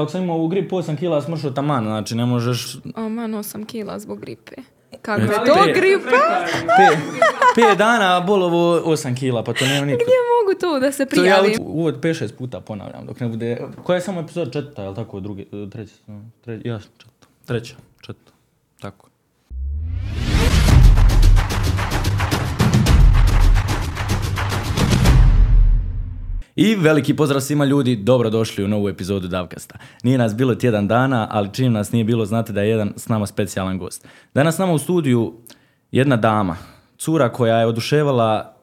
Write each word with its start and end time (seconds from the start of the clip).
kako 0.00 0.10
sam 0.10 0.22
imao 0.22 0.38
u 0.38 0.48
gripu 0.48 0.76
8 0.76 0.96
kila 0.96 1.22
smršao 1.22 1.50
taman, 1.50 1.84
znači 1.84 2.14
ne 2.14 2.26
možeš... 2.26 2.76
O, 2.96 3.08
man, 3.08 3.30
8 3.32 3.66
kila 3.66 3.98
zbog 3.98 4.20
gripe. 4.20 4.54
Kako 5.02 5.20
je 5.20 5.28
to 5.28 5.34
to 5.46 5.64
je- 5.64 5.74
gripa? 5.74 6.10
Pet, 6.68 6.98
pet 7.56 7.78
dana 7.78 8.20
bolovo 8.20 8.80
8 8.86 9.16
kila, 9.16 9.44
pa 9.44 9.52
to 9.52 9.64
nema 9.64 9.86
nikako. 9.86 10.04
Gdje 10.04 10.14
mogu 10.32 10.60
tu 10.60 10.80
da 10.80 10.92
se 10.92 11.06
To 11.06 11.16
ja 11.16 11.38
prijavim? 11.38 11.58
uvod 11.60 12.00
5-6 12.00 12.32
puta 12.32 12.60
ponavljam, 12.60 13.06
dok 13.06 13.20
ne 13.20 13.28
bude... 13.28 13.62
Koja 13.82 13.94
je 13.94 14.00
samo 14.00 14.20
epizod 14.20 14.52
četvrta, 14.52 14.82
jel 14.82 14.94
tako, 14.94 15.20
drugi, 15.20 15.46
treći, 15.72 15.94
treći, 16.40 16.68
ja, 16.68 16.78
četvrta, 16.78 17.26
treća, 17.44 17.74
četvrta, 18.00 18.32
tako. 18.80 19.09
I 26.62 26.76
veliki 26.76 27.16
pozdrav 27.16 27.40
svima 27.40 27.64
ljudi, 27.64 27.96
dobrodošli 27.96 28.64
u 28.64 28.68
novu 28.68 28.88
epizodu 28.88 29.28
Davkasta. 29.28 29.78
Nije 30.02 30.18
nas 30.18 30.34
bilo 30.34 30.54
tjedan 30.54 30.88
dana, 30.88 31.28
ali 31.30 31.48
čim 31.52 31.72
nas 31.72 31.92
nije 31.92 32.04
bilo, 32.04 32.26
znate 32.26 32.52
da 32.52 32.62
je 32.62 32.68
jedan 32.68 32.92
s 32.96 33.08
nama 33.08 33.26
specijalan 33.26 33.78
gost. 33.78 34.06
Danas 34.34 34.54
s 34.54 34.58
nama 34.58 34.72
u 34.72 34.78
studiju 34.78 35.34
jedna 35.92 36.16
dama, 36.16 36.56
cura 36.98 37.28
koja 37.28 37.56
je 37.56 37.66
oduševala 37.66 38.56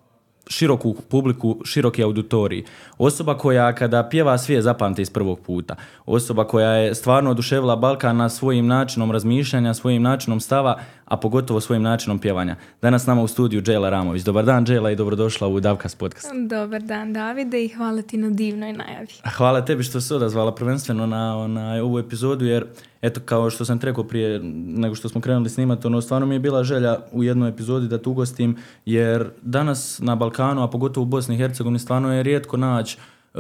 široku 0.49 0.95
publiku, 1.09 1.57
široki 1.65 2.03
auditorij. 2.03 2.63
Osoba 2.97 3.38
koja 3.38 3.73
kada 3.75 4.09
pjeva 4.09 4.38
svi 4.38 4.53
je 4.53 4.61
zapamte 4.61 5.02
iz 5.02 5.09
prvog 5.09 5.39
puta. 5.39 5.75
Osoba 6.05 6.47
koja 6.47 6.69
je 6.69 6.95
stvarno 6.95 7.31
oduševila 7.31 7.75
Balkan 7.75 8.17
na 8.17 8.29
svojim 8.29 8.67
načinom 8.67 9.11
razmišljanja, 9.11 9.73
svojim 9.73 10.02
načinom 10.02 10.39
stava, 10.39 10.79
a 11.07 11.17
pogotovo 11.17 11.59
svojim 11.59 11.84
načinom 11.84 12.20
pjevanja. 12.20 12.55
Danas 12.81 13.03
s 13.03 13.07
nama 13.07 13.21
u 13.21 13.27
studiju 13.27 13.61
Džela 13.61 13.89
Ramović. 13.89 14.23
Dobar 14.23 14.45
dan 14.45 14.66
Džela 14.66 14.91
i 14.91 14.95
dobrodošla 14.95 15.47
u 15.47 15.59
Davkast 15.59 15.97
podcast. 15.97 16.27
Dobar 16.49 16.81
dan, 16.81 17.13
Davide, 17.13 17.66
i 17.66 17.67
hvala 17.67 18.02
ti 18.02 18.17
na 18.17 18.30
divnoj 18.30 18.73
najavi. 18.73 19.07
Hvala 19.38 19.66
tebi 19.66 19.83
što 19.83 20.02
se 20.02 20.16
odazvala 20.16 20.55
prvenstveno 20.55 21.05
na, 21.05 21.47
na 21.47 21.83
ovu 21.83 21.99
epizodu 21.99 22.45
jer 22.45 22.66
eto 23.02 23.21
kao 23.25 23.49
što 23.49 23.66
sam 23.66 23.80
rekao 23.81 24.03
prije 24.03 24.39
nego 24.67 24.95
što 24.95 25.09
smo 25.09 25.22
krenuli 25.22 25.50
snimati, 25.50 25.88
ono 25.88 26.02
stvarno 26.02 26.28
mi 26.28 26.35
je 26.35 26.39
bila 26.39 26.63
želja 26.63 26.97
u 27.11 27.23
jednoj 27.23 27.50
epizodi 27.50 27.88
da 27.88 27.97
te 27.97 28.09
ugostim 28.09 28.58
jer 28.85 29.30
danas 29.41 30.00
na 30.00 30.16
Balkanu, 30.16 30.63
a 30.63 30.67
pogotovo 30.67 31.03
u 31.03 31.08
Bosni 31.08 31.35
i 31.35 31.38
Hercegovini 31.38 31.80
stvarno 31.80 32.13
je 32.13 32.23
rijetko 32.23 32.58
naći 32.58 32.97
e, 33.33 33.39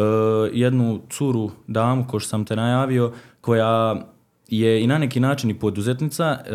jednu 0.53 1.01
curu, 1.09 1.51
damu, 1.67 2.07
ko 2.07 2.19
što 2.19 2.29
sam 2.29 2.45
te 2.45 2.55
najavio, 2.55 3.11
koja 3.41 3.95
je 4.49 4.83
i 4.83 4.87
na 4.87 4.97
neki 4.97 5.19
način 5.19 5.49
i 5.49 5.59
poduzetnica, 5.59 6.23
e, 6.25 6.51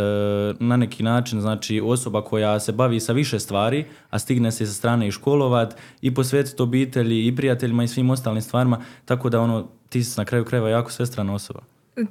na 0.60 0.76
neki 0.76 1.02
način 1.02 1.40
znači 1.40 1.80
osoba 1.84 2.24
koja 2.24 2.60
se 2.60 2.72
bavi 2.72 3.00
sa 3.00 3.12
više 3.12 3.38
stvari, 3.38 3.84
a 4.10 4.18
stigne 4.18 4.52
se 4.52 4.66
sa 4.66 4.72
strane 4.72 5.08
i 5.08 5.10
školovat 5.10 5.76
i 6.00 6.14
posvetiti 6.14 6.62
obitelji 6.62 7.26
i 7.26 7.36
prijateljima 7.36 7.84
i 7.84 7.88
svim 7.88 8.10
ostalim 8.10 8.42
stvarima, 8.42 8.80
tako 9.04 9.30
da 9.30 9.40
ono 9.40 9.68
ti 9.88 10.04
si 10.04 10.20
na 10.20 10.24
kraju 10.24 10.44
krajeva 10.44 10.68
jako 10.68 10.90
svestrana 10.90 11.34
osoba. 11.34 11.60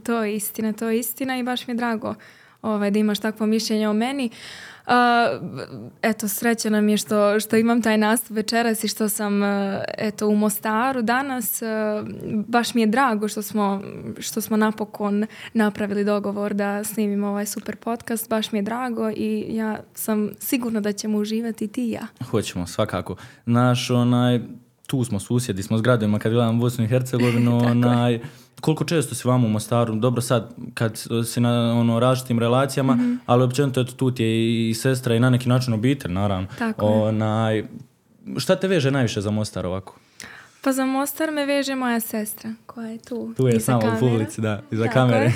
To 0.04 0.24
je 0.24 0.36
istina, 0.36 0.74
to 0.74 0.90
je 0.90 1.00
istina 1.00 1.38
i 1.38 1.44
baš 1.44 1.68
mi 1.68 1.72
je 1.72 1.78
drago 1.78 2.16
ovaj, 2.62 2.92
da 2.92 3.00
imaš 3.00 3.20
takvo 3.20 3.46
mišljenje 3.46 3.90
o 3.90 3.94
meni. 3.94 4.30
A, 4.86 5.40
eto, 6.02 6.28
sreća 6.28 6.70
nam 6.70 6.90
je 6.90 6.98
što, 6.98 7.40
što 7.40 7.58
imam 7.58 7.82
taj 7.82 7.98
nastup 7.98 8.38
večeras 8.38 8.84
i 8.84 8.88
što 8.88 9.10
sam 9.10 9.44
e, 9.44 9.84
eto, 9.98 10.28
u 10.28 10.36
Mostaru 10.36 11.02
danas. 11.02 11.62
E, 11.62 11.66
baš 12.48 12.74
mi 12.74 12.82
je 12.82 12.88
drago 12.88 13.28
što 13.28 13.42
smo, 13.42 13.82
što 14.20 14.42
smo 14.42 14.58
napokon 14.58 15.26
napravili 15.54 16.04
dogovor 16.04 16.54
da 16.54 16.84
snimimo 16.84 17.28
ovaj 17.28 17.46
super 17.46 17.76
podcast. 17.76 18.30
Baš 18.30 18.52
mi 18.52 18.60
je 18.60 18.64
drago 18.64 19.10
i 19.10 19.46
ja 19.50 19.80
sam 19.94 20.30
sigurna 20.40 20.80
da 20.80 20.94
ćemo 20.94 21.18
uživati 21.18 21.68
ti 21.68 21.88
i 21.88 21.92
ja. 21.92 22.08
Hoćemo, 22.30 22.68
svakako. 22.68 23.16
Naš 23.46 23.90
onaj, 23.90 24.40
tu 24.88 25.04
smo 25.04 25.20
susjedi, 25.20 25.64
smo 25.64 25.78
s 25.78 25.82
gradovima 25.82 26.20
kad 26.20 26.32
gledam 26.32 26.60
Bosnu 26.60 26.84
i 26.84 26.88
Hercegovinu, 26.88 27.58
onaj, 27.72 28.20
koliko 28.62 28.84
često 28.84 29.16
si 29.16 29.28
vamo 29.28 29.48
u 29.48 29.52
Mostaru, 29.52 29.96
dobro 29.96 30.22
sad 30.22 30.50
kad 30.74 30.98
si 31.26 31.40
na 31.40 31.50
ono, 31.74 32.00
različitim 32.00 32.40
relacijama, 32.40 32.96
Mhm. 32.96 33.14
ali 33.26 33.44
općenito 33.44 33.82
eto, 33.82 33.92
tu 33.92 34.12
ti 34.12 34.24
je 34.24 34.30
i, 34.30 34.70
i 34.70 34.74
sestra 34.74 35.16
i 35.16 35.20
na 35.20 35.30
neki 35.30 35.50
način 35.50 35.74
obitelj, 35.74 36.12
naravno. 36.12 36.48
Tako 36.60 36.86
je. 36.88 36.94
onaj, 36.94 37.64
šta 38.38 38.56
te 38.56 38.68
veže 38.68 38.92
najviše 38.92 39.22
za 39.22 39.32
Mostar 39.32 39.66
ovako? 39.66 39.96
Pa 40.64 40.72
za 40.72 40.86
Mostar 40.86 41.32
me 41.32 41.46
veže 41.46 41.76
moja 41.76 42.00
sestra 42.00 42.54
koja 42.66 42.88
je 42.88 42.98
tu. 42.98 43.34
Tu 43.38 43.48
je 43.48 43.60
sama 43.60 43.96
u 43.96 44.00
publici, 44.00 44.42
da, 44.42 44.62
iza 44.72 44.84
Tako 44.84 44.94
kamere. 44.94 45.32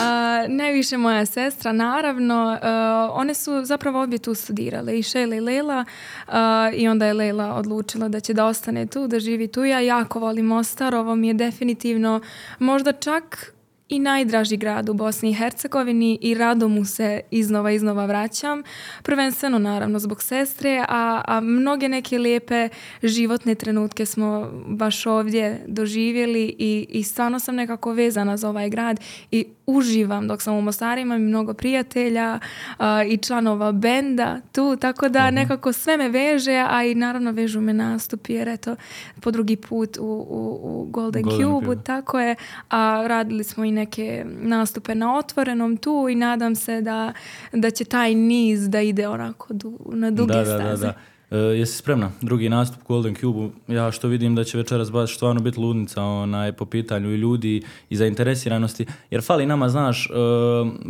A, 0.00 0.44
najviše 0.48 0.96
moja 0.96 1.26
sestra, 1.26 1.72
naravno. 1.72 2.58
a, 2.62 3.08
one 3.12 3.34
su 3.34 3.64
zapravo 3.64 4.02
obje 4.02 4.18
tu 4.18 4.34
studirale, 4.34 4.98
i 4.98 5.02
Šela 5.02 5.34
i 5.34 5.40
Lela. 5.40 5.84
a, 6.26 6.70
I 6.74 6.88
onda 6.88 7.06
je 7.06 7.12
Lela 7.12 7.54
odlučila 7.54 8.08
da 8.08 8.20
će 8.20 8.34
da 8.34 8.46
ostane 8.46 8.86
tu, 8.86 9.06
da 9.06 9.20
živi 9.20 9.48
tu. 9.48 9.64
Ja 9.64 9.80
jako 9.80 10.18
volim 10.18 10.46
Mostar, 10.46 10.94
ovo 10.94 11.14
mi 11.14 11.28
je 11.28 11.34
definitivno 11.34 12.20
možda 12.58 12.92
čak 12.92 13.52
i 13.92 13.98
najdraži 13.98 14.56
grad 14.56 14.88
u 14.88 14.94
Bosni 14.94 15.30
i 15.30 15.34
Hercegovini 15.34 16.18
i 16.20 16.34
rado 16.34 16.68
mu 16.68 16.84
se 16.84 17.20
iznova 17.30 17.70
iznova 17.70 18.06
vraćam. 18.06 18.62
Prvenstveno 19.02 19.58
naravno 19.58 19.98
zbog 19.98 20.22
sestre, 20.22 20.84
a, 20.88 21.22
a 21.24 21.40
mnoge 21.40 21.88
neke 21.88 22.18
lijepe 22.18 22.68
životne 23.02 23.54
trenutke 23.54 24.06
smo 24.06 24.50
baš 24.66 25.06
ovdje 25.06 25.64
doživjeli 25.66 26.54
i, 26.58 26.86
i 26.88 27.02
stvarno 27.02 27.38
sam 27.38 27.54
nekako 27.54 27.92
vezana 27.92 28.36
za 28.36 28.48
ovaj 28.48 28.70
grad 28.70 29.00
i 29.30 29.46
uživam 29.66 30.28
dok 30.28 30.42
sam 30.42 30.54
u 30.54 30.60
Mostaru, 30.60 31.00
imam 31.00 31.22
mnogo 31.22 31.54
prijatelja 31.54 32.38
a, 32.78 33.04
i 33.04 33.16
članova 33.16 33.72
benda 33.72 34.40
tu, 34.52 34.76
tako 34.76 35.08
da 35.08 35.30
nekako 35.30 35.72
sve 35.72 35.96
me 35.96 36.08
veže, 36.08 36.64
a 36.68 36.84
i 36.84 36.94
naravno 36.94 37.32
vežu 37.32 37.60
me 37.60 37.72
nastupi 37.72 38.32
jer 38.32 38.48
eto 38.48 38.76
po 39.20 39.30
drugi 39.30 39.56
put 39.56 39.96
u, 39.96 40.04
u, 40.30 40.60
u 40.62 40.84
Golden, 40.90 41.22
Golden 41.22 41.60
Cube, 41.60 41.82
tako 41.84 42.20
je, 42.20 42.36
a 42.68 43.04
radili 43.06 43.44
smo 43.44 43.64
i 43.64 43.70
neke 43.70 44.24
nastupe 44.26 44.94
na 44.94 45.16
otvorenom 45.16 45.76
tu 45.76 46.06
i 46.10 46.14
nadam 46.14 46.54
se 46.54 46.80
da, 46.80 47.12
da 47.52 47.70
će 47.70 47.84
taj 47.84 48.14
niz 48.14 48.68
da 48.68 48.80
ide 48.80 49.08
onako 49.08 49.54
du, 49.54 49.78
na 49.92 50.10
duge 50.10 50.32
da, 50.32 50.44
da, 50.44 50.58
staze. 50.58 50.86
da, 50.86 50.92
da. 50.92 51.11
E, 51.32 51.36
jesi 51.36 51.76
spremna? 51.76 52.10
Drugi 52.20 52.48
nastup 52.48 52.82
Golden 52.88 53.14
Cube. 53.14 53.48
Ja 53.68 53.90
što 53.92 54.08
vidim 54.08 54.34
da 54.34 54.44
će 54.44 54.58
večeras 54.58 54.92
baš 54.92 55.16
stvarno 55.16 55.40
biti 55.40 55.60
ludnica 55.60 56.02
onaj, 56.02 56.52
po 56.52 56.64
pitanju 56.64 57.10
i 57.12 57.16
ljudi 57.16 57.62
i 57.90 57.96
zainteresiranosti. 57.96 58.86
Jer 59.10 59.22
fali 59.22 59.46
nama, 59.46 59.68
znaš, 59.68 60.06
e, 60.06 60.12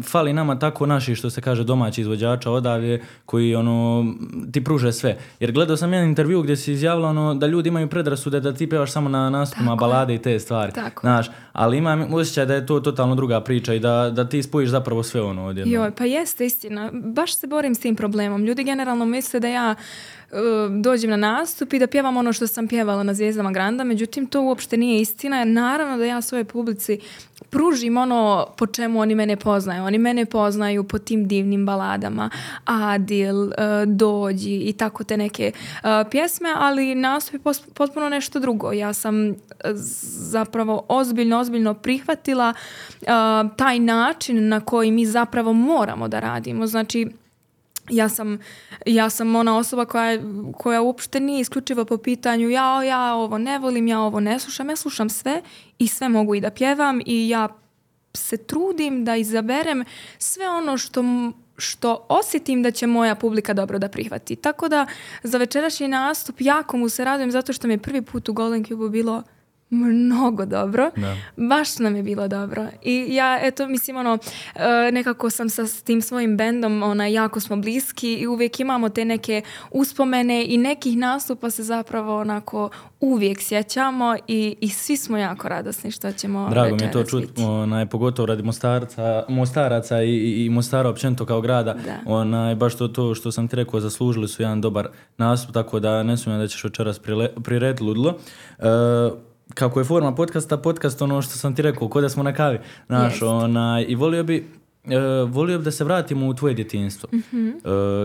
fali 0.02 0.32
nama 0.32 0.58
tako 0.58 0.86
naši, 0.86 1.14
što 1.14 1.30
se 1.30 1.40
kaže, 1.40 1.64
domaći 1.64 2.00
izvođača 2.00 2.50
odavde 2.50 3.00
koji 3.26 3.54
ono, 3.54 4.06
ti 4.52 4.64
pruže 4.64 4.92
sve. 4.92 5.18
Jer 5.40 5.52
gledao 5.52 5.76
sam 5.76 5.92
jedan 5.92 6.08
intervju 6.08 6.42
gdje 6.42 6.56
si 6.56 6.72
izjavila 6.72 7.08
ono, 7.08 7.34
da 7.34 7.46
ljudi 7.46 7.68
imaju 7.68 7.88
predrasude 7.88 8.40
da 8.40 8.54
ti 8.54 8.68
pevaš 8.68 8.92
samo 8.92 9.08
na 9.08 9.30
nastupima 9.30 9.76
Tako 9.76 9.84
je. 9.84 9.88
balade 9.88 10.14
i 10.14 10.18
te 10.18 10.38
stvari. 10.38 10.72
Tako. 10.72 11.00
Znaš, 11.00 11.26
ali 11.52 11.78
imam 11.78 12.14
osjećaj 12.14 12.46
da 12.46 12.54
je 12.54 12.66
to 12.66 12.80
totalno 12.80 13.14
druga 13.14 13.40
priča 13.40 13.74
i 13.74 13.78
da, 13.78 14.10
da 14.10 14.28
ti 14.28 14.42
spojiš 14.42 14.70
zapravo 14.70 15.02
sve 15.02 15.22
ono 15.22 15.44
odjedno. 15.44 15.74
Joj, 15.74 15.90
pa 15.90 16.04
jeste 16.04 16.46
istina. 16.46 16.90
Baš 16.92 17.36
se 17.36 17.46
borim 17.46 17.74
s 17.74 17.80
tim 17.80 17.96
problemom. 17.96 18.44
Ljudi 18.44 18.64
generalno 18.64 19.04
misle 19.04 19.40
da 19.40 19.48
ja 19.48 19.74
dođem 20.80 21.10
na 21.10 21.16
nastup 21.16 21.72
i 21.72 21.78
da 21.78 21.86
pjevam 21.86 22.16
ono 22.16 22.32
što 22.32 22.46
sam 22.46 22.68
pjevala 22.68 23.02
na 23.02 23.14
Zvijezdama 23.14 23.52
Granda, 23.52 23.84
međutim 23.84 24.26
to 24.26 24.42
uopšte 24.42 24.76
nije 24.76 25.00
istina. 25.00 25.38
jer 25.38 25.46
Naravno 25.46 25.96
da 25.96 26.04
ja 26.04 26.20
svojoj 26.20 26.44
publici 26.44 26.98
pružim 27.50 27.96
ono 27.96 28.46
po 28.56 28.66
čemu 28.66 29.00
oni 29.00 29.14
mene 29.14 29.36
poznaju. 29.36 29.84
Oni 29.84 29.98
mene 29.98 30.26
poznaju 30.26 30.84
po 30.84 30.98
tim 30.98 31.28
divnim 31.28 31.66
baladama. 31.66 32.30
Adil, 32.64 33.52
e, 33.52 33.56
Dođi 33.86 34.54
i 34.56 34.72
tako 34.72 35.04
te 35.04 35.16
neke 35.16 35.52
e, 35.52 36.04
pjesme, 36.10 36.48
ali 36.56 36.94
nastup 36.94 37.34
je 37.34 37.52
potpuno 37.74 38.08
nešto 38.08 38.40
drugo. 38.40 38.72
Ja 38.72 38.92
sam 38.92 39.30
e, 39.30 39.34
zapravo 40.30 40.84
ozbiljno, 40.88 41.38
ozbiljno 41.38 41.74
prihvatila 41.74 42.54
taj 43.56 43.78
način 43.78 44.48
na 44.48 44.60
koji 44.60 44.90
mi 44.90 45.06
zapravo 45.06 45.52
moramo 45.52 46.08
da 46.08 46.20
radimo. 46.20 46.66
Znači, 46.66 47.08
ja 47.92 48.08
sam, 48.08 48.38
ja 48.86 49.10
sam 49.10 49.36
ona 49.36 49.56
osoba 49.56 49.84
koja, 49.84 50.18
koja 50.58 50.82
uopšte 50.82 51.20
nije 51.20 51.40
isključivo 51.40 51.84
po 51.84 51.96
pitanju 51.96 52.48
ja, 52.48 52.82
ja 52.82 53.14
ovo 53.14 53.38
ne 53.38 53.58
volim, 53.58 53.88
ja 53.88 54.00
ovo 54.00 54.20
ne 54.20 54.38
slušam, 54.38 54.70
ja 54.70 54.76
slušam 54.76 55.10
sve 55.10 55.42
i 55.78 55.88
sve 55.88 56.08
mogu 56.08 56.34
i 56.34 56.40
da 56.40 56.50
pjevam 56.50 57.00
i 57.06 57.28
ja 57.28 57.48
se 58.14 58.36
trudim 58.36 59.04
da 59.04 59.16
izaberem 59.16 59.84
sve 60.18 60.48
ono 60.48 60.78
što, 60.78 61.02
što 61.56 62.06
osjetim 62.08 62.62
da 62.62 62.70
će 62.70 62.86
moja 62.86 63.14
publika 63.14 63.54
dobro 63.54 63.78
da 63.78 63.88
prihvati. 63.88 64.36
Tako 64.36 64.68
da 64.68 64.86
za 65.22 65.38
večerašnji 65.38 65.88
nastup 65.88 66.40
jako 66.40 66.76
mu 66.76 66.88
se 66.88 67.04
radujem 67.04 67.30
zato 67.30 67.52
što 67.52 67.66
mi 67.66 67.74
je 67.74 67.78
prvi 67.78 68.02
put 68.02 68.28
u 68.28 68.32
Golden 68.32 68.64
Cube 68.64 68.88
bilo 68.88 69.22
mnogo 69.72 70.46
dobro. 70.46 70.90
Da. 70.96 71.16
Baš 71.36 71.78
nam 71.78 71.96
je 71.96 72.02
bilo 72.02 72.28
dobro. 72.28 72.66
I 72.82 73.06
ja, 73.14 73.38
eto, 73.42 73.66
mislim, 73.68 73.96
ono, 73.96 74.18
e, 74.54 74.92
nekako 74.92 75.30
sam 75.30 75.48
sa 75.48 75.66
s 75.66 75.82
tim 75.82 76.02
svojim 76.02 76.36
bendom, 76.36 76.82
ona, 76.82 77.06
jako 77.06 77.40
smo 77.40 77.56
bliski 77.56 78.14
i 78.14 78.26
uvijek 78.26 78.60
imamo 78.60 78.88
te 78.88 79.04
neke 79.04 79.42
uspomene 79.70 80.44
i 80.48 80.58
nekih 80.58 80.96
nastupa 80.98 81.50
se 81.50 81.62
zapravo 81.62 82.20
onako 82.20 82.70
uvijek 83.00 83.40
sjećamo 83.40 84.16
i, 84.28 84.56
i 84.60 84.68
svi 84.68 84.96
smo 84.96 85.18
jako 85.18 85.48
radosni 85.48 85.90
što 85.90 86.12
ćemo 86.12 86.48
Drago 86.50 86.76
mi 86.76 86.82
je 86.82 86.90
to 86.92 87.04
čuti, 87.04 87.42
onaj, 87.42 87.86
pogotovo 87.86 88.26
radi 88.26 88.42
Mostarca, 88.42 89.24
Mostaraca 89.28 90.02
i, 90.02 90.44
i, 90.44 90.50
Mostara 90.50 90.88
općenito 90.88 91.26
kao 91.26 91.40
grada. 91.40 91.74
Da. 91.74 91.98
Onaj, 92.06 92.54
baš 92.54 92.76
to, 92.76 92.88
to 92.88 93.14
što 93.14 93.32
sam 93.32 93.48
ti 93.48 93.56
rekao, 93.56 93.80
zaslužili 93.80 94.28
su 94.28 94.42
jedan 94.42 94.60
dobar 94.60 94.88
nastup, 95.16 95.54
tako 95.54 95.80
da 95.80 96.02
ne 96.02 96.16
sumnjam 96.16 96.40
da 96.40 96.48
ćeš 96.48 96.64
večeras 96.64 97.00
prile- 97.02 97.42
prirediti 97.42 97.82
ludilo. 97.82 98.18
E, 98.58 98.64
kako 99.54 99.80
je 99.80 99.84
forma 99.84 100.14
podcasta, 100.14 100.56
podcast 100.56 101.02
ono 101.02 101.22
što 101.22 101.32
sam 101.38 101.54
ti 101.54 101.62
rekao, 101.62 101.88
ko 101.88 102.00
da 102.00 102.08
smo 102.08 102.22
na 102.22 102.34
kavi, 102.34 102.58
znaš, 102.86 103.22
onaj, 103.22 103.84
i 103.88 103.94
volio 103.94 104.24
bi, 104.24 104.48
e, 104.84 104.98
volio 105.28 105.58
bi 105.58 105.64
da 105.64 105.70
se 105.70 105.84
vratimo 105.84 106.26
u 106.26 106.34
tvoje 106.34 106.54
djetinjstvo. 106.54 107.08
Mhm. 107.12 107.48
E, 107.48 107.52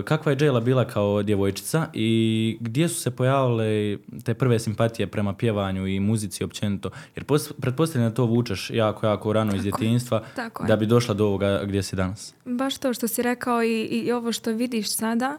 kakva 0.03 0.31
je 0.31 0.37
Jayla 0.37 0.63
bila 0.63 0.85
kao 0.85 1.23
djevojčica 1.23 1.87
i 1.93 2.57
gdje 2.61 2.87
su 2.89 3.01
se 3.01 3.11
pojavile 3.11 3.97
te 4.23 4.33
prve 4.33 4.59
simpatije 4.59 5.07
prema 5.07 5.33
pjevanju 5.33 5.87
i 5.87 5.99
muzici 5.99 6.43
općenito? 6.43 6.89
Jer 7.15 7.25
pos- 7.25 7.51
pretpostavljam 7.61 8.09
da 8.09 8.15
to 8.15 8.25
vučeš 8.25 8.69
jako, 8.73 9.07
jako 9.07 9.33
rano 9.33 9.55
iz 9.55 9.63
djetinjstva 9.63 10.23
tako 10.35 10.63
je. 10.63 10.67
da 10.67 10.75
bi 10.75 10.85
došla 10.85 11.13
do 11.13 11.25
ovoga 11.25 11.61
gdje 11.63 11.83
si 11.83 11.95
danas. 11.95 12.33
Baš 12.45 12.77
to 12.77 12.93
što 12.93 13.07
si 13.07 13.21
rekao 13.21 13.63
i, 13.63 13.81
i 13.81 14.11
ovo 14.11 14.31
što 14.31 14.51
vidiš 14.51 14.95
sada, 14.95 15.37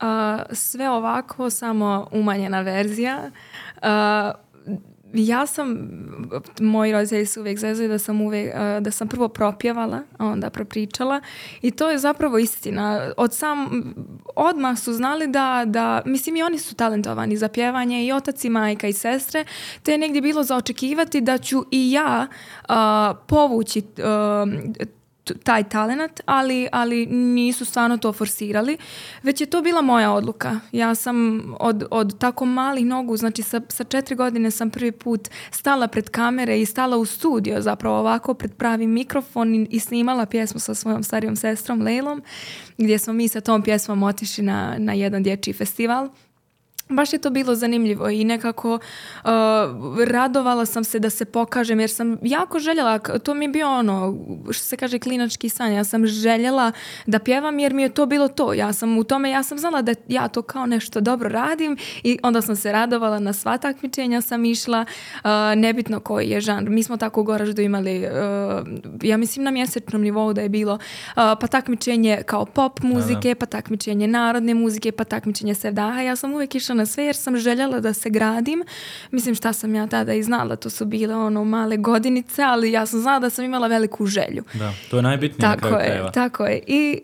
a, 0.00 0.38
sve 0.52 0.90
ovako, 0.90 1.50
samo 1.50 2.08
umanjena 2.12 2.60
verzija. 2.60 3.30
A, 3.82 4.32
ja 5.12 5.46
sam, 5.46 5.88
moji 6.60 6.92
roditelji 6.92 7.26
su 7.26 7.40
uvijek 7.40 7.58
zezali 7.58 7.88
da 7.88 7.98
sam 7.98 8.20
uvijek, 8.20 8.54
a, 8.54 8.80
da 8.80 8.90
sam 8.90 9.08
prvo 9.08 9.28
propjevala, 9.28 10.02
a 10.18 10.26
onda 10.26 10.50
propričala 10.50 11.20
i 11.62 11.70
to 11.70 11.90
je 11.90 11.98
zapravo 11.98 12.38
istina. 12.38 13.10
Od 13.16 13.34
sam, 13.34 13.68
odmah 14.36 14.78
su 14.78 14.92
znali 14.92 15.26
da, 15.26 15.62
da, 15.66 16.02
mislim 16.06 16.36
i 16.36 16.42
oni 16.42 16.58
su 16.58 16.74
talentovani 16.74 17.36
za 17.36 17.48
pjevanje 17.48 18.06
i 18.06 18.12
otac 18.12 18.44
i 18.44 18.50
majka 18.50 18.88
i 18.88 18.92
sestre, 18.92 19.44
te 19.82 19.92
je 19.92 19.98
negdje 19.98 20.22
bilo 20.22 20.42
za 20.42 20.56
očekivati 20.56 21.20
da 21.20 21.38
ću 21.38 21.64
i 21.70 21.92
ja 21.92 22.26
a, 22.68 23.14
povući 23.26 23.82
a, 23.98 24.44
t- 24.78 24.97
taj 25.34 25.68
talenat, 25.68 26.20
ali, 26.26 26.68
ali 26.72 27.06
nisu 27.06 27.64
stvarno 27.64 27.96
to 27.96 28.12
forsirali, 28.12 28.78
već 29.22 29.40
je 29.40 29.46
to 29.46 29.62
bila 29.62 29.82
moja 29.82 30.12
odluka. 30.12 30.60
Ja 30.72 30.94
sam 30.94 31.42
od, 31.60 31.84
od 31.90 32.18
tako 32.18 32.44
malih 32.44 32.86
nogu, 32.86 33.16
znači 33.16 33.42
sa, 33.42 33.60
sa 33.68 33.84
četiri 33.84 34.16
godine 34.16 34.50
sam 34.50 34.70
prvi 34.70 34.92
put 34.92 35.28
stala 35.50 35.88
pred 35.88 36.08
kamere 36.08 36.60
i 36.60 36.66
stala 36.66 36.96
u 36.96 37.04
studio 37.04 37.60
zapravo 37.60 37.98
ovako 37.98 38.34
pred 38.34 38.54
pravi 38.54 38.86
mikrofon 38.86 39.54
i, 39.54 39.66
i 39.70 39.80
snimala 39.80 40.26
pjesmu 40.26 40.60
sa 40.60 40.74
svojom 40.74 41.02
starijom 41.02 41.36
sestrom 41.36 41.82
Lejlom, 41.82 42.22
gdje 42.78 42.98
smo 42.98 43.12
mi 43.12 43.28
sa 43.28 43.40
tom 43.40 43.62
pjesmom 43.62 44.02
otišli 44.02 44.44
na, 44.44 44.74
na 44.78 44.92
jedan 44.92 45.22
dječji 45.22 45.52
festival. 45.52 46.08
Baš 46.88 47.12
je 47.12 47.18
to 47.18 47.30
bilo 47.30 47.54
zanimljivo 47.54 48.08
i 48.08 48.24
nekako 48.24 48.74
uh, 48.74 49.30
radovala 50.08 50.66
sam 50.66 50.84
se 50.84 50.98
da 50.98 51.10
se 51.10 51.24
pokažem 51.24 51.80
jer 51.80 51.90
sam 51.90 52.18
jako 52.22 52.58
željela, 52.58 52.98
to 52.98 53.34
mi 53.34 53.44
je 53.44 53.48
bio 53.48 53.68
ono, 53.68 54.16
što 54.50 54.64
se 54.64 54.76
kaže 54.76 54.98
klinački 54.98 55.48
san, 55.48 55.72
ja 55.72 55.84
sam 55.84 56.06
željela 56.06 56.72
da 57.06 57.18
pjevam 57.18 57.58
jer 57.58 57.74
mi 57.74 57.82
je 57.82 57.88
to 57.88 58.06
bilo 58.06 58.28
to. 58.28 58.52
Ja 58.52 58.72
sam 58.72 58.98
u 58.98 59.04
tome, 59.04 59.30
ja 59.30 59.42
sam 59.42 59.58
znala 59.58 59.82
da 59.82 59.94
ja 60.08 60.28
to 60.28 60.42
kao 60.42 60.66
nešto 60.66 61.00
dobro 61.00 61.28
radim 61.28 61.76
i 62.02 62.18
onda 62.22 62.42
sam 62.42 62.56
se 62.56 62.72
radovala 62.72 63.18
na 63.18 63.32
sva 63.32 63.58
takmičenja 63.58 64.20
sam 64.20 64.44
išla, 64.44 64.84
uh, 65.14 65.30
nebitno 65.56 66.00
koji 66.00 66.28
je 66.28 66.40
žanr. 66.40 66.70
Mi 66.70 66.82
smo 66.82 66.96
tako 66.96 67.20
u 67.20 67.24
Goraždu 67.24 67.62
imali, 67.62 67.98
uh, 67.98 68.08
ja 69.02 69.16
mislim 69.16 69.44
na 69.44 69.50
mjesečnom 69.50 70.02
nivou 70.02 70.32
da 70.32 70.40
je 70.40 70.48
bilo, 70.48 70.74
uh, 70.74 70.80
pa 71.14 71.46
takmičenje 71.46 72.22
kao 72.26 72.44
pop 72.44 72.80
muzike, 72.82 73.34
pa 73.34 73.46
takmičenje 73.46 74.06
narodne 74.06 74.54
muzike, 74.54 74.92
pa 74.92 75.04
takmičenje 75.04 75.54
sevdaha. 75.54 76.00
Ja 76.00 76.16
sam 76.16 76.34
uvijek 76.34 76.54
išla 76.54 76.77
na 76.78 76.86
sve 76.86 77.04
jer 77.04 77.16
sam 77.16 77.36
željela 77.36 77.80
da 77.80 77.92
se 77.92 78.10
gradim. 78.10 78.64
Mislim 79.10 79.34
šta 79.34 79.52
sam 79.52 79.74
ja 79.74 79.86
tada 79.86 80.14
i 80.14 80.22
znala, 80.22 80.56
to 80.56 80.70
su 80.70 80.84
bile 80.84 81.14
ono 81.14 81.44
male 81.44 81.76
godinice, 81.76 82.42
ali 82.42 82.72
ja 82.72 82.86
sam 82.86 83.00
znala 83.00 83.18
da 83.18 83.30
sam 83.30 83.44
imala 83.44 83.66
veliku 83.66 84.06
želju. 84.06 84.44
Da, 84.54 84.72
to 84.90 84.96
je 84.96 85.02
najbitnije 85.02 85.48
na 85.48 85.56
Tako 85.56 85.68
kraju 85.68 86.04
je, 86.04 86.12
tako 86.12 86.46
je. 86.46 86.62
I 86.66 87.00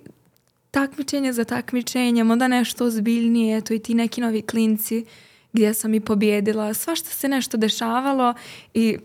takmičenje 0.70 1.32
za 1.32 1.44
takmičenjem, 1.44 2.30
onda 2.30 2.48
nešto 2.48 2.84
ozbiljnije, 2.84 3.60
to 3.60 3.74
i 3.74 3.78
ti 3.78 3.94
neki 3.94 4.20
novi 4.20 4.42
klinci 4.42 5.04
gdje 5.52 5.74
sam 5.74 5.94
i 5.94 6.00
pobjedila. 6.00 6.74
Svašta 6.74 7.10
se 7.10 7.28
nešto 7.28 7.56
dešavalo 7.56 8.34
i 8.74 8.98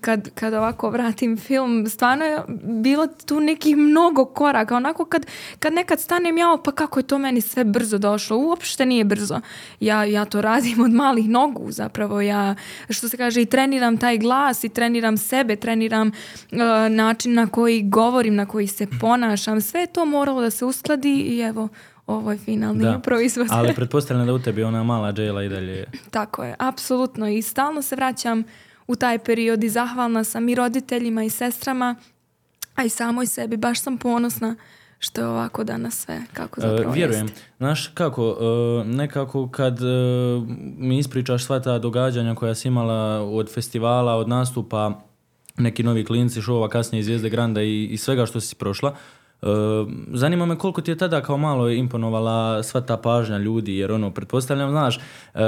kad, 0.00 0.30
kad 0.34 0.54
ovako 0.54 0.90
vratim 0.90 1.36
film, 1.36 1.86
stvarno 1.88 2.24
je 2.24 2.38
bilo 2.82 3.06
tu 3.06 3.40
nekih 3.40 3.76
mnogo 3.76 4.24
koraka. 4.24 4.76
Onako 4.76 5.04
kad, 5.04 5.26
kad 5.58 5.72
nekad 5.72 6.00
stanem 6.00 6.38
ja, 6.38 6.56
pa 6.64 6.72
kako 6.72 6.98
je 6.98 7.06
to 7.06 7.18
meni 7.18 7.40
sve 7.40 7.64
brzo 7.64 7.98
došlo. 7.98 8.38
Uopšte 8.38 8.86
nije 8.86 9.04
brzo. 9.04 9.40
Ja, 9.80 10.04
ja 10.04 10.24
to 10.24 10.40
radim 10.40 10.80
od 10.80 10.90
malih 10.92 11.28
nogu 11.28 11.72
zapravo. 11.72 12.20
Ja, 12.20 12.54
što 12.90 13.08
se 13.08 13.16
kaže, 13.16 13.42
i 13.42 13.46
treniram 13.46 13.98
taj 13.98 14.18
glas 14.18 14.64
i 14.64 14.68
treniram 14.68 15.16
sebe, 15.16 15.56
treniram 15.56 16.08
uh, 16.08 16.58
način 16.90 17.34
na 17.34 17.46
koji 17.46 17.82
govorim, 17.82 18.34
na 18.34 18.46
koji 18.46 18.66
se 18.66 18.86
ponašam. 19.00 19.60
Sve 19.60 19.80
je 19.80 19.86
to 19.86 20.04
moralo 20.04 20.40
da 20.40 20.50
se 20.50 20.64
uskladi 20.64 21.20
i 21.20 21.40
evo, 21.40 21.68
ovo 22.06 22.32
je 22.32 22.38
finalni 22.38 22.84
Da. 22.84 22.98
proizvod. 22.98 23.46
Ali 23.50 23.74
pretpostavljam 23.76 24.26
da 24.26 24.32
u 24.32 24.38
tebi 24.38 24.62
ona 24.62 24.82
mala 24.84 25.12
Jayla 25.12 25.46
i 25.46 25.48
dalje 25.48 25.72
je. 25.72 25.86
Tako 26.10 26.44
je, 26.44 26.54
apsolutno. 26.58 27.28
I 27.28 27.42
stalno 27.42 27.82
se 27.82 27.96
vraćam 27.96 28.44
u 28.86 28.96
taj 28.96 29.18
period 29.18 29.64
i 29.64 29.68
zahvalna 29.68 30.24
sam 30.24 30.48
i 30.48 30.54
roditeljima 30.54 31.24
i 31.24 31.30
sestrama, 31.30 31.96
a 32.74 32.84
i 32.84 32.88
samoj 32.88 33.26
sebi. 33.26 33.56
Baš 33.56 33.80
sam 33.80 33.98
ponosna 33.98 34.56
što 34.98 35.20
je 35.20 35.26
ovako 35.26 35.64
danas 35.64 35.94
sve 35.94 36.22
kako 36.32 36.60
E, 36.60 36.62
zapravo 36.62 36.92
vjerujem. 36.92 37.26
jest. 37.26 37.42
Znaš 37.58 37.86
kako, 37.94 38.36
e, 38.40 38.88
nekako 38.88 39.48
kad 39.48 39.78
e, 39.80 39.84
mi 40.78 40.98
ispričaš 40.98 41.44
sva 41.44 41.60
ta 41.60 41.78
događanja 41.78 42.34
koja 42.34 42.54
si 42.54 42.68
imala 42.68 43.22
od 43.22 43.54
festivala, 43.54 44.14
od 44.14 44.28
nastupa, 44.28 45.00
neki 45.58 45.82
novi 45.82 46.04
klinci, 46.04 46.42
šova, 46.42 46.68
kasnije 46.68 47.02
Zvijezde 47.02 47.28
Granda 47.30 47.62
i, 47.62 47.84
i 47.84 47.96
svega 47.96 48.26
što 48.26 48.40
si 48.40 48.54
prošla, 48.54 48.90
e, 48.90 48.96
zanima 50.12 50.46
me 50.46 50.58
koliko 50.58 50.80
ti 50.80 50.90
je 50.90 50.98
tada 50.98 51.20
kao 51.20 51.36
malo 51.36 51.70
imponovala 51.70 52.62
sva 52.62 52.80
ta 52.80 52.96
pažnja 52.96 53.38
ljudi, 53.38 53.76
jer 53.76 53.92
ono, 53.92 54.10
pretpostavljam, 54.10 54.70
znaš, 54.70 54.96
e, 54.96 55.40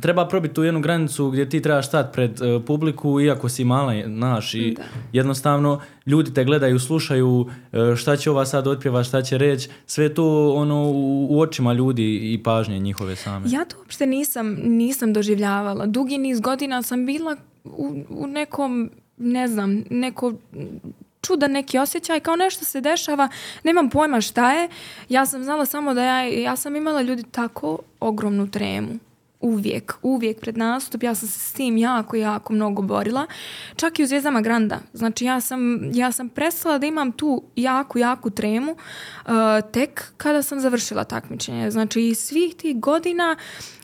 treba 0.00 0.28
probiti 0.28 0.54
tu 0.54 0.62
jednu 0.62 0.80
granicu 0.80 1.30
gdje 1.30 1.48
ti 1.48 1.62
trebaš 1.62 1.86
stati 1.88 2.12
pred 2.12 2.42
e, 2.42 2.60
publiku, 2.66 3.20
iako 3.20 3.48
si 3.48 3.64
mala, 3.64 3.92
znaš, 4.06 4.54
i 4.54 4.74
Da. 4.76 4.82
jednostavno 5.12 5.80
ljudi 6.06 6.34
te 6.34 6.44
gledaju, 6.44 6.78
slušaju 6.78 7.46
e, 7.72 7.96
šta 7.96 8.16
će 8.16 8.30
ova 8.30 8.46
sad 8.46 8.66
otpjeva, 8.66 9.04
šta 9.04 9.22
će 9.22 9.38
reći, 9.38 9.68
sve 9.86 10.14
to 10.14 10.52
ono 10.54 10.82
u, 10.84 11.26
u 11.30 11.40
očima 11.40 11.72
ljudi 11.72 12.32
i 12.32 12.42
pažnje 12.42 12.78
njihove 12.78 13.16
same. 13.16 13.46
Ja 13.50 13.64
to 13.64 13.76
uopšte 13.78 14.06
nisam, 14.06 14.56
nisam 14.64 15.12
doživljavala. 15.12 15.86
Dugi 15.86 16.18
niz 16.18 16.40
godina 16.40 16.82
sam 16.82 17.06
bila 17.06 17.36
u, 17.64 18.04
u 18.08 18.26
nekom, 18.26 18.90
ne 19.16 19.48
znam, 19.48 19.84
neko 19.90 20.32
čudan 21.20 21.52
neki 21.52 21.78
osjećaj, 21.78 22.20
kao 22.20 22.36
nešto 22.36 22.64
se 22.64 22.80
dešava, 22.80 23.28
nemam 23.64 23.90
pojma 23.90 24.20
šta 24.20 24.52
je. 24.52 24.68
Ja 25.08 25.26
sam 25.26 25.44
znala 25.44 25.66
samo 25.66 25.94
da 25.94 26.02
ja, 26.02 26.22
ja 26.22 26.56
sam 26.56 26.76
imala 26.76 27.02
ljudi 27.02 27.22
tako 27.22 27.78
ogromnu 28.00 28.50
tremu. 28.50 29.09
Uvijek, 29.40 29.94
uvijek 30.02 30.40
pred 30.40 30.58
nastup. 30.58 31.02
Ja 31.02 31.14
sam 31.14 31.28
se 31.28 31.38
s 31.38 31.52
tim 31.52 31.76
jako, 31.76 32.16
jako 32.16 32.52
mnogo 32.52 32.82
borila. 32.82 33.26
Čak 33.76 33.98
i 33.98 34.02
u 34.02 34.06
Zvijezdama 34.06 34.40
Granda. 34.40 34.78
Znači 34.92 35.24
ja 35.24 35.40
sam, 35.40 35.90
ja 35.94 36.12
sam 36.12 36.28
prestala 36.28 36.78
da 36.78 36.86
imam 36.86 37.12
tu 37.12 37.42
jako, 37.56 37.98
jako 37.98 38.30
tremu 38.30 38.72
uh, 38.72 39.32
tek 39.72 40.12
kada 40.16 40.42
sam 40.42 40.60
završila 40.60 41.04
takmičenje. 41.04 41.70
Znači 41.70 42.02
iz 42.02 42.18
svih 42.18 42.54
tih 42.54 42.80
godina 42.80 43.36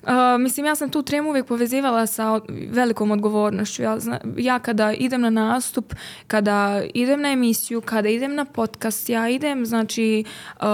uh, 0.03 0.11
mislim 0.39 0.67
ja 0.67 0.75
sam 0.75 0.91
tu 0.91 1.03
tremu 1.03 1.29
uvijek 1.29 1.47
povezivala 1.47 2.07
sa 2.07 2.41
velikom 2.71 3.11
odgovornošću. 3.11 3.83
Ja, 3.83 3.99
zna- 3.99 4.21
ja 4.37 4.59
kada 4.59 4.93
idem 4.93 5.21
na 5.21 5.31
nastup, 5.31 5.95
kada 6.27 6.83
idem 6.95 7.21
na 7.21 7.29
emisiju, 7.29 7.81
kada 7.81 8.09
idem 8.09 8.35
na 8.35 8.45
podcast, 8.45 9.09
ja 9.09 9.29
idem 9.29 9.67
znači 9.67 10.25
uh, 10.57 10.67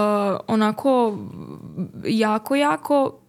onako 0.47 1.17
jako, 2.05 2.55
jako 2.55 3.19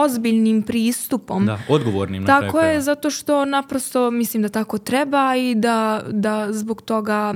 ozbiljnim 0.00 0.62
pristupom. 0.62 1.46
Da, 1.46 1.58
odgovornim 1.68 2.22
na 2.22 2.40
Tako 2.40 2.58
kraju 2.58 2.74
je, 2.74 2.80
zato 2.80 3.10
što 3.10 3.44
naprosto 3.44 4.10
mislim 4.10 4.42
da 4.42 4.48
tako 4.48 4.78
treba 4.78 5.36
i 5.36 5.54
da, 5.54 6.02
da 6.10 6.52
zbog 6.52 6.82
toga 6.82 7.34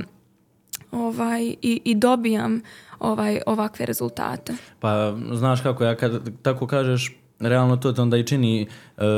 ovaj, 0.91 1.43
i, 1.61 1.81
i 1.85 1.95
dobijam 1.95 2.61
ovaj, 2.99 3.41
ovakve 3.45 3.85
rezultate. 3.85 4.53
Pa 4.79 5.13
znaš 5.31 5.61
kako, 5.61 5.83
ja 5.83 5.95
kad 5.95 6.29
tako 6.41 6.67
kažeš, 6.67 7.17
realno 7.39 7.77
to 7.77 7.91
te 7.91 8.01
onda 8.01 8.17
i 8.17 8.23
čini 8.23 8.61
e, 8.61 8.67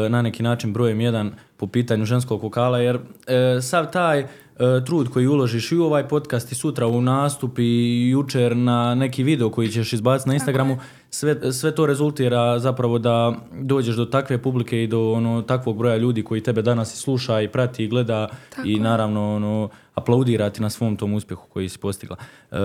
na 0.10 0.22
neki 0.22 0.44
način 0.44 0.74
brojem 0.74 1.02
jedan 1.02 1.32
po 1.58 1.68
pitanju 1.68 2.06
ženskog 2.06 2.44
vokala, 2.44 2.80
jer 2.80 3.00
e, 3.28 3.62
sav 3.62 3.92
taj 3.92 4.28
e, 4.60 4.86
trud 4.86 5.10
koji 5.10 5.28
uložiš 5.28 5.72
i 5.72 5.78
u 5.78 5.84
ovaj 5.84 6.08
podcast 6.08 6.52
i 6.52 6.56
sutra 6.56 6.88
u 6.88 7.02
nastup 7.02 7.60
i 7.60 8.10
jučer 8.10 8.58
na 8.58 8.96
neki 8.96 9.24
video 9.24 9.50
koji 9.50 9.70
ćeš 9.70 9.94
izbaciti 9.94 10.30
na 10.30 10.34
Instagramu, 10.34 10.78
sve, 11.10 11.54
sve 11.54 11.76
to 11.76 11.86
rezultira 11.86 12.60
zapravo 12.60 13.00
da 13.00 13.36
dođeš 13.62 13.96
do 13.96 14.06
takve 14.06 14.42
publike 14.42 14.84
i 14.84 14.88
do 14.88 15.12
ono 15.12 15.42
takvog 15.42 15.78
broja 15.78 15.98
ljudi 15.98 16.24
koji 16.24 16.42
tebe 16.42 16.62
danas 16.62 16.94
i 16.94 16.98
sluša 16.98 17.42
i 17.42 17.48
prati 17.48 17.84
i 17.84 17.88
gleda 17.88 18.30
Tako 18.56 18.68
i 18.68 18.80
naravno 18.80 19.36
ono, 19.36 19.70
aplaudirati 19.96 20.62
na 20.62 20.70
svom 20.70 20.96
tom 20.96 21.14
uspjehu 21.14 21.48
koji 21.50 21.70
si 21.70 21.80
postigla. 21.80 22.16
E, 22.52 22.58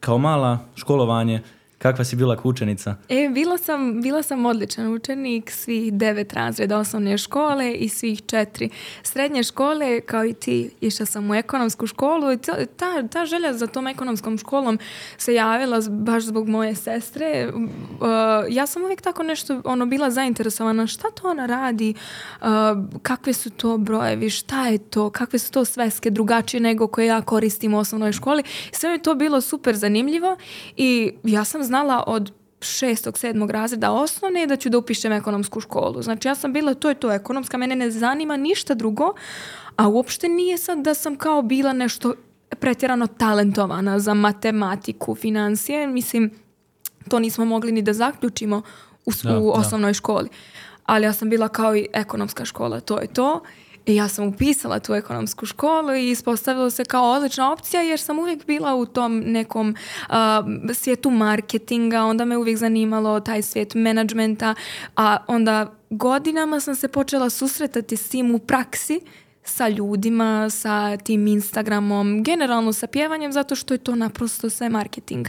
kao 0.00 0.18
mala 0.18 0.58
školovanje, 0.74 1.40
Kakva 1.84 2.04
si 2.04 2.16
bila 2.16 2.36
kučenica? 2.36 2.96
E, 3.08 3.28
bila 3.28 3.58
sam, 3.58 4.02
bila 4.02 4.22
sam 4.22 4.46
odličan 4.46 4.94
učenik 4.94 5.50
svih 5.50 5.92
devet 5.92 6.32
razreda 6.32 6.78
osnovne 6.78 7.18
škole 7.18 7.72
i 7.72 7.88
svih 7.88 8.22
četiri 8.26 8.70
srednje 9.02 9.42
škole, 9.42 10.00
kao 10.00 10.24
i 10.24 10.32
ti 10.32 10.70
išla 10.80 11.06
sam 11.06 11.30
u 11.30 11.34
ekonomsku 11.34 11.86
školu 11.86 12.32
i 12.32 12.38
ta, 12.76 13.06
ta, 13.06 13.26
želja 13.26 13.52
za 13.52 13.66
tom 13.66 13.86
ekonomskom 13.86 14.38
školom 14.38 14.78
se 15.18 15.34
javila 15.34 15.80
baš 15.90 16.22
zbog 16.22 16.48
moje 16.48 16.74
sestre. 16.74 17.52
Uh, 17.54 17.68
ja 18.48 18.66
sam 18.66 18.82
uvijek 18.82 19.00
tako 19.00 19.22
nešto 19.22 19.60
ono 19.64 19.86
bila 19.86 20.10
zainteresovana 20.10 20.86
šta 20.86 21.10
to 21.10 21.28
ona 21.28 21.46
radi, 21.46 21.94
uh, 22.40 22.46
kakve 23.02 23.32
su 23.32 23.50
to 23.50 23.78
brojevi, 23.78 24.30
šta 24.30 24.66
je 24.66 24.78
to, 24.78 25.10
kakve 25.10 25.38
su 25.38 25.52
to 25.52 25.64
sveske 25.64 26.10
drugačije 26.10 26.60
nego 26.60 26.86
koje 26.86 27.06
ja 27.06 27.22
koristim 27.22 27.74
u 27.74 27.78
osnovnoj 27.78 28.12
školi. 28.12 28.42
Sve 28.72 28.92
mi 28.92 29.02
to 29.02 29.14
bilo 29.14 29.40
super 29.40 29.76
zanimljivo 29.76 30.36
i 30.76 31.12
ja 31.24 31.44
sam 31.44 31.64
znala 31.64 31.73
od 32.06 32.32
šestog, 32.60 33.18
sedmog 33.18 33.50
razreda 33.50 33.92
osnovne 33.92 34.46
da 34.46 34.56
ću 34.56 34.70
da 34.70 34.78
upišem 34.78 35.12
ekonomsku 35.12 35.60
školu. 35.60 36.02
Znači 36.02 36.28
ja 36.28 36.34
sam 36.34 36.52
bila 36.52 36.74
to 36.74 36.88
je 36.88 36.94
to 36.94 37.12
ekonomska, 37.12 37.56
mene 37.56 37.76
ne 37.76 37.90
zanima 37.90 38.36
ništa 38.36 38.74
drugo, 38.74 39.12
a 39.76 39.88
uopšte 39.88 40.28
nije 40.28 40.58
sad 40.58 40.78
da 40.78 40.94
sam 40.94 41.16
kao 41.16 41.42
bila 41.42 41.72
nešto 41.72 42.14
pretjerano 42.48 43.06
talentovana 43.06 43.98
za 43.98 44.14
matematiku, 44.14 45.14
financije, 45.14 45.86
mislim 45.86 46.30
to 47.08 47.18
nismo 47.18 47.44
mogli 47.44 47.72
ni 47.72 47.82
da 47.82 47.92
zaključimo 47.92 48.62
u, 49.06 49.10
Da, 49.22 49.38
u 49.38 49.44
da. 49.44 49.50
osnovnoj 49.60 49.94
školi. 49.94 50.28
Ali 50.86 51.04
ja 51.04 51.12
sam 51.12 51.30
bila 51.30 51.48
kao 51.48 51.76
i 51.76 51.88
ekonomska 51.92 52.44
škola, 52.44 52.80
to 52.80 52.98
je 53.00 53.06
to. 53.06 53.40
I 53.86 53.94
ja 53.94 54.08
sam 54.08 54.26
upisala 54.26 54.78
tu 54.80 54.94
ekonomsku 54.94 55.46
školu 55.46 55.94
i 55.94 56.10
ispostavilo 56.10 56.70
se 56.70 56.84
kao 56.84 57.10
odlična 57.10 57.52
opcija 57.52 57.82
jer 57.82 58.00
sam 58.00 58.18
uvijek 58.18 58.46
bila 58.46 58.74
u 58.74 58.86
tom 58.86 59.18
nekom 59.18 59.76
a, 60.08 60.42
svijetu 60.74 61.10
marketinga, 61.10 62.04
onda 62.04 62.24
me 62.24 62.36
uvijek 62.36 62.56
zanimalo 62.56 63.20
taj 63.20 63.42
svijet 63.42 63.74
menadžmenta, 63.74 64.54
a 64.96 65.16
onda 65.26 65.74
godinama 65.90 66.60
sam 66.60 66.74
se 66.74 66.88
počela 66.88 67.30
susretati 67.30 67.96
s 67.96 68.08
tim 68.08 68.34
u 68.34 68.38
praksi 68.38 69.00
sa 69.44 69.68
ljudima, 69.68 70.50
sa 70.50 70.96
tim 70.96 71.26
Instagramom, 71.26 72.22
generalno 72.22 72.72
sa 72.72 72.86
pjevanjem 72.86 73.32
zato 73.32 73.54
što 73.54 73.74
je 73.74 73.78
to 73.78 73.94
naprosto 73.94 74.50
sve 74.50 74.68
marketing. 74.68 75.26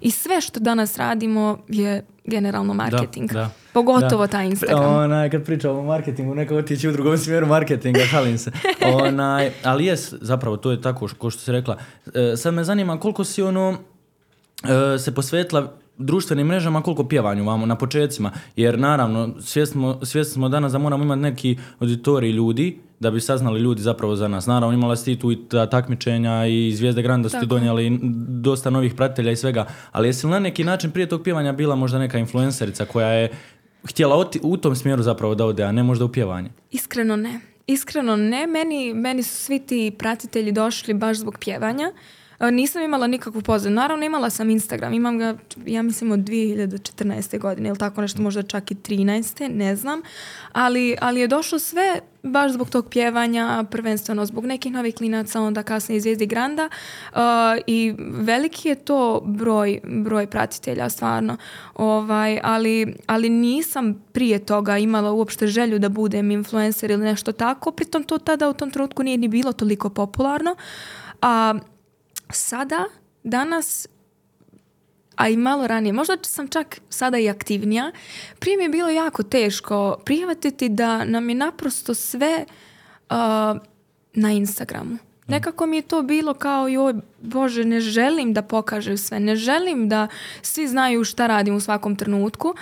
I 0.00 0.10
sve 0.10 0.40
što 0.40 0.60
danas 0.60 0.96
radimo 0.96 1.58
je 1.68 2.04
generalno 2.24 2.74
marketing. 2.74 3.32
da. 3.32 3.50
Pogotovo 3.72 4.26
Da. 4.26 4.30
taj 4.32 4.46
Instagram. 4.46 4.94
Onaj, 4.96 5.30
kad 5.30 5.44
pričamo 5.44 5.78
o 5.80 5.84
marketingu, 5.84 6.34
neka 6.34 6.56
otići 6.56 6.88
u 6.88 6.92
drugom 6.92 7.18
smjeru 7.18 7.46
marketinga, 7.46 8.00
šalim 8.00 8.38
se. 8.38 8.52
Onaj, 9.02 9.52
ali 9.64 9.86
jes, 9.86 10.14
zapravo, 10.20 10.56
to 10.56 10.70
je 10.70 10.80
tako, 10.80 11.08
ko 11.18 11.30
što 11.30 11.40
si 11.40 11.52
rekla. 11.52 11.78
E, 12.14 12.36
sad 12.36 12.54
me 12.54 12.64
zanima 12.64 13.00
koliko 13.00 13.24
si 13.24 13.42
ono 13.42 13.76
e, 14.94 14.98
se 14.98 15.14
posvetila 15.14 15.72
društvenim 15.98 16.46
mrežama, 16.46 16.82
koliko 16.82 17.08
pjevanju 17.08 17.44
vamo 17.44 17.66
na 17.66 17.76
počecima. 17.76 18.30
Jer 18.56 18.78
naravno, 18.78 19.34
svjesni 19.40 19.72
smo, 19.72 20.24
smo 20.24 20.48
danas 20.48 20.72
da 20.72 20.78
moramo 20.78 21.04
imati 21.04 21.20
neki 21.20 21.56
auditorij 21.80 22.30
ljudi 22.30 22.78
da 23.00 23.10
bi 23.10 23.20
saznali 23.20 23.60
ljudi 23.60 23.82
zapravo 23.82 24.16
za 24.16 24.28
nas. 24.28 24.46
Naravno, 24.46 24.74
imala 24.74 24.96
si 24.96 25.18
tu 25.18 25.32
i 25.32 25.38
ta 25.48 25.66
takmičenja 25.66 26.46
i 26.46 26.72
Zvijezde 26.72 27.02
Granda 27.02 27.28
su 27.28 27.40
ti 27.40 27.46
donijeli 27.46 27.98
dosta 28.28 28.70
novih 28.70 28.94
pratitelja 28.94 29.32
i 29.32 29.36
svega. 29.36 29.66
Ali 29.92 30.08
jesi 30.08 30.26
li 30.26 30.32
na 30.32 30.38
neki 30.38 30.64
način 30.64 30.90
prije 30.90 31.08
tog 31.08 31.22
pjevanja 31.22 31.52
bila 31.52 31.76
možda 31.76 31.98
neka 31.98 32.18
influencerica 32.18 32.84
koja 32.84 33.08
je 33.08 33.30
htjela 33.88 34.16
oti- 34.16 34.40
u 34.42 34.56
tom 34.56 34.76
smjeru 34.76 35.02
zapravo 35.02 35.34
da 35.34 35.46
ode, 35.46 35.62
a 35.62 35.72
ne 35.72 35.82
možda 35.82 36.04
u 36.04 36.08
pjevanje? 36.12 36.50
Iskreno 36.70 37.16
ne. 37.16 37.40
Iskreno 37.66 38.16
ne. 38.16 38.46
Meni, 38.46 38.94
meni 38.94 39.22
su 39.22 39.36
svi 39.36 39.58
ti 39.58 39.92
pratitelji 39.98 40.52
došli 40.52 40.94
baš 40.94 41.16
zbog 41.18 41.38
pjevanja. 41.40 41.92
E, 42.40 42.50
Nisam 42.50 42.82
imala 42.82 43.06
nikakvu 43.06 43.42
pozadinu. 43.42 43.80
Naravno 43.80 44.04
imala 44.04 44.30
sam 44.30 44.50
Instagram, 44.50 44.92
imam 44.92 45.18
ga 45.18 45.34
ja 45.66 45.82
mislim 45.82 46.12
od 46.12 46.18
2014. 46.18 47.38
godine 47.38 47.68
ili 47.68 47.78
tako 47.78 48.00
nešto, 48.00 48.22
možda 48.22 48.42
čak 48.42 48.70
i 48.70 48.74
13. 48.74 49.48
ne 49.48 49.76
znam. 49.76 50.02
Ali, 50.52 50.96
ali 51.00 51.20
je 51.20 51.28
došlo 51.28 51.58
sve 51.58 52.00
baš 52.22 52.52
zbog 52.52 52.70
tog 52.70 52.88
pjevanja, 52.90 53.64
prvenstveno 53.70 54.26
zbog 54.26 54.46
nekih 54.46 54.72
novih 54.72 54.94
klinaca, 54.94 55.40
onda 55.40 55.62
kasnije 55.62 56.00
Zvijezdi 56.00 56.26
Granda 56.26 56.68
Uh, 57.12 57.20
i 57.66 57.94
veliki 57.98 58.68
je 58.68 58.74
to 58.74 59.22
broj, 59.24 59.80
broj 59.84 60.26
pratitelja 60.26 60.88
stvarno. 60.88 61.36
Ovaj, 61.74 62.40
ali, 62.42 62.94
ali 63.06 63.28
nisam 63.28 64.02
prije 64.12 64.38
toga 64.38 64.78
imala 64.78 65.12
uopšte 65.12 65.46
želju 65.46 65.78
da 65.78 65.88
budem 65.88 66.30
influencer 66.30 66.90
ili 66.90 67.04
nešto 67.04 67.32
tako, 67.32 67.70
pritom 67.70 68.04
to 68.04 68.18
tada 68.18 68.48
u 68.48 68.52
tom 68.52 68.70
trenutku 68.70 69.02
nije 69.02 69.18
ni 69.18 69.28
bilo 69.28 69.52
toliko 69.52 69.90
popularno. 69.90 70.56
A 71.22 71.54
sada, 72.36 72.84
danas 73.22 73.88
a 75.16 75.28
i 75.28 75.36
malo 75.36 75.66
ranije, 75.66 75.92
možda 75.92 76.16
sam 76.22 76.48
čak 76.48 76.80
sada 76.88 77.18
i 77.18 77.28
aktivnija, 77.28 77.92
prije 78.38 78.56
mi 78.56 78.62
je 78.62 78.68
bilo 78.68 78.88
jako 78.88 79.22
teško 79.22 79.96
prihvatiti 80.04 80.68
da 80.68 81.04
nam 81.04 81.28
je 81.28 81.34
naprosto 81.34 81.94
sve 81.94 82.44
uh, 83.10 83.16
na 84.14 84.32
Instagramu. 84.32 84.98
Nekako 85.26 85.66
mi 85.66 85.76
je 85.76 85.82
to 85.82 86.02
bilo 86.02 86.34
kao 86.34 86.68
joj, 86.68 86.94
bože, 87.20 87.64
ne 87.64 87.80
želim 87.80 88.34
da 88.34 88.42
pokažem 88.42 88.98
sve, 88.98 89.20
ne 89.20 89.36
želim 89.36 89.88
da 89.88 90.08
svi 90.42 90.68
znaju 90.68 91.04
šta 91.04 91.26
radim 91.26 91.56
u 91.56 91.60
svakom 91.60 91.96
trenutku. 91.96 92.54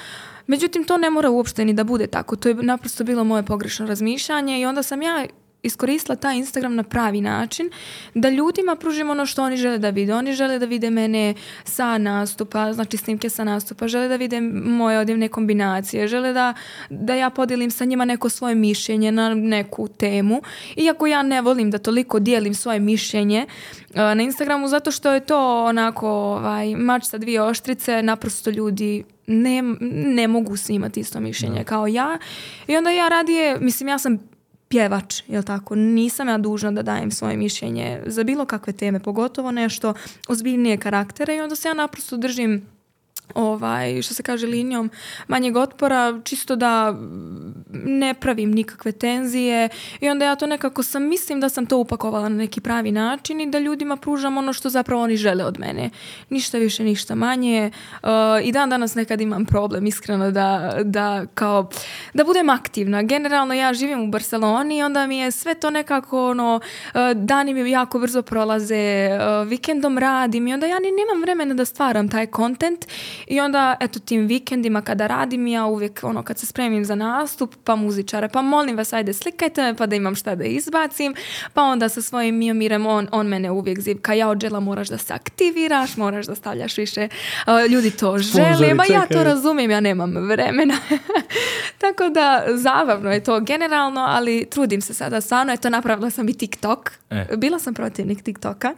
Međutim, 0.46 0.84
to 0.84 0.96
ne 0.96 1.10
mora 1.10 1.30
uopšte 1.30 1.64
ni 1.64 1.72
da 1.72 1.84
bude 1.84 2.06
tako. 2.06 2.36
To 2.36 2.48
je 2.48 2.54
naprosto 2.54 3.04
bilo 3.04 3.24
moje 3.24 3.42
pogrešno 3.42 3.86
razmišljanje 3.86 4.60
i 4.60 4.66
onda 4.66 4.82
sam 4.82 5.02
ja 5.02 5.26
iskoristila 5.62 6.16
taj 6.16 6.36
Instagram 6.36 6.74
na 6.74 6.82
pravi 6.82 7.20
način 7.20 7.70
da 8.14 8.28
ljudima 8.28 8.76
pružim 8.76 9.10
ono 9.10 9.26
što 9.26 9.42
oni 9.42 9.56
žele 9.56 9.78
da 9.78 9.90
vide. 9.90 10.14
Oni 10.14 10.32
žele 10.32 10.58
da 10.58 10.66
vide 10.66 10.90
mene 10.90 11.34
sa 11.64 11.98
nastupa, 11.98 12.72
znači 12.72 12.96
snimke 12.96 13.30
sa 13.30 13.44
nastupa, 13.44 13.88
žele 13.88 14.08
da 14.08 14.16
vide 14.16 14.40
moje 14.40 14.98
odjevne 14.98 15.28
kombinacije, 15.28 16.08
žele 16.08 16.32
da, 16.32 16.54
da 16.90 17.14
ja 17.14 17.30
podijelim 17.30 17.70
sa 17.70 17.84
njima 17.84 18.04
neko 18.04 18.28
svoje 18.28 18.54
mišljenje 18.54 19.12
na 19.12 19.34
neku 19.34 19.88
temu. 19.88 20.42
Iako 20.76 21.06
ja 21.06 21.22
ne 21.22 21.40
volim 21.42 21.70
da 21.70 21.78
toliko 21.78 22.18
dijelim 22.18 22.54
svoje 22.54 22.80
mišljenje 22.80 23.46
uh, 23.90 23.96
na 23.96 24.22
Instagramu 24.22 24.68
zato 24.68 24.90
što 24.90 25.12
je 25.12 25.20
to 25.20 25.64
onako 25.64 26.08
ovaj, 26.08 26.74
mač 26.76 27.04
sa 27.04 27.18
dvije 27.18 27.42
oštrice, 27.42 28.02
naprosto 28.02 28.50
ljudi 28.50 29.04
ne, 29.26 29.62
ne 29.90 30.28
mogu 30.28 30.56
svi 30.56 30.74
imati 30.74 31.00
isto 31.00 31.20
mišljenje 31.20 31.64
kao 31.64 31.86
ja. 31.86 32.18
I 32.66 32.76
onda 32.76 32.90
ja 32.90 33.08
radije, 33.08 33.58
mislim 33.60 33.88
ja 33.88 33.98
sam 33.98 34.31
pjevač, 34.72 35.22
jel 35.28 35.42
tako? 35.42 35.74
Nisam 35.74 36.28
ja 36.28 36.38
dužna 36.38 36.70
da 36.70 36.82
dajem 36.82 37.10
svoje 37.10 37.36
mišljenje 37.36 38.02
za 38.06 38.24
bilo 38.24 38.46
kakve 38.46 38.72
teme, 38.72 39.00
pogotovo 39.00 39.50
nešto 39.50 39.94
ozbiljnije 40.28 40.76
karaktere 40.76 41.36
i 41.36 41.40
onda 41.40 41.56
se 41.56 41.68
ja 41.68 41.74
naprosto 41.74 42.16
držim 42.16 42.66
ovaj, 43.34 44.02
što 44.02 44.14
se 44.14 44.22
kaže 44.22 44.46
linijom 44.46 44.90
manjeg 45.28 45.56
otpora, 45.56 46.20
čisto 46.24 46.56
da 46.56 46.94
ne 47.72 48.14
pravim 48.14 48.50
nikakve 48.50 48.92
tenzije 48.92 49.68
i 50.00 50.08
onda 50.08 50.24
ja 50.24 50.36
to 50.36 50.46
nekako 50.46 50.82
sam, 50.82 51.08
mislim 51.08 51.40
da 51.40 51.48
sam 51.48 51.66
to 51.66 51.78
upakovala 51.78 52.28
na 52.28 52.36
neki 52.36 52.60
pravi 52.60 52.92
način 52.92 53.40
i 53.40 53.50
da 53.50 53.58
ljudima 53.58 53.96
pružam 53.96 54.38
ono 54.38 54.52
što 54.52 54.70
zapravo 54.70 55.02
oni 55.02 55.16
žele 55.16 55.44
od 55.44 55.60
mene. 55.60 55.90
Ništa 56.30 56.58
više, 56.58 56.84
ništa 56.84 57.14
manje. 57.14 57.70
Uh, 58.02 58.08
I 58.44 58.52
dan 58.52 58.70
danas 58.70 58.94
nekad 58.94 59.20
imam 59.20 59.46
problem, 59.46 59.86
iskreno, 59.86 60.30
da, 60.30 60.78
da 60.84 61.26
kao, 61.34 61.68
da 62.14 62.24
budem 62.24 62.50
aktivna. 62.50 63.02
Generalno 63.02 63.54
ja 63.54 63.74
živim 63.74 64.00
u 64.00 64.10
Barceloni 64.10 64.78
i 64.78 64.82
onda 64.82 65.06
mi 65.06 65.18
je 65.18 65.30
sve 65.30 65.54
to 65.54 65.70
nekako, 65.70 66.30
ono, 66.30 66.60
uh, 66.94 67.00
dani 67.14 67.54
mi 67.54 67.70
jako 67.70 67.98
brzo 67.98 68.22
prolaze, 68.22 69.08
uh, 69.12 69.48
vikendom 69.48 69.98
radim 69.98 70.46
i 70.46 70.54
onda 70.54 70.66
ja 70.66 70.78
ni 70.78 70.88
nemam 70.90 71.22
vremena 71.22 71.54
da 71.54 71.64
stvaram 71.64 72.08
taj 72.08 72.26
kontent 72.26 72.86
i 73.26 73.40
onda, 73.40 73.76
eto, 73.80 73.98
tim 73.98 74.26
vikendima 74.26 74.82
kada 74.82 75.06
radim, 75.06 75.46
ja 75.46 75.64
uvijek, 75.64 76.00
ono, 76.02 76.22
kad 76.22 76.38
se 76.38 76.46
spremim 76.46 76.84
za 76.84 76.94
nastup, 76.94 77.54
pa 77.64 77.76
muzičare, 77.76 78.28
pa 78.28 78.42
molim 78.42 78.76
vas, 78.76 78.92
ajde, 78.92 79.12
slikajte 79.12 79.62
me, 79.62 79.76
pa 79.76 79.86
da 79.86 79.96
imam 79.96 80.14
šta 80.14 80.34
da 80.34 80.44
izbacim, 80.44 81.14
pa 81.52 81.62
onda 81.62 81.88
sa 81.88 82.02
svojim 82.02 82.36
Miomirem, 82.36 82.86
on, 82.86 83.08
on 83.12 83.26
mene 83.26 83.50
uvijek 83.50 83.80
zivka, 83.80 84.14
ja 84.14 84.28
odžela 84.28 84.60
moraš 84.60 84.88
da 84.88 84.98
se 84.98 85.14
aktiviraš, 85.14 85.96
moraš 85.96 86.26
da 86.26 86.34
stavljaš 86.34 86.76
više, 86.76 87.08
ljudi 87.70 87.90
to 87.90 88.18
žele, 88.18 88.74
ma 88.74 88.84
ja 88.84 89.06
to 89.06 89.24
razumijem, 89.24 89.70
ja 89.70 89.80
nemam 89.80 90.28
vremena. 90.28 90.74
Tako 91.82 92.08
da, 92.08 92.44
zabavno 92.48 93.12
je 93.12 93.24
to 93.24 93.40
generalno, 93.40 94.00
ali 94.00 94.46
trudim 94.50 94.80
se 94.80 94.94
sada 94.94 95.20
stvarno, 95.20 95.52
eto, 95.52 95.70
napravila 95.70 96.10
sam 96.10 96.28
i 96.28 96.38
TikTok, 96.38 96.90
E. 97.12 97.36
bila 97.36 97.58
sam 97.58 97.74
protivnik 97.74 98.22
TikToka. 98.22 98.74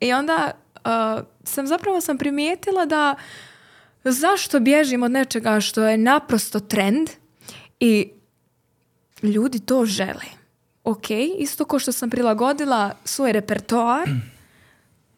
I 0.00 0.12
onda 0.12 0.50
uh, 0.84 1.24
sam 1.44 1.66
zapravo 1.66 2.00
sam 2.00 2.18
primijetila 2.18 2.86
da 2.86 3.14
zašto 4.04 4.60
bježim 4.60 5.02
od 5.02 5.10
nečega 5.10 5.60
što 5.60 5.82
je 5.82 5.98
naprosto 5.98 6.60
trend 6.60 7.10
i 7.80 8.10
ljudi 9.22 9.58
to 9.60 9.84
žele. 9.84 10.24
Ok, 10.84 11.10
isto 11.38 11.64
kao 11.64 11.78
što 11.78 11.92
sam 11.92 12.10
prilagodila 12.10 12.94
svoj 13.04 13.32
repertoar 13.32 14.08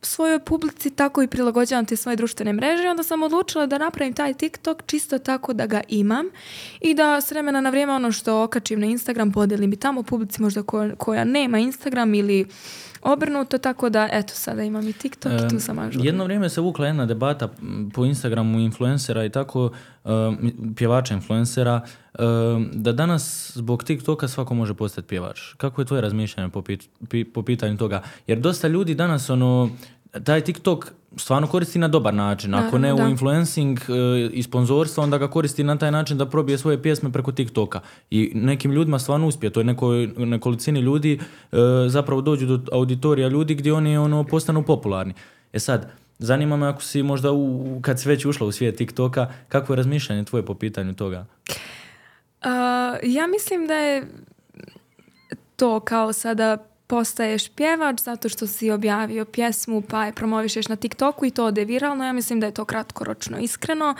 svojoj 0.02 0.38
publici, 0.38 0.90
tako 0.90 1.22
i 1.22 1.28
prilagođavam 1.28 1.86
te 1.86 1.96
svoje 1.96 2.16
društvene 2.16 2.52
mreže 2.52 2.88
onda 2.88 3.02
sam 3.02 3.22
odlučila 3.22 3.66
da 3.66 3.78
napravim 3.78 4.14
taj 4.14 4.34
TikTok 4.34 4.82
čisto 4.86 5.18
tako 5.18 5.52
da 5.52 5.66
ga 5.66 5.80
imam 5.88 6.26
i 6.80 6.94
da 6.94 7.20
s 7.20 7.30
vremena 7.30 7.60
na 7.60 7.70
vrijeme 7.70 7.92
ono 7.92 8.12
što 8.12 8.42
okačim 8.42 8.80
na 8.80 8.86
Instagram 8.86 9.32
podijelim 9.32 9.72
i 9.72 9.76
tamo 9.76 10.02
publici 10.02 10.42
možda 10.42 10.62
koja, 10.62 10.94
koja 10.94 11.24
nema 11.24 11.58
Instagram 11.58 12.14
ili 12.14 12.46
obrnuto, 13.02 13.58
tako 13.58 13.90
da 13.90 14.08
eto 14.12 14.34
sada 14.34 14.62
imam 14.62 14.88
i 14.88 14.92
TikTok 14.92 15.32
i 15.32 15.48
tu 15.50 15.60
sam 15.60 15.78
ažurna. 15.78 16.04
Jedno 16.06 16.24
vrijeme 16.24 16.48
se 16.48 16.60
vukla 16.60 16.86
jedna 16.86 17.06
debata 17.06 17.48
po 17.94 18.04
Instagramu 18.04 18.58
influencera 18.60 19.24
i 19.24 19.30
tako, 19.30 19.70
um, 20.04 20.52
pjevača 20.76 21.14
influencera, 21.14 21.80
um, 22.18 22.70
da 22.72 22.92
danas 22.92 23.52
zbog 23.54 23.84
TikToka 23.84 24.28
svako 24.28 24.54
može 24.54 24.74
postati 24.74 25.08
pjevač. 25.08 25.40
Kako 25.56 25.80
je 25.80 25.86
tvoje 25.86 26.00
razmišljanje 26.02 26.50
po, 26.50 26.60
pit- 26.60 26.88
pi- 27.00 27.32
po 27.32 27.42
pitanju 27.42 27.76
toga? 27.76 28.02
Jer 28.26 28.38
dosta 28.38 28.68
ljudi 28.68 28.94
danas 28.94 29.30
ono, 29.30 29.70
taj 30.24 30.40
TikTok 30.40 30.92
stvarno 31.16 31.46
koristi 31.46 31.78
na 31.78 31.88
dobar 31.88 32.14
način. 32.14 32.54
Ako 32.54 32.78
ne 32.78 32.88
Naravno, 32.88 33.04
u 33.04 33.06
da. 33.06 33.10
influencing 33.10 33.78
e, 33.78 34.28
i 34.32 34.42
sponzorstva, 34.42 35.04
onda 35.04 35.18
ga 35.18 35.30
koristi 35.30 35.64
na 35.64 35.78
taj 35.78 35.90
način 35.90 36.18
da 36.18 36.26
probije 36.26 36.58
svoje 36.58 36.82
pjesme 36.82 37.12
preko 37.12 37.32
TikToka. 37.32 37.80
I 38.10 38.32
nekim 38.34 38.72
ljudima 38.72 38.98
stvarno 38.98 39.26
uspije. 39.26 39.50
To 39.50 39.60
je 39.60 39.64
nekoj, 39.64 40.06
nekolicini 40.16 40.80
ljudi 40.80 41.20
e, 41.52 41.56
zapravo 41.88 42.20
dođu 42.20 42.46
do 42.46 42.60
auditorija 42.72 43.28
ljudi 43.28 43.54
gdje 43.54 43.72
oni 43.72 43.96
ono 43.96 44.24
postanu 44.24 44.62
popularni. 44.62 45.14
E 45.52 45.58
sad, 45.58 45.90
zanima 46.18 46.56
me 46.56 46.66
ako 46.66 46.82
si 46.82 47.02
možda 47.02 47.32
u, 47.32 47.80
kad 47.82 48.00
si 48.00 48.08
već 48.08 48.24
ušla 48.24 48.46
u 48.46 48.52
svijet 48.52 48.76
TikToka, 48.76 49.26
kako 49.48 49.72
je 49.72 49.76
razmišljanje 49.76 50.24
tvoje 50.24 50.44
po 50.46 50.54
pitanju 50.54 50.94
toga? 50.94 51.26
A, 52.42 52.96
ja 53.02 53.26
mislim 53.26 53.66
da 53.66 53.74
je 53.74 54.06
to 55.56 55.80
kao 55.80 56.12
sada 56.12 56.71
postaješ 56.92 57.48
pjevač 57.48 58.00
zato 58.00 58.28
što 58.28 58.46
si 58.46 58.70
objavio 58.70 59.24
pjesmu 59.24 59.80
pa 59.80 60.04
je 60.04 60.12
promovišeš 60.12 60.68
na 60.68 60.76
TikToku 60.76 61.26
i 61.26 61.30
to 61.30 61.44
ode 61.46 61.64
viralno. 61.64 62.04
Ja 62.04 62.12
mislim 62.12 62.40
da 62.40 62.46
je 62.46 62.54
to 62.54 62.64
kratkoročno 62.64 63.38
iskreno. 63.38 63.94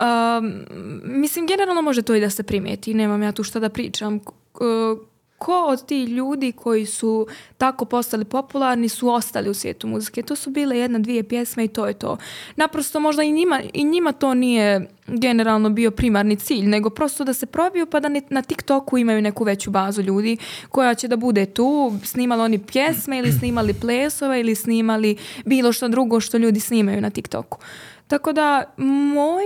Um, 0.00 0.64
mislim, 1.04 1.46
generalno 1.46 1.82
može 1.82 2.02
to 2.02 2.14
i 2.14 2.20
da 2.20 2.30
se 2.30 2.42
primijeti. 2.42 2.94
Nemam 2.94 3.22
ja 3.22 3.32
tu 3.32 3.44
šta 3.44 3.60
da 3.60 3.68
pričam. 3.68 4.18
K- 4.18 5.09
Ko 5.40 5.66
od 5.68 5.86
tih 5.86 6.08
ljudi 6.08 6.52
koji 6.52 6.86
su 6.86 7.26
tako 7.58 7.84
postali 7.84 8.24
popularni 8.24 8.88
su 8.88 9.08
ostali 9.08 9.50
u 9.50 9.54
svijetu 9.54 9.86
muzike? 9.86 10.22
To 10.22 10.36
su 10.36 10.50
bile 10.50 10.78
jedna, 10.78 10.98
dvije 10.98 11.22
pjesme 11.22 11.64
i 11.64 11.68
to 11.68 11.86
je 11.86 11.94
to. 11.94 12.16
Naprosto 12.56 13.00
možda 13.00 13.22
i 13.22 13.32
njima, 13.32 13.62
i 13.72 13.84
njima 13.84 14.12
to 14.12 14.34
nije 14.34 14.88
generalno 15.06 15.70
bio 15.70 15.90
primarni 15.90 16.36
cilj, 16.36 16.66
nego 16.66 16.90
prosto 16.90 17.24
da 17.24 17.32
se 17.32 17.46
probiju 17.46 17.86
pa 17.86 18.00
da 18.00 18.08
na 18.30 18.42
TikToku 18.42 18.98
imaju 18.98 19.22
neku 19.22 19.44
veću 19.44 19.70
bazu 19.70 20.02
ljudi 20.02 20.36
koja 20.68 20.94
će 20.94 21.08
da 21.08 21.16
bude 21.16 21.46
tu, 21.46 21.92
snimali 22.04 22.42
oni 22.42 22.58
pjesme 22.58 23.18
ili 23.18 23.32
snimali 23.32 23.74
plesove 23.74 24.40
ili 24.40 24.54
snimali 24.54 25.16
bilo 25.44 25.72
što 25.72 25.88
drugo 25.88 26.20
što 26.20 26.38
ljudi 26.38 26.60
snimaju 26.60 27.00
na 27.00 27.10
TikToku. 27.10 27.58
Tako 28.06 28.32
da 28.32 28.74
moj, 29.14 29.44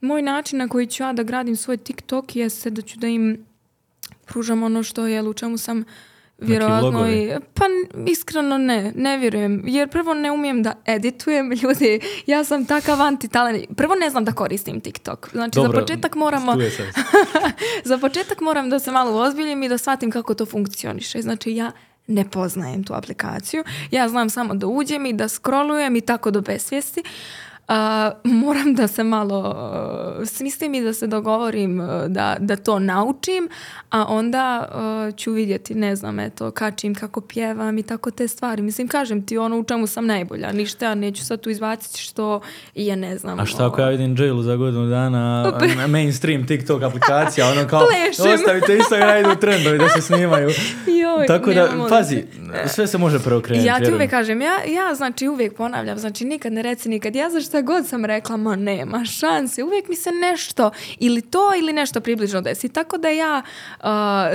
moj 0.00 0.22
način 0.22 0.58
na 0.58 0.68
koji 0.68 0.86
ću 0.86 1.02
ja 1.02 1.12
da 1.12 1.22
gradim 1.22 1.56
svoj 1.56 1.76
TikTok 1.76 2.36
jeste 2.36 2.70
da 2.70 2.82
ću 2.82 2.98
da 2.98 3.06
im 3.06 3.49
pružam 4.30 4.62
ono 4.62 4.82
što 4.82 5.06
je, 5.06 5.22
u 5.22 5.34
čemu 5.34 5.58
sam 5.58 5.84
vjerojatno 6.38 7.08
i... 7.10 7.30
Pa 7.54 7.64
iskreno 8.06 8.58
ne, 8.58 8.92
ne 8.96 9.18
vjerujem. 9.18 9.62
Jer 9.66 9.88
prvo 9.88 10.14
ne 10.14 10.30
umijem 10.30 10.62
da 10.62 10.74
editujem 10.86 11.50
ljudi. 11.62 12.00
Ja 12.26 12.44
sam 12.44 12.66
takav 12.66 13.02
antitalent. 13.02 13.64
Prvo 13.76 13.94
ne 13.94 14.10
znam 14.10 14.24
da 14.24 14.32
koristim 14.32 14.80
TikTok. 14.80 15.28
Znači 15.32 15.60
za 15.60 15.70
početak 15.72 16.14
moramo... 16.14 16.56
za 17.84 17.98
početak 17.98 18.40
moram 18.40 18.70
da 18.70 18.78
se 18.78 18.90
malo 18.90 19.20
ozbiljim 19.20 19.62
i 19.62 19.68
da 19.68 19.78
shvatim 19.78 20.10
kako 20.10 20.34
to 20.34 20.46
funkcioniše. 20.46 21.22
Znači 21.22 21.54
ja 21.54 21.72
ne 22.06 22.30
poznajem 22.30 22.84
tu 22.84 22.94
aplikaciju. 22.94 23.64
Ja 23.90 24.08
znam 24.08 24.30
samo 24.30 24.54
da 24.54 24.66
uđem 24.66 25.06
i 25.06 25.12
da 25.12 25.28
scrollujem 25.28 25.96
i 25.96 26.00
tako 26.00 26.30
do 26.30 26.40
besvijesti. 26.40 27.02
A, 27.70 28.10
moram 28.24 28.74
da 28.74 28.88
se 28.88 29.04
malo 29.04 29.38
uh, 30.20 30.28
smislim 30.28 30.74
i 30.74 30.80
da 30.80 30.92
se 30.92 31.06
dogovorim 31.06 31.80
uh, 31.80 31.86
da, 32.06 32.36
da 32.40 32.56
to 32.56 32.78
naučim, 32.78 33.48
a 33.90 34.04
onda 34.08 34.68
uh, 35.08 35.16
ću 35.16 35.32
vidjeti, 35.32 35.74
ne 35.74 35.96
znam, 35.96 36.20
eto, 36.20 36.50
kačim 36.50 36.94
kako 36.94 37.20
pjevam 37.20 37.78
i 37.78 37.82
tako 37.82 38.10
te 38.10 38.28
stvari. 38.28 38.62
Mislim, 38.62 38.88
kažem 38.88 39.26
ti 39.26 39.38
ono 39.38 39.58
u 39.58 39.64
čemu 39.64 39.86
sam 39.86 40.06
najbolja. 40.06 40.52
Ništa, 40.52 40.94
neću 40.94 41.24
sad 41.24 41.40
tu 41.40 41.50
izbaciti 41.50 42.00
što 42.00 42.40
je, 42.74 42.96
ne 42.96 43.18
znam. 43.18 43.40
A 43.40 43.46
šta 43.46 43.66
ako 43.66 43.80
ja 43.80 43.86
ovo. 43.86 43.96
vidim 43.96 44.16
Jailu 44.18 44.42
za 44.42 44.56
godinu 44.56 44.86
dana 44.86 45.52
na 45.76 45.86
mainstream 45.86 46.46
TikTok 46.46 46.82
aplikacija, 46.82 47.48
ono 47.48 47.68
kao 47.68 47.86
Plešem. 47.86 48.34
ostavite 48.34 48.76
Instagram 48.76 49.20
idu 49.20 49.40
trendovi 49.40 49.78
da 49.78 49.88
se 49.88 50.00
snimaju. 50.00 50.50
Joj, 51.00 51.26
Tako 51.26 51.52
da, 51.52 51.68
pazi, 51.88 52.24
sve 52.66 52.86
se 52.86 52.98
može 52.98 53.18
preokrenuti. 53.18 53.68
Ja 53.68 53.80
ti 53.80 53.92
uvijek 53.92 54.10
kažem, 54.10 54.40
ja, 54.40 54.54
ja 54.66 54.94
znači 54.94 55.28
uvijek 55.28 55.56
ponavljam, 55.56 55.98
znači 55.98 56.24
nikad 56.24 56.52
ne 56.52 56.62
reci 56.62 56.88
nikad. 56.88 57.16
Ja 57.16 57.30
za 57.30 57.40
šta 57.60 57.66
god 57.66 57.86
sam 57.86 58.04
rekla, 58.04 58.36
ma 58.36 58.56
nema 58.56 59.04
šanse. 59.04 59.64
Uvijek 59.64 59.88
mi 59.88 59.96
se 59.96 60.10
nešto, 60.12 60.70
ili 60.98 61.20
to 61.20 61.54
ili 61.58 61.72
nešto 61.72 62.00
približno 62.00 62.40
desi. 62.40 62.68
Tako 62.68 62.98
da 62.98 63.08
ja 63.08 63.42
uh, 63.80 63.86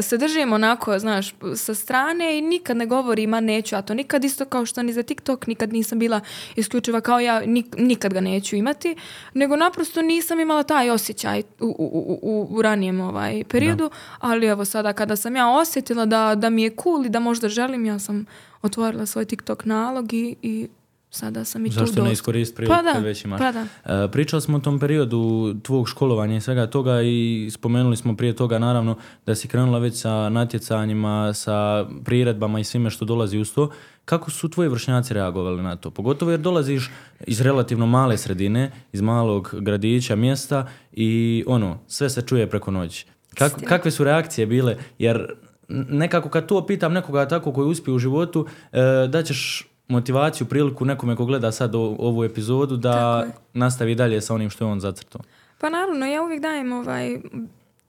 se 0.02 0.18
držim 0.18 0.54
onako, 0.54 1.00
znaš, 1.00 1.36
sa 1.56 1.74
strane 1.76 2.38
i 2.38 2.42
nikad 2.42 2.78
ne 2.78 2.86
govorim, 2.86 3.30
ma 3.30 3.40
neću 3.40 3.76
ja 3.76 3.82
to 3.82 3.94
nikad 3.94 4.24
isto 4.24 4.46
kao 4.46 4.66
što 4.66 4.84
ni 4.84 4.94
za 4.94 5.04
TikTok 5.04 5.48
nikad 5.48 5.74
nisam 5.74 6.00
bila 6.00 6.22
isključiva 6.56 7.02
kao 7.02 7.20
ja, 7.20 7.42
nik- 7.46 7.78
nikad 7.78 8.14
ga 8.14 8.22
neću 8.22 8.56
imati, 8.56 8.96
nego 9.34 9.56
naprosto 9.56 10.02
nisam 10.02 10.40
imala 10.40 10.64
taj 10.64 10.90
osjećaj 10.90 11.44
u, 11.60 11.66
u, 11.66 12.20
u, 12.22 12.48
u, 12.50 12.62
ranijem 12.62 13.02
ovaj 13.02 13.44
periodu, 13.50 13.90
ali 14.20 14.48
evo 14.48 14.66
sada 14.66 14.94
kada 14.94 15.16
sam 15.16 15.36
ja 15.36 15.50
osjetila 15.50 16.06
da, 16.06 16.36
da 16.36 16.50
mi 16.50 16.64
je 16.64 16.76
cool 16.84 17.06
i 17.06 17.10
da 17.10 17.20
možda 17.20 17.50
želim, 17.50 17.86
ja 17.86 18.00
sam 18.00 18.26
otvorila 18.62 19.06
svoj 19.06 19.26
TikTok 19.26 19.66
nalog 19.66 20.14
i, 20.14 20.36
i 20.42 20.68
sada 21.16 21.46
sam 21.46 21.66
i 21.66 21.70
tu 21.70 21.76
Zašto 21.76 22.04
ne 22.04 22.12
iskoristiti 22.12 22.56
priliku 22.56 22.76
Pa 22.76 22.82
da, 22.94 23.00
već 23.00 23.26
imaš? 23.26 23.40
pa 23.40 23.52
da. 23.52 23.66
E, 24.04 24.12
pričali 24.12 24.42
smo 24.42 24.58
o 24.58 24.60
tom 24.60 24.80
periodu 24.80 25.54
tvog 25.64 25.90
školovanja 25.90 26.36
i 26.36 26.42
svega 26.42 26.68
toga 26.68 27.02
i 27.02 27.50
spomenuli 27.52 27.98
smo 27.98 28.16
prije 28.16 28.36
toga 28.36 28.60
naravno 28.60 28.98
da 29.26 29.36
si 29.36 29.48
krenula 29.48 29.80
već 29.80 30.02
sa 30.02 30.30
natjecanjima, 30.30 31.34
sa 31.34 31.86
priredbama 32.06 32.60
i 32.60 32.64
svime 32.64 32.90
što 32.90 33.06
dolazi 33.06 33.38
uz 33.38 33.54
to. 33.54 33.70
Kako 34.06 34.32
su 34.32 34.50
tvoji 34.50 34.70
vršnjaci 34.70 35.14
reagovali 35.14 35.64
na 35.64 35.76
to? 35.76 35.92
Pogotovo 35.92 36.32
jer 36.32 36.40
dolaziš 36.40 36.92
iz 37.28 37.42
relativno 37.42 37.86
male 37.86 38.18
sredine, 38.18 38.72
iz 38.94 39.02
malog 39.02 39.56
gradića, 39.60 40.16
mjesta 40.16 40.68
i 40.92 41.44
ono, 41.48 41.80
sve 41.88 42.10
se 42.10 42.22
čuje 42.22 42.50
preko 42.50 42.72
noći. 42.72 43.06
Kak- 43.36 43.64
kakve 43.66 43.92
su 43.92 44.04
reakcije 44.04 44.48
bile? 44.48 44.78
Jer 45.00 45.28
nekako 45.70 46.30
kad 46.30 46.46
to 46.48 46.66
pitam 46.66 46.94
nekoga 46.94 47.28
tako 47.28 47.54
koji 47.54 47.68
uspije 47.68 47.94
u 47.96 48.00
životu, 48.00 48.46
e, 48.72 48.82
da 49.10 49.24
ćeš 49.24 49.68
motivaciju, 49.88 50.48
priliku 50.48 50.86
nekome 50.86 51.16
ko 51.16 51.26
gleda 51.26 51.52
sad 51.52 51.76
o- 51.76 51.96
ovu 52.00 52.24
epizodu 52.24 52.78
da 52.78 53.26
nastavi 53.54 53.96
dalje 53.96 54.22
sa 54.22 54.34
onim 54.34 54.50
što 54.50 54.66
je 54.66 54.72
on 54.72 54.80
zacrtao. 54.80 55.22
Pa 55.58 55.70
naravno, 55.70 56.06
ja 56.06 56.22
uvijek 56.22 56.42
dajem 56.42 56.74
ovaj, 56.74 57.18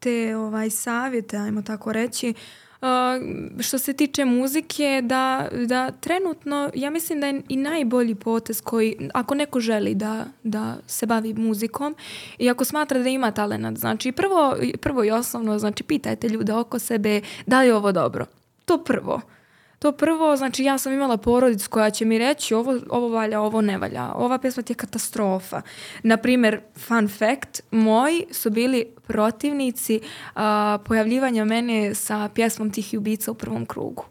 te 0.00 0.36
ovaj, 0.36 0.70
savjete, 0.70 1.36
ajmo 1.36 1.62
tako 1.62 1.92
reći. 1.92 2.34
Uh, 2.80 2.88
što 3.60 3.78
se 3.78 3.92
tiče 3.92 4.24
muzike, 4.24 5.00
da, 5.04 5.48
da 5.66 5.90
trenutno, 5.90 6.70
ja 6.74 6.90
mislim 6.90 7.20
da 7.20 7.26
je 7.26 7.42
i 7.48 7.56
najbolji 7.56 8.14
potez 8.14 8.60
koji, 8.60 9.08
ako 9.14 9.34
neko 9.34 9.60
želi 9.60 9.94
da, 9.94 10.24
da 10.42 10.76
se 10.86 11.06
bavi 11.06 11.34
muzikom 11.34 11.96
i 12.38 12.50
ako 12.50 12.64
smatra 12.64 12.98
da 12.98 13.08
ima 13.08 13.30
talent, 13.30 13.78
znači 13.78 14.12
prvo, 14.12 14.56
prvo 14.80 15.04
i 15.04 15.10
osnovno, 15.10 15.58
znači 15.58 15.82
pitajte 15.82 16.28
ljude 16.28 16.52
oko 16.52 16.78
sebe 16.78 17.20
da 17.46 17.60
li 17.60 17.66
je 17.66 17.74
ovo 17.74 17.92
dobro. 17.92 18.26
To 18.64 18.84
prvo. 18.84 19.20
To 19.78 19.92
prvo, 19.92 20.36
znači 20.36 20.64
ja 20.64 20.78
sam 20.78 20.92
imala 20.92 21.16
porodicu 21.16 21.70
koja 21.70 21.90
će 21.90 22.04
mi 22.04 22.18
reći 22.18 22.54
ovo, 22.54 22.80
ovo 22.90 23.08
valja, 23.08 23.40
ovo 23.40 23.60
ne 23.60 23.78
valja, 23.78 24.12
ova 24.14 24.38
pjesma 24.38 24.62
ti 24.62 24.72
je 24.72 24.76
katastrofa. 24.76 25.62
Naprimjer, 26.02 26.60
fun 26.76 27.08
fact, 27.08 27.60
moji 27.70 28.24
su 28.30 28.50
bili 28.50 28.86
protivnici 29.06 30.00
a, 30.34 30.78
pojavljivanja 30.84 31.44
mene 31.44 31.94
sa 31.94 32.28
pjesmom 32.34 32.70
Tihi 32.70 32.96
ubica 32.96 33.30
u 33.30 33.34
prvom 33.34 33.66
krugu. 33.66 34.04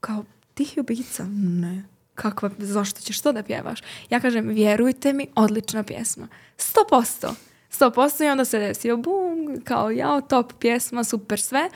Kao, 0.00 0.24
Tihi 0.54 0.80
ubica? 0.80 1.24
Ne. 1.34 1.84
Kakva, 2.14 2.50
zašto 2.58 3.00
ćeš 3.00 3.20
to 3.20 3.32
da 3.32 3.42
pjevaš? 3.42 3.80
Ja 4.10 4.20
kažem, 4.20 4.48
vjerujte 4.48 5.12
mi, 5.12 5.26
odlična 5.34 5.82
pjesma. 5.82 6.28
Sto 6.56 6.80
posto. 6.90 7.34
Sto 7.72 7.90
posto 7.90 8.24
i 8.24 8.28
onda 8.28 8.44
se 8.44 8.58
desio 8.58 8.96
bum, 8.96 9.60
kao 9.64 9.90
jao, 9.90 10.20
top 10.20 10.52
pjesma, 10.58 11.04
super 11.04 11.40
sve. 11.40 11.68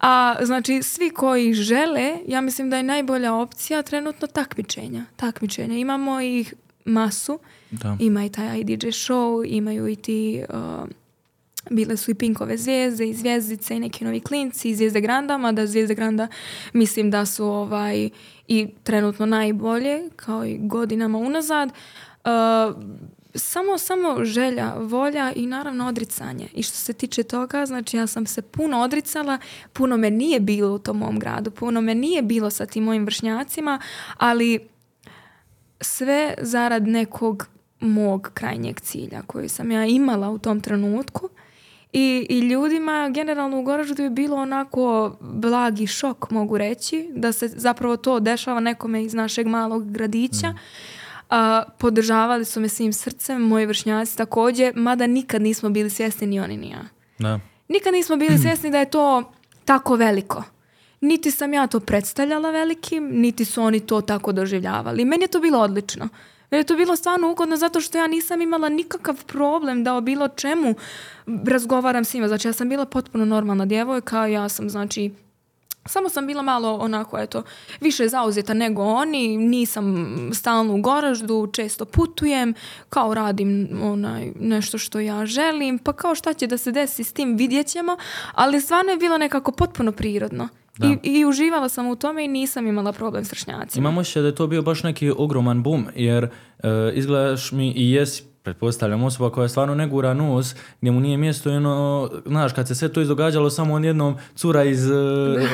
A 0.00 0.34
znači 0.42 0.82
svi 0.82 1.10
koji 1.10 1.54
žele, 1.54 2.18
ja 2.26 2.40
mislim 2.40 2.70
da 2.70 2.76
je 2.76 2.82
najbolja 2.82 3.34
opcija 3.34 3.82
trenutno 3.82 4.26
takmičenja. 4.26 5.04
Takmičenja. 5.16 5.76
Imamo 5.76 6.20
ih 6.20 6.54
masu. 6.84 7.38
Da. 7.70 7.96
Ima 8.00 8.24
i 8.24 8.28
taj 8.28 8.58
IDJ 8.58 8.86
show, 8.86 9.44
imaju 9.46 9.88
i 9.88 9.96
ti 9.96 10.42
uh, 10.48 10.88
bile 11.70 11.96
su 11.96 12.10
i 12.10 12.14
Pinkove 12.14 12.56
zvijezde 12.56 13.08
i 13.08 13.14
zvijezdice 13.14 13.76
i 13.76 13.80
neki 13.80 14.04
novi 14.04 14.20
klinci 14.20 14.70
i 14.70 14.74
zvijezde 14.74 15.00
Granda, 15.00 15.38
mada 15.38 15.66
zvijezde 15.66 15.94
Granda 15.94 16.28
mislim 16.72 17.10
da 17.10 17.26
su 17.26 17.44
ovaj 17.44 18.10
i 18.48 18.68
trenutno 18.82 19.26
najbolje 19.26 20.10
kao 20.16 20.44
i 20.44 20.58
godinama 20.60 21.18
unazad. 21.18 21.68
Uh, 22.24 22.82
samo, 23.34 23.78
samo 23.78 24.24
želja, 24.24 24.74
volja 24.78 25.32
i 25.36 25.46
naravno 25.46 25.88
odricanje. 25.88 26.48
I 26.54 26.62
što 26.62 26.76
se 26.76 26.92
tiče 26.92 27.22
toga, 27.22 27.66
znači 27.66 27.96
ja 27.96 28.06
sam 28.06 28.26
se 28.26 28.42
puno 28.42 28.80
odricala, 28.80 29.38
puno 29.72 29.96
me 29.96 30.10
nije 30.10 30.40
bilo 30.40 30.74
u 30.74 30.78
tom 30.78 30.98
mom 30.98 31.18
gradu, 31.18 31.50
puno 31.50 31.80
me 31.80 31.94
nije 31.94 32.22
bilo 32.22 32.50
sa 32.50 32.66
tim 32.66 32.84
mojim 32.84 33.04
vršnjacima, 33.04 33.80
ali 34.16 34.68
sve 35.80 36.34
zarad 36.40 36.86
nekog 36.86 37.46
mog 37.80 38.30
krajnjeg 38.34 38.80
cilja 38.80 39.22
koji 39.26 39.48
sam 39.48 39.70
ja 39.70 39.86
imala 39.86 40.30
u 40.30 40.38
tom 40.38 40.60
trenutku 40.60 41.28
I, 41.92 42.26
I 42.30 42.38
ljudima 42.38 43.10
generalno 43.14 43.58
u 43.58 43.62
Goraždu 43.62 44.02
je 44.02 44.10
bilo 44.10 44.36
onako 44.36 45.16
blagi 45.20 45.86
šok, 45.86 46.30
mogu 46.30 46.58
reći, 46.58 47.10
da 47.12 47.32
se 47.32 47.48
zapravo 47.48 47.96
to 47.96 48.20
dešava 48.20 48.60
nekome 48.60 49.02
iz 49.02 49.14
našeg 49.14 49.46
malog 49.46 49.92
gradića. 49.92 50.54
A, 51.30 51.62
podržavali 51.78 52.44
su 52.44 52.60
me 52.60 52.68
svim 52.68 52.92
srcem, 52.92 53.42
moji 53.42 53.66
vršnjaci 53.66 54.16
također, 54.16 54.76
mada 54.76 55.06
nikad 55.06 55.42
nismo 55.42 55.70
bili 55.70 55.90
svjesni 55.90 56.26
ni 56.26 56.40
oni 56.40 56.56
ni 56.56 56.70
ja. 56.70 56.84
Da. 57.18 57.40
Nikad 57.68 57.92
nismo 57.94 58.16
bili 58.16 58.38
svjesni 58.42 58.70
da 58.70 58.78
je 58.78 58.90
to 58.90 59.32
tako 59.64 59.96
veliko. 59.96 60.42
Niti 61.00 61.30
sam 61.30 61.54
ja 61.54 61.66
to 61.66 61.80
predstavljala 61.80 62.50
velikim, 62.50 63.08
niti 63.12 63.44
su 63.44 63.62
oni 63.62 63.80
to 63.80 64.00
tako 64.00 64.32
doživljavali. 64.32 65.04
Meni 65.04 65.24
je 65.24 65.28
to 65.28 65.40
bilo 65.40 65.58
odlično. 65.58 66.08
Meni 66.50 66.60
je 66.60 66.66
to 66.66 66.76
bilo 66.76 66.96
stvarno 66.96 67.30
ugodno 67.30 67.56
zato 67.56 67.80
što 67.80 67.98
ja 67.98 68.06
nisam 68.06 68.42
imala 68.42 68.68
nikakav 68.68 69.24
problem 69.24 69.84
da 69.84 69.94
o 69.94 70.00
bilo 70.00 70.28
čemu 70.28 70.74
razgovaram 71.26 72.04
s 72.04 72.14
njima. 72.14 72.28
Znači 72.28 72.48
ja 72.48 72.52
sam 72.52 72.68
bila 72.68 72.84
potpuno 72.84 73.24
normalna 73.24 73.66
djevojka, 73.66 74.26
ja 74.26 74.48
sam 74.48 74.70
znači 74.70 75.10
samo 75.88 76.08
sam 76.08 76.26
bila 76.26 76.42
malo 76.42 76.74
onako, 76.74 77.18
eto, 77.18 77.42
više 77.80 78.08
zauzeta 78.08 78.54
nego 78.54 78.82
oni, 78.82 79.36
nisam 79.36 80.08
stalno 80.34 80.74
u 80.74 80.80
Goraždu, 80.80 81.48
često 81.52 81.84
putujem, 81.84 82.54
kao 82.88 83.14
radim 83.14 83.68
onaj, 83.82 84.32
nešto 84.40 84.78
što 84.78 85.00
ja 85.00 85.26
želim, 85.26 85.78
pa 85.78 85.92
kao 85.92 86.14
šta 86.14 86.34
će 86.34 86.46
da 86.46 86.58
se 86.58 86.72
desi 86.72 87.04
s 87.04 87.12
tim 87.12 87.36
vidjet 87.36 87.66
ćemo, 87.66 87.96
ali 88.34 88.60
stvarno 88.60 88.90
je 88.90 88.96
bilo 88.96 89.18
nekako 89.18 89.52
potpuno 89.52 89.92
prirodno. 89.92 90.48
I, 90.82 90.98
I 91.02 91.24
uživala 91.24 91.68
sam 91.68 91.86
u 91.86 91.96
tome 91.96 92.24
i 92.24 92.28
nisam 92.28 92.66
imala 92.66 92.92
problem 92.92 93.24
s 93.24 93.32
vršnjacima. 93.32 93.88
Imam 93.88 93.98
osjećaj 93.98 94.22
da 94.22 94.28
je 94.28 94.34
to 94.34 94.46
bio 94.46 94.62
baš 94.62 94.82
neki 94.82 95.10
ogroman 95.10 95.62
boom, 95.62 95.86
jer 95.94 96.24
e, 96.24 96.28
izgledaš 96.94 97.52
mi 97.52 97.72
i 97.76 97.90
jesi 97.90 98.22
pretpostavljam 98.42 99.02
osoba 99.02 99.30
koja 99.30 99.48
stvarno 99.48 99.74
ne 99.74 99.86
gura 99.86 100.14
nos 100.14 100.54
gdje 100.80 100.90
mu 100.90 101.00
nije 101.00 101.16
mjesto 101.16 101.50
ono, 101.50 102.10
znaš, 102.26 102.52
kad 102.52 102.68
se 102.68 102.74
sve 102.74 102.92
to 102.92 103.00
izdogađalo 103.00 103.50
samo 103.50 103.74
on 103.74 103.84
jednom 103.84 104.16
cura 104.34 104.64
iz 104.64 104.90
e, 104.90 104.94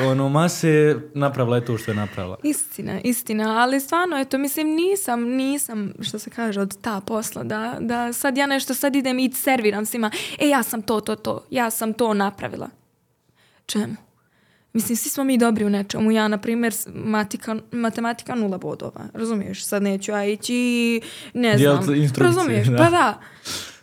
ono 0.05 0.29
mase 0.29 0.95
napravila 1.13 1.55
je 1.55 1.65
to 1.65 1.77
što 1.77 1.91
je 1.91 1.95
napravila. 1.95 2.37
Istina, 2.43 3.01
istina, 3.01 3.61
ali 3.61 3.79
stvarno, 3.79 4.17
eto, 4.17 4.37
mislim, 4.37 4.67
nisam, 4.67 5.23
nisam, 5.23 5.93
što 6.01 6.19
se 6.19 6.29
kaže, 6.29 6.61
od 6.61 6.81
ta 6.81 7.01
posla, 7.01 7.43
da, 7.43 7.77
da 7.79 8.13
sad 8.13 8.37
ja 8.37 8.45
nešto 8.45 8.73
sad 8.73 8.95
idem 8.95 9.19
i 9.19 9.31
serviram 9.31 9.85
svima, 9.85 10.11
e, 10.39 10.47
ja 10.47 10.63
sam 10.63 10.81
to, 10.81 11.01
to, 11.01 11.15
to, 11.15 11.45
ja 11.49 11.69
sam 11.69 11.93
to 11.93 12.13
napravila. 12.13 12.69
Čemu? 13.65 13.95
Mislim, 14.75 14.95
svi 14.95 15.09
smo 15.09 15.23
mi 15.23 15.37
dobri 15.37 15.65
u 15.65 15.69
nečemu. 15.69 16.11
Ja, 16.11 16.27
na 16.27 16.37
primjer, 16.37 16.73
matika, 16.93 17.55
matematika 17.71 18.35
nula 18.35 18.57
bodova. 18.57 19.01
Razumiješ? 19.13 19.65
Sad 19.65 19.83
neću 19.83 20.11
ja 20.11 20.25
ići, 20.25 21.01
ne 21.33 21.55
Dijelt 21.55 21.83
znam. 21.83 21.97
Razumiješ? 22.17 22.67
da. 22.67 22.77
Pa 22.77 22.89
da. 22.89 23.19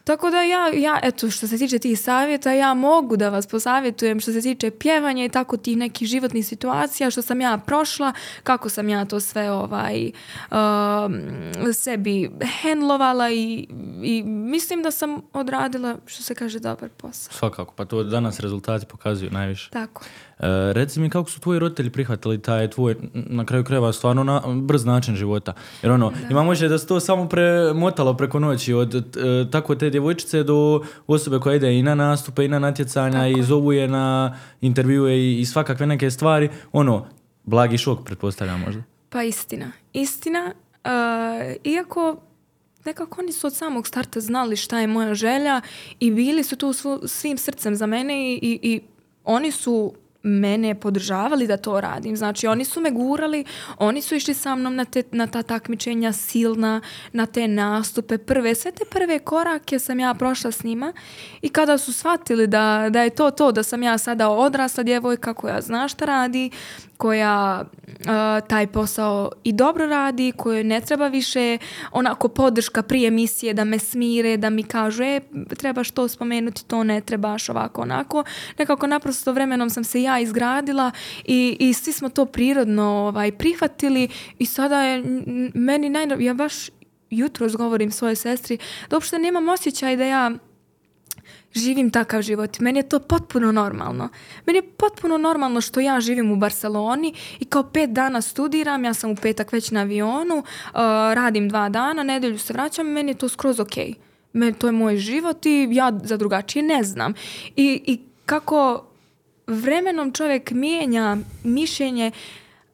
Tako 0.04 0.30
da 0.30 0.42
ja, 0.42 0.68
ja, 0.74 1.00
eto, 1.02 1.30
što 1.30 1.48
se 1.48 1.58
tiče 1.58 1.78
tih 1.78 2.00
savjeta, 2.00 2.52
ja 2.52 2.74
mogu 2.74 3.16
da 3.16 3.28
vas 3.28 3.46
posavjetujem 3.46 4.20
što 4.20 4.32
se 4.32 4.40
tiče 4.40 4.70
pjevanja 4.70 5.24
i 5.24 5.28
tako 5.28 5.56
tih 5.56 5.76
nekih 5.76 6.08
životnih 6.08 6.46
situacija, 6.46 7.10
što 7.10 7.22
sam 7.22 7.40
ja 7.40 7.58
prošla, 7.66 8.12
kako 8.42 8.68
sam 8.68 8.88
ja 8.88 9.04
to 9.04 9.20
sve 9.20 9.52
ovaj 9.52 10.10
um, 10.50 11.72
sebi 11.72 12.30
hendlovala 12.62 13.30
i, 13.30 13.68
i 14.02 14.22
mislim 14.22 14.82
da 14.82 14.90
sam 14.90 15.20
odradila, 15.32 15.96
što 16.06 16.22
se 16.22 16.34
kaže, 16.34 16.58
dobar 16.58 16.88
posao. 16.88 17.32
Svakako, 17.32 17.74
pa 17.74 17.84
to 17.84 18.02
danas 18.04 18.40
rezultati 18.40 18.86
pokazuju 18.86 19.30
najviše. 19.30 19.70
Tako. 19.70 20.04
E, 20.42 20.72
reci 20.72 21.00
mi 21.00 21.10
kako 21.10 21.30
su 21.30 21.40
tvoji 21.40 21.58
roditelji 21.58 21.90
prihvatili 21.90 22.42
taj 22.42 22.70
tvoj, 22.70 22.96
na 23.14 23.44
kraju 23.44 23.64
krajeva, 23.64 23.92
stvarno 23.92 24.24
na, 24.24 24.42
brz 24.62 24.84
način 24.84 25.16
života. 25.16 25.52
Jer 25.82 25.92
ono, 25.92 26.12
imamo 26.30 26.50
osjećaj 26.50 26.68
da 26.68 26.78
se 26.78 26.86
to 26.86 27.00
samo 27.00 27.28
premotalo 27.28 28.14
preko 28.14 28.38
noći 28.38 28.74
od 28.74 28.94
e, 28.94 29.02
tako 29.50 29.74
te 29.74 29.90
djevojčice 29.90 30.42
do 30.42 30.82
osobe 31.06 31.38
koja 31.38 31.56
ide 31.56 31.78
i 31.78 31.82
na 31.82 31.94
nastupe 31.94 32.44
i 32.44 32.48
na 32.48 32.58
natjecanja 32.58 33.28
i 33.28 33.42
zovu 33.42 33.72
je 33.72 33.88
na 33.88 34.36
intervjue 34.60 35.18
i, 35.18 35.40
i 35.40 35.44
svakakve 35.44 35.86
neke 35.86 36.10
stvari. 36.10 36.48
Ono, 36.72 37.06
blagi 37.44 37.78
šok, 37.78 38.04
pretpostavljam 38.04 38.60
možda. 38.60 38.82
Pa 39.08 39.22
istina. 39.22 39.72
Istina, 39.92 40.52
uh, 40.84 40.90
iako 41.64 42.16
nekako 42.84 43.20
oni 43.20 43.32
su 43.32 43.46
od 43.46 43.54
samog 43.54 43.86
starta 43.86 44.20
znali 44.20 44.56
šta 44.56 44.80
je 44.80 44.86
moja 44.86 45.14
želja 45.14 45.60
i 46.00 46.10
bili 46.10 46.44
su 46.44 46.56
tu 46.56 46.72
svim 47.06 47.38
srcem 47.38 47.76
za 47.76 47.86
mene 47.86 48.32
i, 48.32 48.38
i, 48.42 48.58
i 48.62 48.80
oni 49.24 49.50
su 49.50 49.92
mene 50.22 50.74
podržavali 50.74 51.46
da 51.46 51.56
to 51.56 51.80
radim. 51.80 52.16
Znači, 52.16 52.46
oni 52.46 52.64
su 52.64 52.80
me 52.80 52.90
gurali, 52.90 53.44
oni 53.78 54.02
su 54.02 54.14
išli 54.14 54.34
sa 54.34 54.54
mnom 54.54 54.76
na, 54.76 54.84
te, 54.84 55.02
na 55.12 55.26
ta 55.26 55.42
takmičenja 55.42 56.12
silna, 56.12 56.80
na 57.12 57.26
te 57.26 57.48
nastupe 57.48 58.18
prve. 58.18 58.54
Sve 58.54 58.72
te 58.72 58.84
prve 58.84 59.18
korake 59.18 59.78
sam 59.78 60.00
ja 60.00 60.14
prošla 60.14 60.50
s 60.50 60.64
njima 60.64 60.92
i 61.42 61.48
kada 61.48 61.78
su 61.78 61.92
shvatili 61.92 62.46
da, 62.46 62.86
da 62.90 63.02
je 63.02 63.10
to 63.10 63.30
to, 63.30 63.52
da 63.52 63.62
sam 63.62 63.82
ja 63.82 63.98
sada 63.98 64.28
odrasla 64.28 64.82
djevojka 64.82 65.34
koja 65.34 65.60
zna 65.60 65.88
šta 65.88 66.04
radi, 66.04 66.50
koja 67.02 67.64
uh, 67.88 68.48
taj 68.48 68.66
posao 68.66 69.30
i 69.44 69.52
dobro 69.52 69.86
radi, 69.86 70.32
kojoj 70.36 70.64
ne 70.64 70.80
treba 70.80 71.08
više 71.08 71.58
onako 71.92 72.28
podrška 72.28 72.82
prije 72.82 73.08
emisije 73.08 73.54
da 73.54 73.64
me 73.64 73.78
smire, 73.78 74.36
da 74.36 74.50
mi 74.50 74.62
kažu 74.62 75.02
e, 75.02 75.20
trebaš 75.58 75.90
to 75.90 76.08
spomenuti, 76.08 76.64
to 76.64 76.84
ne 76.84 77.00
trebaš 77.00 77.48
ovako 77.48 77.82
onako. 77.82 78.24
Nekako 78.58 78.86
naprosto 78.86 79.32
vremenom 79.32 79.70
sam 79.70 79.84
se 79.84 80.02
ja 80.02 80.20
izgradila 80.20 80.90
i, 81.24 81.56
i 81.60 81.72
svi 81.74 81.92
smo 81.92 82.08
to 82.08 82.26
prirodno 82.26 82.84
ovaj, 82.84 83.32
prihvatili 83.32 84.08
i 84.38 84.46
sada 84.46 84.82
je 84.82 85.02
meni 85.54 85.88
najno... 85.88 86.16
Ja 86.20 86.34
baš 86.34 86.54
jutros 87.10 87.56
govorim 87.56 87.90
svojoj 87.90 88.16
sestri 88.16 88.58
da 88.90 88.96
uopšte 88.96 89.18
nemam 89.18 89.48
osjećaj 89.48 89.96
da 89.96 90.04
ja 90.04 90.30
živim 91.54 91.90
takav 91.90 92.22
život. 92.22 92.58
Meni 92.58 92.78
je 92.78 92.88
to 92.88 93.00
potpuno 93.00 93.52
normalno. 93.52 94.08
Meni 94.46 94.58
je 94.58 94.70
potpuno 94.76 95.18
normalno 95.18 95.60
što 95.60 95.80
ja 95.80 96.00
živim 96.00 96.30
u 96.32 96.36
Barceloni 96.36 97.14
i 97.40 97.44
kao 97.44 97.62
pet 97.62 97.90
dana 97.90 98.20
studiram, 98.22 98.84
ja 98.84 98.94
sam 98.94 99.10
u 99.10 99.16
petak 99.16 99.52
već 99.52 99.70
na 99.70 99.80
avionu, 99.80 100.36
uh, 100.36 100.44
radim 101.14 101.48
dva 101.48 101.68
dana, 101.68 102.02
nedelju 102.02 102.38
se 102.38 102.52
vraćam 102.52 102.86
meni 102.86 103.10
je 103.10 103.18
to 103.18 103.28
skroz 103.28 103.60
ok. 103.60 103.76
Meni, 104.32 104.52
to 104.52 104.66
je 104.66 104.72
moj 104.72 104.96
život 104.96 105.46
i 105.46 105.68
ja 105.70 105.92
za 106.04 106.16
drugačije 106.16 106.62
ne 106.62 106.84
znam. 106.84 107.14
I, 107.56 107.82
i 107.86 108.00
kako 108.26 108.84
vremenom 109.46 110.12
čovjek 110.12 110.50
mijenja 110.50 111.16
mišljenje 111.44 112.10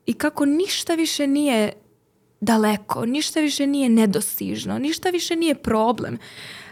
i 0.07 0.13
kako 0.13 0.45
ništa 0.45 0.95
više 0.95 1.27
nije 1.27 1.73
daleko, 2.41 3.07
ništa 3.07 3.41
više 3.41 3.67
nije 3.67 3.89
nedostižno, 3.89 4.79
ništa 4.79 5.11
više 5.11 5.37
nije 5.37 5.55
problem. 5.55 6.19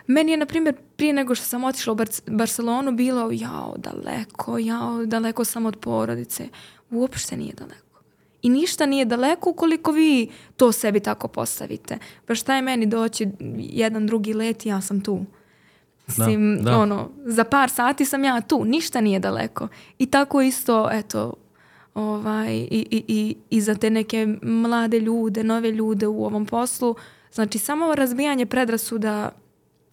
Meni 0.06 0.30
je, 0.30 0.36
na 0.36 0.46
primjer, 0.46 0.74
prije 0.96 1.12
nego 1.12 1.34
što 1.34 1.44
sam 1.44 1.64
otišla 1.64 1.92
u 1.92 1.96
Bar- 1.96 2.22
Barcelonu 2.30 2.92
bilo 2.92 3.30
jao, 3.32 3.74
daleko, 3.76 4.58
jao, 4.58 5.06
daleko 5.06 5.44
sam 5.44 5.66
od 5.66 5.76
porodice. 5.76 6.48
Uopšte 6.90 7.36
nije 7.36 7.54
daleko. 7.54 8.00
I 8.42 8.48
ništa 8.48 8.86
nije 8.86 9.04
daleko 9.04 9.50
ukoliko 9.50 9.92
vi 9.92 10.30
to 10.56 10.72
sebi 10.72 11.00
tako 11.00 11.28
postavite. 11.28 11.98
Pa 12.26 12.34
šta 12.34 12.56
je 12.56 12.62
meni 12.62 12.86
doći 12.86 13.28
jedan 13.58 14.06
drugi 14.06 14.34
let, 14.34 14.66
ja 14.66 14.80
sam 14.80 15.00
tu. 15.00 15.24
Mislim, 16.06 16.58
da. 16.62 16.78
ono, 16.78 17.10
za 17.24 17.44
par 17.44 17.70
sati 17.70 18.04
sam 18.04 18.24
ja 18.24 18.40
tu, 18.40 18.64
ništa 18.64 19.00
nije 19.00 19.18
daleko. 19.18 19.68
I 19.98 20.06
tako 20.06 20.40
isto, 20.42 20.88
eto, 20.92 21.34
ovaj, 21.94 22.56
i, 22.56 22.86
i, 22.90 23.04
i, 23.08 23.36
i 23.50 23.60
za 23.60 23.74
te 23.74 23.90
neke 23.90 24.26
mlade 24.42 25.00
ljude, 25.00 25.44
nove 25.44 25.70
ljude 25.70 26.06
u 26.06 26.24
ovom 26.24 26.46
poslu. 26.46 26.94
Znači, 27.32 27.58
samo 27.58 27.94
razbijanje 27.94 28.46
predrasuda 28.46 29.30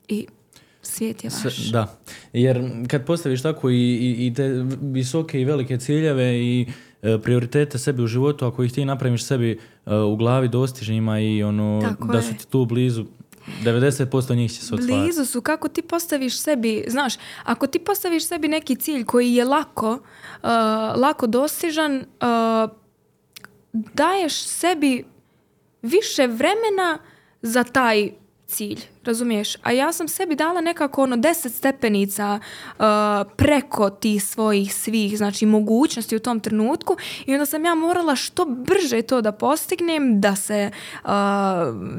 i 0.07 0.27
svijet 0.81 1.23
je 1.23 1.29
vaš. 1.45 1.71
da, 1.71 1.99
jer 2.33 2.61
kad 2.87 3.05
postaviš 3.05 3.41
tako 3.41 3.69
i, 3.69 3.75
i, 3.75 4.27
i 4.27 4.33
te 4.33 4.65
visoke 4.81 5.41
i 5.41 5.45
velike 5.45 5.77
ciljeve 5.77 6.39
i 6.39 6.67
e, 7.01 7.17
prioritete 7.23 7.77
sebi 7.79 8.03
u 8.03 8.07
životu, 8.07 8.45
ako 8.45 8.63
ih 8.63 8.73
ti 8.73 8.85
napraviš 8.85 9.23
sebi 9.23 9.59
e, 9.85 9.95
u 9.95 10.15
glavi 10.15 10.47
dostižnjima 10.47 11.19
i 11.19 11.43
ono, 11.43 11.81
Tako 11.81 12.07
da 12.07 12.17
je. 12.17 12.23
su 12.23 12.33
ti 12.33 12.47
tu 12.47 12.65
blizu, 12.65 13.05
90% 13.63 14.35
njih 14.35 14.51
će 14.51 14.61
se 14.61 14.75
ostvariti. 14.75 14.99
Blizu 14.99 15.25
su 15.25 15.41
kako 15.41 15.67
ti 15.67 15.81
postaviš 15.81 16.39
sebi, 16.39 16.85
znaš, 16.87 17.13
ako 17.43 17.67
ti 17.67 17.79
postaviš 17.79 18.27
sebi 18.27 18.47
neki 18.47 18.75
cilj 18.75 19.05
koji 19.05 19.33
je 19.33 19.45
lako, 19.45 19.91
uh, 19.91 20.49
lako 20.95 21.27
dostižan, 21.27 21.95
uh, 21.95 22.71
daješ 23.73 24.33
sebi 24.33 25.05
više 25.81 26.27
vremena 26.27 26.97
za 27.41 27.63
taj 27.63 28.11
cilj, 28.47 28.79
razumiješ? 29.03 29.55
A 29.63 29.71
ja 29.71 29.93
sam 29.93 30.07
sebi 30.07 30.35
dala 30.35 30.61
nekako 30.61 31.03
ono 31.03 31.17
deset 31.17 31.53
stepenica 31.53 32.39
uh, 32.39 32.83
preko 33.35 33.89
tih 33.89 34.23
svojih 34.23 34.75
svih, 34.75 35.17
znači 35.17 35.45
mogućnosti 35.45 36.15
u 36.15 36.19
tom 36.19 36.39
trenutku 36.39 36.97
i 37.25 37.33
onda 37.33 37.45
sam 37.45 37.65
ja 37.65 37.75
morala 37.75 38.15
što 38.15 38.45
brže 38.45 39.01
to 39.01 39.21
da 39.21 39.31
postignem, 39.31 40.21
da 40.21 40.35
se, 40.35 40.71
uh, 41.03 41.09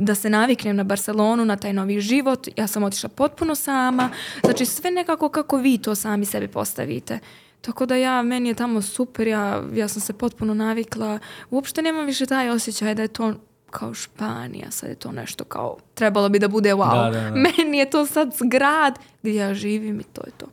da 0.00 0.14
se 0.14 0.30
naviknem 0.30 0.76
na 0.76 0.85
Barcelonu, 0.85 1.44
na 1.44 1.57
taj 1.57 1.72
novi 1.72 2.00
život. 2.00 2.48
Ja 2.57 2.66
sam 2.66 2.83
otišla 2.83 3.09
potpuno 3.09 3.54
sama. 3.54 4.11
Znači 4.44 4.66
sve 4.66 4.90
nekako 4.90 5.28
kako 5.28 5.57
vi 5.57 5.78
to 5.78 5.94
sami 5.94 6.24
sebi 6.24 6.48
postavite. 6.48 7.18
Tako 7.61 7.87
da 7.87 7.96
ja, 7.96 8.22
meni 8.22 8.48
je 8.48 8.54
tamo 8.54 8.83
super, 8.83 9.26
ja, 9.26 9.62
ja 9.74 9.88
sam 9.88 10.02
se 10.02 10.12
potpuno 10.12 10.54
navikla. 10.54 11.18
Uopšte 11.50 11.83
nemam 11.83 12.07
više 12.07 12.26
taj 12.26 12.50
osjećaj 12.50 12.94
da 12.94 13.02
je 13.02 13.09
to 13.09 13.35
kao 13.74 13.94
Španija, 13.94 14.70
sad 14.70 14.90
je 14.90 14.96
to 14.96 15.12
nešto 15.12 15.44
kao, 15.44 15.76
trebalo 15.94 16.28
bi 16.28 16.38
da 16.38 16.48
bude 16.48 16.74
wow. 16.74 17.04
Da, 17.04 17.20
da, 17.20 17.30
da. 17.30 17.30
Meni 17.30 17.78
je 17.78 17.90
to 17.90 18.06
sad 18.06 18.34
grad 18.50 18.98
gdje 19.22 19.34
ja 19.34 19.54
živim 19.54 20.00
i 20.00 20.04
to 20.04 20.22
je 20.26 20.32
to. 20.38 20.46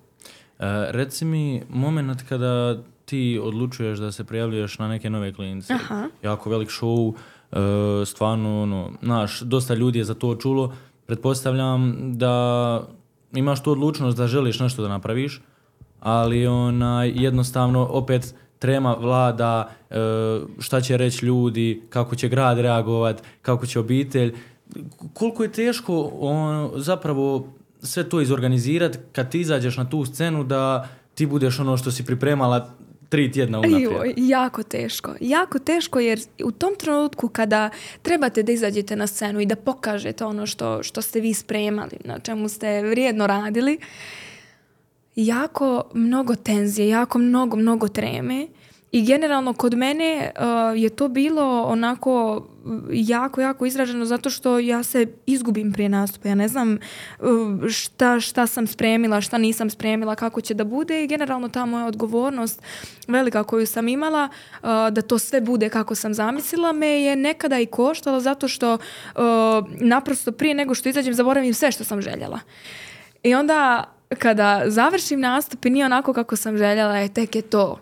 reci 0.90 1.26
mi, 1.26 1.64
moment 1.70 2.22
kada 2.30 2.78
ti 3.06 3.40
odlučuješ 3.44 4.00
da 4.00 4.12
se 4.12 4.24
prijavljuješ 4.24 4.80
na 4.80 4.88
neke 4.88 5.10
nove 5.10 5.34
klinice. 5.34 5.74
Aha. 5.74 6.10
Jako 6.24 6.50
velik 6.50 6.70
show, 6.70 7.14
e, 7.52 8.06
stvarno, 8.06 8.62
ono, 8.62 8.92
znaš, 9.02 9.40
dosta 9.40 9.74
ljudi 9.74 10.00
je 10.00 10.06
za 10.06 10.14
to 10.14 10.36
čulo. 10.36 10.74
Pretpostavljam 11.06 11.96
da 12.18 12.88
imaš 13.34 13.64
tu 13.64 13.72
odlučnost 13.72 14.18
da 14.18 14.28
želiš 14.28 14.60
nešto 14.60 14.82
da 14.82 14.88
napraviš, 14.88 15.42
ali 16.00 16.48
onaj, 16.48 17.12
jednostavno 17.16 17.88
opet 17.92 18.36
trema 18.62 18.94
vlada, 18.94 19.72
e, 19.90 19.96
šta 20.60 20.82
će 20.82 20.98
reći 20.98 21.26
ljudi, 21.26 21.82
kako 21.90 22.16
će 22.16 22.30
grad 22.30 22.60
reagovat, 22.60 23.24
kako 23.42 23.66
će 23.66 23.80
obitelj. 23.80 24.36
Koliko 25.14 25.44
je 25.44 25.52
teško 25.52 26.12
on, 26.20 26.72
zapravo 26.76 27.48
sve 27.84 28.10
to 28.10 28.22
izorganizirati 28.22 28.98
kad 29.12 29.32
ti 29.32 29.40
izađeš 29.40 29.78
na 29.78 29.90
tu 29.90 30.06
scenu 30.06 30.44
da 30.44 30.90
ti 31.16 31.26
budeš 31.26 31.60
ono 31.60 31.78
što 31.78 31.92
si 31.92 32.06
pripremala 32.06 32.70
tri 33.10 33.32
tjedna 33.32 33.60
unaprijed. 33.60 34.14
Jako 34.18 34.64
teško. 34.64 35.16
Jako 35.20 35.60
teško 35.60 36.00
jer 36.00 36.20
u 36.44 36.52
tom 36.52 36.76
trenutku 36.80 37.28
kada 37.28 37.70
trebate 38.02 38.44
da 38.44 38.52
izađete 38.52 38.96
na 38.96 39.08
scenu 39.08 39.40
i 39.40 39.46
da 39.46 39.56
pokažete 39.56 40.26
ono 40.26 40.46
što, 40.46 40.84
što 40.84 41.02
ste 41.02 41.20
vi 41.20 41.34
spremali, 41.34 41.98
na 42.06 42.20
čemu 42.20 42.50
ste 42.50 42.82
vrijedno 42.82 43.28
radili, 43.28 43.80
jako 45.16 45.84
mnogo 45.94 46.36
tenzije, 46.36 46.90
jako 46.90 47.20
mnogo, 47.20 47.58
mnogo 47.58 47.88
treme 47.88 48.48
i 48.92 49.06
generalno 49.06 49.54
kod 49.54 49.74
mene 49.74 50.32
uh, 50.36 50.82
je 50.82 50.90
to 50.90 51.08
bilo 51.08 51.64
onako 51.64 52.46
jako, 52.92 53.42
jako 53.42 53.66
izraženo 53.66 54.06
zato 54.06 54.30
što 54.30 54.60
ja 54.60 54.84
se 54.84 55.08
izgubim 55.26 55.74
prije 55.74 55.90
nastupa. 55.90 56.30
Ja 56.30 56.36
ne 56.36 56.48
znam 56.48 56.78
uh, 57.20 57.70
šta, 57.70 58.20
šta 58.20 58.48
sam 58.48 58.68
spremila, 58.68 59.22
šta 59.22 59.38
nisam 59.38 59.70
spremila, 59.70 60.16
kako 60.16 60.42
će 60.42 60.54
da 60.54 60.64
bude 60.64 61.04
i 61.04 61.08
generalno 61.08 61.50
ta 61.50 61.66
moja 61.66 61.86
odgovornost 61.86 62.62
velika 63.08 63.44
koju 63.44 63.68
sam 63.68 63.88
imala 63.88 64.30
uh, 64.62 64.70
da 64.92 65.02
to 65.02 65.20
sve 65.20 65.42
bude 65.42 65.70
kako 65.70 65.96
sam 65.96 66.14
zamislila 66.14 66.72
me 66.72 66.88
je 66.88 67.16
nekada 67.16 67.60
i 67.60 67.66
koštala 67.66 68.20
zato 68.20 68.48
što 68.48 68.78
naprosto 69.80 70.32
prije 70.32 70.54
nego 70.54 70.76
što 70.76 70.90
izađem 70.90 71.14
zaboravim 71.14 71.54
sve 71.54 71.72
što 71.72 71.84
sam 71.84 72.02
željela. 72.02 72.40
I 73.24 73.36
onda 73.36 73.86
kada 74.20 74.64
završim 74.66 75.20
nastup 75.20 75.66
i 75.66 75.70
nije 75.70 75.86
onako 75.86 76.14
kako 76.14 76.36
sam 76.36 76.58
željela, 76.58 76.98
je 76.98 77.14
tek 77.14 77.36
je 77.36 77.42
to 77.42 77.80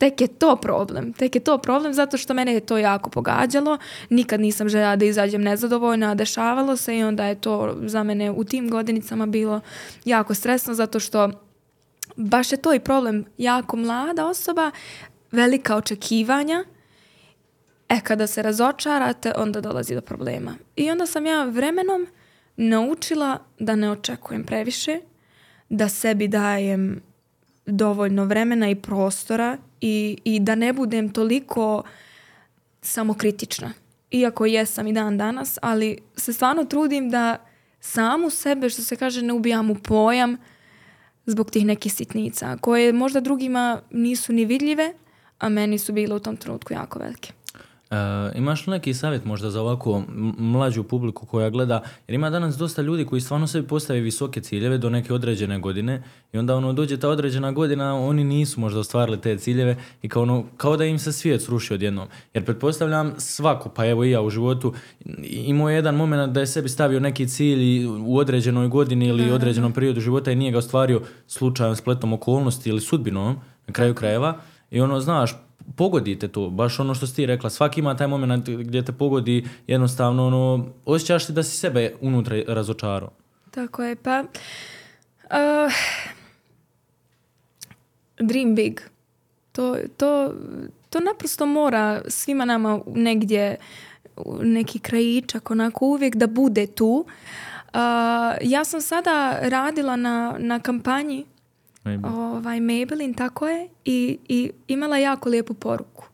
tek 0.00 0.20
je 0.20 0.28
to 0.28 0.56
problem. 0.56 1.12
Tek 1.12 1.34
je 1.34 1.40
to 1.40 1.58
problem 1.58 1.94
zato 1.94 2.16
što 2.16 2.34
mene 2.34 2.54
je 2.54 2.60
to 2.60 2.78
jako 2.78 3.10
pogađalo. 3.10 3.78
Nikad 4.10 4.40
nisam 4.40 4.68
željela 4.68 4.96
da 4.96 5.04
izađem 5.04 5.42
nezadovoljna, 5.42 6.10
a 6.10 6.14
dešavalo 6.14 6.76
se 6.76 6.98
i 6.98 7.04
onda 7.04 7.24
je 7.24 7.34
to 7.34 7.76
za 7.84 8.02
mene 8.02 8.30
u 8.30 8.44
tim 8.44 8.70
godinicama 8.70 9.26
bilo 9.26 9.60
jako 10.04 10.34
stresno 10.34 10.74
zato 10.74 11.00
što 11.00 11.30
baš 12.16 12.52
je 12.52 12.56
to 12.56 12.74
i 12.74 12.80
problem. 12.80 13.24
Jako 13.38 13.76
mlada 13.76 14.26
osoba, 14.26 14.70
velika 15.32 15.76
očekivanja, 15.76 16.64
e 17.88 18.00
kada 18.00 18.26
se 18.26 18.42
razočarate 18.42 19.32
onda 19.36 19.60
dolazi 19.60 19.94
do 19.94 20.00
problema. 20.00 20.54
I 20.76 20.90
onda 20.90 21.06
sam 21.06 21.26
ja 21.26 21.44
vremenom 21.44 22.06
naučila 22.56 23.38
da 23.58 23.76
ne 23.76 23.90
očekujem 23.90 24.44
previše, 24.44 25.00
da 25.70 25.88
sebi 25.88 26.28
dajem 26.28 27.02
dovoljno 27.66 28.24
vremena 28.24 28.70
i 28.70 28.74
prostora 28.74 29.58
i, 29.80 30.18
i 30.24 30.40
da 30.40 30.54
ne 30.54 30.72
budem 30.72 31.08
toliko 31.08 31.82
samokritična. 32.82 33.72
Iako 34.10 34.46
jesam 34.46 34.86
i 34.86 34.92
dan 34.92 35.18
danas, 35.18 35.58
ali 35.62 35.98
se 36.16 36.32
stvarno 36.32 36.64
trudim 36.64 37.10
da 37.10 37.36
samu 37.80 38.30
sebe, 38.30 38.70
što 38.70 38.82
se 38.82 38.96
kaže, 38.96 39.22
ne 39.22 39.32
ubijam 39.32 39.70
u 39.70 39.74
pojam 39.74 40.36
zbog 41.26 41.50
tih 41.50 41.66
nekih 41.66 41.94
sitnica, 41.94 42.56
koje 42.56 42.92
možda 42.92 43.20
drugima 43.20 43.82
nisu 43.90 44.32
ni 44.32 44.44
vidljive, 44.44 44.94
a 45.38 45.48
meni 45.48 45.78
su 45.78 45.92
bile 45.92 46.14
u 46.14 46.20
tom 46.20 46.36
trenutku 46.36 46.72
jako 46.72 46.98
velike. 46.98 47.32
Uh, 47.90 47.96
imaš 48.36 48.66
li 48.66 48.70
neki 48.70 48.94
savjet 48.94 49.24
možda 49.24 49.50
za 49.50 49.60
ovako 49.60 50.02
mlađu 50.38 50.82
publiku 50.82 51.26
koja 51.26 51.50
gleda, 51.50 51.82
jer 52.08 52.14
ima 52.14 52.30
danas 52.30 52.56
dosta 52.56 52.82
ljudi 52.82 53.04
koji 53.04 53.20
stvarno 53.20 53.46
sebi 53.46 53.68
postave 53.68 54.00
visoke 54.00 54.40
ciljeve 54.40 54.78
do 54.78 54.90
neke 54.90 55.14
određene 55.14 55.58
godine 55.58 56.02
i 56.32 56.38
onda 56.38 56.56
ono 56.56 56.72
dođe 56.72 56.96
ta 56.96 57.08
određena 57.08 57.52
godina, 57.52 57.94
oni 57.94 58.24
nisu 58.24 58.60
možda 58.60 58.80
ostvarili 58.80 59.20
te 59.20 59.38
ciljeve 59.38 59.76
i 60.02 60.08
kao, 60.08 60.22
ono, 60.22 60.44
kao 60.56 60.76
da 60.76 60.84
im 60.84 60.98
se 60.98 61.12
svijet 61.12 61.42
sruši 61.42 61.74
odjednom. 61.74 62.08
Jer 62.34 62.44
pretpostavljam 62.44 63.14
svako, 63.18 63.68
pa 63.68 63.86
evo 63.86 64.04
i 64.04 64.10
ja 64.10 64.22
u 64.22 64.30
životu, 64.30 64.74
imao 65.30 65.70
je 65.70 65.76
jedan 65.76 65.94
moment 65.94 66.32
da 66.32 66.40
je 66.40 66.46
sebi 66.46 66.68
stavio 66.68 67.00
neki 67.00 67.28
cilj 67.28 67.86
u 67.86 68.16
određenoj 68.16 68.68
godini 68.68 69.06
ili 69.06 69.30
određenom 69.30 69.72
periodu 69.72 70.00
života 70.00 70.32
i 70.32 70.36
nije 70.36 70.52
ga 70.52 70.58
ostvario 70.58 71.02
slučajom 71.26 71.76
spletom 71.76 72.12
okolnosti 72.12 72.70
ili 72.70 72.80
sudbinom 72.80 73.36
na 73.66 73.72
kraju 73.72 73.94
krajeva. 73.94 74.36
I 74.70 74.80
ono, 74.80 75.00
znaš, 75.00 75.34
pogodite 75.76 76.28
to, 76.28 76.50
baš 76.50 76.80
ono 76.80 76.94
što 76.94 77.06
si 77.06 77.16
ti 77.16 77.26
rekla, 77.26 77.50
svaki 77.50 77.80
ima 77.80 77.96
taj 77.96 78.06
moment 78.06 78.48
gdje 78.48 78.84
te 78.84 78.92
pogodi 78.92 79.48
jednostavno, 79.66 80.26
ono, 80.26 80.66
osjećaš 80.84 81.26
ti 81.26 81.32
da 81.32 81.42
si 81.42 81.56
sebe 81.56 81.94
unutra 82.00 82.42
razočarao. 82.48 83.10
Tako 83.50 83.84
je, 83.84 83.96
pa 83.96 84.24
uh, 85.24 85.72
dream 88.18 88.54
big. 88.54 88.80
To, 89.52 89.76
to, 89.96 90.34
to 90.90 91.00
naprosto 91.00 91.46
mora 91.46 92.02
svima 92.08 92.44
nama 92.44 92.80
negdje 92.86 93.56
neki 94.42 94.78
krajičak 94.78 95.50
onako 95.50 95.86
uvijek 95.86 96.16
da 96.16 96.26
bude 96.26 96.66
tu. 96.66 97.06
Uh, 97.74 97.80
ja 98.42 98.64
sam 98.64 98.80
sada 98.80 99.38
radila 99.42 99.96
na, 99.96 100.36
na 100.38 100.58
kampanji 100.60 101.24
Ovaj, 101.84 102.60
Maybelline, 102.60 103.16
tako 103.16 103.48
je. 103.48 103.68
I, 103.84 104.18
I 104.28 104.50
imala 104.68 104.98
jako 104.98 105.28
lijepu 105.28 105.54
poruku. 105.54 106.04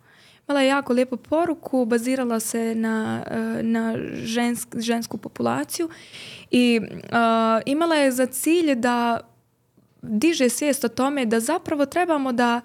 Imala 0.48 0.62
jako 0.62 0.92
lijepu 0.92 1.16
poruku, 1.16 1.84
bazirala 1.84 2.40
se 2.40 2.74
na, 2.74 3.24
eh, 3.30 3.62
na 3.62 3.94
žensk, 4.14 4.76
žensku 4.78 5.18
populaciju 5.18 5.88
i 6.50 6.80
uh, 6.80 7.62
imala 7.66 7.94
je 7.96 8.12
za 8.12 8.26
cilj 8.26 8.74
da 8.74 9.20
diže 10.02 10.48
svijest 10.48 10.84
o 10.84 10.88
tome 10.88 11.26
da 11.26 11.40
zapravo 11.40 11.86
trebamo 11.86 12.32
da 12.32 12.60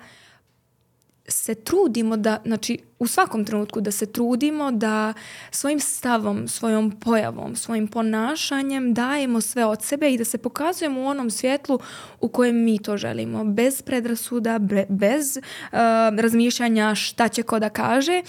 se 1.32 1.56
trudimo 1.56 2.18
da, 2.18 2.42
znači 2.46 2.78
u 3.00 3.08
svakom 3.08 3.46
trenutku 3.46 3.82
da 3.82 3.92
se 3.92 4.06
trudimo 4.06 4.72
da 4.72 5.14
svojim 5.52 5.80
stavom, 5.80 6.48
svojom 6.48 6.92
pojavom, 6.92 7.56
svojim 7.56 7.88
ponašanjem 7.88 8.94
dajemo 8.94 9.42
sve 9.42 9.66
od 9.66 9.84
sebe 9.84 10.14
i 10.14 10.18
da 10.18 10.26
se 10.26 10.38
pokazujemo 10.38 11.02
u 11.02 11.06
onom 11.06 11.32
svjetlu 11.32 11.80
u 12.22 12.28
kojem 12.28 12.64
mi 12.64 12.80
to 12.80 12.98
želimo. 12.98 13.44
Bez 13.44 13.82
predrasuda, 13.82 14.60
bez 14.90 15.38
uh, 15.38 15.78
razmišljanja 16.18 16.96
šta 16.96 17.28
će 17.28 17.44
ko 17.44 17.60
da 17.60 17.70
kaže 17.70 18.22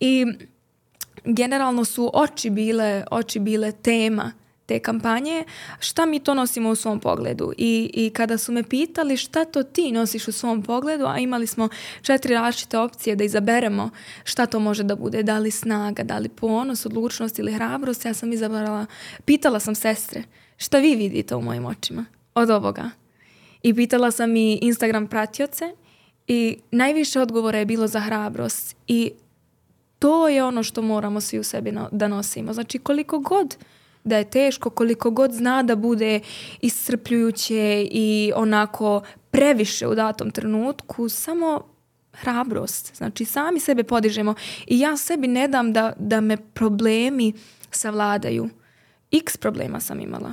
i 0.00 0.26
generalno 1.24 1.84
su 1.84 2.10
oči 2.14 2.50
bile, 2.50 3.04
oči 3.10 3.38
bile 3.38 3.72
tema 3.72 4.32
te 4.70 4.78
kampanje, 4.78 5.44
šta 5.80 6.06
mi 6.06 6.20
to 6.20 6.34
nosimo 6.34 6.70
u 6.70 6.74
svom 6.74 7.00
pogledu. 7.00 7.52
I, 7.58 7.90
I 7.94 8.10
kada 8.10 8.38
su 8.38 8.52
me 8.52 8.62
pitali 8.62 9.16
šta 9.16 9.44
to 9.44 9.62
ti 9.62 9.92
nosiš 9.92 10.28
u 10.28 10.32
svom 10.32 10.62
pogledu, 10.62 11.06
a 11.06 11.18
imali 11.18 11.46
smo 11.46 11.68
četiri 12.02 12.34
različite 12.34 12.78
opcije 12.78 13.16
da 13.16 13.24
izaberemo 13.24 13.90
šta 14.24 14.46
to 14.46 14.60
može 14.60 14.82
da 14.82 14.96
bude, 14.96 15.22
da 15.22 15.38
li 15.38 15.50
snaga, 15.50 16.02
da 16.02 16.18
li 16.18 16.28
ponos, 16.28 16.86
odlučnost 16.86 17.38
ili 17.38 17.52
hrabrost, 17.52 18.04
ja 18.04 18.14
sam 18.14 18.32
izabrala, 18.32 18.86
pitala 19.24 19.60
sam 19.60 19.74
sestre, 19.74 20.22
šta 20.56 20.78
vi 20.78 20.94
vidite 20.96 21.34
u 21.34 21.42
mojim 21.42 21.66
očima 21.66 22.04
od 22.34 22.50
ovoga? 22.50 22.90
I 23.62 23.74
pitala 23.74 24.10
sam 24.10 24.36
i 24.36 24.58
Instagram 24.62 25.06
pratioce 25.06 25.64
i 26.26 26.58
najviše 26.70 27.20
odgovora 27.20 27.58
je 27.58 27.66
bilo 27.66 27.86
za 27.86 28.00
hrabrost 28.00 28.76
i 28.86 29.12
to 29.98 30.28
je 30.28 30.44
ono 30.44 30.62
što 30.62 30.82
moramo 30.82 31.20
svi 31.20 31.38
u 31.38 31.44
sebi 31.44 31.72
da 31.92 32.08
nosimo. 32.08 32.52
Znači 32.52 32.78
koliko 32.78 33.18
god 33.18 33.56
da 34.04 34.16
je 34.16 34.30
teško 34.30 34.70
koliko 34.70 35.10
god 35.10 35.32
zna 35.32 35.62
da 35.62 35.76
bude 35.76 36.20
iscrpljujuće 36.60 37.88
i 37.90 38.32
onako 38.36 39.02
previše 39.30 39.86
u 39.86 39.94
datom 39.94 40.30
trenutku, 40.30 41.08
samo 41.08 41.62
hrabrost. 42.12 42.96
Znači 42.96 43.24
sami 43.24 43.60
sebe 43.60 43.82
podižemo 43.82 44.34
i 44.66 44.80
ja 44.80 44.96
sebi 44.96 45.28
ne 45.28 45.48
dam 45.48 45.72
da, 45.72 45.92
da 45.98 46.20
me 46.20 46.36
problemi 46.36 47.32
savladaju. 47.70 48.48
X 49.12 49.36
problema 49.36 49.80
sam 49.80 50.00
imala. 50.00 50.32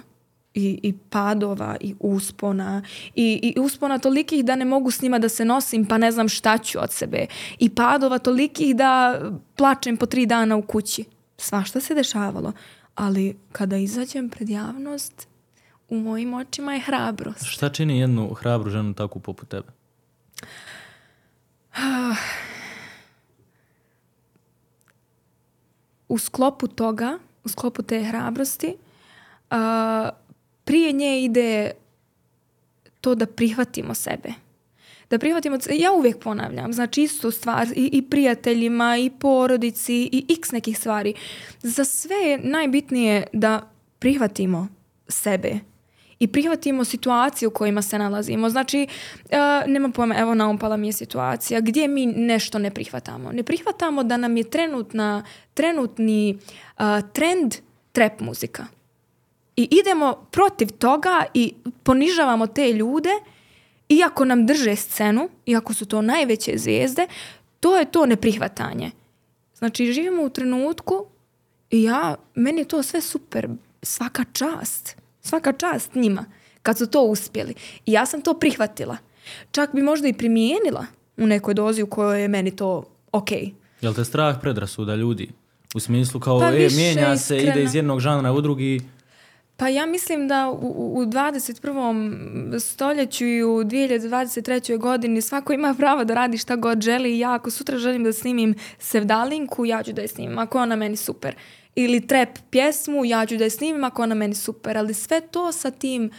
I, 0.53 0.80
i 0.84 0.93
padova 1.10 1.77
i 1.80 1.95
uspona 1.99 2.84
i, 3.15 3.53
i 3.56 3.60
uspona 3.60 3.99
tolikih 3.99 4.45
da 4.45 4.56
ne 4.56 4.65
mogu 4.65 4.91
s 4.91 5.01
njima 5.01 5.19
da 5.19 5.30
se 5.30 5.45
nosim 5.45 5.86
pa 5.86 5.97
ne 5.97 6.12
znam 6.12 6.30
šta 6.30 6.58
ću 6.58 6.80
od 6.82 6.91
sebe 6.91 7.25
i 7.60 7.69
padova 7.69 8.17
tolikih 8.17 8.75
da 8.75 9.21
plačem 9.56 9.97
po 9.97 10.06
tri 10.06 10.25
dana 10.25 10.56
u 10.56 10.62
kući 10.62 11.03
svašta 11.38 11.80
se 11.80 11.95
dešavalo 11.95 12.53
ali 12.97 13.38
kada 13.51 13.77
izađem 13.77 14.29
pred 14.29 14.49
javnost, 14.49 15.27
u 15.89 15.99
mojim 15.99 16.33
očima 16.33 16.73
je 16.73 16.79
hrabrost. 16.79 17.45
Šta 17.45 17.69
čini 17.69 17.99
jednu 17.99 18.33
hrabru 18.33 18.69
ženu 18.69 18.93
takvu 18.93 19.21
poput 19.21 19.49
tebe? 19.49 19.67
U 26.10 26.17
sklopu 26.17 26.67
toga, 26.67 27.19
u 27.43 27.49
sklopu 27.49 27.83
te 27.83 28.03
hrabrosti, 28.03 28.75
prije 30.63 30.91
nje 30.91 31.23
ide 31.23 31.71
to 33.01 33.15
da 33.15 33.25
prihvatimo 33.25 33.93
sebe. 33.93 34.29
Da 35.09 35.19
prihvatimo, 35.19 35.57
ja 35.69 35.91
uvijek 35.91 36.19
ponavljam, 36.19 36.73
znači 36.73 37.03
istu 37.03 37.31
stvar 37.31 37.67
i, 37.75 37.89
i 37.93 38.01
prijateljima 38.01 38.97
i 38.97 39.09
porodici 39.19 40.09
i 40.11 40.25
x 40.39 40.51
nekih 40.51 40.77
stvari. 40.77 41.13
Za 41.61 41.85
sve 41.85 42.15
je 42.15 42.37
najbitnije 42.37 43.27
da 43.33 43.71
prihvatimo 43.99 44.67
sebe 45.07 45.59
i 46.19 46.27
prihvatimo 46.27 46.83
situaciju 46.83 47.49
u 47.49 47.51
kojima 47.51 47.81
se 47.81 47.99
nalazimo. 47.99 48.49
Znači, 48.49 48.87
uh, 49.23 49.29
nema 49.67 49.89
pojma, 49.89 50.15
evo 50.17 50.35
naumpala 50.35 50.77
mi 50.77 50.87
je 50.87 50.93
situacija 50.93 51.61
gdje 51.61 51.87
mi 51.87 52.05
nešto 52.05 52.59
ne 52.59 52.71
prihvatamo. 52.71 53.31
Ne 53.31 53.43
prihvatamo 53.43 54.03
da 54.03 54.17
nam 54.17 54.37
je 54.37 54.43
trenutna, 54.43 55.23
trenutni 55.53 56.39
trend 57.13 57.55
trap 57.91 58.19
muzika. 58.19 58.65
I 59.55 59.67
idemo 59.71 60.27
protiv 60.31 60.67
toga 60.67 61.25
i 61.33 61.53
ponižavamo 61.83 62.47
te 62.47 62.73
ljude 62.73 63.09
iako 63.89 64.26
nam 64.26 64.45
drže 64.45 64.76
scenu, 64.76 65.30
iako 65.45 65.73
su 65.73 65.86
to 65.86 66.02
najveće 66.02 66.54
zvijezde, 66.58 67.08
to 67.60 67.78
je 67.78 67.91
to 67.91 68.06
neprihvatanje. 68.06 68.91
Znači, 69.56 69.93
živimo 69.93 70.23
u 70.23 70.30
trenutku 70.30 71.06
i 71.69 71.84
ja, 71.84 72.15
meni 72.36 72.62
je 72.62 72.67
to 72.67 72.84
sve 72.84 73.02
super, 73.02 73.47
svaka 73.82 74.23
čast. 74.34 74.95
Svaka 75.21 75.54
čast 75.54 75.95
njima 75.95 76.26
kad 76.67 76.78
su 76.78 76.88
to 76.88 77.02
uspjeli. 77.02 77.54
I 77.86 77.91
ja 77.91 78.06
sam 78.06 78.21
to 78.21 78.34
prihvatila. 78.34 78.97
Čak 79.52 79.76
bi 79.76 79.82
možda 79.82 80.08
i 80.08 80.13
primijenila 80.13 80.86
u 81.17 81.28
nekoj 81.28 81.54
dozi 81.54 81.84
u 81.84 81.88
kojoj 81.88 82.21
je 82.21 82.28
meni 82.28 82.56
to 82.56 82.84
ok. 83.12 83.32
Jel 83.82 83.93
te 83.93 84.06
strah 84.06 84.38
predrasuda 84.41 84.95
ljudi? 84.95 85.30
U 85.76 85.80
smislu 85.80 86.19
kao, 86.19 86.39
pa 86.39 86.50
e, 86.50 86.67
mijenja 86.76 87.17
se, 87.17 87.38
ide 87.38 87.63
iz 87.63 87.76
jednog 87.76 88.00
žanra 88.00 88.32
u 88.32 88.41
drugi. 88.41 88.82
Pa 89.57 89.67
ja 89.67 89.85
mislim 89.85 90.27
da 90.27 90.49
u, 90.49 90.99
u 90.99 91.05
21. 91.05 92.59
stoljeću 92.59 93.25
i 93.25 93.43
u 93.43 93.47
2023. 93.47 94.77
godini 94.77 95.21
svako 95.21 95.53
ima 95.53 95.75
pravo 95.77 96.03
da 96.03 96.13
radi 96.13 96.37
šta 96.37 96.55
god 96.55 96.81
želi 96.81 97.15
i 97.15 97.19
ja 97.19 97.33
ako 97.33 97.51
sutra 97.51 97.77
želim 97.77 98.03
da 98.03 98.13
snimim 98.13 98.55
sevdalinku, 98.79 99.65
ja 99.65 99.83
ću 99.83 99.93
da 99.93 100.01
je 100.01 100.07
snimim, 100.07 100.37
ako 100.37 100.59
ona 100.59 100.75
meni 100.75 100.95
super 100.95 101.35
ili 101.77 102.07
trap 102.07 102.29
pjesmu, 102.49 103.05
ja 103.05 103.25
ću 103.25 103.37
da 103.37 103.43
je 103.43 103.49
snimim 103.49 103.83
ako 103.83 104.03
ona 104.03 104.15
meni 104.15 104.35
super, 104.35 104.77
ali 104.77 104.93
sve 104.93 105.21
to 105.21 105.51
sa 105.51 105.71
tim 105.71 106.11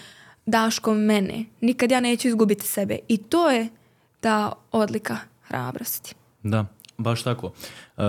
daškom 0.46 0.98
mene. 0.98 1.44
Nikad 1.60 1.90
ja 1.90 2.00
neću 2.00 2.28
izgubiti 2.28 2.66
sebe. 2.66 2.98
I 3.08 3.16
to 3.16 3.50
je 3.50 3.68
ta 4.20 4.52
odlika 4.72 5.16
hrabrosti. 5.42 6.14
Da, 6.42 6.66
baš 6.98 7.22
tako. 7.22 7.46
Uh, 7.46 8.04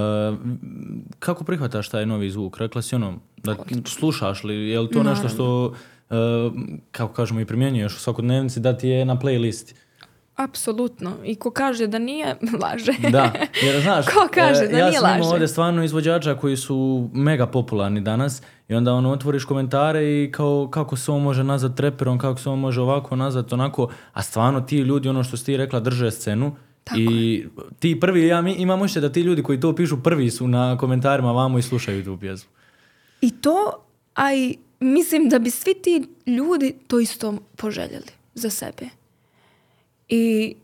kako 1.20 1.44
prihvataš 1.44 1.90
taj 1.90 2.06
novi 2.06 2.30
zvuk? 2.30 2.58
Rekla 2.58 2.82
si 2.82 2.96
ono, 2.96 3.20
da 3.44 3.56
slušaš 3.86 4.44
li, 4.44 4.70
je 4.70 4.80
li 4.80 4.90
to 4.90 5.04
nešto 5.04 5.30
što, 5.30 5.66
uh, 6.10 6.16
kako 6.92 7.14
kažemo, 7.14 7.40
i 7.40 7.46
primjenjuješ 7.46 7.96
u 7.96 8.00
svakodnevnici, 8.00 8.60
da 8.60 8.78
ti 8.78 8.88
je 8.88 9.06
na 9.06 9.16
playlisti? 9.16 9.74
Apsolutno. 10.36 11.12
I 11.26 11.36
ko 11.36 11.52
kaže 11.52 11.88
da 11.88 12.00
nije, 12.00 12.36
laže. 12.64 13.10
Da, 13.12 13.32
jer 13.64 13.82
znaš, 13.82 14.06
ko 14.14 14.28
kaže 14.34 14.68
da 14.68 14.78
ja 14.78 14.90
nije 14.90 15.00
laže. 15.00 15.24
Ja 15.24 15.30
ovdje 15.30 15.48
stvarno 15.48 15.84
izvođača 15.84 16.36
koji 16.36 16.58
su 16.58 17.10
mega 17.14 17.48
popularni 17.48 18.02
danas 18.02 18.42
i 18.68 18.76
onda 18.76 18.94
ono 18.94 19.12
otvoriš 19.12 19.46
komentare 19.46 20.04
i 20.04 20.32
kao 20.32 20.70
kako 20.72 20.96
se 20.96 21.12
on 21.12 21.22
može 21.22 21.44
nazvat 21.44 21.76
treperom, 21.76 22.18
kako 22.18 22.40
se 22.40 22.50
on 22.50 22.60
može 22.60 22.82
ovako 22.82 23.16
nazvat, 23.16 23.54
onako, 23.54 23.90
a 24.14 24.22
stvarno 24.22 24.62
ti 24.62 24.78
ljudi, 24.78 25.10
ono 25.10 25.24
što 25.24 25.38
si 25.38 25.46
ti 25.46 25.58
rekla, 25.58 25.80
drže 25.80 26.12
scenu 26.12 26.56
Tako 26.84 27.00
i 27.02 27.46
ti 27.80 28.00
prvi, 28.00 28.28
ja 28.28 28.44
imam 28.58 28.82
ošće 28.82 29.02
da 29.02 29.12
ti 29.12 29.22
ljudi 29.22 29.44
koji 29.44 29.60
to 29.60 29.76
pišu 29.76 30.04
prvi 30.04 30.30
su 30.30 30.48
na 30.48 30.78
komentarima 30.78 31.32
vamo 31.32 31.60
i 31.60 31.62
slušaju 31.62 32.04
tu 32.04 32.18
pjesmu. 32.18 32.52
I 33.22 33.32
to, 33.32 33.86
a 34.16 34.34
i 34.34 34.58
mislim 34.80 35.30
da 35.30 35.40
bi 35.40 35.50
svi 35.52 35.74
ti 35.74 36.08
ljudi 36.26 36.76
to 36.88 37.00
isto 37.00 37.38
poželjeli 37.56 38.12
za 38.34 38.50
sebe. 38.50 38.90
I 40.10 40.56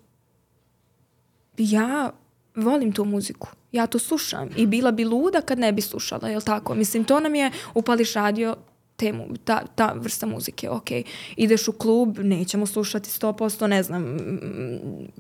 ja 1.58 2.12
volim 2.56 2.92
tu 2.92 3.06
muziku. 3.06 3.48
Ja 3.72 3.88
to 3.88 4.00
slušam. 4.00 4.50
I 4.56 4.66
bila 4.66 4.92
bi 4.92 5.06
luda 5.06 5.42
kad 5.42 5.60
ne 5.60 5.72
bi 5.72 5.82
slušala, 5.82 6.30
jel 6.30 6.42
tako? 6.42 6.76
Mislim, 6.76 7.04
to 7.04 7.20
nam 7.20 7.36
je 7.36 7.52
upališ 7.74 8.14
radio 8.14 8.56
temu, 8.96 9.28
ta, 9.44 9.66
ta 9.76 9.94
vrsta 9.96 10.26
muzike, 10.26 10.70
ok. 10.70 10.88
Ideš 11.36 11.68
u 11.68 11.72
klub, 11.72 12.20
nećemo 12.20 12.66
slušati 12.66 13.10
100%, 13.10 13.68
ne 13.68 13.84
znam 13.84 14.18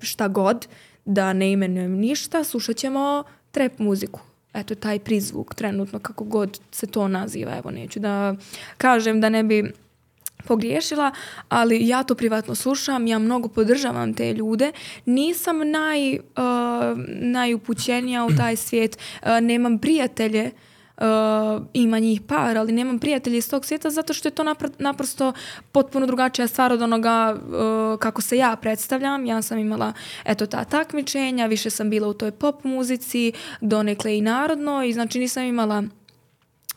šta 0.01 0.27
god, 0.27 0.67
da 1.05 1.33
ne 1.33 1.51
imenujem 1.51 1.91
ništa, 1.91 2.43
slušat 2.43 2.75
ćemo 2.75 3.23
trap 3.51 3.79
muziku. 3.79 4.19
Eto, 4.55 4.75
taj 4.75 4.99
prizvuk, 4.99 5.55
trenutno 5.55 5.99
kako 5.99 6.23
god 6.23 6.59
se 6.71 6.87
to 6.87 7.07
naziva, 7.07 7.57
evo, 7.57 7.71
neću 7.71 7.99
da 7.99 8.35
kažem 8.77 9.21
da 9.21 9.29
ne 9.29 9.43
bi 9.43 9.73
pogriješila, 10.47 11.11
ali 11.49 11.87
ja 11.87 12.03
to 12.03 12.15
privatno 12.15 12.55
slušam, 12.55 13.07
ja 13.07 13.19
mnogo 13.19 13.47
podržavam 13.47 14.13
te 14.13 14.33
ljude. 14.33 14.71
Nisam 15.05 15.71
naj, 15.71 16.15
uh, 16.15 16.21
najupućenija 17.07 18.25
u 18.25 18.29
taj 18.37 18.55
svijet, 18.55 18.97
uh, 19.21 19.27
nemam 19.41 19.79
prijatelje, 19.79 20.51
uh, 20.97 21.05
ima 21.73 21.99
njih 21.99 22.21
par, 22.21 22.57
ali 22.57 22.71
nemam 22.71 22.99
prijatelje 22.99 23.37
iz 23.37 23.49
tog 23.49 23.65
svijeta 23.65 23.89
zato 23.89 24.13
što 24.13 24.27
je 24.27 24.35
to 24.35 24.43
naprosto 24.79 25.33
potpuno 25.71 26.05
drugačija 26.05 26.47
stvar 26.47 26.73
od 26.73 26.81
onoga 26.81 27.35
kako 27.99 28.21
se 28.21 28.37
ja 28.37 28.55
predstavljam. 28.55 29.25
Ja 29.25 29.41
sam 29.41 29.59
imala 29.59 29.93
eto 30.25 30.45
ta 30.45 30.63
takmičenja, 30.63 31.45
više 31.45 31.69
sam 31.69 31.89
bila 31.89 32.07
u 32.07 32.13
toj 32.13 32.31
pop 32.31 32.63
muzici, 32.63 33.33
donekle 33.61 34.17
i 34.17 34.21
narodno 34.21 34.83
i 34.83 34.93
znači 34.93 35.19
nisam 35.19 35.43
imala 35.43 35.83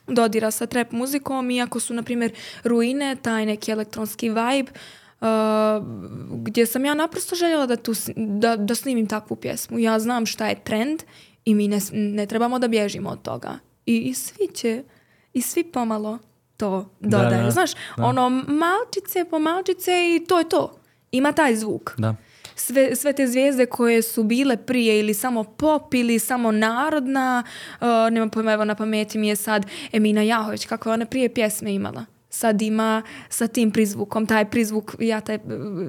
dodira 0.06 0.50
sa 0.50 0.66
trap 0.66 0.92
muzikom, 0.92 1.50
iako 1.50 1.80
su, 1.80 1.94
na 1.94 2.02
primjer, 2.02 2.32
ruine, 2.64 3.16
taj 3.22 3.46
neki 3.46 3.70
elektronski 3.70 4.28
vibe, 4.28 4.70
uh, 5.20 5.26
gdje 6.30 6.66
sam 6.66 6.84
ja 6.84 6.94
naprosto 6.94 7.36
željela 7.36 7.66
da, 7.66 7.76
tu, 7.76 7.92
da, 8.16 8.56
da 8.56 8.74
snimim 8.74 9.06
takvu 9.06 9.36
pjesmu. 9.36 9.78
Ja 9.78 9.98
znam 9.98 10.26
šta 10.26 10.46
je 10.46 10.64
trend 10.64 11.02
i 11.44 11.54
mi 11.54 11.68
ne, 11.68 11.78
ne 11.92 12.26
trebamo 12.26 12.58
da 12.58 12.68
bježimo 12.68 13.10
od 13.10 13.22
toga. 13.22 13.58
I, 13.88 13.98
i 13.98 14.14
svi 14.14 14.48
će, 14.54 14.82
i 15.32 15.42
svi 15.42 15.64
pomalo 15.64 16.18
to 16.56 16.90
dodaju. 17.00 17.50
Znaš, 17.50 17.70
ono 17.96 18.30
malčice 18.30 19.24
po 19.30 19.38
malčice 19.38 19.92
i 20.16 20.24
to 20.28 20.38
je 20.38 20.48
to. 20.48 20.80
Ima 21.12 21.32
taj 21.32 21.56
zvuk. 21.56 21.94
Da 21.98 22.14
sve, 22.60 22.96
sve 22.96 23.12
te 23.12 23.26
zvijezde 23.26 23.66
koje 23.66 24.02
su 24.02 24.22
bile 24.22 24.56
prije 24.56 25.00
ili 25.00 25.14
samo 25.14 25.44
pop 25.44 25.94
ili 25.94 26.18
samo 26.18 26.52
narodna, 26.52 27.42
uh, 27.80 27.86
nema 28.10 28.28
pojma, 28.28 28.52
evo 28.52 28.64
na 28.64 28.74
pameti 28.74 29.18
mi 29.18 29.28
je 29.28 29.36
sad 29.36 29.66
Emina 29.92 30.22
Jahović, 30.22 30.66
kako 30.66 30.88
je 30.88 30.92
ona 30.92 31.06
prije 31.06 31.34
pjesme 31.34 31.74
imala 31.74 32.04
sad 32.30 32.62
ima 32.62 33.02
sa 33.28 33.46
tim 33.46 33.70
prizvukom, 33.70 34.26
taj 34.26 34.50
prizvuk, 34.50 34.94
ja 34.98 35.20
taj 35.20 35.38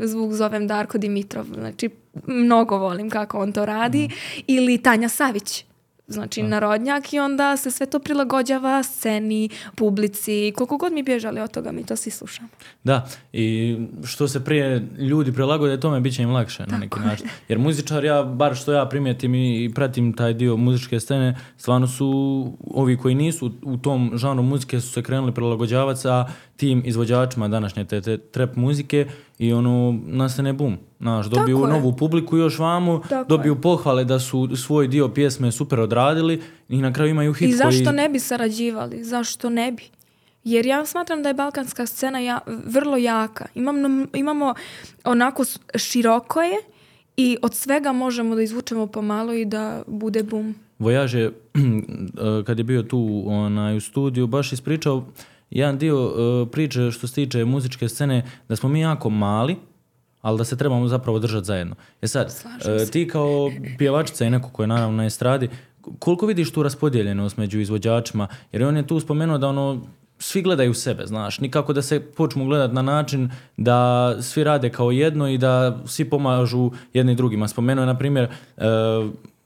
zvuk 0.04 0.34
zovem 0.34 0.68
Darko 0.68 0.98
Dimitrov, 0.98 1.46
znači 1.54 1.90
mnogo 2.28 2.78
volim 2.78 3.10
kako 3.10 3.40
on 3.40 3.52
to 3.52 3.66
radi, 3.66 4.08
mm. 4.08 4.12
ili 4.48 4.78
Tanja 4.78 5.10
Savić, 5.10 5.66
znači 6.10 6.44
narodnjak 6.44 7.14
i 7.14 7.20
onda 7.20 7.58
se 7.58 7.72
sve 7.72 7.86
to 7.86 8.00
prilagođava 8.00 8.84
sceni, 8.84 9.50
publici, 9.76 10.54
koliko 10.56 10.78
god 10.78 10.94
mi 10.94 11.04
bježali 11.04 11.42
od 11.42 11.52
toga 11.52 11.72
mi 11.72 11.86
to 11.86 11.96
svi 11.96 12.12
slušamo. 12.12 12.50
Da, 12.84 13.08
i 13.34 13.78
što 14.04 14.28
se 14.28 14.46
prije 14.46 14.88
ljudi 14.98 15.34
prilagode 15.34 15.80
tome 15.80 16.00
bit 16.00 16.16
će 16.16 16.24
im 16.24 16.32
lakše 16.32 16.66
na 16.68 16.78
neki 16.78 17.00
način. 17.00 17.28
Jer 17.48 17.60
muzičar, 17.60 18.04
ja, 18.06 18.24
bar 18.24 18.56
što 18.56 18.74
ja 18.74 18.86
primijetim 18.86 19.36
i 19.36 19.72
pratim 19.76 20.14
taj 20.14 20.34
dio 20.34 20.58
muzičke 20.58 21.00
scene, 21.00 21.38
stvarno 21.58 21.88
su 21.88 22.10
ovi 22.74 22.98
koji 22.98 23.16
nisu 23.16 23.52
u 23.64 23.78
tom 23.78 24.12
žanru 24.16 24.44
muzike 24.44 24.82
su 24.82 24.90
se 24.90 25.04
krenuli 25.04 25.34
prilagođavati 25.34 26.00
sa 26.00 26.26
tim 26.58 26.82
izvođačima 26.86 27.48
današnje 27.48 27.86
te, 27.86 28.02
te 28.02 28.18
trap 28.18 28.56
muzike 28.56 29.08
i 29.40 29.54
ono 29.54 30.00
nastane 30.06 30.54
bum. 30.54 30.78
Znaš, 31.00 31.26
dobiju 31.26 31.58
novu 31.58 31.96
publiku 31.96 32.38
još 32.38 32.60
vamo, 32.60 33.02
dobiju 33.28 33.62
pohvale 33.62 34.06
da 34.06 34.20
su 34.20 34.56
svoj 34.56 34.88
dio 34.88 35.10
pjesme 35.10 35.52
super 35.52 35.80
odradili 35.80 36.42
i 36.70 36.82
na 36.82 36.94
kraju 36.94 37.12
imaju 37.12 37.34
hit 37.34 37.50
I 37.50 37.54
zašto 37.54 37.92
ne 37.92 38.10
bi 38.10 38.20
sarađivali? 38.20 39.04
Zašto 39.04 39.50
ne 39.50 39.72
bi? 39.72 39.84
Jer 40.44 40.66
ja 40.66 40.86
smatram 40.86 41.24
da 41.24 41.30
je 41.30 41.34
balkanska 41.34 41.86
scena 41.86 42.20
ja, 42.20 42.40
vrlo 42.66 42.98
jaka. 42.98 43.46
Imamo, 43.56 44.06
imamo 44.14 44.54
onako 45.04 45.44
široko 45.76 46.42
je 46.42 46.58
i 47.18 47.38
od 47.42 47.56
svega 47.56 47.92
možemo 47.92 48.36
da 48.36 48.42
izvučemo 48.42 48.88
pomalo 48.88 49.34
i 49.34 49.46
da 49.46 49.84
bude 49.88 50.24
bum. 50.24 50.56
Vojaž 50.80 51.16
je, 51.16 51.32
kad 52.46 52.58
je 52.58 52.64
bio 52.64 52.84
tu 52.84 53.24
onaj, 53.26 53.78
u 53.78 53.82
studiju, 53.82 54.28
baš 54.28 54.54
ispričao 54.54 55.06
jedan 55.50 55.78
dio 55.78 56.06
uh, 56.06 56.48
priče 56.52 56.92
što 56.92 57.08
se 57.08 57.14
tiče 57.14 57.46
muzičke 57.46 57.90
scene, 57.90 58.26
da 58.50 58.56
smo 58.56 58.70
mi 58.70 58.80
jako 58.80 59.10
mali, 59.10 59.56
ali 60.22 60.38
da 60.38 60.44
se 60.44 60.58
trebamo 60.58 60.88
zapravo 60.88 61.20
držati 61.20 61.46
zajedno. 61.46 61.76
E 62.02 62.08
sad, 62.08 62.28
uh, 62.46 62.90
ti 62.90 63.08
kao 63.08 63.52
pjevačica 63.78 64.26
i 64.26 64.30
neko 64.30 64.50
ko 64.50 64.64
je 64.64 64.68
naravno 64.68 64.98
na 64.98 65.06
estradi, 65.06 65.50
koliko 66.00 66.26
vidiš 66.26 66.52
tu 66.52 66.64
raspodijeljenost 66.64 67.38
među 67.38 67.60
izvođačima? 67.60 68.28
Jer 68.52 68.64
on 68.64 68.78
je 68.78 68.88
tu 68.88 69.00
spomenuo 69.00 69.38
da 69.38 69.48
ono, 69.48 69.82
svi 70.20 70.42
gledaju 70.42 70.74
sebe, 70.74 71.06
znaš, 71.06 71.40
nikako 71.40 71.74
da 71.74 71.82
se 71.82 72.00
počnu 72.00 72.46
gledati 72.46 72.76
na 72.76 72.82
način 72.82 73.32
da 73.58 74.16
svi 74.22 74.44
rade 74.44 74.70
kao 74.70 74.92
jedno 74.92 75.28
i 75.28 75.38
da 75.38 75.78
svi 75.86 76.10
pomažu 76.10 76.72
jedni 76.94 77.16
drugima. 77.16 77.48
Spomenuo 77.48 77.84
je, 77.84 77.88
na 77.88 77.98
primjer, 77.98 78.28
uh, 78.58 78.64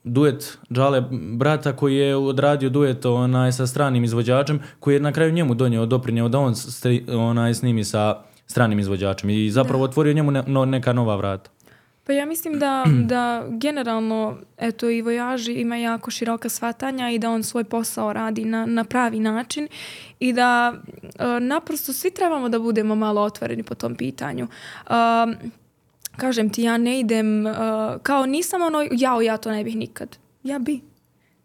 duet 0.03 0.57
Džale 0.71 1.03
brata 1.11 1.75
koji 1.75 1.95
je 1.95 2.15
odradio 2.15 2.69
duet 2.69 3.05
onaj, 3.05 3.51
sa 3.51 3.67
stranim 3.67 4.03
izvođačem 4.03 4.59
koji 4.79 4.93
je 4.93 4.99
na 4.99 5.11
kraju 5.11 5.31
njemu 5.31 5.53
donio 5.53 5.85
doprinjeo 5.85 6.27
da 6.27 6.39
on 6.39 6.53
onaj, 7.07 7.53
snimi 7.53 7.83
sa, 7.83 8.23
stranim 8.47 8.79
izvođačem 8.79 9.29
i 9.29 9.51
zapravo 9.51 9.83
otvorio 9.83 10.13
njemu 10.13 10.31
ne- 10.31 10.43
no- 10.47 10.65
neka 10.65 10.93
nova 10.93 11.15
vrata. 11.15 11.49
Pa 12.03 12.13
ja 12.13 12.25
mislim 12.25 12.59
da, 12.59 12.85
da 13.13 13.45
generalno 13.49 14.37
eto 14.57 14.89
i 14.89 15.01
vojaži 15.01 15.53
ima 15.53 15.75
jako 15.75 16.11
široka 16.11 16.49
shvatanja 16.49 17.09
i 17.09 17.19
da 17.19 17.29
on 17.29 17.43
svoj 17.43 17.63
posao 17.63 18.13
radi 18.13 18.45
na, 18.45 18.65
na 18.65 18.83
pravi 18.83 19.19
način 19.19 19.67
i 20.19 20.33
da 20.33 20.73
e, 20.73 21.39
naprosto 21.39 21.93
svi 21.93 22.11
trebamo 22.11 22.49
da 22.49 22.59
budemo 22.59 22.95
malo 22.95 23.21
otvoreni 23.21 23.63
po 23.63 23.75
tom 23.75 23.95
pitanju. 23.95 24.47
Um, 24.89 25.51
kažem 26.17 26.49
ti, 26.49 26.63
ja 26.63 26.77
ne 26.77 26.99
idem, 26.99 27.45
uh, 27.45 27.53
kao 28.03 28.25
nisam 28.25 28.61
ono, 28.61 28.87
jao, 28.91 29.21
ja 29.21 29.37
to 29.37 29.51
ne 29.51 29.63
bih 29.63 29.75
nikad. 29.75 30.17
Ja 30.43 30.59
bi. 30.59 30.81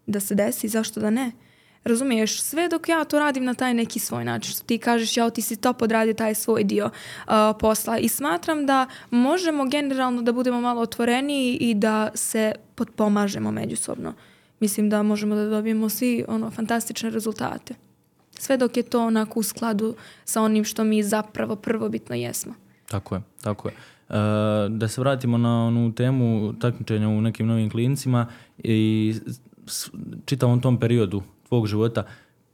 Da 0.05 0.19
se 0.19 0.35
desi, 0.35 0.67
zašto 0.67 0.99
da 0.99 1.09
ne? 1.09 1.31
Razumiješ, 1.83 2.41
sve 2.41 2.67
dok 2.67 2.89
ja 2.89 3.03
to 3.03 3.19
radim 3.19 3.45
na 3.45 3.53
taj 3.53 3.73
neki 3.73 3.99
svoj 3.99 4.25
način, 4.25 4.51
što 4.51 4.63
ti 4.63 4.77
kažeš, 4.77 5.17
jao, 5.17 5.29
ti 5.29 5.41
si 5.41 5.55
top 5.55 5.81
odradio 5.81 6.13
taj 6.13 6.35
svoj 6.35 6.63
dio 6.63 6.85
uh, 6.85 7.33
posla 7.59 7.97
i 7.97 8.09
smatram 8.09 8.65
da 8.65 8.87
možemo 9.09 9.65
generalno 9.65 10.21
da 10.21 10.31
budemo 10.31 10.61
malo 10.61 10.81
otvoreniji 10.81 11.57
i 11.57 11.73
da 11.73 12.09
se 12.15 12.53
potpomažemo 12.75 13.51
međusobno. 13.51 14.13
Mislim 14.59 14.89
da 14.89 15.03
možemo 15.03 15.35
da 15.35 15.49
dobijemo 15.49 15.89
svi 15.89 16.25
ono 16.27 16.51
fantastične 16.51 17.09
rezultate. 17.09 17.75
Sve 18.39 18.57
dok 18.57 18.77
je 18.77 18.83
to 18.83 19.05
onako 19.05 19.39
u 19.39 19.43
skladu 19.43 19.95
sa 20.25 20.41
onim 20.41 20.63
što 20.63 20.83
mi 20.83 21.03
zapravo 21.03 21.55
prvobitno 21.55 22.15
jesmo. 22.15 22.53
Tako 22.87 23.15
je, 23.15 23.21
tako 23.41 23.67
je. 23.67 23.73
E, 24.09 24.13
da 24.69 24.87
se 24.87 25.01
vratimo 25.01 25.37
na 25.37 25.65
onu 25.65 25.93
temu 25.95 26.53
takmičenja 26.53 27.07
u 27.07 27.21
nekim 27.21 27.47
novim 27.47 27.69
klincima 27.69 28.27
i 28.57 29.13
čitavom 30.25 30.61
tom 30.61 30.79
periodu 30.79 31.21
tvog 31.47 31.67
života, 31.67 32.03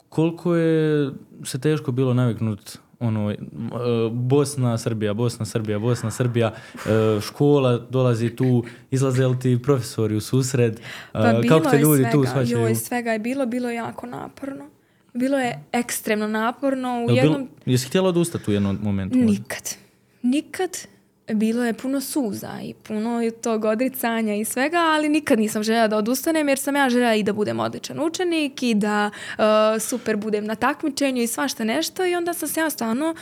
koliko 0.09 0.55
je 0.55 1.09
se 1.43 1.59
teško 1.61 1.91
bilo 1.91 2.13
naviknut 2.13 2.77
ono, 2.99 3.31
e, 3.31 3.37
Bosna, 4.11 4.77
Srbija, 4.77 5.13
Bosna, 5.13 5.45
Srbija, 5.45 5.79
Bosna, 5.79 6.11
Srbija, 6.11 6.53
e, 6.75 7.21
škola 7.21 7.77
dolazi 7.89 8.29
tu, 8.29 8.63
izlaze 8.91 9.27
li 9.27 9.39
ti 9.39 9.59
profesori 9.63 10.15
u 10.15 10.21
susred, 10.21 10.79
Pa 11.11 11.41
kako 11.49 11.69
te 11.69 11.77
ljudi 11.77 12.03
svega, 12.03 12.11
tu 12.11 12.23
shvaćaju? 12.25 12.59
joj, 12.59 12.75
svega 12.75 13.11
je 13.11 13.19
bilo, 13.19 13.45
bilo 13.45 13.69
je 13.69 13.75
jako 13.75 14.07
naporno. 14.07 14.65
Bilo 15.13 15.37
je 15.39 15.63
ekstremno 15.71 16.27
naporno. 16.27 17.05
U 17.05 17.09
Jel 17.09 17.15
jednom... 17.17 17.33
bilo- 17.41 17.47
jesi 17.65 17.87
htjela 17.87 18.09
odustati 18.09 18.51
u 18.51 18.53
jednom 18.53 18.79
momentu? 18.81 19.17
Nikad. 19.17 19.75
Nikad. 20.21 20.69
Bilo 21.33 21.65
je 21.65 21.73
puno 21.73 22.01
suza 22.01 22.59
i 22.63 22.73
puno 22.73 23.21
tog 23.41 23.65
odricanja 23.65 24.35
i 24.35 24.45
svega, 24.45 24.77
ali 24.77 25.09
nikad 25.09 25.39
nisam 25.39 25.63
željela 25.63 25.87
da 25.87 25.97
odustanem 25.97 26.49
jer 26.49 26.59
sam 26.59 26.75
ja 26.75 26.89
željela 26.89 27.15
i 27.15 27.23
da 27.23 27.33
budem 27.33 27.59
odličan 27.59 27.99
učenik 27.99 28.63
i 28.63 28.73
da 28.73 29.11
uh, 29.37 29.43
super 29.81 30.17
budem 30.17 30.45
na 30.45 30.55
takmičenju 30.55 31.21
i 31.21 31.27
svašta 31.27 31.63
nešto 31.63 32.05
i 32.05 32.15
onda 32.15 32.33
sam 32.33 32.49
se 32.49 32.59
ja 32.59 32.69
stvarno 32.69 33.15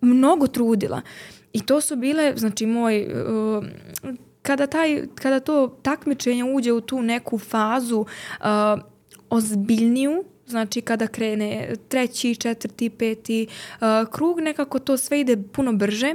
mnogo 0.00 0.46
trudila. 0.46 1.00
I 1.52 1.66
to 1.66 1.80
su 1.80 1.96
bile, 1.96 2.32
znači 2.36 2.66
moj, 2.66 3.06
uh, 3.06 3.64
kada, 4.42 4.66
taj, 4.66 5.06
kada 5.14 5.40
to 5.40 5.78
takmičenje 5.82 6.44
uđe 6.44 6.72
u 6.72 6.80
tu 6.80 7.02
neku 7.02 7.38
fazu 7.38 8.00
uh, 8.00 8.06
ozbiljniju, 9.30 10.24
znači 10.46 10.80
kada 10.80 11.06
krene 11.06 11.74
treći, 11.88 12.34
četvrti, 12.34 12.90
peti 12.90 13.46
krug, 14.10 14.40
nekako 14.40 14.78
to 14.78 14.96
sve 14.96 15.20
ide 15.20 15.36
puno 15.52 15.72
brže 15.72 16.14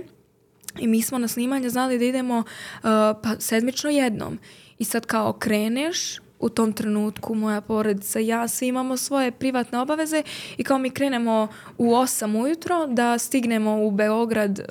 i 0.79 0.87
mi 0.87 1.01
smo 1.01 1.17
na 1.17 1.27
snimanje 1.27 1.69
znali 1.69 1.99
da 1.99 2.05
idemo 2.05 2.37
uh, 2.37 2.83
pa 3.23 3.35
sedmično 3.39 3.89
jednom. 3.89 4.39
I 4.79 4.83
sad 4.85 5.05
kao 5.05 5.33
kreneš, 5.33 6.19
u 6.39 6.49
tom 6.49 6.73
trenutku 6.73 7.35
moja 7.35 7.61
porodica 7.61 8.19
i 8.19 8.27
ja 8.27 8.47
svi 8.47 8.67
imamo 8.67 8.97
svoje 8.97 9.31
privatne 9.31 9.79
obaveze 9.79 10.23
i 10.57 10.63
kao 10.63 10.77
mi 10.77 10.89
krenemo 10.89 11.47
u 11.77 11.85
8 11.85 12.43
ujutro 12.43 12.87
da 12.87 13.17
stignemo 13.17 13.83
u 13.83 13.91
Beograd 13.91 14.59
uh, 14.59 14.65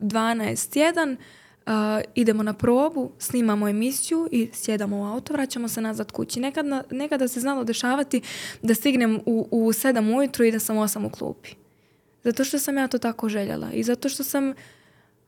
12.1 0.00 1.16
Uh, 1.66 1.72
idemo 2.14 2.42
na 2.42 2.52
probu, 2.52 3.10
snimamo 3.18 3.68
emisiju 3.68 4.28
i 4.32 4.50
sjedamo 4.52 4.96
u 4.98 5.04
auto, 5.04 5.32
vraćamo 5.32 5.68
se 5.68 5.80
nazad 5.80 6.12
kući. 6.12 6.40
Nekad, 6.40 6.66
na- 6.66 6.82
nekada 6.90 7.28
se 7.28 7.40
znalo 7.40 7.64
dešavati 7.64 8.20
da 8.62 8.74
stignem 8.74 9.20
u, 9.26 9.48
u 9.50 9.72
7 9.72 10.16
ujutro 10.18 10.44
i 10.44 10.52
da 10.52 10.58
sam 10.58 10.76
u 10.76 10.80
8 10.80 11.06
u 11.06 11.10
klupi. 11.10 11.50
Zato 12.24 12.44
što 12.44 12.58
sam 12.58 12.76
ja 12.76 12.88
to 12.88 12.98
tako 12.98 13.28
željela 13.28 13.72
i 13.72 13.82
zato 13.82 14.08
što 14.08 14.24
sam, 14.24 14.54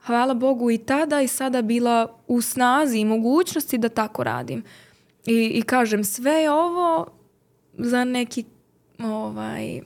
hvala 0.07 0.35
Bogu, 0.35 0.71
i 0.71 0.79
tada 0.79 1.21
i 1.21 1.29
sada 1.29 1.63
bila 1.63 2.19
u 2.29 2.41
snazi 2.41 2.99
i 2.99 3.05
mogućnosti 3.05 3.79
da 3.79 3.89
tako 3.89 4.25
radim. 4.25 4.63
I, 5.27 5.45
i 5.55 5.63
kažem, 5.63 6.05
sve 6.05 6.33
je 6.33 6.51
ovo 6.51 7.07
za 7.79 8.05
neki 8.05 8.45
ovaj, 8.99 9.81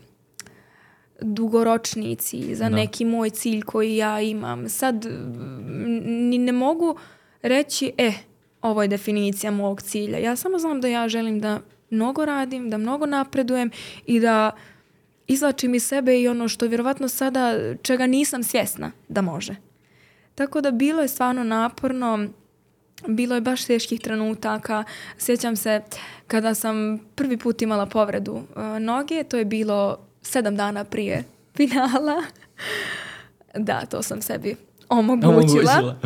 dugoročniji 1.20 2.16
cilj, 2.16 2.54
za 2.54 2.68
Da. 2.68 2.76
neki 2.76 3.04
moj 3.04 3.30
cilj 3.30 3.62
koji 3.62 3.96
ja 3.96 4.20
imam. 4.20 4.68
Sad 4.68 5.06
ni 6.06 6.38
ne 6.38 6.52
mogu 6.52 6.96
reći, 7.42 7.92
e, 7.98 8.12
ovo 8.62 8.82
je 8.82 8.88
definicija 8.88 9.50
mog 9.50 9.82
cilja. 9.82 10.18
Ja 10.18 10.36
samo 10.36 10.58
znam 10.58 10.80
da 10.80 10.88
ja 10.88 11.08
želim 11.08 11.40
da 11.40 11.60
mnogo 11.90 12.24
radim, 12.24 12.70
da 12.70 12.78
mnogo 12.78 13.06
napredujem 13.06 13.70
i 14.06 14.20
da 14.20 14.50
izlačim 15.26 15.74
iz 15.74 15.84
sebe 15.84 16.20
i 16.20 16.28
ono 16.28 16.48
što 16.48 16.66
vjerovatno 16.66 17.08
sada 17.08 17.54
čega 17.82 18.06
nisam 18.06 18.42
svjesna 18.42 18.92
da 19.08 19.22
može. 19.22 19.69
Tako 20.40 20.60
da 20.60 20.70
bilo 20.70 21.02
je 21.02 21.08
stvarno 21.08 21.44
naporno, 21.44 22.26
bilo 23.06 23.34
je 23.34 23.40
baš 23.40 23.64
teških 23.64 24.00
trenutaka. 24.00 24.84
Sjećam 25.18 25.56
se 25.56 25.82
kada 26.26 26.54
sam 26.54 26.98
prvi 27.14 27.36
put 27.36 27.62
imala 27.62 27.86
povredu 27.86 28.32
uh, 28.32 28.42
noge, 28.80 29.24
to 29.24 29.36
je 29.36 29.44
bilo 29.44 29.98
sedam 30.22 30.56
dana 30.56 30.84
prije 30.84 31.24
finala. 31.56 32.22
da, 33.54 33.86
to 33.86 34.02
sam 34.02 34.22
sebi 34.22 34.56
omogućila. 34.88 35.38
Omogućila. 35.78 36.00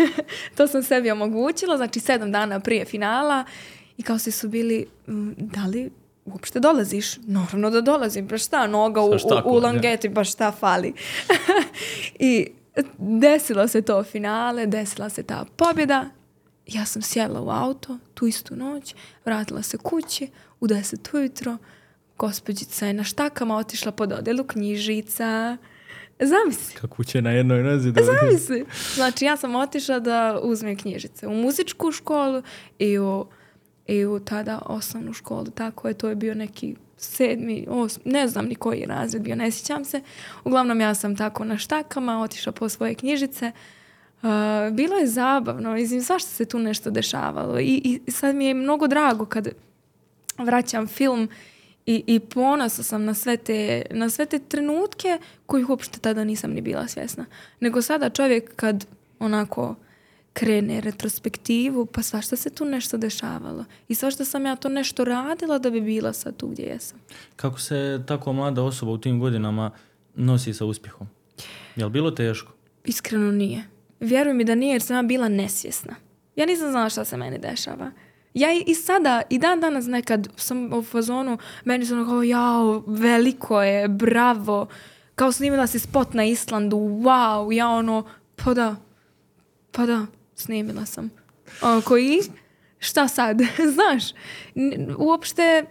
to 0.56 0.66
sam 0.66 0.82
sebi 0.82 1.10
omogućila, 1.10 1.76
znači 1.76 2.00
sedam 2.00 2.32
dana 2.32 2.60
prije 2.60 2.84
finala 2.84 3.44
i 3.96 4.02
kao 4.02 4.18
svi 4.18 4.32
su 4.32 4.48
bili, 4.48 4.86
"Mm, 5.06 5.30
da 5.36 5.66
li 5.66 5.90
uopšte 6.24 6.60
dolaziš? 6.60 7.16
Naravno 7.16 7.70
da 7.70 7.80
dolazim, 7.80 8.28
pa 8.28 8.38
šta, 8.38 8.66
noga 8.66 9.00
u, 9.00 9.10
u, 9.10 9.14
u 9.14 9.42
ko, 9.42 9.58
langeti, 9.58 10.14
pa 10.14 10.24
šta 10.24 10.52
fali. 10.52 10.94
I 12.18 12.57
desilo 12.98 13.68
se 13.68 13.82
to 13.82 14.04
finale, 14.04 14.66
desila 14.66 15.08
se 15.08 15.22
ta 15.22 15.44
pobjeda. 15.56 16.04
Ja 16.66 16.84
sam 16.84 17.02
sjela 17.02 17.40
u 17.40 17.50
auto 17.50 17.98
tu 18.14 18.26
istu 18.26 18.56
noć, 18.56 18.94
vratila 19.24 19.62
se 19.62 19.78
kući 19.78 20.28
u 20.60 20.66
10 20.66 21.16
ujutro. 21.16 21.56
Gospođica 22.18 22.86
je 22.86 22.92
na 22.92 23.04
štakama 23.04 23.56
otišla 23.56 23.92
po 23.92 24.06
dodelu 24.06 24.44
knjižica. 24.44 25.56
Zamisli. 26.20 26.74
Kako 26.80 27.04
će 27.04 27.22
na 27.22 27.30
jednoj 27.30 27.62
nozi 27.62 27.92
da... 27.92 28.02
Zamisli. 28.02 28.64
Znači, 28.94 29.24
ja 29.24 29.36
sam 29.36 29.54
otišla 29.54 30.00
da 30.00 30.40
uzmem 30.42 30.76
knjižice 30.76 31.26
u 31.26 31.34
muzičku 31.34 31.92
školu 31.92 32.42
i 32.78 32.98
u, 32.98 33.26
i 33.88 34.06
u 34.06 34.20
tada 34.20 34.62
osnovnu 34.66 35.12
školu. 35.12 35.44
Tako 35.44 35.88
je, 35.88 35.94
to 35.94 36.08
je 36.08 36.14
bio 36.14 36.34
neki 36.34 36.76
sedmi, 36.96 37.66
osmi, 37.70 38.02
ne 38.04 38.28
znam 38.28 38.46
ni 38.46 38.54
koji 38.54 38.84
razred 38.86 39.22
bio, 39.22 39.36
ne 39.36 39.50
sjećam 39.50 39.84
se. 39.84 40.00
Uglavnom, 40.44 40.80
ja 40.80 40.94
sam 40.94 41.16
tako 41.16 41.44
na 41.44 41.58
štakama 41.58 42.22
otišla 42.22 42.52
po 42.52 42.68
svoje 42.68 42.94
knjižice. 42.94 43.52
Uh, 44.22 44.28
bilo 44.72 44.96
je 44.96 45.06
zabavno, 45.06 45.72
mislim, 45.72 46.02
svašta 46.02 46.30
se 46.30 46.44
tu 46.44 46.58
nešto 46.58 46.90
dešavalo 46.90 47.60
i, 47.60 48.00
i 48.06 48.10
sad 48.10 48.34
mi 48.34 48.46
je 48.46 48.54
mnogo 48.54 48.86
drago 48.86 49.26
kad 49.26 49.48
vraćam 50.38 50.86
film 50.86 51.28
i, 51.86 52.04
i 52.06 52.20
ponosna 52.20 52.84
sam 52.84 53.04
na 53.04 53.14
sve, 53.14 53.36
te, 53.36 53.82
na 53.90 54.10
sve 54.10 54.26
te 54.26 54.38
trenutke 54.38 55.18
kojih 55.46 55.70
uopšte 55.70 55.98
tada 55.98 56.24
nisam 56.24 56.50
ni 56.50 56.60
bila 56.60 56.88
svjesna. 56.88 57.24
Nego 57.60 57.82
sada 57.82 58.10
čovjek 58.10 58.56
kad 58.56 58.86
onako 59.18 59.74
krene 60.38 60.80
retrospektivu, 60.80 61.86
pa 61.86 62.02
svašta 62.02 62.36
se 62.36 62.50
tu 62.50 62.64
nešto 62.64 62.96
dešavalo. 62.96 63.64
I 63.88 63.94
svašta 63.94 64.24
sam 64.24 64.46
ja 64.46 64.56
to 64.56 64.68
nešto 64.68 65.04
radila 65.04 65.58
da 65.58 65.70
bi 65.70 65.80
bila 65.80 66.12
sad 66.12 66.36
tu 66.36 66.48
gdje 66.48 66.62
jesam. 66.62 66.98
Kako 67.36 67.60
se 67.60 68.02
tako 68.06 68.32
mlada 68.32 68.62
osoba 68.62 68.92
u 68.92 68.98
tim 68.98 69.20
godinama 69.20 69.70
nosi 70.14 70.54
sa 70.54 70.64
uspjehom? 70.64 71.08
Jel 71.76 71.88
bilo 71.88 72.10
teško? 72.10 72.52
Iskreno 72.84 73.32
nije. 73.32 73.64
Vjeruj 74.00 74.34
mi 74.34 74.44
da 74.44 74.54
nije 74.54 74.72
jer 74.72 74.82
sam 74.82 74.96
ja 74.96 75.02
bila 75.02 75.28
nesvjesna. 75.28 75.94
Ja 76.36 76.46
nisam 76.46 76.70
znala 76.70 76.88
šta 76.88 77.04
se 77.04 77.16
meni 77.16 77.38
dešava. 77.38 77.90
Ja 78.34 78.52
i, 78.52 78.64
i 78.66 78.74
sada, 78.74 79.22
i 79.30 79.38
dan 79.38 79.60
danas 79.60 79.86
nekad 79.86 80.28
sam 80.36 80.72
u 80.72 80.82
fazonu, 80.82 81.38
meni 81.64 81.86
su 81.86 81.94
ono 81.94 82.04
kao, 82.04 82.22
jao, 82.22 82.84
veliko 82.86 83.62
je, 83.62 83.88
bravo, 83.88 84.66
kao 85.14 85.32
snimila 85.32 85.66
si 85.66 85.78
spot 85.78 86.14
na 86.14 86.24
Islandu, 86.24 86.76
wow, 86.76 87.52
ja 87.52 87.68
ono, 87.68 88.04
pa 88.36 88.54
da, 88.54 88.76
pa 89.72 89.86
da, 89.86 90.06
snimila 90.40 90.86
sam. 90.86 91.10
Ono, 91.62 91.80
koji, 91.80 92.20
šta 92.78 93.08
sad, 93.08 93.40
znaš, 93.74 94.02
uopšte, 94.98 95.64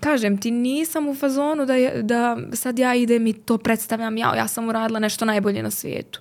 kažem 0.00 0.40
ti, 0.40 0.50
nisam 0.50 1.08
u 1.08 1.14
fazonu 1.14 1.66
da, 1.66 1.74
da 2.02 2.36
sad 2.52 2.78
ja 2.78 2.94
idem 2.94 3.26
i 3.26 3.32
to 3.32 3.58
predstavljam, 3.58 4.16
ja, 4.16 4.34
ja 4.36 4.48
sam 4.48 4.68
uradila 4.68 4.98
nešto 4.98 5.24
najbolje 5.24 5.62
na 5.62 5.70
svijetu. 5.70 6.20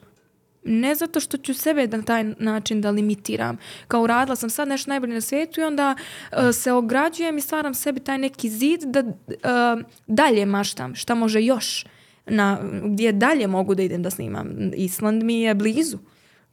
Ne 0.65 0.95
zato 0.95 1.19
što 1.19 1.37
ću 1.37 1.53
sebe 1.53 1.87
na 1.87 2.01
taj 2.01 2.23
način 2.23 2.81
da 2.81 2.91
limitiram. 2.91 3.57
Kao 3.87 4.01
uradila 4.01 4.35
sam 4.35 4.49
sad 4.49 4.67
nešto 4.67 4.89
najbolje 4.89 5.13
na 5.13 5.21
svijetu 5.21 5.61
i 5.61 5.63
onda 5.63 5.95
uh, 5.95 6.37
se 6.53 6.71
ograđujem 6.71 7.37
i 7.37 7.41
stvaram 7.41 7.73
sebi 7.73 7.99
taj 7.99 8.17
neki 8.17 8.49
zid 8.49 8.81
da 8.83 8.99
uh, 8.99 9.83
dalje 10.07 10.45
maštam 10.45 10.95
šta 10.95 11.15
može 11.15 11.41
još 11.41 11.85
na, 12.25 12.59
gdje 12.83 13.11
dalje 13.11 13.47
mogu 13.47 13.75
da 13.75 13.83
idem 13.83 14.03
da 14.03 14.09
snimam. 14.09 14.71
Island 14.75 15.23
mi 15.23 15.41
je 15.41 15.53
blizu. 15.53 15.97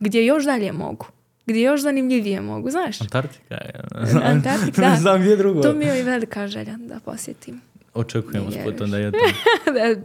Gdje 0.00 0.26
još 0.26 0.44
dalje 0.44 0.72
mogu. 0.72 1.06
Gdje 1.46 1.62
još 1.62 1.80
zanimljivije 1.80 2.40
mogu, 2.40 2.70
znaš? 2.70 3.00
Antarktika 3.00 3.54
je. 3.54 3.72
Antarktika, 4.32 4.82
ne 4.82 4.90
da. 4.90 4.96
znam 5.00 5.20
gdje 5.20 5.36
drugo. 5.36 5.62
To 5.62 5.72
mi 5.72 5.84
je 5.84 6.00
i 6.00 6.02
velika 6.02 6.48
želja 6.48 6.76
da 6.76 7.00
posjetim. 7.04 7.60
Očekujemo 7.94 8.50
s 8.50 8.54
da 8.90 8.98
je 8.98 9.12
to. 9.12 9.18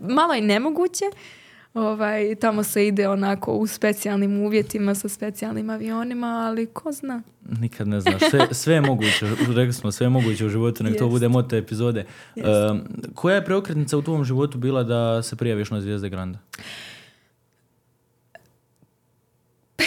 Malo 0.02 0.34
je 0.34 0.42
nemoguće. 0.42 1.06
Ovaj, 1.74 2.36
tamo 2.36 2.64
se 2.64 2.88
ide 2.88 3.08
onako 3.10 3.54
u 3.54 3.68
specijalnim 3.68 4.42
uvjetima 4.42 4.96
sa 4.96 5.10
specijalnim 5.10 5.70
avionima, 5.70 6.28
ali 6.28 6.66
ko 6.66 6.92
zna. 6.92 7.22
Nikad 7.62 7.88
ne 7.88 8.00
znaš. 8.00 8.22
Sve, 8.30 8.48
sve 8.52 8.74
je 8.74 8.82
moguće. 8.82 9.26
Rekli 9.56 9.74
smo, 9.74 9.92
sve 9.92 10.06
je 10.06 10.10
moguće 10.10 10.46
u 10.46 10.50
životu, 10.50 10.84
nek 10.84 10.98
to 10.98 11.08
bude 11.08 11.28
moto 11.28 11.56
epizode. 11.56 12.06
Um, 12.36 12.82
koja 13.16 13.36
je 13.36 13.46
preokretnica 13.46 13.98
u 13.98 14.02
tvom 14.02 14.24
životu 14.24 14.58
bila 14.58 14.84
da 14.84 15.24
se 15.24 15.36
prijaviš 15.36 15.72
na 15.72 15.82
Zvijezde 15.82 16.10
Granda? 16.10 16.40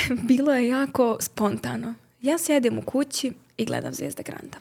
Bilo 0.29 0.55
je 0.55 0.69
jako 0.69 1.17
spontano. 1.21 1.95
Ja 2.23 2.39
sjedim 2.39 2.79
u 2.79 2.83
kući 2.83 3.33
i 3.57 3.65
gledam 3.65 3.95
Zvijezda 3.95 4.23
Granda. 4.23 4.59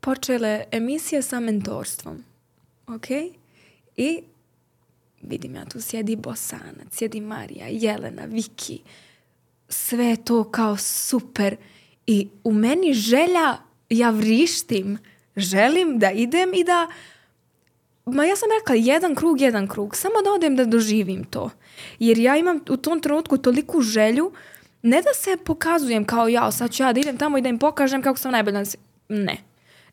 Počele 0.00 0.64
emisije 0.70 1.22
sa 1.22 1.40
mentorstvom. 1.40 2.24
Ok? 2.86 3.10
I 3.96 4.22
vidim 5.22 5.54
ja 5.54 5.64
tu 5.64 5.80
sjedi 5.80 6.16
Bosanac, 6.16 6.90
sjedi 6.90 7.20
Marija, 7.20 7.66
Jelena, 7.70 8.24
Viki. 8.24 8.80
Sve 9.68 10.04
je 10.04 10.24
to 10.24 10.44
kao 10.44 10.76
super. 10.76 11.56
I 12.06 12.28
u 12.44 12.52
meni 12.52 12.92
želja, 12.92 13.56
ja 13.90 14.10
vrištim. 14.10 14.98
Želim 15.36 15.98
da 15.98 16.10
idem 16.10 16.54
i 16.54 16.64
da 16.64 16.88
Ma 18.12 18.24
ja 18.24 18.36
sam 18.36 18.48
rekla 18.60 18.74
jedan 18.74 19.14
krug, 19.14 19.40
jedan 19.40 19.68
krug. 19.68 19.96
Samo 19.96 20.14
da 20.24 20.32
odem 20.32 20.56
da 20.56 20.64
doživim 20.64 21.24
to. 21.24 21.50
Jer 21.98 22.18
ja 22.18 22.36
imam 22.36 22.60
u 22.68 22.76
tom 22.76 23.00
trenutku 23.00 23.38
toliku 23.38 23.80
želju, 23.80 24.32
ne 24.82 25.02
da 25.02 25.14
se 25.14 25.36
pokazujem 25.44 26.04
kao 26.04 26.28
ja, 26.28 26.50
sad 26.50 26.70
ću 26.72 26.82
ja 26.82 26.92
da 26.92 27.00
idem 27.00 27.18
tamo 27.18 27.38
i 27.38 27.42
da 27.42 27.48
im 27.48 27.58
pokažem 27.58 28.02
kako 28.02 28.18
sam 28.18 28.32
najbolja. 28.32 28.62
Ne. 29.08 29.36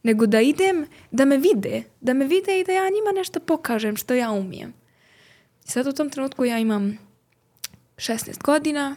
Nego 0.03 0.25
da 0.25 0.41
idem, 0.41 0.85
da 1.11 1.25
me 1.25 1.37
vide. 1.37 1.83
Da 2.01 2.13
me 2.13 2.25
vide 2.25 2.59
i 2.59 2.63
da 2.63 2.71
ja 2.71 2.83
njima 2.83 3.11
nešto 3.15 3.39
pokažem 3.39 3.97
što 3.97 4.13
ja 4.13 4.31
umijem. 4.31 4.73
I 5.65 5.69
sad 5.69 5.87
u 5.87 5.93
tom 5.93 6.09
trenutku 6.09 6.45
ja 6.45 6.59
imam 6.59 6.97
16 7.97 8.43
godina 8.43 8.95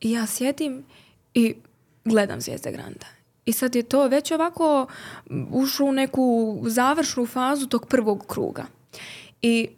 i 0.00 0.12
ja 0.12 0.26
sjedim 0.26 0.84
i 1.34 1.54
gledam 2.04 2.40
Zvijezde 2.40 2.72
Granda. 2.72 3.06
I 3.44 3.52
sad 3.52 3.74
je 3.74 3.82
to 3.82 4.08
već 4.08 4.30
ovako 4.30 4.86
ušlo 5.50 5.86
u 5.86 5.92
neku 5.92 6.58
završnu 6.66 7.26
fazu 7.26 7.66
tog 7.66 7.86
prvog 7.88 8.24
kruga. 8.26 8.64
I 9.42 9.68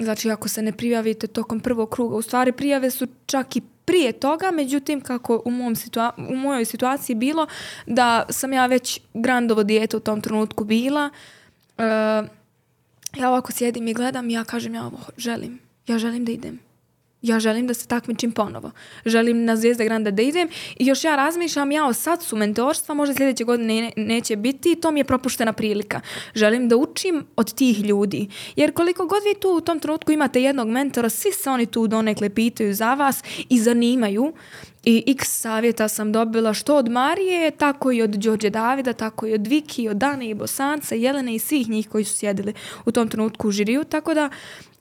znači 0.00 0.30
ako 0.30 0.48
se 0.48 0.62
ne 0.62 0.72
prijavite 0.72 1.26
tokom 1.26 1.60
prvog 1.60 1.90
kruga, 1.90 2.16
u 2.16 2.22
stvari 2.22 2.52
prijave 2.52 2.90
su 2.90 3.06
čak 3.26 3.56
i 3.56 3.62
prije 3.84 4.12
toga, 4.12 4.50
međutim 4.50 5.00
kako 5.00 5.42
u, 5.44 5.50
mom 5.50 5.76
situa- 5.76 6.12
u 6.30 6.36
mojoj 6.36 6.64
situaciji 6.64 7.16
bilo 7.16 7.46
da 7.86 8.26
sam 8.28 8.52
ja 8.52 8.66
već 8.66 9.00
grandovo 9.14 9.62
dijete 9.62 9.96
u 9.96 10.00
tom 10.00 10.20
trenutku 10.20 10.64
bila, 10.64 11.10
e, 11.78 11.82
ja 13.16 13.28
ovako 13.28 13.52
sjedim 13.52 13.88
i 13.88 13.94
gledam 13.94 14.30
i 14.30 14.32
ja 14.32 14.44
kažem 14.44 14.74
ja 14.74 14.86
ovo 14.86 14.98
želim, 15.16 15.58
ja 15.86 15.98
želim 15.98 16.24
da 16.24 16.32
idem. 16.32 16.69
Ja 17.22 17.40
želim 17.40 17.66
da 17.66 17.74
se 17.74 17.86
takmičim 17.86 18.32
ponovo. 18.32 18.70
Želim 19.06 19.44
na 19.44 19.56
Zvijezde 19.56 19.84
Granda 19.84 20.10
da 20.10 20.22
idem 20.22 20.48
i 20.78 20.86
još 20.86 21.04
ja 21.04 21.16
razmišljam, 21.16 21.72
ja 21.72 21.92
sad 21.92 22.22
su 22.22 22.36
mentorstva, 22.36 22.94
možda 22.94 23.14
sljedeće 23.14 23.44
godine 23.44 23.80
ne- 23.80 24.04
neće 24.04 24.36
biti 24.36 24.72
i 24.72 24.80
to 24.80 24.90
mi 24.90 25.00
je 25.00 25.04
propuštena 25.04 25.52
prilika. 25.52 26.00
Želim 26.34 26.68
da 26.68 26.76
učim 26.76 27.26
od 27.36 27.54
tih 27.54 27.80
ljudi. 27.80 28.28
Jer 28.56 28.72
koliko 28.72 29.06
god 29.06 29.22
vi 29.24 29.40
tu 29.40 29.48
u 29.48 29.60
tom 29.60 29.80
trenutku 29.80 30.12
imate 30.12 30.42
jednog 30.42 30.68
mentora, 30.68 31.08
svi 31.08 31.32
se 31.32 31.50
oni 31.50 31.66
tu 31.66 31.86
donekle 31.86 32.30
pitaju 32.30 32.74
za 32.74 32.94
vas 32.94 33.22
i 33.48 33.58
zanimaju. 33.58 34.32
I 34.84 35.04
x 35.06 35.40
savjeta 35.40 35.88
sam 35.88 36.12
dobila 36.12 36.54
što 36.54 36.76
od 36.76 36.88
Marije, 36.88 37.50
tako 37.50 37.92
i 37.92 38.02
od 38.02 38.10
Đorđe 38.10 38.50
Davida, 38.50 38.92
tako 38.92 39.26
i 39.26 39.34
od 39.34 39.46
Viki, 39.46 39.88
od 39.88 39.96
Dane 39.96 40.28
i 40.30 40.34
Bosanca, 40.34 40.94
Jelene 40.94 41.34
i 41.34 41.38
svih 41.38 41.68
njih 41.68 41.88
koji 41.88 42.04
su 42.04 42.16
sjedili 42.16 42.54
u 42.84 42.92
tom 42.92 43.08
trenutku 43.08 43.48
u 43.48 43.50
žiriju. 43.50 43.84
Tako 43.84 44.14
da 44.14 44.30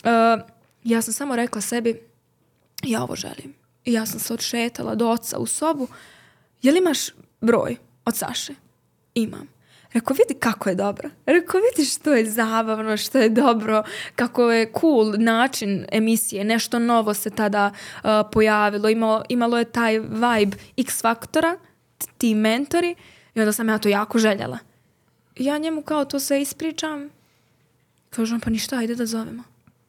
uh, 0.03 0.41
ja 0.83 1.01
sam 1.01 1.13
samo 1.13 1.35
rekla 1.35 1.61
sebi, 1.61 2.08
ja 2.83 3.03
ovo 3.03 3.15
želim. 3.15 3.53
I 3.85 3.93
ja 3.93 4.05
sam 4.05 4.19
se 4.19 4.33
odšetala 4.33 4.95
do 4.95 5.09
oca 5.09 5.37
u 5.37 5.45
sobu. 5.45 5.87
Jel 6.61 6.77
imaš 6.77 6.99
broj 7.41 7.77
od 8.05 8.15
Saše? 8.15 8.53
Imam. 9.15 9.47
Rekao, 9.93 10.15
vidi 10.15 10.39
kako 10.39 10.69
je 10.69 10.75
dobro. 10.75 11.09
Rekao, 11.25 11.61
vidi 11.61 11.89
što 11.89 12.13
je 12.13 12.29
zabavno, 12.29 12.97
što 12.97 13.17
je 13.17 13.29
dobro, 13.29 13.83
kako 14.15 14.51
je 14.51 14.71
cool 14.81 15.13
način 15.17 15.85
emisije. 15.91 16.43
Nešto 16.43 16.79
novo 16.79 17.13
se 17.13 17.29
tada 17.29 17.71
uh, 17.71 18.09
pojavilo. 18.31 18.89
Imalo, 18.89 19.23
imalo 19.29 19.57
je 19.57 19.65
taj 19.65 19.99
vibe 19.99 20.57
X 20.77 21.01
faktora, 21.01 21.57
ti 22.17 22.35
mentori. 22.35 22.95
I 23.35 23.39
onda 23.39 23.51
sam 23.53 23.69
ja 23.69 23.77
to 23.77 23.89
jako 23.89 24.19
željela. 24.19 24.57
Ja 25.35 25.57
njemu 25.57 25.81
kao 25.81 26.05
to 26.05 26.19
sve 26.19 26.41
ispričam. 26.41 27.09
Kažem, 28.09 28.39
pa 28.39 28.49
ništa, 28.49 28.77
ajde 28.77 28.95
da 28.95 29.05
zovemo. 29.05 29.43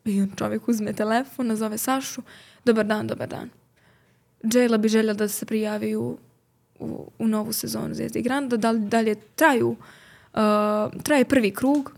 I 0.04 0.22
on 0.22 0.30
čovjek 0.36 0.68
uzme 0.68 0.92
telefon, 0.92 1.46
nazove 1.46 1.78
Sašu. 1.78 2.22
Dobar 2.64 2.86
dan, 2.86 3.06
dobar 3.06 3.28
dan. 3.28 3.50
Jayla 4.42 4.78
bi 4.78 4.88
željela 4.88 5.14
da 5.14 5.28
se 5.28 5.46
prijavi 5.46 5.96
u, 5.96 6.18
u, 6.78 7.10
u 7.18 7.28
novu 7.28 7.52
sezonu 7.52 7.94
Zvijezdi 7.94 8.22
Granda. 8.22 8.56
Da 8.56 8.70
li, 8.70 8.80
da 8.80 9.00
li 9.00 9.08
je 9.10 9.14
traju, 9.14 9.68
uh, 9.70 11.02
traje 11.02 11.24
prvi 11.24 11.50
krug, 11.54 11.92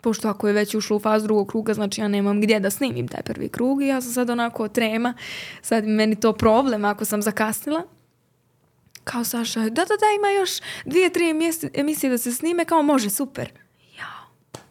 pošto 0.00 0.28
ako 0.28 0.46
je 0.48 0.52
već 0.54 0.74
ušlo 0.74 0.96
u 0.96 1.00
fazu 1.00 1.26
drugog 1.26 1.48
kruga, 1.48 1.74
znači 1.74 2.00
ja 2.00 2.08
nemam 2.08 2.40
gdje 2.40 2.60
da 2.60 2.70
snimim 2.70 3.08
taj 3.08 3.22
prvi 3.22 3.48
krug 3.48 3.82
i 3.82 3.86
ja 3.86 4.00
sam 4.00 4.12
sad 4.12 4.30
onako 4.30 4.68
trema. 4.68 5.14
Sad 5.62 5.84
meni 5.84 6.20
to 6.20 6.32
problem 6.32 6.84
ako 6.84 7.04
sam 7.04 7.22
zakasnila. 7.22 7.82
Kao 9.04 9.24
Saša, 9.24 9.60
da, 9.60 9.68
da, 9.68 9.84
da, 9.84 10.06
ima 10.18 10.28
još 10.40 10.50
dvije, 10.84 11.12
tri 11.12 11.30
emisije- 11.30 11.70
emisije 11.74 12.10
da 12.10 12.18
se 12.18 12.32
snime, 12.32 12.64
kao 12.64 12.82
može, 12.82 13.10
super. 13.10 13.52
Jao. 13.98 14.62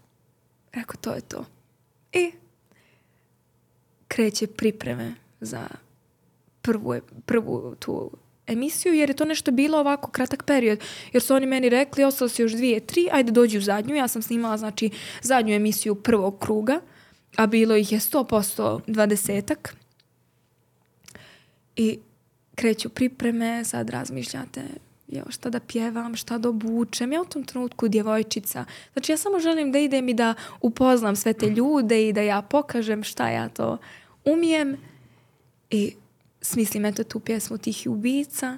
Rekao, 0.73 0.95
to 1.01 1.13
je 1.13 1.21
to. 1.21 1.45
I 2.13 2.31
kreće 4.07 4.47
pripreme 4.47 5.15
za 5.41 5.67
prvu, 6.61 6.95
prvu 7.25 7.75
tu 7.79 8.11
emisiju, 8.47 8.93
jer 8.93 9.09
je 9.09 9.15
to 9.15 9.25
nešto 9.25 9.51
bilo 9.51 9.79
ovako 9.79 10.11
kratak 10.11 10.43
period. 10.43 10.79
Jer 11.13 11.23
su 11.23 11.35
oni 11.35 11.45
meni 11.45 11.69
rekli, 11.69 12.03
ostalo 12.03 12.29
se 12.29 12.41
još 12.41 12.51
dvije, 12.51 12.79
tri, 12.79 13.09
ajde 13.11 13.31
dođi 13.31 13.57
u 13.57 13.61
zadnju. 13.61 13.95
Ja 13.95 14.07
sam 14.07 14.21
snimala, 14.21 14.57
znači, 14.57 14.89
zadnju 15.21 15.53
emisiju 15.53 15.95
prvog 15.95 16.39
kruga, 16.39 16.79
a 17.35 17.47
bilo 17.47 17.75
ih 17.75 17.91
je 17.91 17.99
100% 17.99 18.79
dvadesetak. 18.87 19.75
I 21.75 21.99
kreću 22.55 22.89
pripreme, 22.89 23.63
sad 23.63 23.89
razmišljate, 23.89 24.61
jo, 25.07 25.23
šta 25.29 25.49
da 25.49 25.59
pjevam, 25.59 26.15
šta 26.15 26.37
da 26.37 26.49
obučem. 26.49 27.11
Ja 27.11 27.21
u 27.21 27.25
tom 27.25 27.43
trenutku 27.43 27.87
djevojčica. 27.87 28.65
Znači 28.93 29.11
ja 29.11 29.17
samo 29.17 29.39
želim 29.39 29.71
da 29.71 29.79
idem 29.79 30.09
i 30.09 30.13
da 30.13 30.33
upoznam 30.61 31.15
sve 31.15 31.33
te 31.33 31.49
ljude 31.49 32.07
i 32.07 32.13
da 32.13 32.21
ja 32.21 32.41
pokažem 32.41 33.03
šta 33.03 33.29
ja 33.29 33.49
to 33.49 33.77
umijem. 34.25 34.77
I 35.69 35.95
smislim 36.41 36.85
eto 36.85 37.03
tu 37.03 37.19
pjesmu 37.19 37.57
Tihi 37.57 37.89
ubica 37.89 38.57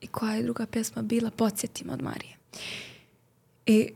i 0.00 0.06
koja 0.06 0.34
je 0.34 0.42
druga 0.42 0.66
pjesma 0.66 1.02
bila 1.02 1.30
Podsjetim 1.30 1.90
od 1.90 2.02
Marije. 2.02 2.36
I 3.66 3.90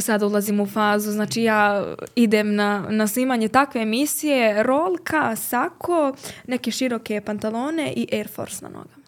sad 0.00 0.22
ulazim 0.22 0.60
u 0.60 0.66
fazu, 0.66 1.12
znači 1.12 1.42
ja 1.42 1.94
idem 2.14 2.54
na, 2.54 2.86
na 2.90 3.06
snimanje 3.06 3.48
takve 3.48 3.80
emisije, 3.80 4.62
rolka, 4.62 5.36
sako, 5.36 6.12
neke 6.46 6.70
široke 6.70 7.20
pantalone 7.20 7.92
i 7.96 8.08
Air 8.12 8.28
Force 8.28 8.64
na 8.64 8.68
nogama. 8.68 9.04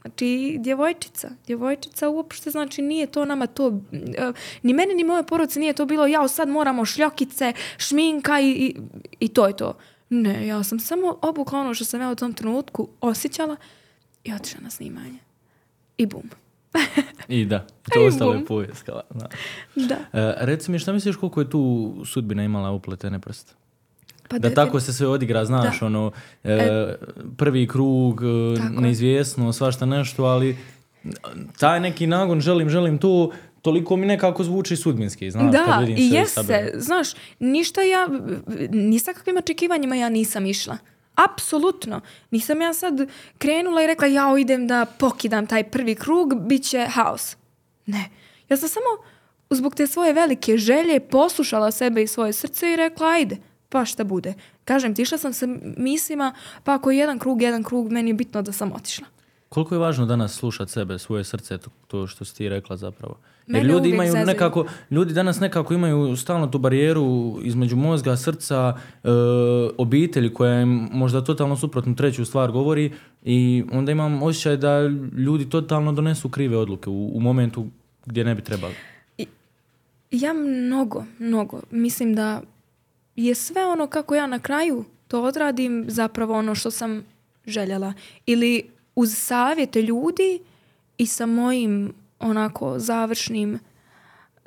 Znači, 0.00 0.56
djevojčica. 0.60 1.30
Djevojčica 1.46 2.08
uopšte, 2.08 2.50
znači, 2.50 2.82
nije 2.82 3.06
to 3.06 3.24
nama 3.24 3.46
to... 3.46 3.80
eh, 3.92 4.32
Ni 4.62 4.72
meni, 4.74 4.94
ni 4.94 5.04
moje 5.04 5.26
porodice 5.26 5.60
nije 5.60 5.72
to 5.72 5.86
bilo, 5.86 6.06
ja 6.06 6.28
sad 6.28 6.48
moramo 6.48 6.84
šljokice, 6.84 7.52
šminka 7.78 8.40
i, 8.40 8.50
i, 8.50 8.76
i 9.20 9.28
to 9.28 9.46
je 9.46 9.56
to. 9.56 9.78
Ne, 10.10 10.46
ja 10.46 10.62
sam 10.62 10.78
samo 10.80 11.18
obukla 11.22 11.60
ono 11.60 11.74
što 11.74 11.84
sam 11.84 12.00
ja 12.00 12.10
u 12.10 12.16
tom 12.16 12.32
trenutku 12.32 12.88
osjećala 13.00 13.56
i 14.24 14.32
otišla 14.34 14.60
na 14.60 14.70
snimanje. 14.70 15.18
I 15.98 16.06
bum. 16.06 16.22
I 17.28 17.44
da, 17.44 17.58
to 17.84 18.00
Aj, 18.00 18.06
ostalo 18.06 18.34
je 18.34 18.44
povijest. 18.44 18.82
kao, 18.82 19.00
da. 19.10 19.28
Da. 19.76 19.94
E, 20.14 20.34
reci 20.38 20.70
mi, 20.70 20.78
šta 20.78 20.92
misliš 20.92 21.16
koliko 21.16 21.40
je 21.40 21.50
tu 21.50 21.62
sudbina 22.04 22.44
imala 22.44 22.70
upletene 22.70 23.18
prste? 23.18 23.52
Pa 24.28 24.38
Da 24.38 24.48
defin- 24.48 24.54
tako 24.54 24.80
se 24.80 24.92
sve 24.92 25.06
odigra, 25.08 25.44
znaš, 25.44 25.80
Da. 25.80 25.86
ono, 25.86 26.10
e, 26.44 26.94
prvi 27.36 27.68
krug, 27.68 28.22
e, 28.22 28.26
Tako 28.56 28.74
je. 28.74 28.80
neizvjesno, 28.80 29.52
svašta 29.52 29.86
nešto, 29.86 30.24
ali 30.24 30.56
taj 31.58 31.80
neki 31.80 32.06
nagon, 32.06 32.40
želim, 32.40 32.68
želim 32.68 32.98
to, 32.98 33.30
toliko 33.66 33.96
mi 33.96 34.06
nekako 34.06 34.44
zvuči 34.44 34.76
sudbinski, 34.76 35.30
znaš, 35.30 35.52
kad 35.52 35.66
Da, 35.66 35.76
vidim 35.80 35.96
i 35.96 36.08
sve 36.08 36.18
jeste. 36.18 36.34
sabere. 36.34 36.72
Znaš, 36.74 37.08
ništa 37.38 37.82
ja, 37.82 38.08
ni 38.70 38.98
sa 38.98 39.12
kakvim 39.12 39.36
očekivanjima 39.36 39.96
ja 39.96 40.08
nisam 40.08 40.46
išla. 40.46 40.78
Apsolutno. 41.14 42.00
Nisam 42.30 42.60
ja 42.60 42.74
sad 42.74 42.94
krenula 43.38 43.82
i 43.82 43.86
rekla 43.86 44.06
ja 44.06 44.38
idem 44.38 44.66
da 44.66 44.86
pokidam 44.98 45.46
taj 45.46 45.64
prvi 45.70 45.94
krug, 45.94 46.46
bit 46.46 46.62
će 46.64 46.86
haos. 46.90 47.36
Ne. 47.86 48.04
Ja 48.48 48.56
sam 48.56 48.68
samo 48.68 48.86
zbog 49.50 49.74
te 49.74 49.86
svoje 49.86 50.12
velike 50.12 50.56
želje 50.56 51.00
poslušala 51.00 51.70
sebe 51.70 52.02
i 52.02 52.06
svoje 52.06 52.32
srce 52.32 52.72
i 52.72 52.76
rekla 52.76 53.08
ajde, 53.08 53.36
pa 53.68 53.84
šta 53.84 54.04
bude. 54.04 54.34
Kažem 54.64 54.94
ti, 54.94 55.02
išla 55.02 55.18
sam 55.18 55.32
sa 55.32 55.46
mislima, 55.76 56.34
pa 56.64 56.74
ako 56.74 56.90
je 56.90 56.98
jedan 56.98 57.18
krug, 57.18 57.42
jedan 57.42 57.62
krug, 57.62 57.90
meni 57.92 58.10
je 58.10 58.14
bitno 58.14 58.42
da 58.42 58.52
sam 58.52 58.72
otišla. 58.72 59.06
Koliko 59.48 59.74
je 59.74 59.78
važno 59.78 60.06
danas 60.06 60.34
slušati 60.34 60.72
sebe, 60.72 60.98
svoje 60.98 61.24
srce, 61.24 61.58
to, 61.58 61.70
to 61.86 62.06
što 62.06 62.24
si 62.24 62.36
ti 62.36 62.48
rekla 62.48 62.76
zapravo? 62.76 63.18
Jer 63.46 63.66
ljudi 63.66 63.88
imaju 63.88 64.14
nekako, 64.14 64.66
ljudi 64.90 65.14
danas 65.14 65.40
nekako 65.40 65.74
imaju 65.74 66.16
stalno 66.16 66.46
tu 66.46 66.58
barijeru 66.58 67.38
između 67.42 67.76
mozga, 67.76 68.16
srca, 68.16 68.76
e, 69.04 69.08
obitelji 69.78 70.34
koja 70.34 70.60
im 70.60 70.88
možda 70.92 71.24
totalno 71.24 71.56
suprotno 71.56 71.94
treću 71.94 72.24
stvar 72.24 72.52
govori 72.52 72.92
i 73.22 73.64
onda 73.72 73.92
imam 73.92 74.22
osjećaj 74.22 74.56
da 74.56 74.80
ljudi 75.16 75.50
totalno 75.50 75.92
donesu 75.92 76.28
krive 76.28 76.56
odluke 76.56 76.90
u, 76.90 77.16
u 77.16 77.20
momentu 77.20 77.66
gdje 78.06 78.24
ne 78.24 78.34
bi 78.34 78.42
trebali. 78.42 78.74
Ja 80.10 80.32
mnogo, 80.32 81.04
mnogo. 81.18 81.60
Mislim 81.70 82.14
da 82.14 82.42
je 83.16 83.34
sve 83.34 83.66
ono 83.66 83.86
kako 83.86 84.14
ja 84.14 84.26
na 84.26 84.38
kraju 84.38 84.84
to 85.08 85.22
odradim 85.22 85.84
zapravo 85.88 86.34
ono 86.34 86.54
što 86.54 86.70
sam 86.70 87.04
željela. 87.46 87.92
Ili 88.26 88.62
uz 88.94 89.14
savjete 89.14 89.82
ljudi 89.82 90.40
i 90.98 91.06
sa 91.06 91.26
mojim 91.26 91.92
onako 92.18 92.78
završnim 92.78 93.58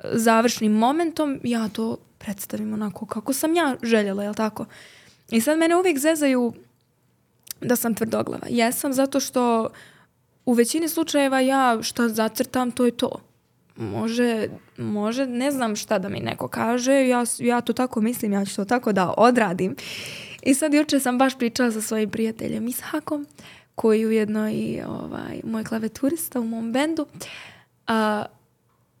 završnim 0.04 0.72
momentom 0.72 1.40
ja 1.44 1.68
to 1.68 1.96
predstavim 2.18 2.72
onako 2.72 3.06
kako 3.06 3.32
sam 3.32 3.54
ja 3.54 3.76
željela, 3.82 4.22
jel 4.22 4.34
tako? 4.34 4.66
I 5.30 5.40
sad 5.40 5.58
mene 5.58 5.76
uvijek 5.76 5.98
zezaju 5.98 6.52
da 7.60 7.76
sam 7.76 7.94
tvrdoglava. 7.94 8.46
Jesam 8.48 8.92
zato 8.92 9.20
što 9.20 9.68
u 10.46 10.52
većini 10.52 10.88
slučajeva 10.88 11.40
ja 11.40 11.78
šta 11.82 12.08
zacrtam, 12.08 12.70
to 12.70 12.84
je 12.84 12.90
to. 12.90 13.20
Može, 13.76 14.48
može, 14.78 15.26
ne 15.26 15.50
znam 15.50 15.76
šta 15.76 15.98
da 15.98 16.08
mi 16.08 16.20
neko 16.20 16.48
kaže, 16.48 17.08
ja, 17.08 17.24
ja 17.38 17.60
to 17.60 17.72
tako 17.72 18.00
mislim, 18.00 18.32
ja 18.32 18.44
ću 18.44 18.56
to 18.56 18.64
tako 18.64 18.92
da 18.92 19.14
odradim. 19.16 19.76
I 20.42 20.54
sad 20.54 20.74
jučer 20.74 21.00
sam 21.00 21.18
baš 21.18 21.38
pričala 21.38 21.72
sa 21.72 21.80
svojim 21.80 22.10
prijateljem 22.10 22.68
Ishakom, 22.68 23.26
koji 23.74 24.00
je 24.00 24.06
ujedno 24.06 24.50
i 24.50 24.80
ovaj, 24.86 25.40
moj 25.44 25.64
klaveturista 25.64 26.40
u 26.40 26.44
mom 26.44 26.72
bendu. 26.72 27.06
A, 27.86 28.24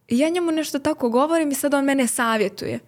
ja 0.08 0.28
njemu 0.28 0.50
nešto 0.50 0.78
tako 0.78 1.08
govorim 1.08 1.50
i 1.50 1.54
sad 1.54 1.74
on 1.74 1.84
mene 1.84 2.06
savjetuje. 2.06 2.78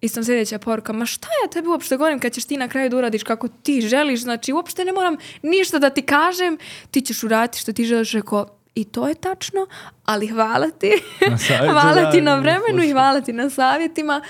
I 0.00 0.08
sam 0.08 0.24
sljedeća 0.24 0.58
poruka, 0.58 0.92
ma 0.92 1.06
šta 1.06 1.28
ja 1.44 1.50
tebi 1.50 1.68
uopšte 1.68 1.96
govorim 1.96 2.20
kad 2.20 2.32
ćeš 2.32 2.44
ti 2.44 2.56
na 2.56 2.68
kraju 2.68 2.90
da 2.90 2.96
uradiš 2.96 3.22
kako 3.22 3.48
ti 3.48 3.80
želiš, 3.80 4.20
znači 4.20 4.52
uopšte 4.52 4.84
ne 4.84 4.92
moram 4.92 5.16
ništa 5.42 5.78
da 5.78 5.90
ti 5.90 6.02
kažem, 6.02 6.58
ti 6.90 7.00
ćeš 7.00 7.22
uraditi 7.22 7.58
što 7.58 7.72
ti 7.72 7.84
želiš, 7.84 8.12
rekao, 8.12 8.46
i 8.74 8.84
to 8.84 9.08
je 9.08 9.14
tačno, 9.14 9.66
ali 10.04 10.26
hvala 10.26 10.70
ti. 10.70 10.92
Hvala 11.72 12.10
ti 12.10 12.20
da, 12.20 12.24
na 12.24 12.40
vremenu 12.40 12.82
i 12.84 12.92
hvala 12.92 13.20
ti 13.20 13.32
na 13.32 13.50
savjetima. 13.50 14.22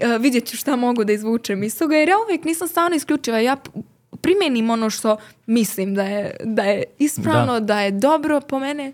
E, 0.00 0.18
vidjet 0.18 0.46
ću 0.46 0.56
šta 0.56 0.76
mogu 0.76 1.04
da 1.04 1.12
izvučem 1.12 1.62
iz 1.62 1.78
toga, 1.78 1.96
jer 1.96 2.08
ja 2.08 2.16
uvijek 2.26 2.44
nisam 2.44 2.68
stvarno 2.68 2.96
isključiva. 2.96 3.38
Ja 3.38 3.56
p- 3.56 3.70
primenim 4.20 4.70
ono 4.70 4.90
što 4.90 5.16
mislim 5.46 5.94
da 5.94 6.02
je, 6.02 6.36
da 6.44 6.62
je 6.62 6.84
ispravno, 6.98 7.60
da. 7.60 7.80
je 7.80 7.90
dobro 7.90 8.40
po 8.40 8.58
mene 8.58 8.92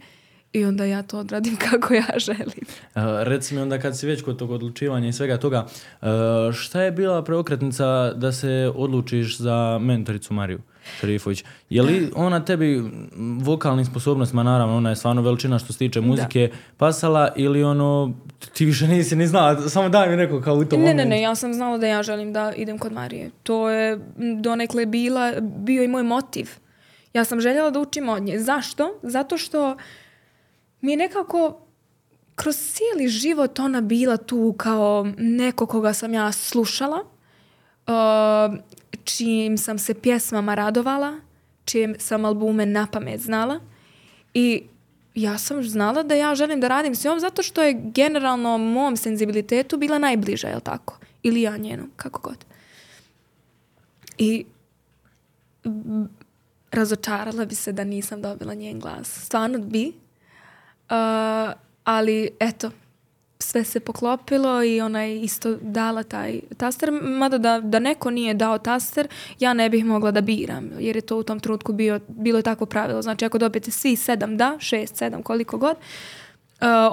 i 0.55 0.65
onda 0.65 0.85
ja 0.85 1.03
to 1.03 1.19
odradim 1.19 1.57
kako 1.71 1.95
ja 1.95 2.07
želim. 2.17 2.65
Uh, 2.95 3.03
reci 3.23 3.55
mi 3.55 3.61
onda 3.61 3.79
kad 3.79 3.99
si 3.99 4.07
već 4.07 4.23
kod 4.23 4.39
tog 4.39 4.51
odlučivanja 4.51 5.09
i 5.09 5.13
svega 5.13 5.37
toga, 5.37 5.67
uh, 6.03 6.09
šta 6.53 6.83
je 6.83 6.93
bila 6.93 7.25
preokretnica 7.25 8.13
da 8.13 8.33
se 8.33 8.73
odlučiš 8.77 9.39
za 9.39 9.79
mentoricu 9.81 10.35
Mariju 10.35 10.61
Šerifović? 11.01 11.45
Je 11.71 11.83
li 11.83 12.11
ona 12.15 12.45
tebi 12.45 12.83
vokalnim 13.41 13.85
sposobnostima, 13.85 14.43
naravno 14.43 14.77
ona 14.77 14.91
je 14.91 14.97
stvarno 14.97 15.23
veličina 15.23 15.59
što 15.59 15.73
se 15.73 15.79
tiče 15.79 16.01
muzike, 16.01 16.51
pasala 16.77 17.33
ili 17.37 17.65
ono, 17.65 18.13
ti 18.53 18.65
više 18.65 18.89
nisi 18.89 19.17
ni 19.17 19.27
znala, 19.27 19.69
samo 19.69 19.89
daj 19.89 20.11
mi 20.11 20.17
neko 20.17 20.41
kao 20.41 20.55
u 20.55 20.65
tom 20.65 20.81
Ne, 20.81 20.87
ne, 20.87 20.93
momentu. 20.93 21.11
ne, 21.11 21.23
ja 21.23 21.35
sam 21.35 21.55
znala 21.55 21.79
da 21.79 21.87
ja 21.87 22.03
želim 22.03 22.33
da 22.33 22.53
idem 22.57 22.79
kod 22.79 22.93
Marije. 22.93 23.31
To 23.43 23.71
je 23.71 23.99
donekle 24.41 24.87
bila, 24.87 25.33
bio 25.41 25.83
i 25.83 25.89
moj 25.89 26.03
motiv. 26.03 26.51
Ja 27.15 27.25
sam 27.25 27.41
željela 27.41 27.71
da 27.71 27.81
učim 27.81 28.09
od 28.09 28.23
nje. 28.23 28.39
Zašto? 28.39 28.99
Zato 29.03 29.39
što 29.39 29.77
mi 30.85 30.93
je 30.93 30.97
nekako 30.97 31.61
kroz 32.35 32.57
cijeli 32.57 33.09
život 33.09 33.59
ona 33.59 33.81
bila 33.81 34.17
tu 34.17 34.55
kao 34.59 35.07
neko 35.19 35.67
koga 35.67 35.93
sam 35.93 36.15
ja 36.15 36.33
slušala, 36.33 37.05
uh, 37.87 38.59
čijim 39.05 39.59
sam 39.59 39.79
se 39.79 39.95
pjesmama 39.95 40.55
radovala, 40.55 41.21
čije 41.65 41.95
sam 41.99 42.25
albume 42.25 42.67
na 42.67 42.87
pamet 42.93 43.21
znala 43.21 43.61
i 44.35 44.63
ja 45.15 45.39
sam 45.39 45.63
znala 45.63 46.03
da 46.03 46.15
ja 46.15 46.35
želim 46.35 46.61
da 46.61 46.69
radim 46.69 46.95
s 46.95 47.05
njom 47.05 47.21
zato 47.21 47.43
što 47.43 47.63
je 47.63 47.81
generalno 47.85 48.59
mom 48.59 48.97
senzibilitetu 48.97 49.77
bila 49.77 49.99
najbliža, 49.99 50.49
jel 50.49 50.61
tako? 50.61 50.99
Ili 51.23 51.43
ja 51.43 51.57
njenom, 51.57 51.91
kako 51.97 52.21
god. 52.21 52.45
I 54.19 54.45
razočarala 56.71 57.45
bi 57.45 57.55
se 57.55 57.73
da 57.73 57.85
nisam 57.85 58.23
dobila 58.23 58.55
njen 58.55 58.81
glas. 58.81 59.25
Stvarno 59.25 59.59
bi. 59.59 60.04
Uh, 60.91 61.53
ali 61.85 62.31
eto, 62.41 62.71
sve 63.39 63.65
se 63.65 63.81
poklopilo 63.81 64.65
i 64.65 64.81
ona 64.81 65.03
je 65.03 65.21
isto 65.21 65.57
dala 65.61 66.03
taj 66.03 66.41
taster. 66.57 66.91
Mada 67.03 67.39
da, 67.39 67.61
da 67.61 67.79
neko 67.79 68.11
nije 68.11 68.35
dao 68.35 68.59
taster, 68.59 69.09
ja 69.41 69.53
ne 69.53 69.71
bih 69.71 69.85
mogla 69.85 70.11
da 70.11 70.21
biram. 70.21 70.71
Jer 70.79 70.97
je 70.97 71.03
to 71.03 71.17
u 71.17 71.23
tom 71.23 71.41
trenutku 71.41 71.73
bio, 71.73 72.01
bilo 72.09 72.39
je 72.39 72.43
tako 72.43 72.67
pravilo. 72.67 73.03
Znači 73.03 73.25
ako 73.25 73.39
dobijete 73.39 73.71
svi 73.71 73.97
sedam 73.97 74.37
da, 74.37 74.57
šest, 74.59 74.97
sedam, 74.97 75.23
koliko 75.23 75.59
god, 75.59 75.77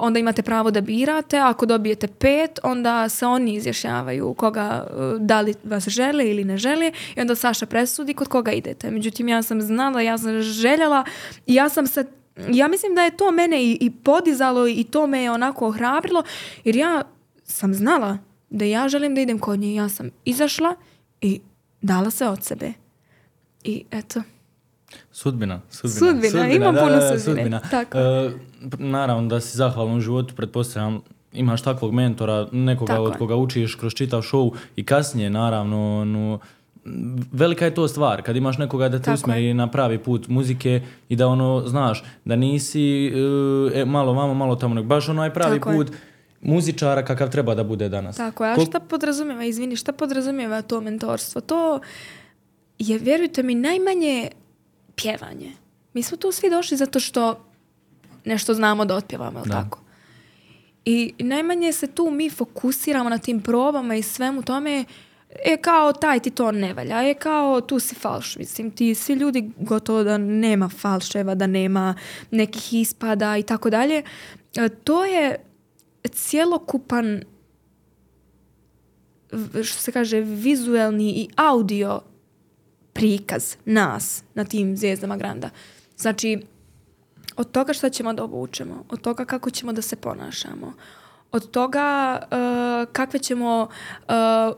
onda 0.00 0.18
imate 0.18 0.42
pravo 0.42 0.70
da 0.70 0.80
birate. 0.80 1.38
Ako 1.38 1.66
dobijete 1.66 2.06
pet, 2.06 2.58
onda 2.62 3.08
se 3.08 3.26
oni 3.26 3.54
izjašnjavaju 3.54 4.34
koga, 4.34 4.86
uh, 4.90 5.20
da 5.20 5.40
li 5.40 5.54
vas 5.64 5.88
žele 5.88 6.30
ili 6.30 6.44
ne 6.44 6.58
žele 6.58 6.92
i 7.16 7.20
onda 7.20 7.34
Saša 7.34 7.66
presudi 7.66 8.14
kod 8.14 8.28
koga 8.28 8.52
idete. 8.52 8.90
Međutim, 8.90 9.28
ja 9.28 9.42
sam 9.42 9.62
znala, 9.62 10.00
ja 10.00 10.18
sam 10.18 10.42
željela 10.42 11.04
i 11.46 11.54
ja 11.54 11.68
sam 11.68 11.86
se 11.86 12.04
ja 12.52 12.68
mislim 12.68 12.94
da 12.94 13.02
je 13.02 13.16
to 13.16 13.30
mene 13.30 13.64
i, 13.64 13.78
i 13.80 13.90
podizalo 13.90 14.68
i 14.68 14.84
to 14.84 15.06
me 15.06 15.22
je 15.22 15.30
onako 15.30 15.68
ohrabrilo 15.68 16.22
jer 16.64 16.76
ja 16.76 17.02
sam 17.44 17.74
znala 17.74 18.18
da 18.52 18.64
ja 18.64 18.88
želim 18.88 19.14
da 19.14 19.20
idem 19.20 19.38
kod 19.38 19.60
nje. 19.60 19.74
Ja 19.74 19.88
sam 19.88 20.10
izašla 20.24 20.74
i 21.20 21.40
dala 21.82 22.10
se 22.10 22.28
od 22.28 22.44
sebe. 22.44 22.72
I 23.64 23.84
eto. 23.90 24.22
Sudbina, 25.12 25.60
sudbina. 25.70 25.98
Sudbina, 25.98 26.48
ima 26.48 26.72
puno 26.72 27.18
sudbine, 27.18 27.60
tako. 27.70 27.98
E, 27.98 28.30
naravno 28.78 29.28
da 29.28 29.40
si 29.40 29.56
zahvalan 29.56 29.96
u 29.96 30.00
životu, 30.00 30.34
pretpostavljam, 30.34 31.02
imaš 31.32 31.62
takvog 31.62 31.92
mentora, 31.92 32.48
nekoga 32.52 32.92
Tako 32.92 33.04
od 33.04 33.12
je. 33.12 33.18
koga 33.18 33.36
učiš 33.36 33.74
kroz 33.74 33.94
čitav 33.94 34.22
show 34.22 34.54
i 34.76 34.84
kasnije, 34.84 35.30
naravno, 35.30 36.04
no, 36.04 36.38
velika 37.32 37.64
je 37.64 37.74
to 37.74 37.88
stvar 37.88 38.22
kad 38.22 38.36
imaš 38.36 38.58
nekoga 38.58 38.88
da 38.88 38.98
te 38.98 39.04
Tako 39.04 39.14
usmjeri 39.14 39.54
na 39.54 39.66
pravi 39.66 39.98
put 39.98 40.28
muzike 40.28 40.80
i 41.08 41.16
da 41.16 41.28
ono 41.28 41.62
znaš 41.66 42.04
da 42.24 42.36
nisi 42.36 43.06
e, 43.06 43.10
e, 43.74 43.84
malo 43.84 44.12
vamo 44.12 44.34
malo 44.34 44.56
tamo 44.56 44.74
nego 44.74 44.86
baš 44.86 45.08
onaj 45.08 45.34
pravi 45.34 45.58
Tako 45.58 45.70
je. 45.70 45.76
put 45.76 45.90
muzičara 46.40 47.04
kakav 47.04 47.30
treba 47.30 47.54
da 47.54 47.64
bude 47.64 47.88
danas. 47.88 48.16
Tako 48.16 48.44
je. 48.44 48.52
A 48.52 48.56
Kol- 48.56 48.66
šta 48.66 48.80
podrazumijeva, 48.80 49.44
izvini, 49.44 49.76
šta 49.76 49.92
podrazumijeva 49.92 50.62
to 50.62 50.80
mentorstvo? 50.80 51.40
To 51.40 51.80
je, 52.78 52.98
vjerujte 52.98 53.42
mi, 53.42 53.54
najmanje 53.54 54.28
pjevanje. 54.94 55.52
Mi 55.94 56.02
smo 56.02 56.16
tu 56.16 56.32
svi 56.32 56.50
došli 56.50 56.76
zato 56.76 57.00
što 57.00 57.44
nešto 58.24 58.54
znamo 58.54 58.84
da 58.84 58.94
otpjevamo, 58.96 59.38
jel 59.38 59.46
Da. 59.46 59.52
tako? 59.52 59.78
I 60.84 61.14
najmanje 61.18 61.72
se 61.72 61.86
tu 61.86 62.10
mi 62.10 62.30
fokusiramo 62.30 63.10
na 63.10 63.18
tim 63.18 63.40
probama 63.40 63.94
i 63.94 64.02
svemu 64.02 64.42
tome 64.42 64.84
je 65.46 65.56
kao 65.56 65.92
taj 65.92 66.20
ti 66.20 66.30
to 66.30 66.52
ne 66.52 66.74
valja, 66.74 67.00
je 67.00 67.14
kao 67.14 67.60
tu 67.60 67.78
si 67.78 67.94
falš. 67.94 68.36
Mislim, 68.36 68.70
ti 68.70 68.94
svi 68.94 69.14
ljudi 69.14 69.50
gotovo 69.56 70.04
da 70.04 70.18
nema 70.18 70.68
falševa, 70.68 71.34
da 71.34 71.46
nema 71.46 71.94
nekih 72.30 72.74
ispada 72.74 73.36
i 73.36 73.42
tako 73.42 73.70
dalje. 73.70 74.02
E, 74.56 74.68
To 74.68 75.04
je 75.04 75.36
cjelokupan 76.12 77.22
što 79.62 79.78
se 79.82 79.92
kaže 79.92 80.20
vizuelni 80.20 81.10
i 81.10 81.28
audio 81.36 82.00
prikaz 82.92 83.56
nas 83.64 84.24
na 84.34 84.44
tim 84.44 84.76
zvijezdama 84.76 85.16
Granda. 85.16 85.50
Znači, 85.96 86.42
od 87.36 87.50
toga 87.50 87.72
šta 87.72 87.90
ćemo 87.90 88.12
da 88.12 88.24
obučemo, 88.24 88.84
od 88.88 89.00
toga 89.00 89.24
kako 89.24 89.50
ćemo 89.50 89.72
da 89.72 89.82
se 89.82 89.96
ponašamo, 89.96 90.72
od 91.32 91.50
toga 91.50 92.18
uh, 92.22 92.92
kakve 92.92 93.18
ćemo 93.18 93.68
uh, 94.08 94.14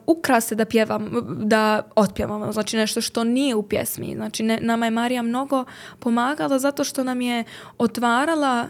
ukrase 0.06 0.54
da 0.54 0.64
pjevamo, 0.64 1.20
da 1.20 1.82
otpjevamo, 1.96 2.52
znači 2.52 2.76
nešto 2.76 3.00
što 3.00 3.24
nije 3.24 3.54
u 3.54 3.62
pjesmi. 3.62 4.14
Znači, 4.14 4.42
ne, 4.42 4.58
nama 4.60 4.86
je 4.86 4.90
Marija 4.90 5.22
mnogo 5.22 5.64
pomagala 5.98 6.58
zato 6.58 6.84
što 6.84 7.04
nam 7.04 7.20
je 7.20 7.44
otvarala 7.78 8.68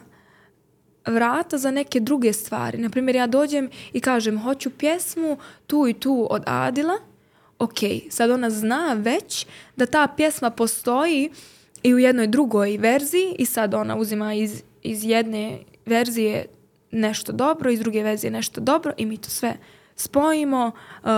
vrata 1.06 1.58
za 1.58 1.70
neke 1.70 2.00
druge 2.00 2.32
stvari. 2.32 2.78
Naprimjer, 2.78 3.16
ja 3.16 3.26
dođem 3.26 3.70
i 3.92 4.00
kažem, 4.00 4.38
hoću 4.38 4.70
pjesmu 4.70 5.38
tu 5.66 5.88
i 5.88 5.94
tu 5.94 6.26
od 6.30 6.42
Adila. 6.46 6.94
Ok, 7.58 7.78
sad 8.10 8.30
ona 8.30 8.50
zna 8.50 8.96
već 8.98 9.46
da 9.76 9.86
ta 9.86 10.08
pjesma 10.16 10.50
postoji 10.50 11.30
i 11.82 11.94
u 11.94 11.98
jednoj 11.98 12.26
drugoj 12.26 12.76
verziji 12.76 13.34
i 13.38 13.46
sad 13.46 13.74
ona 13.74 13.96
uzima 13.96 14.34
iz, 14.34 14.62
iz 14.82 15.04
jedne 15.04 15.58
verzije 15.86 16.46
nešto 16.94 17.32
dobro, 17.32 17.70
iz 17.70 17.80
druge 17.80 18.02
verzije 18.02 18.30
nešto 18.30 18.60
dobro 18.60 18.92
i 18.96 19.06
mi 19.06 19.16
to 19.16 19.30
sve 19.30 19.56
spojimo, 19.96 20.72
uh, 21.02 21.10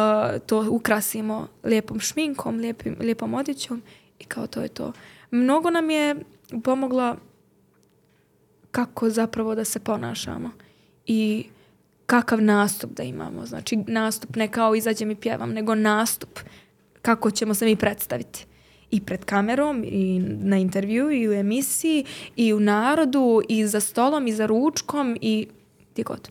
to 0.47 0.67
ukrasimo 0.71 1.49
lijepom 1.65 2.01
šminkom, 2.01 2.57
lijepim, 2.57 2.97
lijepom 3.01 3.35
odjećom 3.35 3.83
i 4.19 4.25
kao 4.25 4.47
to 4.47 4.61
je 4.61 4.69
to. 4.69 4.93
Mnogo 5.31 5.71
nam 5.71 5.91
je 5.91 6.17
pomogla 6.65 7.17
kako 8.71 9.11
zapravo 9.11 9.55
da 9.55 9.65
se 9.65 9.81
ponašamo 9.81 10.51
i 11.07 11.47
kakav 12.07 12.43
nastup 12.43 12.91
da 12.91 13.03
imamo. 13.03 13.47
Znači 13.47 13.77
nastup 13.77 14.37
ne 14.37 14.49
kao 14.49 14.75
izađem 14.75 15.11
i 15.11 15.17
pjevam, 15.17 15.53
nego 15.53 15.75
nastup 15.75 16.39
kako 17.03 17.31
ćemo 17.31 17.55
se 17.55 17.65
mi 17.65 17.77
predstaviti. 17.77 18.47
I 18.91 19.01
pred 19.01 19.25
kamerom, 19.25 19.85
i 19.85 20.19
na 20.41 20.57
intervju, 20.57 21.11
i 21.11 21.29
u 21.29 21.33
emisiji, 21.33 22.05
i 22.37 22.55
u 22.55 22.61
narodu, 22.61 23.43
i 23.49 23.67
za 23.67 23.81
stolom, 23.81 24.27
i 24.27 24.33
za 24.33 24.47
ručkom, 24.47 25.17
i 25.21 25.47
gdje 25.97 26.05
god. 26.05 26.29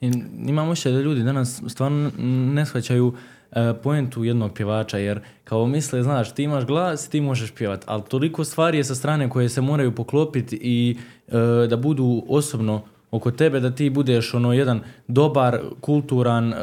I 0.00 0.10
imamo 0.48 0.70
osjećaj 0.70 0.92
da 0.92 1.00
ljudi 1.00 1.22
danas 1.22 1.62
stvarno 1.68 2.10
ne 2.54 2.66
shvaćaju 2.66 3.14
e, 3.52 3.74
poentu 3.82 4.24
jednog 4.24 4.52
pjevača, 4.54 4.98
jer 4.98 5.20
kao 5.44 5.66
misle, 5.66 6.02
znaš, 6.02 6.34
ti 6.34 6.42
imaš 6.42 6.64
glas, 6.64 7.08
ti 7.08 7.20
možeš 7.20 7.50
pjevat, 7.54 7.84
ali 7.86 8.02
toliko 8.08 8.44
stvari 8.44 8.78
je 8.78 8.84
sa 8.84 8.94
strane 8.94 9.30
koje 9.30 9.48
se 9.48 9.60
moraju 9.60 9.94
poklopiti 9.94 10.58
i 10.62 10.96
e, 11.28 11.66
da 11.66 11.76
budu 11.76 12.24
osobno 12.28 12.82
oko 13.10 13.30
tebe, 13.30 13.60
da 13.60 13.70
ti 13.70 13.90
budeš 13.90 14.34
ono 14.34 14.52
jedan 14.52 14.80
dobar, 15.08 15.60
kulturan, 15.80 16.52
e, 16.52 16.56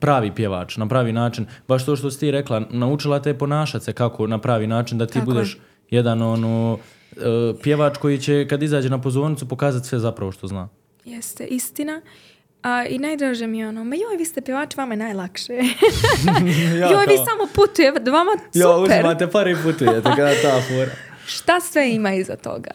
pravi 0.00 0.32
pjevač, 0.34 0.76
na 0.76 0.88
pravi 0.88 1.12
način. 1.12 1.46
Baš 1.68 1.86
to 1.86 1.96
što 1.96 2.10
si 2.10 2.20
ti 2.20 2.30
rekla, 2.30 2.62
naučila 2.70 3.22
te 3.22 3.34
ponašati 3.34 3.84
se 3.84 3.92
kako 3.92 4.26
na 4.26 4.38
pravi 4.38 4.66
način, 4.66 4.98
da 4.98 5.06
ti 5.06 5.12
Tako 5.12 5.30
je. 5.30 5.34
budeš 5.34 5.58
jedan 5.90 6.22
ono 6.22 6.78
e, 7.12 7.16
pjevač 7.62 7.96
koji 7.96 8.18
će 8.18 8.46
kad 8.48 8.62
izađe 8.62 8.90
na 8.90 9.00
pozornicu 9.00 9.48
pokazati 9.48 9.88
sve 9.88 9.98
zapravo 9.98 10.32
što 10.32 10.46
zna. 10.46 10.68
Jeste, 11.04 11.44
istina. 11.44 12.02
A, 12.62 12.84
I 12.86 12.98
najdraže 12.98 13.46
mi 13.46 13.58
je 13.58 13.68
ono, 13.68 13.84
ma 13.84 13.94
joj, 13.94 14.16
vi 14.18 14.24
ste 14.24 14.40
pjevači, 14.40 14.76
vama 14.76 14.94
je 14.94 14.98
najlakše. 14.98 15.52
joj, 16.92 17.06
vi 17.08 17.16
samo 17.16 17.48
putujete, 17.54 18.10
vama 18.10 18.30
super. 18.52 19.30
pare 19.32 19.52
i 19.52 19.56
putujete, 19.62 20.02
kada 20.02 20.34
ta 20.42 20.60
fora. 20.68 20.90
Šta 21.26 21.60
sve 21.60 21.90
ima 21.90 22.14
iza 22.14 22.36
toga? 22.36 22.70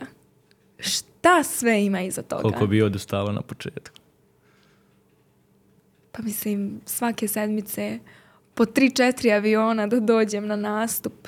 Šta 0.80 1.44
sve 1.44 1.86
ima 1.86 2.02
iza 2.02 2.22
toga? 2.22 2.42
Koliko 2.42 2.68
bi 2.68 2.82
odustalo 2.82 3.32
na 3.32 3.42
početku. 3.42 3.96
Pa 6.12 6.24
mislim, 6.24 6.82
svake 6.86 7.28
sedmice 7.28 8.00
po 8.54 8.66
tri, 8.66 8.92
četiri 8.92 9.32
aviona 9.32 9.88
da 9.88 10.00
dođem 10.00 10.48
na 10.48 10.56
nastup 10.56 11.28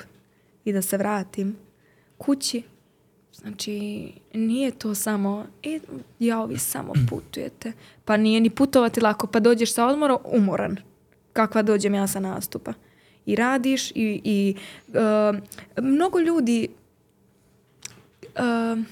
i 0.64 0.72
da 0.72 0.82
se 0.82 0.96
vratim 0.96 1.56
kući. 2.18 2.62
Znači, 3.42 4.08
nije 4.34 4.70
to 4.70 4.94
samo, 4.94 5.46
e, 5.62 5.78
ja 6.18 6.44
vi 6.44 6.58
samo 6.58 6.92
putujete. 7.10 7.72
Pa 8.04 8.16
nije 8.16 8.40
ni 8.40 8.50
putovati 8.50 9.00
lako, 9.00 9.26
pa 9.26 9.40
dođeš 9.40 9.74
sa 9.74 9.86
odmora 9.86 10.16
umoran. 10.24 10.76
Kakva 11.32 11.62
dođem 11.62 11.94
ja 11.94 12.06
sa 12.06 12.20
nastupa. 12.20 12.72
I 13.26 13.36
radiš 13.36 13.90
i, 13.90 14.20
i 14.24 14.54
uh, 14.88 15.38
mnogo 15.84 16.20
ljudi 16.20 16.68
uh, 18.24 18.84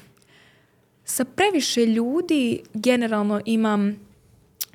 sa 1.05 1.25
previše 1.25 1.87
ljudi 1.87 2.61
generalno 2.75 3.41
imam 3.45 3.97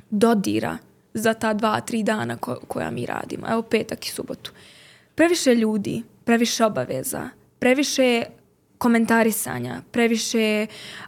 dodira 0.09 0.77
za 1.13 1.33
ta 1.33 1.53
dva, 1.53 1.81
tri 1.81 2.03
dana 2.03 2.37
ko- 2.37 2.59
koja 2.67 2.91
mi 2.91 3.05
radimo. 3.05 3.47
Evo 3.49 3.61
petak 3.61 4.05
i 4.05 4.09
subotu. 4.09 4.51
Previše 5.15 5.55
ljudi, 5.55 6.03
previše 6.25 6.65
obaveza, 6.65 7.29
previše 7.59 8.23
komentarisanja, 8.85 9.81
previše... 9.91 10.67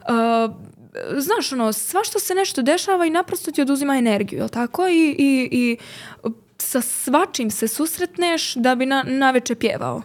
Uh, 0.09 0.55
znaš, 1.17 1.51
ono, 1.53 1.73
svašta 1.73 2.19
se 2.19 2.35
nešto 2.35 2.61
dešava 2.61 3.05
i 3.05 3.09
naprosto 3.09 3.51
ti 3.51 3.61
oduzima 3.61 3.97
energiju, 3.97 4.39
jel 4.39 4.49
tako? 4.49 4.87
I, 4.87 5.15
i, 5.17 5.49
i 5.51 5.77
sa 6.57 6.81
svačim 6.81 7.51
se 7.51 7.67
susretneš 7.67 8.55
da 8.55 8.75
bi 8.75 8.85
na, 8.85 9.03
naveče 9.03 9.55
pjevao. 9.55 10.01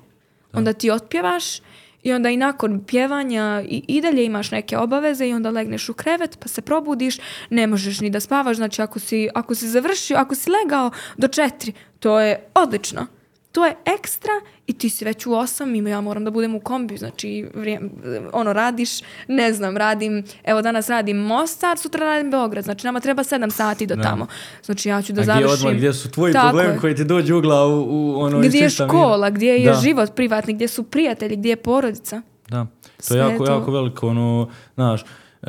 Onda 0.53 0.73
ti 0.73 0.91
otpjevaš 0.91 1.61
i 2.03 2.13
onda 2.13 2.31
i 2.31 2.37
nakon 2.37 2.85
pjevanja 2.85 3.65
i, 3.69 3.85
i 3.89 4.01
dalje 4.01 4.25
imaš 4.25 4.51
neke 4.51 4.79
obaveze 4.79 5.29
i 5.29 5.33
onda 5.35 5.51
legneš 5.51 5.89
u 5.89 5.95
krevet 5.95 6.39
pa 6.41 6.49
se 6.49 6.63
probudiš, 6.63 7.19
ne 7.51 7.67
možeš 7.67 8.01
ni 8.01 8.11
da 8.11 8.21
spavaš, 8.21 8.57
znači 8.57 8.83
ako 8.83 8.99
si, 8.99 9.29
ako 9.35 9.55
si 9.55 9.69
završio, 9.69 10.17
ako 10.17 10.35
si 10.35 10.51
legao 10.51 10.91
do 11.17 11.29
četiri, 11.29 11.73
to 12.01 12.21
je 12.21 12.51
odlično. 12.55 13.07
To 13.53 13.67
je 13.67 13.75
ekstra 13.87 14.31
i 14.67 14.73
ti 14.73 14.91
si 14.91 15.05
već 15.05 15.27
u 15.27 15.33
osam, 15.33 15.75
ima 15.75 15.89
ja 15.89 16.01
moram 16.01 16.25
da 16.25 16.31
budem 16.31 16.55
u 16.55 16.61
kombi, 16.61 16.97
znači 16.97 17.47
vrijem, 17.55 17.91
ono 18.33 18.53
radiš, 18.53 18.91
ne 19.29 19.53
znam, 19.53 19.77
radim, 19.77 20.25
evo 20.45 20.63
danas 20.63 20.89
radim 20.89 21.17
Mostar, 21.17 21.79
sutra 21.79 22.05
radim 22.07 22.31
Beograd, 22.31 22.65
znači 22.65 22.87
nama 22.87 23.01
treba 23.01 23.25
sedam 23.25 23.51
sati 23.51 23.87
do 23.87 23.97
Da. 23.97 24.03
tamo. 24.03 24.27
Znači 24.63 24.89
ja 24.89 25.03
ću 25.03 25.13
da 25.13 25.21
A 25.21 25.25
gdje, 25.25 25.35
završim. 25.35 25.53
odmah, 25.59 25.77
gdje 25.77 25.93
su 25.93 26.11
tvoji 26.11 26.33
Tako 26.33 26.49
problemi 26.49 26.73
je. 26.73 26.79
koji 26.79 26.95
ti 26.95 27.05
dođu 27.05 27.37
u 27.37 27.41
glavu 27.41 27.87
u 27.89 28.21
ono 28.21 28.39
Gdje 28.41 28.59
je 28.59 28.71
škola, 28.71 29.31
gdje 29.31 29.49
je 29.51 29.71
Da. 29.71 29.75
život 29.75 30.15
privatni, 30.17 30.55
gdje 30.55 30.69
su 30.69 30.83
prijatelji, 30.83 31.37
gdje 31.37 31.51
je 31.51 31.57
porodica. 31.57 32.23
Da, 32.49 32.67
to 32.87 32.93
Sve 32.99 33.17
je 33.17 33.21
jako, 33.23 33.47
to. 33.47 33.53
jako 33.53 33.71
veliko, 33.73 34.09
ono, 34.09 34.49
znaš, 34.75 35.05
e, 35.43 35.47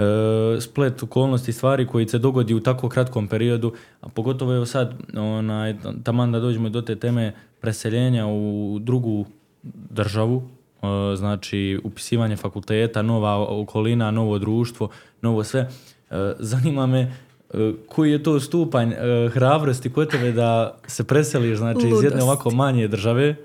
splet 0.62 1.04
okolnosti 1.04 1.52
i 1.52 1.54
stvari 1.54 1.88
koji 1.88 2.08
se 2.08 2.18
dogodi 2.18 2.54
u 2.54 2.60
tako 2.60 2.90
kratkom 2.90 3.28
periodu, 3.28 3.74
a 4.02 4.10
pogotovo 4.10 4.56
evo 4.56 4.66
sad, 4.66 4.94
onaj, 5.16 5.76
taman 6.04 6.32
da 6.32 6.40
dođemo 6.40 6.70
do 6.70 6.82
te 6.82 6.96
teme 6.96 7.34
preseljenja 7.64 8.28
u 8.28 8.78
drugu 8.82 9.26
državu, 9.90 10.44
e, 10.44 11.16
znači 11.16 11.80
upisivanje 11.84 12.36
fakulteta, 12.36 13.02
nova 13.02 13.38
okolina, 13.50 14.12
novo 14.12 14.40
društvo, 14.40 14.90
novo 15.22 15.44
sve. 15.44 15.60
E, 15.60 16.34
zanima 16.40 16.88
me 16.88 17.00
e, 17.00 17.74
koji 17.88 18.12
je 18.12 18.24
to 18.24 18.40
stupanj 18.40 18.92
hrabrosti 19.32 19.94
kod 19.94 20.12
tebe 20.12 20.32
da 20.32 20.78
se 20.88 21.04
preseliš 21.04 21.58
znači, 21.58 21.88
iz 21.88 22.04
jedne 22.04 22.24
ovako 22.24 22.52
manje 22.52 22.88
države 22.88 23.36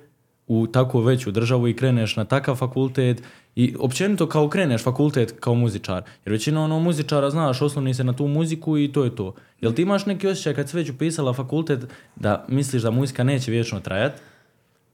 u 0.49 0.66
takvu 0.66 1.01
veću 1.01 1.30
državu 1.30 1.68
i 1.68 1.76
kreneš 1.76 2.16
na 2.16 2.24
takav 2.24 2.57
fakultet 2.57 3.22
i 3.57 3.74
općenito 3.78 4.28
kao 4.28 4.49
kreneš 4.49 4.82
fakultet 4.82 5.34
kao 5.40 5.55
muzičar. 5.55 6.03
Jer 6.24 6.32
većina 6.32 6.64
ono 6.64 6.80
muzičara, 6.80 7.30
znaš, 7.30 7.62
osloni 7.62 7.94
se 7.94 8.05
na 8.05 8.12
tu 8.12 8.26
muziku 8.26 8.78
i 8.78 8.92
to 8.92 9.05
je 9.05 9.16
to. 9.16 9.34
Jel 9.61 9.72
ti 9.72 9.82
imaš 9.82 10.07
neki 10.07 10.28
osjećaj 10.28 10.55
kad 10.55 10.70
si 10.70 10.76
već 10.76 10.90
upisala 10.90 11.32
fakultet 11.32 11.80
da 12.16 12.44
misliš 12.49 12.82
da 12.82 12.90
muzika 12.90 13.24
neće 13.24 13.51
vječno 13.51 13.80
trajat, 13.80 14.12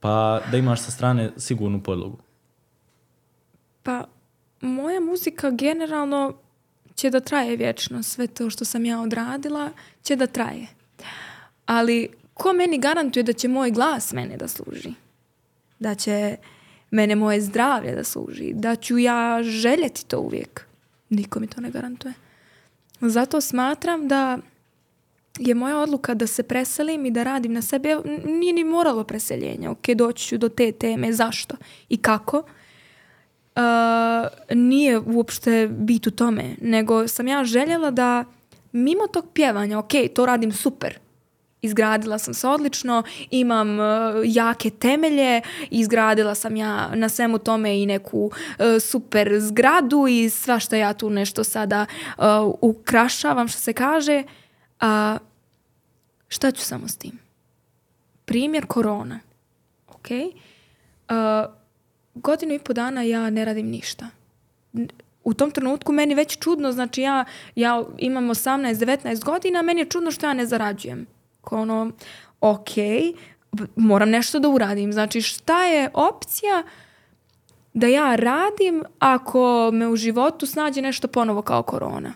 pa 0.00 0.40
da 0.50 0.56
imaš 0.56 0.80
sa 0.80 0.90
strane 0.90 1.30
sigurnu 1.36 1.82
podlogu? 1.82 2.18
Pa, 3.82 4.04
moja 4.60 5.00
muzika 5.00 5.50
generalno 5.50 6.34
će 6.94 7.10
da 7.10 7.20
traje 7.20 7.56
vječno. 7.56 8.02
Sve 8.02 8.26
to 8.26 8.50
što 8.50 8.64
sam 8.64 8.84
ja 8.84 9.00
odradila 9.00 9.70
će 10.02 10.16
da 10.16 10.26
traje. 10.26 10.66
Ali 11.66 12.08
ko 12.34 12.52
meni 12.52 12.78
garantuje 12.78 13.22
da 13.22 13.32
će 13.32 13.48
moj 13.48 13.70
glas 13.70 14.12
mene 14.12 14.36
da 14.36 14.48
služi? 14.48 15.03
Da 15.78 15.94
će 15.94 16.36
mene 16.90 17.14
moje 17.14 17.40
zdravlje 17.40 17.94
da 17.94 18.04
služi? 18.04 18.52
Da 18.54 18.76
ću 18.76 18.98
ja 18.98 19.42
željeti 19.42 20.06
to 20.06 20.20
uvijek? 20.20 20.66
Niko 21.10 21.40
mi 21.40 21.46
to 21.46 21.60
ne 21.60 21.70
garantuje. 21.70 22.14
Zato 23.00 23.40
smatram 23.40 24.08
da 24.08 24.38
je 25.38 25.54
moja 25.54 25.78
odluka 25.78 26.14
da 26.14 26.26
se 26.26 26.42
preselim 26.42 27.06
i 27.06 27.10
da 27.10 27.22
radim 27.22 27.52
na 27.52 27.62
sebi. 27.62 27.88
Nije 28.24 28.52
ni 28.52 28.64
moralo 28.64 29.04
preseljenja. 29.04 29.70
Ok, 29.70 29.88
doći 29.96 30.28
ću 30.28 30.38
do 30.38 30.48
te 30.48 30.72
teme. 30.72 31.12
Zašto? 31.12 31.56
I 31.88 31.96
kako? 31.96 32.42
Uh, 33.56 33.62
nije 34.56 34.98
uopšte 34.98 35.68
bit 35.68 36.06
u 36.06 36.10
tome, 36.10 36.56
nego 36.60 37.08
sam 37.08 37.28
ja 37.28 37.44
željela 37.44 37.90
da 37.90 38.24
mimo 38.72 39.06
tog 39.06 39.26
pjevanja, 39.34 39.78
ok, 39.78 39.90
to 40.14 40.26
radim 40.26 40.52
super, 40.52 40.98
izgradila 41.64 42.18
sam 42.18 42.34
se 42.34 42.48
odlično, 42.48 43.02
imam 43.30 43.78
uh, 43.78 43.86
jake 44.24 44.70
temelje, 44.70 45.40
izgradila 45.70 46.34
sam 46.34 46.56
ja 46.56 46.90
na 46.94 47.08
svemu 47.08 47.38
tome 47.38 47.82
i 47.82 47.86
neku 47.86 48.24
uh, 48.26 48.32
super 48.80 49.40
zgradu 49.40 50.06
i 50.08 50.30
sva 50.30 50.58
što 50.58 50.76
ja 50.76 50.92
tu 50.92 51.10
nešto 51.10 51.44
sada 51.44 51.86
uh, 52.18 52.24
ukrašavam, 52.60 53.48
što 53.48 53.58
se 53.58 53.72
kaže, 53.72 54.22
a 54.80 55.18
šta 56.28 56.50
ću 56.50 56.62
samo 56.62 56.88
s 56.88 56.96
tim? 56.96 57.18
Primjer 58.24 58.66
korona, 58.66 59.20
ok? 59.88 60.08
Godinu 62.14 62.54
i 62.54 62.58
po 62.58 62.72
dana 62.72 63.02
ja 63.02 63.30
ne 63.30 63.44
radim 63.44 63.66
ništa. 63.66 64.06
U 65.24 65.34
tom 65.34 65.50
trenutku 65.50 65.92
meni 65.92 66.14
već 66.14 66.38
čudno, 66.38 66.72
znači 66.72 67.02
ja, 67.02 67.24
ja 67.56 67.82
imam 67.98 68.28
18-19 68.28 69.24
godina, 69.24 69.62
meni 69.62 69.80
je 69.80 69.88
čudno 69.88 70.10
što 70.10 70.26
ja 70.26 70.34
ne 70.34 70.46
zarađujem. 70.46 71.06
Ono, 71.52 71.90
ok, 72.40 72.68
moram 73.76 74.10
nešto 74.10 74.38
da 74.38 74.48
uradim. 74.48 74.92
Znači 74.92 75.22
šta 75.22 75.64
je 75.64 75.90
opcija 75.94 76.62
da 77.74 77.86
ja 77.86 78.16
radim 78.16 78.84
ako 78.98 79.70
me 79.72 79.88
u 79.88 79.96
životu 79.96 80.46
snađe 80.46 80.82
nešto 80.82 81.08
ponovo 81.08 81.42
kao 81.42 81.62
korona? 81.62 82.14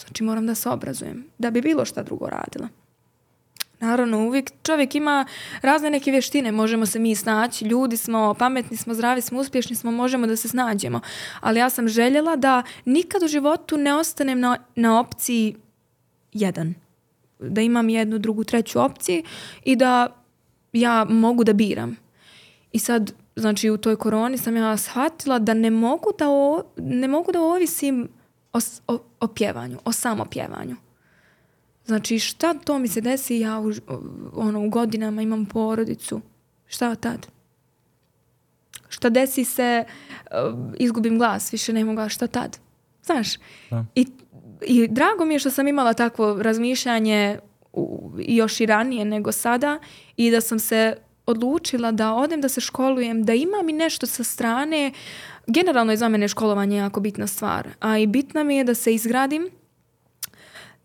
Znači 0.00 0.24
moram 0.24 0.46
da 0.46 0.54
se 0.54 0.68
obrazujem, 0.68 1.24
da 1.38 1.50
bi 1.50 1.60
bilo 1.60 1.84
šta 1.84 2.02
drugo 2.02 2.26
radila. 2.26 2.68
Naravno, 3.80 4.26
uvijek 4.26 4.50
čovjek 4.62 4.94
ima 4.94 5.26
razne 5.62 5.90
neke 5.90 6.10
vještine, 6.10 6.52
možemo 6.52 6.86
se 6.86 6.98
mi 6.98 7.14
snaći, 7.14 7.64
ljudi 7.64 7.96
smo, 7.96 8.34
pametni 8.34 8.76
smo, 8.76 8.94
zdravi 8.94 9.20
smo, 9.20 9.40
uspješni 9.40 9.76
smo, 9.76 9.90
možemo 9.90 10.26
da 10.26 10.36
se 10.36 10.48
snađemo. 10.48 11.00
Ali 11.40 11.58
ja 11.58 11.70
sam 11.70 11.88
željela 11.88 12.36
da 12.36 12.62
nikad 12.84 13.22
u 13.22 13.28
životu 13.28 13.76
ne 13.76 13.94
ostanem 13.94 14.40
na, 14.40 14.58
na 14.74 15.00
opciji 15.00 15.56
jedan. 16.32 16.74
Da 17.48 17.60
imam 17.60 17.88
jednu, 17.88 18.18
drugu, 18.18 18.44
treću 18.44 18.80
opciju 18.80 19.22
i 19.64 19.76
da 19.76 20.16
ja 20.72 21.04
mogu 21.04 21.44
da 21.44 21.52
biram. 21.52 21.96
I 22.72 22.78
sad, 22.78 23.12
znači 23.36 23.70
u 23.70 23.76
toj 23.76 23.96
koroni 23.96 24.38
sam 24.38 24.56
ja 24.56 24.76
shvatila 24.76 25.38
da 25.38 25.54
ne 25.54 25.70
mogu 25.70 26.10
da, 26.18 26.28
o, 26.28 26.62
ne 26.76 27.08
mogu 27.08 27.32
da 27.32 27.40
ovisim 27.40 28.08
o, 28.52 28.58
o, 28.86 28.98
o 29.20 29.28
pjevanju, 29.28 29.78
o 29.84 29.92
samopjevanju. 29.92 30.76
Znači 31.86 32.18
šta 32.18 32.54
to 32.54 32.78
mi 32.78 32.88
se 32.88 33.00
desi, 33.00 33.38
ja 33.38 33.60
u, 33.60 33.72
ono, 34.34 34.66
u 34.66 34.70
godinama 34.70 35.22
imam 35.22 35.46
porodicu. 35.46 36.20
Šta 36.66 36.94
tad? 36.94 37.26
Šta 38.88 39.10
desi 39.10 39.44
se, 39.44 39.84
uh, 39.84 40.60
izgubim 40.78 41.18
glas, 41.18 41.52
više 41.52 41.72
ne 41.72 41.84
mogu, 41.84 42.08
šta 42.08 42.26
tad? 42.26 42.58
Znaš? 43.04 43.36
Da. 43.70 43.84
I, 43.94 44.06
I 44.66 44.88
drago 44.88 45.24
mi 45.24 45.34
je 45.34 45.38
što 45.38 45.50
sam 45.50 45.68
imala 45.68 45.94
takvo 45.94 46.42
razmišljanje 46.42 47.38
još 48.18 48.60
i 48.60 48.66
ranije 48.66 49.04
nego 49.04 49.32
sada 49.32 49.78
i 50.16 50.30
da 50.30 50.40
sam 50.40 50.58
se 50.58 50.96
odlučila 51.26 51.92
da 51.92 52.14
odem 52.14 52.40
da 52.40 52.48
se 52.48 52.60
školujem, 52.60 53.24
da 53.24 53.34
imam 53.34 53.68
i 53.68 53.72
nešto 53.72 54.06
sa 54.06 54.24
strane. 54.24 54.92
Generalno 55.46 55.92
je 55.92 55.96
za 55.96 56.08
mene 56.08 56.28
školovanje 56.28 56.76
jako 56.76 57.00
bitna 57.00 57.26
stvar. 57.26 57.68
A 57.80 57.98
i 57.98 58.06
bitna 58.06 58.44
mi 58.44 58.56
je 58.56 58.64
da 58.64 58.74
se 58.74 58.94
izgradim, 58.94 59.50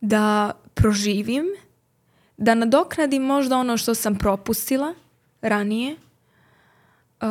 da 0.02 0.52
proživim, 0.74 1.46
da 2.38 2.56
nadoknadim 2.56 3.24
možda 3.24 3.58
ono 3.58 3.78
što 3.78 3.96
sam 3.96 4.16
propustila 4.16 4.94
ranije. 5.42 5.96
Uh, 7.22 7.28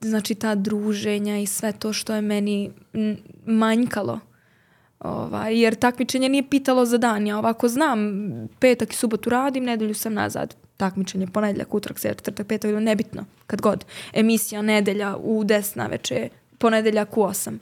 znači 0.00 0.34
ta 0.34 0.54
druženja 0.54 1.38
i 1.38 1.46
sve 1.46 1.72
to 1.72 1.92
što 1.92 2.14
je 2.14 2.20
meni 2.20 2.70
manjkalo. 3.46 4.20
Ovaj, 5.00 5.60
jer 5.60 5.74
takmičenje 5.74 6.28
nije 6.28 6.48
pitalo 6.50 6.84
za 6.84 6.98
dan. 6.98 7.26
Ja 7.26 7.38
ovako 7.38 7.68
znam, 7.68 8.22
petak 8.58 8.92
i 8.92 8.96
subotu 8.96 9.30
radim, 9.30 9.64
nedelju 9.64 9.94
sam 9.94 10.14
nazad. 10.14 10.56
Takmičenje, 10.76 11.26
ponedjeljak, 11.26 11.74
utrak, 11.74 11.98
srijeda, 11.98 12.14
četvrtak, 12.18 12.46
petak, 12.46 12.70
nebitno, 12.80 13.24
kad 13.46 13.60
god. 13.60 13.84
Emisija, 14.12 14.62
nedelja 14.62 15.16
u 15.16 15.44
10 15.44 15.76
na 15.76 15.86
večer, 15.86 16.28
ponedjeljak 16.58 17.16
u 17.16 17.20
8. 17.20 17.58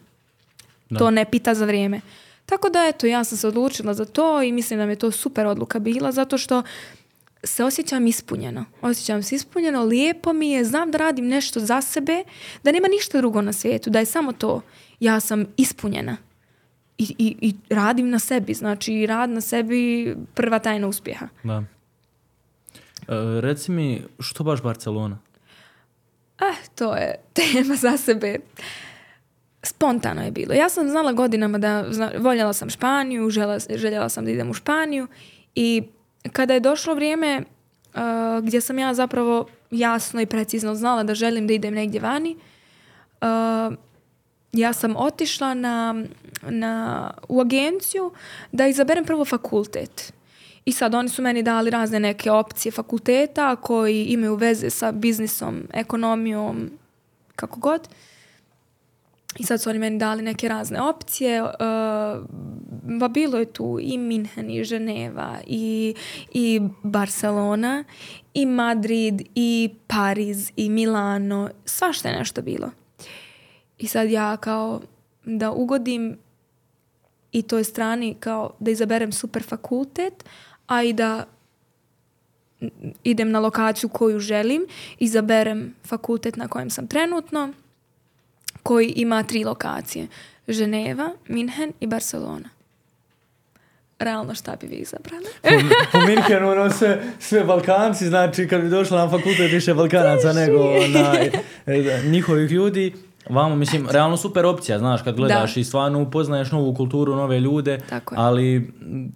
Da. 0.90 0.98
To 0.98 1.10
ne 1.10 1.24
pita 1.24 1.54
za 1.54 1.64
vrijeme. 1.64 2.00
Tako 2.46 2.68
da, 2.68 2.86
eto, 2.86 3.06
ja 3.06 3.24
sam 3.24 3.38
se 3.38 3.48
odlučila 3.48 3.94
za 3.94 4.04
to 4.04 4.42
i 4.42 4.52
mislim 4.52 4.78
da 4.78 4.86
mi 4.86 4.92
je 4.92 4.96
to 4.96 5.10
super 5.10 5.46
odluka 5.46 5.78
bila, 5.78 6.12
zato 6.12 6.38
što 6.38 6.62
se 7.44 7.64
osjećam 7.64 8.06
ispunjeno. 8.06 8.64
Osjećam 8.82 9.22
se 9.22 9.34
ispunjeno, 9.34 9.84
lijepo 9.84 10.32
mi 10.32 10.50
je, 10.50 10.64
znam 10.64 10.90
da 10.90 10.98
radim 10.98 11.28
nešto 11.28 11.60
za 11.60 11.80
sebe, 11.80 12.24
da 12.62 12.72
nema 12.72 12.88
ništa 12.88 13.18
drugo 13.18 13.42
na 13.42 13.52
svijetu, 13.52 13.90
da 13.90 13.98
je 13.98 14.06
samo 14.06 14.32
to. 14.32 14.60
Ja 15.00 15.20
sam 15.20 15.46
ispunjena. 15.56 16.16
I, 16.98 17.14
i, 17.18 17.36
i 17.40 17.54
radim 17.74 18.10
na 18.10 18.18
sebi, 18.18 18.54
znači 18.54 19.06
rad 19.06 19.30
na 19.30 19.40
sebi 19.40 20.14
prva 20.34 20.58
tajna 20.58 20.86
uspjeha. 20.86 21.28
Da. 21.44 21.62
E, 23.08 23.40
reci 23.40 23.72
mi, 23.72 24.02
što 24.20 24.44
baš 24.44 24.62
Barcelona? 24.62 25.18
Ah, 26.38 26.56
to 26.74 26.94
je 26.94 27.14
tema 27.34 27.74
za 27.74 27.96
sebe. 27.96 28.36
Spontano 29.62 30.24
je 30.24 30.30
bilo. 30.30 30.54
Ja 30.54 30.68
sam 30.68 30.88
znala 30.88 31.12
godinama 31.12 31.58
da 31.58 31.84
zna, 31.90 32.10
voljela 32.18 32.52
sam 32.52 32.70
Španiju, 32.70 33.30
žela, 33.30 33.58
željela 33.74 34.08
sam 34.08 34.24
da 34.24 34.30
idem 34.30 34.50
u 34.50 34.54
Španiju 34.54 35.06
i 35.54 35.82
kada 36.32 36.54
je 36.54 36.60
došlo 36.60 36.94
vrijeme 36.94 37.42
uh, 37.94 38.00
gdje 38.44 38.60
sam 38.60 38.78
ja 38.78 38.94
zapravo 38.94 39.46
jasno 39.70 40.20
i 40.20 40.26
precizno 40.26 40.74
znala 40.74 41.02
da 41.02 41.14
želim 41.14 41.46
da 41.46 41.54
idem 41.54 41.74
negdje 41.74 42.00
vani, 42.00 42.36
uh, 43.20 43.74
ja 44.56 44.72
sam 44.72 44.96
otišla 44.96 45.54
na, 45.54 46.04
na, 46.42 47.10
u 47.28 47.40
agenciju 47.40 48.12
da 48.52 48.66
izaberem 48.66 49.04
prvo 49.04 49.24
fakultet. 49.24 50.12
I 50.64 50.72
sad 50.72 50.94
oni 50.94 51.08
su 51.08 51.22
meni 51.22 51.42
dali 51.42 51.70
razne 51.70 52.00
neke 52.00 52.30
opcije 52.30 52.72
fakulteta 52.72 53.56
koji 53.56 54.04
imaju 54.04 54.34
veze 54.34 54.70
sa 54.70 54.92
biznisom, 54.92 55.62
ekonomijom, 55.72 56.70
kako 57.36 57.60
god. 57.60 57.88
I 59.38 59.44
sad 59.44 59.62
su 59.62 59.70
oni 59.70 59.78
meni 59.78 59.98
dali 59.98 60.22
neke 60.22 60.48
razne 60.48 60.80
opcije. 60.80 61.42
Ba 62.98 63.08
bilo 63.08 63.38
je 63.38 63.52
tu 63.52 63.78
i 63.82 63.98
Minhen, 63.98 64.50
i 64.50 64.64
Ženeva, 64.64 65.36
i, 65.46 65.94
i 66.32 66.60
Barcelona, 66.82 67.84
i 68.34 68.46
Madrid, 68.46 69.22
i 69.34 69.70
Pariz, 69.86 70.52
i 70.56 70.70
Milano. 70.70 71.50
Svašta 71.64 72.08
je 72.08 72.18
nešto 72.18 72.42
bilo. 72.42 72.70
I 73.78 73.86
sad 73.86 74.10
ja 74.10 74.36
kao 74.36 74.80
da 75.24 75.50
ugodim 75.50 76.18
i 77.32 77.42
toj 77.42 77.64
strani 77.64 78.14
kao 78.20 78.50
da 78.58 78.70
izaberem 78.70 79.12
super 79.12 79.42
fakultet, 79.42 80.24
a 80.66 80.82
i 80.82 80.92
da 80.92 81.24
idem 83.04 83.30
na 83.30 83.40
lokaciju 83.40 83.88
koju 83.88 84.20
želim, 84.20 84.66
izaberem 84.98 85.74
fakultet 85.84 86.36
na 86.36 86.48
kojem 86.48 86.70
sam 86.70 86.86
trenutno, 86.86 87.52
koji 88.62 88.92
ima 88.96 89.22
tri 89.22 89.44
lokacije. 89.44 90.06
Ženeva, 90.48 91.10
Minhen 91.28 91.72
i 91.80 91.86
Barcelona. 91.86 92.48
Realno 93.98 94.34
šta 94.34 94.56
bi 94.60 94.66
vi 94.66 94.76
izabrali? 94.76 95.26
Po, 95.42 95.48
po 95.92 96.06
Minhenu 96.06 96.50
ono 96.50 96.70
sve, 96.70 97.02
sve 97.18 97.44
Balkanci, 97.44 98.06
znači 98.06 98.48
kad 98.48 98.62
bi 98.62 98.68
došla 98.68 99.04
na 99.04 99.10
fakultet 99.10 99.52
više 99.52 99.74
Balkanaca 99.74 100.32
nego 100.32 100.74
na 100.88 101.14
e, 101.66 102.02
njihovih 102.04 102.50
ljudi. 102.50 102.94
Vamo, 103.30 103.56
mislim, 103.56 103.88
realno 103.90 104.16
super 104.16 104.46
opcija, 104.46 104.78
znaš, 104.78 105.02
kad 105.02 105.16
gledaš 105.16 105.54
Da. 105.54 105.60
i 105.60 105.64
stvarno 105.64 106.02
upoznaješ 106.02 106.52
novu 106.52 106.74
kulturu, 106.74 107.16
nove 107.16 107.40
ljude, 107.40 107.78
Tako 107.88 108.14
je. 108.14 108.20
ali 108.20 108.72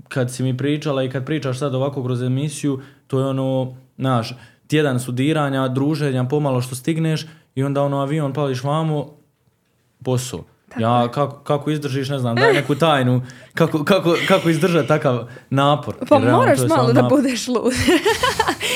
kad 0.08 0.32
si 0.32 0.42
mi 0.42 0.56
pričala 0.56 1.02
i 1.04 1.10
kad 1.10 1.26
pričaš 1.26 1.58
sad 1.58 1.74
ovako 1.74 2.04
kroz 2.04 2.22
emisiju, 2.22 2.80
to 3.06 3.18
je 3.18 3.26
ono, 3.26 3.74
znaš, 3.98 4.34
tjedan 4.66 5.00
studiranja, 5.00 5.68
druženja, 5.68 6.24
pomalo 6.24 6.60
što 6.60 6.74
stigneš 6.74 7.26
i 7.54 7.62
onda 7.62 7.82
ono 7.82 8.00
avion 8.00 8.32
pališ 8.32 8.62
vamo, 8.64 9.06
posao. 10.04 10.44
Ja, 10.78 11.08
kako, 11.14 11.36
kako 11.36 11.70
izdržiš, 11.70 12.08
ne 12.08 12.18
znam, 12.18 12.36
daj 12.36 12.52
neku 12.52 12.74
tajnu, 12.74 13.22
kako, 13.54 13.84
kako, 13.84 14.14
kako 14.28 14.48
izdržati 14.48 14.88
takav 14.88 15.28
napor. 15.50 15.94
Pa 16.08 16.14
Jer 16.14 16.22
realno 16.24 16.38
moraš 16.38 16.58
je 16.58 16.66
malo 16.66 16.92
da 16.92 17.02
napor. 17.02 17.18
budeš 17.18 17.48
lud. 17.48 17.72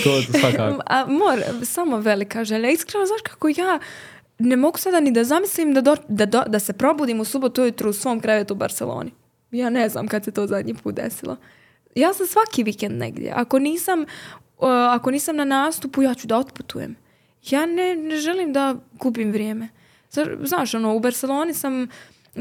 To, 0.05 0.32
to 0.32 0.39
svakako. 0.39 0.82
A 0.95 1.07
mora, 1.07 1.64
samo 1.64 1.97
velika 1.99 2.45
želja. 2.45 2.70
Iskreno, 2.70 3.07
znaš 3.07 3.20
kako 3.22 3.49
ja 3.49 3.78
ne 4.39 4.57
mogu 4.57 4.78
sada 4.78 5.01
ni 5.01 5.12
da 5.12 5.24
zamislim 5.24 5.74
da, 5.74 5.80
do, 5.80 5.97
da, 6.09 6.26
do- 6.26 6.45
da 6.47 6.59
se 6.59 6.72
probudim 6.72 7.20
u 7.20 7.24
subotu 7.24 7.62
ujutru 7.62 7.91
u 7.91 7.93
svom 7.93 8.20
krevetu 8.20 8.55
u 8.55 8.57
Barceloni. 8.57 9.11
Ja 9.51 9.70
ne 9.70 9.89
znam 9.89 10.09
kad 10.09 10.24
se 10.24 10.30
to 10.30 10.47
zadnji 10.47 10.74
put 10.74 10.95
desilo. 10.95 11.37
Ja 11.95 12.14
sam 12.14 12.26
svaki 12.26 12.62
vikend 12.62 12.99
negdje. 12.99 13.32
Ako 13.35 13.59
nisam, 13.59 14.01
uh, 14.01 14.07
ako 14.91 15.11
nisam 15.11 15.37
na 15.37 15.45
nastupu, 15.45 16.03
ja 16.03 16.14
ću 16.14 16.26
da 16.26 16.39
otputujem. 16.39 16.97
Ja 17.43 17.66
ne, 17.66 17.97
ne 17.97 18.16
želim 18.16 18.53
da 18.53 18.74
gubim 18.93 19.32
vrijeme. 19.32 19.68
Zna- 20.12 20.47
Znaš, 20.47 20.74
ono, 20.74 20.95
u 20.95 21.01
Barceloni 21.01 21.55
sam, 21.55 21.89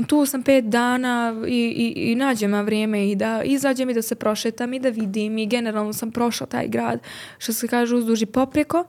tu 0.07 0.25
sam 0.25 0.43
pet 0.43 0.65
dana 0.65 1.35
i, 1.47 1.51
i, 1.67 2.11
i 2.11 2.15
nađem 2.15 2.51
na 2.51 2.61
vrijeme 2.61 3.09
i 3.09 3.15
da 3.15 3.43
izađem 3.43 3.89
i 3.89 3.93
da 3.93 4.01
se 4.01 4.15
prošetam 4.15 4.73
i 4.73 4.79
da 4.79 4.89
vidim 4.89 5.37
i 5.37 5.45
generalno 5.45 5.93
sam 5.93 6.11
prošla 6.11 6.47
taj 6.47 6.67
grad, 6.67 6.99
što 7.37 7.53
se 7.53 7.67
kaže 7.67 7.95
uzduž 7.95 8.21
i 8.21 8.25
popreko. 8.25 8.85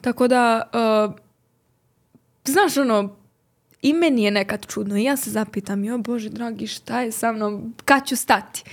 Tako 0.00 0.28
da, 0.28 0.62
znaš 2.46 2.76
ono, 2.76 3.16
i 3.82 3.92
meni 3.92 4.24
je 4.24 4.30
nekad 4.30 4.66
čudno 4.66 4.96
i 4.96 5.04
ja 5.04 5.16
se 5.16 5.30
zapitam, 5.30 5.84
jo 5.84 5.98
bože 5.98 6.28
dragi, 6.28 6.66
šta 6.66 7.00
je 7.00 7.12
sa 7.12 7.32
mnom, 7.32 7.74
kad 7.84 8.06
ću 8.06 8.16
stati? 8.16 8.64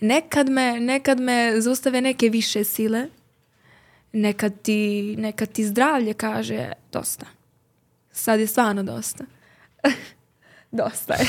Nekad 0.00 0.48
me, 0.48 0.80
nekad 0.80 1.20
me 1.20 1.60
zaustave 1.60 2.00
neke 2.00 2.28
više 2.28 2.64
sile, 2.64 3.06
nekad 4.12 4.62
ti, 4.62 5.14
nekad 5.18 5.52
ti 5.52 5.64
zdravlje 5.64 6.14
kaže 6.14 6.72
dosta. 6.92 7.26
Sad 8.12 8.40
je 8.40 8.46
stvarno 8.46 8.82
dosta. 8.82 9.24
dosta 10.80 11.14
je. 11.14 11.26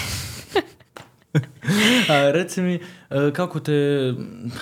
A, 2.10 2.32
reci 2.32 2.62
mi, 2.62 2.80
e, 3.10 3.32
kako 3.34 3.60
te, 3.60 4.14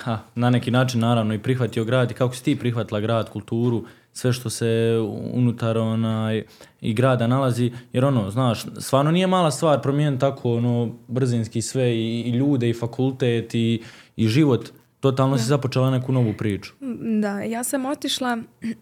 ha, 0.03 0.19
na 0.36 0.49
neki 0.49 0.71
način 0.71 0.99
naravno 0.99 1.34
i 1.34 1.39
prihvatio 1.39 1.84
grad 1.84 2.11
i 2.11 2.13
kako 2.13 2.36
si 2.36 2.43
ti 2.43 2.59
prihvatila 2.59 2.99
grad, 2.99 3.30
kulturu, 3.30 3.86
sve 4.18 4.34
što 4.34 4.49
se 4.49 4.97
unutar 5.34 5.78
onaj, 5.78 6.43
i 6.82 6.93
grada 6.93 7.28
nalazi, 7.28 7.72
jer 7.93 8.05
ono, 8.05 8.32
znaš, 8.32 8.65
stvarno 8.80 9.11
nije 9.11 9.28
mala 9.28 9.51
stvar 9.51 9.82
promijeniti 9.82 10.20
tako 10.20 10.53
ono, 10.53 10.95
brzinski 11.07 11.61
sve 11.61 11.95
i, 11.95 12.22
i 12.22 12.30
ljude 12.30 12.70
i 12.70 12.74
fakultet 12.74 13.55
i, 13.55 13.84
i 14.15 14.28
život. 14.28 14.70
Totalno 14.99 15.38
si 15.38 15.43
započela 15.43 15.91
neku 15.91 16.11
novu 16.11 16.34
priču. 16.38 16.74
Da, 17.22 17.41
ja 17.41 17.63
sam 17.63 17.86
otišla 17.86 18.38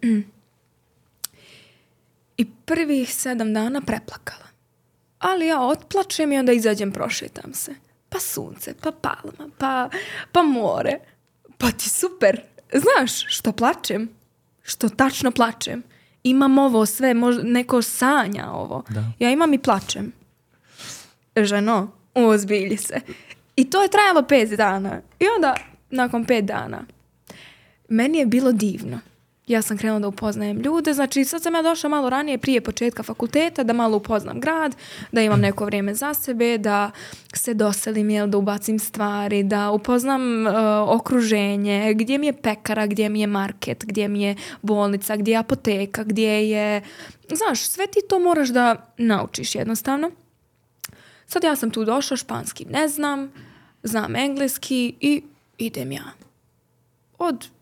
i 2.42 2.46
prvih 2.64 3.14
sedam 3.14 3.54
dana 3.54 3.80
preplakala. 3.80 4.46
Ali 5.18 5.46
ja 5.46 5.62
otplačem 5.62 6.32
i 6.32 6.38
onda 6.38 6.52
izađem, 6.52 6.92
prošetam 6.92 7.54
se. 7.54 7.74
Pa 8.08 8.18
sunce, 8.18 8.74
pa 8.82 8.92
palma, 8.92 9.52
pa, 9.58 9.88
pa 10.32 10.42
more. 10.42 10.98
Pa 11.58 11.70
ti 11.70 11.90
super. 11.90 12.40
Znaš, 12.72 13.24
što 13.26 13.52
plačem? 13.52 14.16
Što 14.66 14.88
tačno 14.88 15.30
plačem. 15.30 15.82
Imam 16.22 16.58
ovo 16.58 16.86
sve, 16.86 17.14
možda 17.14 17.42
neko 17.42 17.82
sanja 17.82 18.50
ovo. 18.50 18.84
Da. 18.88 19.04
Ja 19.18 19.30
imam 19.30 19.54
i 19.54 19.58
plačem. 19.58 20.12
Ženo, 21.36 21.90
ozbilji 22.14 22.76
se. 22.76 23.00
I 23.56 23.70
to 23.70 23.82
je 23.82 23.88
trajalo 23.88 24.22
pet 24.22 24.50
dana. 24.50 25.00
I 25.20 25.24
onda, 25.36 25.56
nakon 25.90 26.24
pet 26.24 26.44
dana, 26.44 26.84
meni 27.88 28.18
je 28.18 28.26
bilo 28.26 28.52
divno. 28.52 29.00
Ja 29.46 29.62
sam 29.62 29.78
krenula 29.78 30.00
da 30.00 30.08
upoznajem 30.08 30.60
ljude, 30.60 30.92
znači 30.92 31.24
sad 31.24 31.42
sam 31.42 31.54
ja 31.54 31.62
došla 31.62 31.90
malo 31.90 32.10
ranije 32.10 32.38
prije 32.38 32.60
početka 32.60 33.02
fakulteta 33.02 33.64
da 33.64 33.72
malo 33.72 33.96
upoznam 33.96 34.40
grad, 34.40 34.76
da 35.12 35.22
imam 35.22 35.40
neko 35.40 35.64
vrijeme 35.64 35.94
za 35.94 36.14
sebe, 36.14 36.58
da 36.58 36.90
se 37.34 37.54
doselim, 37.54 38.10
jel, 38.10 38.26
da 38.26 38.38
ubacim 38.38 38.78
stvari, 38.78 39.42
da 39.42 39.70
upoznam 39.70 40.46
e, 40.46 40.50
okruženje, 40.78 41.94
gdje 41.94 42.18
mi 42.18 42.26
je 42.26 42.32
pekara, 42.32 42.86
gdje 42.86 43.08
mi 43.08 43.20
je 43.20 43.26
market, 43.26 43.84
gdje 43.84 44.08
mi 44.08 44.22
je 44.22 44.36
bolnica, 44.62 45.16
gdje 45.16 45.32
je 45.32 45.38
apoteka, 45.38 46.04
gdje 46.04 46.50
je... 46.50 46.82
Znaš, 47.32 47.60
sve 47.60 47.86
ti 47.86 48.00
to 48.08 48.18
moraš 48.18 48.48
da 48.48 48.94
naučiš 48.98 49.54
jednostavno. 49.54 50.10
Sad 51.26 51.44
ja 51.44 51.56
sam 51.56 51.70
tu 51.70 51.84
došla, 51.84 52.16
španski 52.16 52.64
ne 52.64 52.88
znam, 52.88 53.32
znam 53.82 54.16
engleski 54.16 54.94
i 55.00 55.22
idem 55.58 55.92
ja. 55.92 56.04
Od 57.18 57.55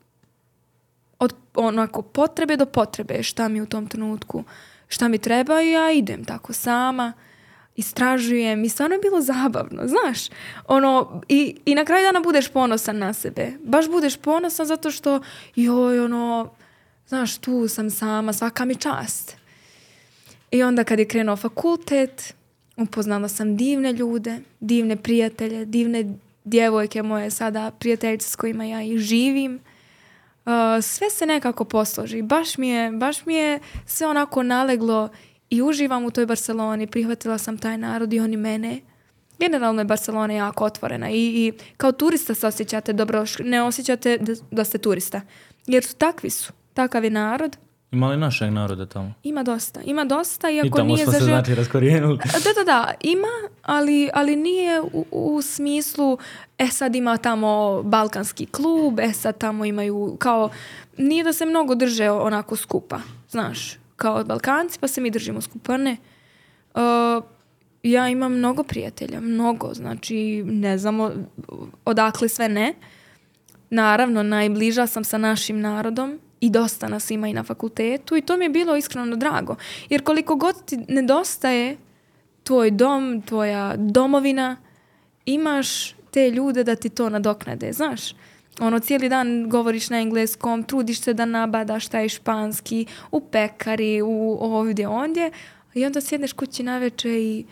od 1.24 1.34
onako 1.54 2.02
potrebe 2.02 2.56
do 2.56 2.66
potrebe 2.66 3.22
šta 3.22 3.48
mi 3.48 3.60
u 3.60 3.66
tom 3.66 3.86
trenutku 3.86 4.44
šta 4.88 5.08
mi 5.08 5.18
treba 5.18 5.62
i 5.62 5.70
ja 5.70 5.92
idem 5.92 6.24
tako 6.24 6.52
sama 6.52 7.12
istražujem 7.76 8.64
i 8.64 8.68
stvarno 8.68 8.94
je 8.94 9.00
bilo 9.00 9.20
zabavno, 9.20 9.82
znaš. 9.86 10.28
Ono, 10.68 11.22
i, 11.28 11.56
i 11.64 11.74
na 11.74 11.84
kraju 11.84 12.06
dana 12.06 12.20
budeš 12.20 12.48
ponosan 12.48 12.98
na 12.98 13.12
sebe. 13.12 13.52
Baš 13.62 13.88
budeš 13.88 14.16
ponosan 14.16 14.66
zato 14.66 14.90
što 14.90 15.20
joj 15.56 16.00
ono 16.00 16.50
znaš 17.08 17.38
tu 17.38 17.68
sam 17.68 17.90
sama, 17.90 18.32
svaka 18.32 18.64
mi 18.64 18.76
čast. 18.76 19.36
I 20.50 20.62
onda 20.62 20.84
kad 20.84 20.98
je 20.98 21.08
krenuo 21.08 21.36
fakultet 21.36 22.34
upoznala 22.76 23.28
sam 23.28 23.56
divne 23.56 23.92
ljude 23.92 24.40
divne 24.60 24.96
prijatelje, 24.96 25.64
divne 25.64 26.14
djevojke 26.44 27.02
moje 27.02 27.30
sada 27.30 27.70
prijateljice 27.70 28.30
s 28.30 28.36
kojima 28.36 28.64
ja 28.64 28.82
i 28.82 28.98
živim 28.98 29.60
Uh, 30.46 30.52
sve 30.82 31.10
se 31.10 31.26
nekako 31.26 31.64
posloži. 31.64 32.22
Baš 32.22 32.58
mi, 32.58 32.68
je, 32.68 32.90
baš 32.90 33.26
mi 33.26 33.34
je 33.34 33.60
sve 33.86 34.06
onako 34.06 34.42
naleglo 34.42 35.08
i 35.50 35.62
uživam 35.62 36.04
u 36.04 36.10
toj 36.10 36.26
Barceloni. 36.26 36.86
Prihvatila 36.86 37.38
sam 37.38 37.58
taj 37.58 37.78
narod 37.78 38.12
i 38.12 38.20
oni 38.20 38.36
mene. 38.36 38.80
Generalno 39.38 39.80
je 39.80 39.84
Barcelona 39.84 40.34
jako 40.34 40.64
otvorena 40.64 41.10
i, 41.10 41.16
i 41.16 41.52
kao 41.76 41.92
turista 41.92 42.34
se 42.34 42.46
osjećate 42.46 42.92
dobro, 42.92 43.24
ne 43.38 43.62
osjećate 43.62 44.18
da, 44.18 44.32
da 44.50 44.64
ste 44.64 44.78
turista. 44.78 45.20
Jer 45.66 45.84
su 45.84 45.96
takvi 45.96 46.30
su. 46.30 46.52
Takav 46.74 47.04
je 47.04 47.10
narod. 47.10 47.56
Ima 47.94 48.08
li 48.08 48.16
našeg 48.16 48.52
naroda 48.52 48.86
tamo? 48.86 49.12
Ima 49.22 49.42
dosta. 49.42 49.80
Ima 49.84 50.04
dosta, 50.04 50.50
I 50.50 50.56
iako 50.56 50.76
tamo 50.76 50.88
nije 50.88 51.04
smo 51.04 51.12
se 51.12 51.20
znači 51.20 51.54
da, 51.54 52.52
da, 52.56 52.64
da, 52.64 52.94
ima, 53.00 53.28
ali, 53.62 54.10
ali 54.14 54.36
nije 54.36 54.80
u, 54.80 55.06
u 55.10 55.42
smislu, 55.42 56.18
e 56.58 56.66
sad 56.66 56.96
ima 56.96 57.16
tamo 57.16 57.82
balkanski 57.82 58.46
klub, 58.46 59.00
e 59.00 59.12
sad 59.12 59.38
tamo 59.38 59.64
imaju, 59.64 60.16
kao, 60.18 60.50
nije 60.98 61.24
da 61.24 61.32
se 61.32 61.46
mnogo 61.46 61.74
drže 61.74 62.10
onako 62.10 62.56
skupa, 62.56 63.00
znaš, 63.30 63.78
kao 63.96 64.24
Balkanci, 64.24 64.78
pa 64.80 64.88
se 64.88 65.00
mi 65.00 65.10
držimo 65.10 65.40
skupa, 65.40 65.76
ne. 65.76 65.96
Uh, 66.74 66.80
ja 67.82 68.08
imam 68.08 68.32
mnogo 68.32 68.62
prijatelja, 68.62 69.20
mnogo, 69.20 69.74
znači, 69.74 70.42
ne 70.46 70.78
znamo 70.78 71.10
odakle 71.84 72.28
sve 72.28 72.48
ne. 72.48 72.74
Naravno, 73.70 74.22
najbliža 74.22 74.86
sam 74.86 75.04
sa 75.04 75.18
našim 75.18 75.60
narodom 75.60 76.18
i 76.44 76.50
dosta 76.50 76.88
nas 76.88 77.10
ima 77.10 77.28
i 77.28 77.32
na 77.32 77.42
fakultetu 77.42 78.16
i 78.16 78.20
to 78.20 78.36
mi 78.36 78.44
je 78.44 78.48
bilo 78.48 78.76
iskreno 78.76 79.16
drago. 79.16 79.56
Jer 79.88 80.02
koliko 80.02 80.36
god 80.36 80.64
ti 80.64 80.76
nedostaje 80.88 81.76
tvoj 82.42 82.70
dom, 82.70 83.22
tvoja 83.26 83.76
domovina, 83.76 84.56
imaš 85.26 85.94
te 86.10 86.30
ljude 86.30 86.64
da 86.64 86.76
ti 86.76 86.88
to 86.88 87.08
nadoknade, 87.08 87.72
znaš. 87.72 88.14
Ono, 88.60 88.78
cijeli 88.78 89.08
dan 89.08 89.48
govoriš 89.48 89.90
na 89.90 90.00
engleskom, 90.00 90.62
trudiš 90.62 91.00
se 91.00 91.14
da 91.14 91.24
nabadaš 91.24 91.88
taj 91.88 92.08
španski 92.08 92.86
u 93.10 93.20
pekari, 93.20 94.02
u 94.02 94.38
ovdje, 94.40 94.88
ondje 94.88 95.30
i 95.74 95.86
onda 95.86 96.00
sjedneš 96.00 96.32
kući 96.32 96.62
naveče 96.62 97.22
i 97.22 97.44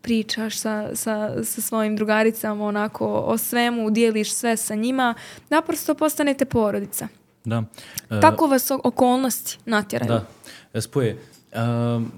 pričaš 0.00 0.58
sa, 0.58 0.90
sa, 0.94 1.44
sa 1.44 1.60
svojim 1.60 1.96
drugaricama 1.96 2.64
onako 2.64 3.06
o 3.06 3.38
svemu, 3.38 3.90
dijeliš 3.90 4.34
sve 4.34 4.56
sa 4.56 4.74
njima, 4.74 5.14
naprosto 5.48 5.94
postanete 5.94 6.44
porodica. 6.44 7.08
Da. 7.44 7.62
E, 8.10 8.20
Tako 8.20 8.46
vas 8.46 8.70
o- 8.70 8.80
okolnosti 8.84 9.58
natjeraju. 9.66 10.08
Da, 10.08 10.26
E, 10.74 10.80
spoje. 10.80 11.18
Um, 11.96 12.12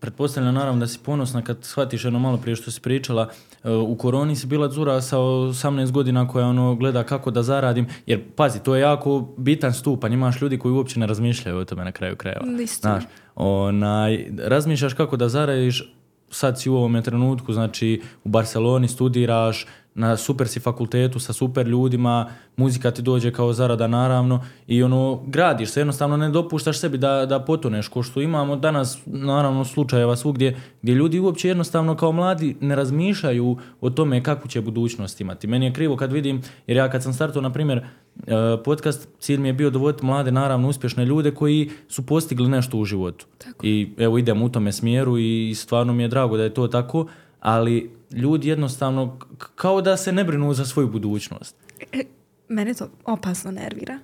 pretpostavljam 0.00 0.54
naravno 0.54 0.80
da 0.80 0.86
si 0.86 0.98
ponosna 0.98 1.42
kad 1.42 1.58
shvatiš 1.62 2.04
ono 2.04 2.18
malo 2.18 2.36
prije 2.36 2.56
što 2.56 2.70
si 2.70 2.80
pričala, 2.80 3.28
e, 3.64 3.70
u 3.70 3.96
koroni 3.96 4.36
si 4.36 4.46
bila 4.46 4.70
cura 4.70 5.00
sa 5.00 5.18
18 5.18 5.90
godina 5.90 6.28
koja 6.28 6.46
ono 6.46 6.74
gleda 6.74 7.04
kako 7.04 7.30
da 7.30 7.42
zaradim, 7.42 7.86
jer 8.06 8.22
pazi, 8.36 8.62
to 8.62 8.74
je 8.74 8.80
jako 8.80 9.28
bitan 9.36 9.74
stupanj, 9.74 10.12
imaš 10.12 10.40
ljudi 10.40 10.58
koji 10.58 10.72
uopće 10.72 11.00
ne 11.00 11.06
razmišljaju 11.06 11.58
o 11.58 11.64
tome 11.64 11.84
na 11.84 11.92
kraju 11.92 12.16
krajeva. 12.16 12.44
Znaš, 12.80 13.04
onaj, 13.36 14.26
razmišljaš 14.38 14.92
kako 14.94 15.16
da 15.16 15.28
zaradiš, 15.28 15.94
sad 16.30 16.60
si 16.60 16.70
u 16.70 16.76
ovome 16.76 17.02
trenutku, 17.02 17.52
znači 17.52 18.02
u 18.24 18.28
Barceloni 18.28 18.88
studiraš, 18.88 19.66
na 19.98 20.16
super 20.16 20.48
si 20.48 20.60
fakultetu 20.60 21.18
sa 21.18 21.32
super 21.32 21.66
ljudima, 21.66 22.26
muzika 22.56 22.90
ti 22.90 23.02
dođe 23.02 23.32
kao 23.32 23.52
zarada 23.52 23.86
naravno 23.86 24.44
i 24.66 24.82
ono, 24.82 25.22
gradiš 25.26 25.70
se, 25.70 25.80
jednostavno 25.80 26.16
ne 26.16 26.30
dopuštaš 26.30 26.78
sebi 26.78 26.98
da, 26.98 27.26
da 27.26 27.40
potoneš, 27.40 27.88
ko 27.88 28.02
što 28.02 28.20
imamo 28.20 28.56
danas 28.56 28.98
naravno 29.06 29.64
slučajeva 29.64 30.16
svugdje 30.16 30.56
gdje 30.82 30.94
ljudi 30.94 31.20
uopće 31.20 31.48
jednostavno 31.48 31.96
kao 31.96 32.12
mladi 32.12 32.56
ne 32.60 32.76
razmišljaju 32.76 33.56
o 33.80 33.90
tome 33.90 34.22
kakvu 34.22 34.48
će 34.48 34.60
budućnost 34.60 35.20
imati. 35.20 35.46
Meni 35.46 35.66
je 35.66 35.72
krivo 35.72 35.96
kad 35.96 36.12
vidim, 36.12 36.42
jer 36.66 36.76
ja 36.76 36.90
kad 36.90 37.02
sam 37.02 37.12
startao, 37.12 37.42
na 37.42 37.52
primjer, 37.52 37.78
e, 37.78 38.32
podcast, 38.64 39.08
cilj 39.18 39.38
mi 39.38 39.48
je 39.48 39.52
bio 39.52 39.70
dovoditi 39.70 40.06
mlade, 40.06 40.30
naravno 40.30 40.68
uspješne 40.68 41.04
ljude 41.04 41.30
koji 41.30 41.70
su 41.88 42.06
postigli 42.06 42.48
nešto 42.48 42.78
u 42.78 42.84
životu. 42.84 43.26
Tako. 43.38 43.66
I 43.66 43.90
evo 43.98 44.18
idem 44.18 44.42
u 44.42 44.48
tome 44.48 44.72
smjeru 44.72 45.18
i 45.18 45.54
stvarno 45.56 45.92
mi 45.92 46.02
je 46.02 46.08
drago 46.08 46.36
da 46.36 46.42
je 46.42 46.54
to 46.54 46.68
tako, 46.68 47.06
ali 47.40 47.90
ljudi 48.10 48.48
jednostavno 48.48 49.18
kao 49.54 49.80
da 49.80 49.96
se 49.96 50.12
ne 50.12 50.24
brinu 50.24 50.54
za 50.54 50.64
svoju 50.64 50.88
budućnost. 50.88 51.56
E, 51.92 52.02
Mene 52.48 52.74
to 52.74 52.90
opasno 53.04 53.50
nervira. 53.50 53.98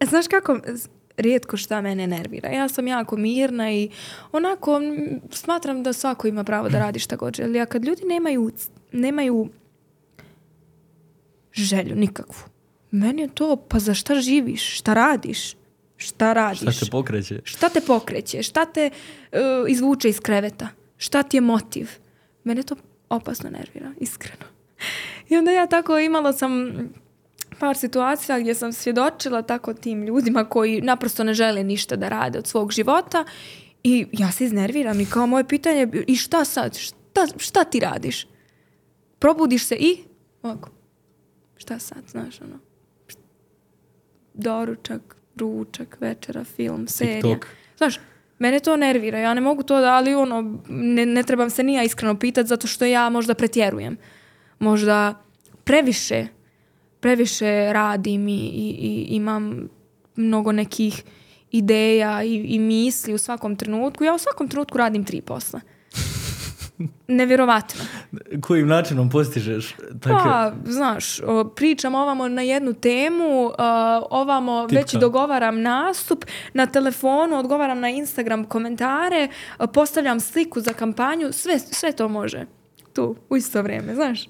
E, 0.00 0.06
Znaš 0.06 0.28
kako, 0.28 0.58
rijetko 1.18 1.56
šta 1.56 1.80
mene 1.80 2.06
nervira. 2.06 2.48
Ja 2.48 2.68
sam 2.68 2.86
jako 2.86 3.16
mirna 3.16 3.72
i 3.72 3.90
onako 4.32 4.80
smatram 5.30 5.82
da 5.82 5.92
svako 5.92 6.28
ima 6.28 6.44
pravo 6.44 6.68
da 6.68 6.78
radi 6.78 6.98
šta 6.98 7.16
god 7.16 7.36
želi. 7.36 7.60
A 7.60 7.66
kad 7.66 7.84
ljudi 7.84 8.02
nemaju, 8.04 8.50
nemaju 8.92 9.48
želju 11.52 11.96
nikakvu, 11.96 12.48
meni 12.90 13.22
je 13.22 13.28
to, 13.34 13.56
pa 13.56 13.78
za 13.78 13.94
šta 13.94 14.14
živiš, 14.20 14.78
šta 14.78 14.94
radiš, 14.94 15.56
šta 15.96 16.32
radiš. 16.32 16.76
Šta 16.76 16.84
te 16.84 16.90
pokreće? 16.90 17.40
Šta 17.44 17.68
te 17.68 17.80
pokreće? 17.80 18.42
Šta 18.42 18.64
te 18.64 18.90
e, 19.32 19.40
izvuče 19.68 20.08
iz 20.08 20.20
kreveta? 20.20 20.68
Šta 20.96 21.22
ti 21.22 21.36
je 21.36 21.40
motiv? 21.40 21.90
Mene 22.48 22.62
to 22.62 22.76
opasno 23.08 23.50
nervira, 23.50 23.92
iskreno. 24.00 24.44
I 25.28 25.36
onda 25.36 25.50
ja 25.50 25.66
tako 25.66 25.98
imala 25.98 26.32
sam 26.32 26.72
par 27.58 27.76
situacija 27.76 28.40
gdje 28.40 28.54
sam 28.54 28.72
svjedočila 28.72 29.42
tako 29.42 29.74
tim 29.74 30.02
ljudima 30.02 30.44
koji 30.44 30.80
naprosto 30.80 31.24
ne 31.24 31.34
žele 31.34 31.64
ništa 31.64 31.96
da 31.96 32.08
rade 32.08 32.38
od 32.38 32.46
svog 32.46 32.72
života 32.72 33.24
i 33.82 34.06
ja 34.12 34.32
se 34.32 34.44
iznerviram 34.44 35.00
i 35.00 35.06
kao 35.06 35.26
moje 35.26 35.48
pitanje 35.48 35.78
je, 35.78 36.04
i 36.06 36.16
šta 36.16 36.44
sad? 36.44 36.76
Šta, 36.76 37.26
šta 37.36 37.64
ti 37.64 37.80
radiš? 37.80 38.26
Probudiš 39.18 39.66
se 39.66 39.74
i 39.74 40.04
ovako, 40.42 40.70
šta 41.56 41.78
sad, 41.78 42.02
znaš 42.08 42.40
ono, 42.40 42.58
doručak, 44.34 45.16
ručak, 45.36 45.96
večera, 46.00 46.44
film, 46.44 46.88
serija. 46.88 47.22
TikTok. 47.22 47.46
Znaš, 47.76 48.00
mene 48.38 48.60
to 48.60 48.76
nervira, 48.76 49.18
ja 49.18 49.34
ne 49.34 49.40
mogu 49.40 49.62
to 49.62 49.80
da, 49.80 49.94
ali 49.94 50.14
ono, 50.14 50.60
ne, 50.68 51.06
ne 51.06 51.22
trebam 51.22 51.50
se 51.50 51.62
ni 51.62 51.74
ja 51.74 51.82
iskreno 51.82 52.18
pitati 52.18 52.48
zato 52.48 52.66
što 52.66 52.84
ja 52.84 53.08
možda 53.10 53.34
pretjerujem. 53.34 53.96
Možda 54.58 55.14
previše, 55.64 56.26
previše 57.00 57.72
radim 57.72 58.28
i, 58.28 58.32
i, 58.32 58.76
i 58.78 59.06
imam 59.16 59.68
mnogo 60.16 60.52
nekih 60.52 61.02
ideja 61.50 62.22
i, 62.22 62.34
i 62.34 62.58
misli 62.58 63.14
u 63.14 63.18
svakom 63.18 63.56
trenutku. 63.56 64.04
Ja 64.04 64.14
u 64.14 64.18
svakom 64.18 64.48
trenutku 64.48 64.78
radim 64.78 65.04
tri 65.04 65.20
posla. 65.20 65.60
Nevjerovatno. 67.08 67.80
Kojim 68.40 68.68
načinom 68.68 69.10
postižeš 69.10 69.76
tako? 70.00 70.24
Pa, 70.24 70.52
znaš, 70.64 71.20
pričam 71.56 71.94
ovamo 71.94 72.28
na 72.28 72.42
jednu 72.42 72.72
temu, 72.72 73.50
ovamo 74.10 74.66
već 74.66 74.90
Tipka. 74.90 74.98
dogovaram 74.98 75.62
nastup, 75.62 76.24
na 76.54 76.66
telefonu 76.66 77.36
odgovaram 77.36 77.80
na 77.80 77.88
Instagram 77.88 78.44
komentare, 78.44 79.28
postavljam 79.74 80.20
sliku 80.20 80.60
za 80.60 80.72
kampanju, 80.72 81.32
sve, 81.32 81.58
sve 81.58 81.92
to 81.92 82.08
može. 82.08 82.46
Tu, 82.92 83.16
u 83.30 83.36
isto 83.36 83.62
vrijeme, 83.62 83.94
znaš. 83.94 84.28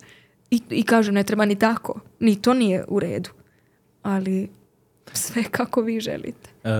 I, 0.50 0.62
I 0.70 0.82
kažem, 0.82 1.14
ne 1.14 1.24
treba 1.24 1.44
ni 1.44 1.58
tako. 1.58 2.00
Ni 2.20 2.42
to 2.42 2.54
nije 2.54 2.84
u 2.88 3.00
redu. 3.00 3.30
ali 4.02 4.48
sve 5.12 5.42
kako 5.50 5.80
vi 5.80 6.00
želite. 6.00 6.50
E, 6.64 6.70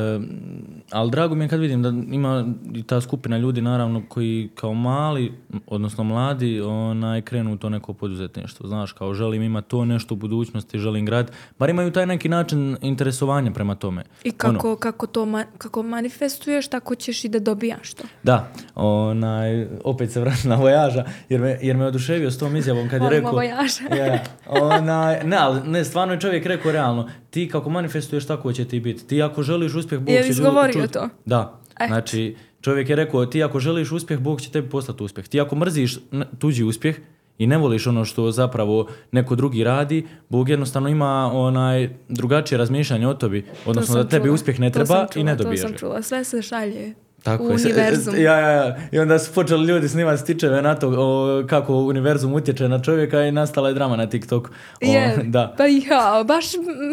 ali 0.91 1.11
drago 1.11 1.35
mi 1.35 1.45
je 1.45 1.49
kad 1.49 1.61
vidim 1.61 1.83
da 1.83 1.89
ima 1.89 2.55
i 2.75 2.83
ta 2.83 3.01
skupina 3.01 3.39
ljudi 3.39 3.63
naravno 3.63 4.03
koji 4.09 4.51
kao 4.55 4.75
mali, 4.75 5.33
odnosno 5.67 6.05
mladi, 6.05 6.61
onaj, 6.61 7.23
krenu 7.23 7.53
u 7.53 7.57
to 7.57 7.69
neko 7.69 7.93
poduzetništvo. 7.93 8.69
Znaš, 8.69 8.93
kao 8.93 9.15
želim 9.15 9.43
imati 9.43 9.69
to 9.69 9.85
nešto 9.85 10.15
u 10.15 10.17
budućnosti, 10.17 10.79
želim 10.79 11.07
grad. 11.07 11.33
Bar 11.59 11.71
imaju 11.71 11.91
taj 11.91 12.07
neki 12.07 12.29
način 12.29 12.77
interesovanja 12.83 13.53
prema 13.53 13.75
tome. 13.75 14.05
I 14.25 14.31
kako, 14.31 14.77
kako 14.77 15.07
to 15.07 15.25
ma- 15.25 15.45
kako 15.59 15.83
manifestuješ, 15.83 16.69
tako 16.69 16.95
ćeš 16.95 17.25
i 17.25 17.29
da 17.29 17.39
dobijaš 17.39 17.95
to. 17.95 18.05
Da, 18.23 18.53
onaj, 18.75 19.67
opet 19.85 20.11
se 20.11 20.21
vraćam 20.21 20.51
na 20.51 20.57
vojaža, 20.57 21.05
jer 21.29 21.41
me, 21.41 21.59
jer 21.63 21.77
me 21.77 21.87
oduševio 21.87 22.31
s 22.31 22.39
tom 22.39 22.57
izjavom 22.57 22.89
kad 22.89 23.03
je 23.03 23.11
rekao... 23.11 23.33
vojaža. 23.33 23.95
Ja, 23.97 24.25
onaj, 24.47 25.25
ne, 25.25 25.37
ali 25.37 25.61
ne, 25.69 25.85
stvarno 25.85 26.15
je 26.15 26.21
čovjek 26.21 26.47
rekao 26.47 26.73
realno, 26.73 27.09
ti 27.31 27.49
kako 27.49 27.71
manifestuješ, 27.71 28.27
tako 28.27 28.53
će 28.53 28.65
ti 28.65 28.81
biti. 28.81 29.07
Ti 29.07 29.23
ako 29.23 29.43
želiš 29.43 29.68
uspjeh, 29.75 30.01
Bog 30.01 30.09
Je 30.09 30.23
će... 30.23 30.29
izgovorio 30.29 30.73
čut- 30.77 30.91
to? 30.91 31.09
Da, 31.25 31.61
Eto. 31.71 31.87
znači, 31.87 32.37
čovjek 32.61 32.89
je 32.89 32.97
rekao, 32.97 33.27
ti 33.27 33.43
ako 33.43 33.61
želiš 33.61 33.93
uspjeh, 33.93 34.21
Bog 34.21 34.41
će 34.41 34.51
tebi 34.51 34.69
poslati 34.69 35.03
uspjeh. 35.03 35.29
Ti 35.29 35.41
ako 35.41 35.57
mrziš 35.57 35.99
tuđi 36.39 36.65
uspjeh 36.65 36.97
i 37.39 37.47
ne 37.47 37.59
voliš 37.59 37.87
ono 37.87 38.05
što 38.05 38.31
zapravo 38.31 38.89
neko 39.13 39.35
drugi 39.35 39.65
radi, 39.65 39.99
Bog 40.29 40.49
jednostavno 40.49 40.89
ima 40.89 41.09
onaj 41.35 41.89
drugačije 42.09 42.59
razmišljanje 42.59 43.09
o 43.09 43.15
tebi, 43.15 43.43
To 43.43 43.49
odnosno 43.67 43.93
sam 43.93 44.03
da 44.03 44.09
tebi 44.09 44.25
čula. 44.25 44.35
uspjeh 44.35 44.61
ne 44.61 44.71
To 44.71 44.75
sam 44.77 44.87
treba 44.87 45.05
i 45.05 45.13
čula, 45.13 45.25
ne 45.25 45.37
To 45.37 45.43
dobiješ. 45.43 45.61
sam 45.61 45.73
ga. 45.73 45.79
čula. 45.79 46.03
Sve 46.03 46.25
se 46.25 46.43
šalje 46.43 46.95
Tako 47.29 47.45
u 47.45 47.51
je. 47.51 47.59
Se- 47.59 47.69
univerzum. 47.69 48.15
Ja, 48.17 48.39
ja, 48.39 48.51
ja. 48.51 48.77
I 48.93 48.99
onda 48.99 49.19
su 49.19 49.33
počeli 49.35 49.67
ljudi 49.67 49.89
snimati 49.89 50.23
stičeve 50.23 50.63
na 50.63 50.75
to 50.75 50.89
o, 50.99 51.43
kako 51.47 51.75
univerzum 51.75 52.35
utječe 52.35 52.69
na 52.69 52.83
čovjeka 52.83 53.23
i 53.23 53.33
nastala 53.33 53.69
je 53.69 53.75
drama 53.75 53.97
na 53.97 54.07
TikToku. 54.07 54.49
O, 54.83 54.87
Je, 54.87 55.17
da. 55.25 55.55
Pa 55.59 55.65
ja, 55.67 56.25
baš 56.27 56.45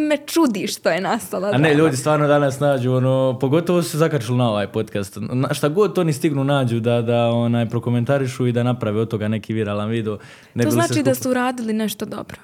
me 0.09 0.17
čudi 0.25 0.67
što 0.67 0.89
je 0.89 1.01
nastala 1.01 1.47
A 1.47 1.51
ne, 1.51 1.57
drama. 1.57 1.73
ljudi 1.73 1.97
stvarno 1.97 2.27
danas 2.27 2.59
nađu, 2.59 2.93
ono, 2.93 3.37
pogotovo 3.41 3.83
su 3.83 3.89
se 3.89 3.97
zakačili 3.97 4.37
na 4.37 4.49
ovaj 4.49 4.67
podcast. 4.67 5.17
Na, 5.19 5.53
šta 5.53 5.69
god 5.69 5.97
oni 5.97 6.13
stignu 6.13 6.43
nađu 6.43 6.79
da, 6.79 7.01
da 7.01 7.25
onaj, 7.25 7.69
prokomentarišu 7.69 8.47
i 8.47 8.51
da 8.51 8.63
naprave 8.63 9.01
od 9.01 9.07
toga 9.09 9.27
neki 9.27 9.53
viralan 9.53 9.89
video. 9.89 10.17
Ne 10.53 10.63
To 10.63 10.71
znači 10.71 11.03
da 11.03 11.15
ste 11.15 11.29
uradili 11.29 11.73
nešto 11.73 12.05
dobro. 12.05 12.37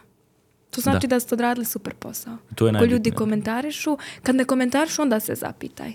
To 0.69 0.81
znači 0.81 1.07
da, 1.07 1.19
ste 1.19 1.35
odradili 1.35 1.65
super 1.65 1.93
posao. 1.93 2.37
To 2.55 2.67
je 2.67 2.73
Ako 2.75 2.85
ljudi 2.85 3.11
komentarišu, 3.11 3.97
kad 4.23 4.35
ne 4.35 4.45
komentarišu, 4.45 5.01
onda 5.01 5.19
se 5.19 5.35
zapitaj. 5.35 5.93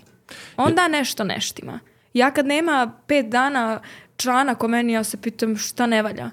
Onda 0.57 0.87
nešto 0.87 1.23
neštima. 1.23 1.79
Ja 2.13 2.31
kad 2.31 2.45
nema 2.45 2.91
pet 3.07 3.25
dana 3.25 3.79
članak 4.17 4.63
o 4.63 4.67
meni, 4.67 4.93
ja 4.93 5.03
se 5.03 5.21
pitam 5.21 5.57
šta 5.57 5.85
ne 5.85 6.01
valja. 6.01 6.29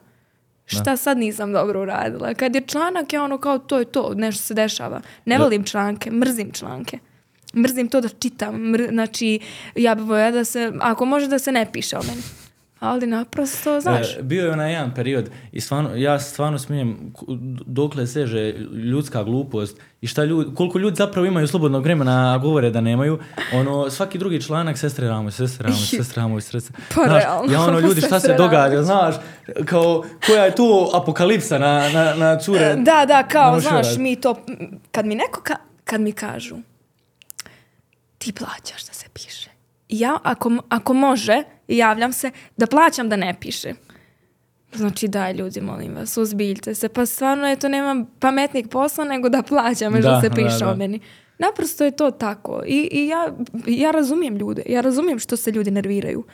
Šta 0.66 0.96
sad 0.96 1.18
nisam 1.18 1.52
dobro 1.52 1.82
uradila? 1.82 2.34
Kad 2.34 2.54
je 2.54 2.60
članak, 2.66 3.12
ja 3.12 3.22
ono 3.22 3.38
kao 3.38 3.58
to 3.58 3.78
je 3.78 3.84
to, 3.84 4.14
nešto 4.14 4.42
se 4.42 4.54
dešava. 4.54 5.00
Ne 5.24 5.38
volim 5.38 5.64
članke, 5.64 6.10
mrzim 6.10 6.52
članke. 6.52 6.98
Mrzim 7.56 7.88
to 7.88 8.00
da 8.00 8.08
čitam. 8.08 8.54
Mr- 8.54 8.88
znači, 8.88 9.40
ja 9.74 9.94
bi 9.94 10.02
voljela 10.02 10.30
da 10.30 10.44
se, 10.44 10.72
ako 10.80 11.04
može 11.04 11.28
da 11.28 11.38
se 11.38 11.52
ne 11.52 11.72
piše 11.72 11.98
o 11.98 12.02
meni. 12.02 12.22
Ali 12.84 13.06
naprosto, 13.06 13.80
znaš. 13.80 14.16
E, 14.16 14.22
bio 14.22 14.44
je 14.44 14.52
onaj 14.52 14.72
jedan 14.72 14.94
period 14.94 15.30
i 15.52 15.60
stvarno, 15.60 15.96
ja 15.96 16.20
stvarno 16.20 16.58
smijem 16.58 17.12
dokle 17.66 18.06
seže 18.06 18.52
ljudska 18.84 19.22
glupost 19.24 19.76
i 20.00 20.06
šta 20.06 20.24
ljudi, 20.24 20.54
koliko 20.54 20.78
ljudi 20.78 20.96
zapravo 20.96 21.26
imaju 21.26 21.46
slobodnog 21.48 21.82
vremena, 21.82 22.34
a 22.34 22.38
govore 22.38 22.70
da 22.70 22.80
nemaju. 22.80 23.18
Ono, 23.52 23.90
svaki 23.90 24.18
drugi 24.18 24.42
članak, 24.42 24.78
sestre 24.78 25.08
Ramoj, 25.08 25.32
sestre 25.32 25.64
Ramoj, 25.64 25.78
sestre 25.98 26.22
Ramoj, 26.22 26.40
sestre. 26.40 26.76
Pa 26.94 27.02
Znaš, 27.04 27.22
realno, 27.22 27.52
ja 27.52 27.60
ono, 27.60 27.80
ljudi, 27.88 28.00
šta 28.00 28.20
se 28.20 28.34
događa, 28.34 28.82
znaš, 28.82 29.14
kao, 29.64 30.04
koja 30.26 30.44
je 30.44 30.54
tu 30.54 30.90
apokalipsa 30.94 31.58
na, 31.58 31.88
na, 31.88 32.14
na 32.14 32.38
cure. 32.38 32.76
Da, 32.76 33.04
da, 33.08 33.22
kao, 33.22 33.60
znaš, 33.60 33.96
mi 33.98 34.16
to, 34.16 34.36
kad 34.90 35.06
mi 35.06 35.14
neko, 35.14 35.40
ka- 35.40 35.56
kad 35.84 36.00
mi 36.00 36.12
kažu, 36.12 36.56
ti 38.18 38.32
plaćaš 38.32 38.86
da 38.86 38.92
se 38.92 39.06
piše. 39.12 39.53
Ja, 39.98 40.18
ako, 40.22 40.50
ako 40.68 40.94
može, 40.94 41.42
javljam 41.68 42.12
se 42.12 42.30
da 42.56 42.66
plaćam 42.66 43.08
da 43.08 43.16
ne 43.16 43.36
piše. 43.40 43.72
Znači, 44.74 45.08
daj 45.08 45.32
ljudi, 45.32 45.60
molim 45.60 45.94
vas, 45.94 46.16
uzbiljte 46.16 46.74
se. 46.74 46.88
Pa 46.88 47.06
stvarno 47.06 47.46
je 47.46 47.56
to, 47.56 47.68
nema 47.68 48.04
pametnijeg 48.18 48.68
posla 48.68 49.04
nego 49.04 49.28
da 49.28 49.42
plaćam 49.42 49.92
da, 49.92 49.98
Da, 49.98 50.20
se 50.20 50.28
da, 50.28 50.34
piše 50.34 50.58
da. 50.58 50.70
o 50.70 50.76
meni. 50.76 51.00
Naprosto 51.38 51.84
je 51.84 51.90
to 51.90 52.10
tako. 52.10 52.62
I, 52.66 52.88
i 52.92 53.08
ja, 53.08 53.32
ja 53.66 53.90
razumijem 53.90 54.36
ljude. 54.36 54.62
Ja 54.68 54.80
razumijem 54.80 55.18
što 55.18 55.36
se 55.36 55.50
ljudi 55.50 55.70
nerviraju. 55.70 56.24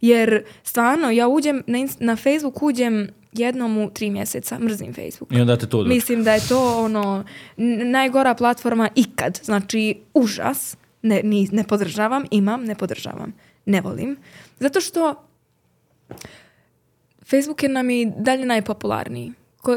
Jer 0.00 0.44
stvarno, 0.62 1.10
ja 1.10 1.28
uđem 1.28 1.62
na, 1.66 1.78
na 1.98 2.16
Facebook, 2.16 2.62
uđem 2.62 3.08
jednom 3.32 3.78
u 3.78 3.90
tri 3.90 4.10
mjeseca. 4.10 4.58
Mrzim 4.58 4.94
Facebook. 4.94 5.32
I 5.32 5.40
onda 5.40 5.56
te 5.56 5.66
to 5.66 5.76
dođe. 5.76 5.88
Mislim 5.88 6.24
da 6.24 6.32
je 6.32 6.48
to 6.48 6.84
ono 6.84 7.24
najgora 7.84 8.34
platforma 8.34 8.88
ikad. 8.94 9.40
Znači, 9.42 9.96
užas. 10.14 10.76
Ne, 11.02 11.20
ni, 11.24 11.48
ne 11.52 11.64
podržavam, 11.64 12.24
imam, 12.30 12.64
ne 12.64 12.74
podržavam. 12.74 13.32
Ne 13.66 13.80
volim. 13.80 14.16
Zato 14.58 14.80
što 14.80 15.14
Facebook 17.24 17.62
je 17.62 17.68
nam 17.68 17.90
i 17.90 18.12
dalje 18.16 18.46
najpopularniji. 18.46 19.32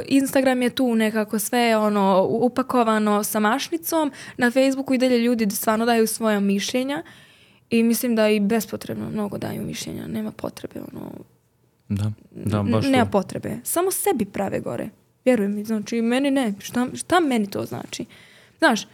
Instagram 0.06 0.62
je 0.62 0.70
tu 0.70 0.96
nekako 0.96 1.40
sve 1.40 1.78
ono 1.78 2.28
upakovano 2.32 3.24
sa 3.24 3.40
mašnicom. 3.40 4.12
Na 4.38 4.52
Facebooku 4.52 4.94
i 4.94 4.98
dalje 4.98 5.18
ljudi 5.18 5.50
stvarno 5.50 5.86
daju 5.86 6.08
svoja 6.08 6.40
mišljenja. 6.40 7.04
I 7.70 7.84
mislim 7.84 8.16
da 8.16 8.30
i 8.30 8.40
bespotrebno 8.40 9.10
mnogo 9.10 9.38
daju 9.38 9.62
mišljenja. 9.64 10.08
Nema 10.08 10.32
potrebe. 10.32 10.80
Ono, 10.94 11.12
Da, 11.90 12.12
da, 12.32 12.64
baš 12.64 12.86
nema 12.86 13.06
to. 13.06 13.12
potrebe. 13.12 13.58
Samo 13.64 13.92
sebi 13.92 14.26
prave 14.26 14.60
gore. 14.60 14.90
Vjeruj 15.26 15.48
mi, 15.48 15.64
znači 15.64 16.02
meni 16.02 16.32
ne. 16.32 16.54
Šta, 16.60 16.88
šta 16.94 17.20
meni 17.20 17.50
to 17.50 17.66
znači? 17.66 18.06
Znaš, 18.58 18.88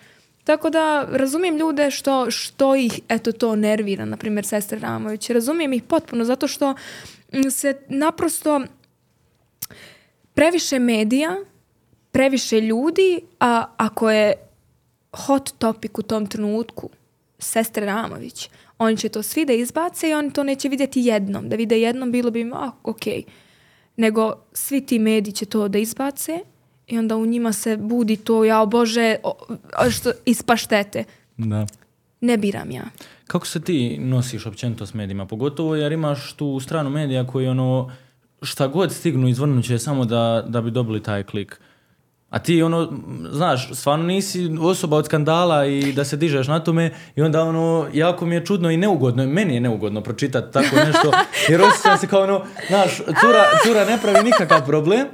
tako 0.48 0.70
da 0.70 1.08
razumijem 1.12 1.58
ljude 1.58 1.92
što, 1.92 2.32
što 2.32 2.76
ih 2.76 3.00
eto 3.10 3.32
to 3.32 3.56
nervira, 3.56 4.06
na 4.06 4.18
primjer 4.18 4.46
sestre 4.46 4.80
Ramović. 4.80 5.30
Razumijem 5.30 5.74
ih 5.74 5.84
potpuno 5.84 6.26
zato 6.26 6.48
što 6.48 6.72
mm, 6.72 7.50
se 7.50 7.78
naprosto 7.90 8.62
previše 10.34 10.80
medija, 10.80 11.36
previše 12.12 12.62
ljudi, 12.62 13.22
a 13.40 13.66
ako 13.78 14.10
je 14.10 14.34
hot 15.12 15.52
topic 15.58 15.92
u 15.98 16.02
tom 16.02 16.28
trenutku 16.28 16.90
sestre 17.40 17.86
Ramović, 17.86 18.50
oni 18.78 18.98
će 18.98 19.10
to 19.10 19.24
svi 19.24 19.46
da 19.46 19.54
izbace 19.54 20.10
i 20.10 20.14
oni 20.14 20.34
to 20.34 20.44
neće 20.44 20.70
vidjeti 20.70 21.02
jednom. 21.02 21.50
Da 21.50 21.56
vide 21.56 21.80
jednom 21.80 22.12
bilo 22.12 22.32
bi 22.32 22.42
im, 22.42 22.54
a, 22.54 22.72
ok. 22.84 23.04
Nego 23.96 24.34
svi 24.54 24.86
ti 24.86 25.00
mediji 25.00 25.34
će 25.34 25.46
to 25.46 25.68
da 25.68 25.78
izbace 25.78 26.40
i 26.88 26.98
onda 26.98 27.18
u 27.18 27.26
njima 27.26 27.54
se 27.54 27.78
budi 27.78 28.16
to, 28.16 28.44
ja 28.44 28.66
bože, 28.66 29.16
o, 29.24 29.36
o, 29.80 29.92
što 29.92 30.12
ispaštete. 30.26 31.04
Da. 31.38 31.66
Ne 32.22 32.38
biram 32.38 32.72
ja. 32.72 32.84
Kako 33.28 33.48
se 33.48 33.62
ti 33.62 33.98
nosiš 34.00 34.46
općenito 34.46 34.86
s 34.86 34.94
medijima? 34.94 35.26
Pogotovo 35.26 35.76
jer 35.76 35.92
imaš 35.92 36.34
tu 36.34 36.60
stranu 36.60 36.90
medija 36.90 37.28
koji 37.28 37.48
ono 37.48 37.92
šta 38.42 38.68
god 38.68 38.92
stignu 38.92 39.28
izvrnut 39.28 39.66
će 39.66 39.80
samo 39.80 40.06
da, 40.06 40.46
da 40.48 40.62
bi 40.62 40.72
dobili 40.72 41.04
taj 41.04 41.24
klik. 41.24 41.60
A 42.30 42.40
ti 42.40 42.64
ono, 42.64 42.94
znaš, 43.32 43.70
stvarno 43.74 44.06
nisi 44.06 44.50
osoba 44.62 44.98
od 44.98 45.06
skandala 45.06 45.66
i 45.66 45.94
da 45.94 46.06
se 46.06 46.18
dižeš 46.18 46.48
na 46.48 46.64
tome 46.64 46.92
i 47.16 47.22
onda 47.22 47.44
ono, 47.44 47.88
jako 47.94 48.26
mi 48.26 48.36
je 48.36 48.46
čudno 48.46 48.72
i 48.72 48.78
neugodno, 48.78 49.24
i 49.24 49.28
meni 49.28 49.54
je 49.54 49.62
neugodno 49.62 50.02
pročitati 50.02 50.54
tako 50.54 50.76
nešto, 50.88 51.12
jer 51.50 51.62
osjećam 51.62 51.98
se 51.98 52.08
kao 52.08 52.22
ono, 52.22 52.46
znaš, 52.68 52.98
cura, 52.98 53.44
cura 53.66 53.86
ne 53.86 53.98
pravi 54.02 54.24
nikakav 54.24 54.66
problem, 54.66 55.08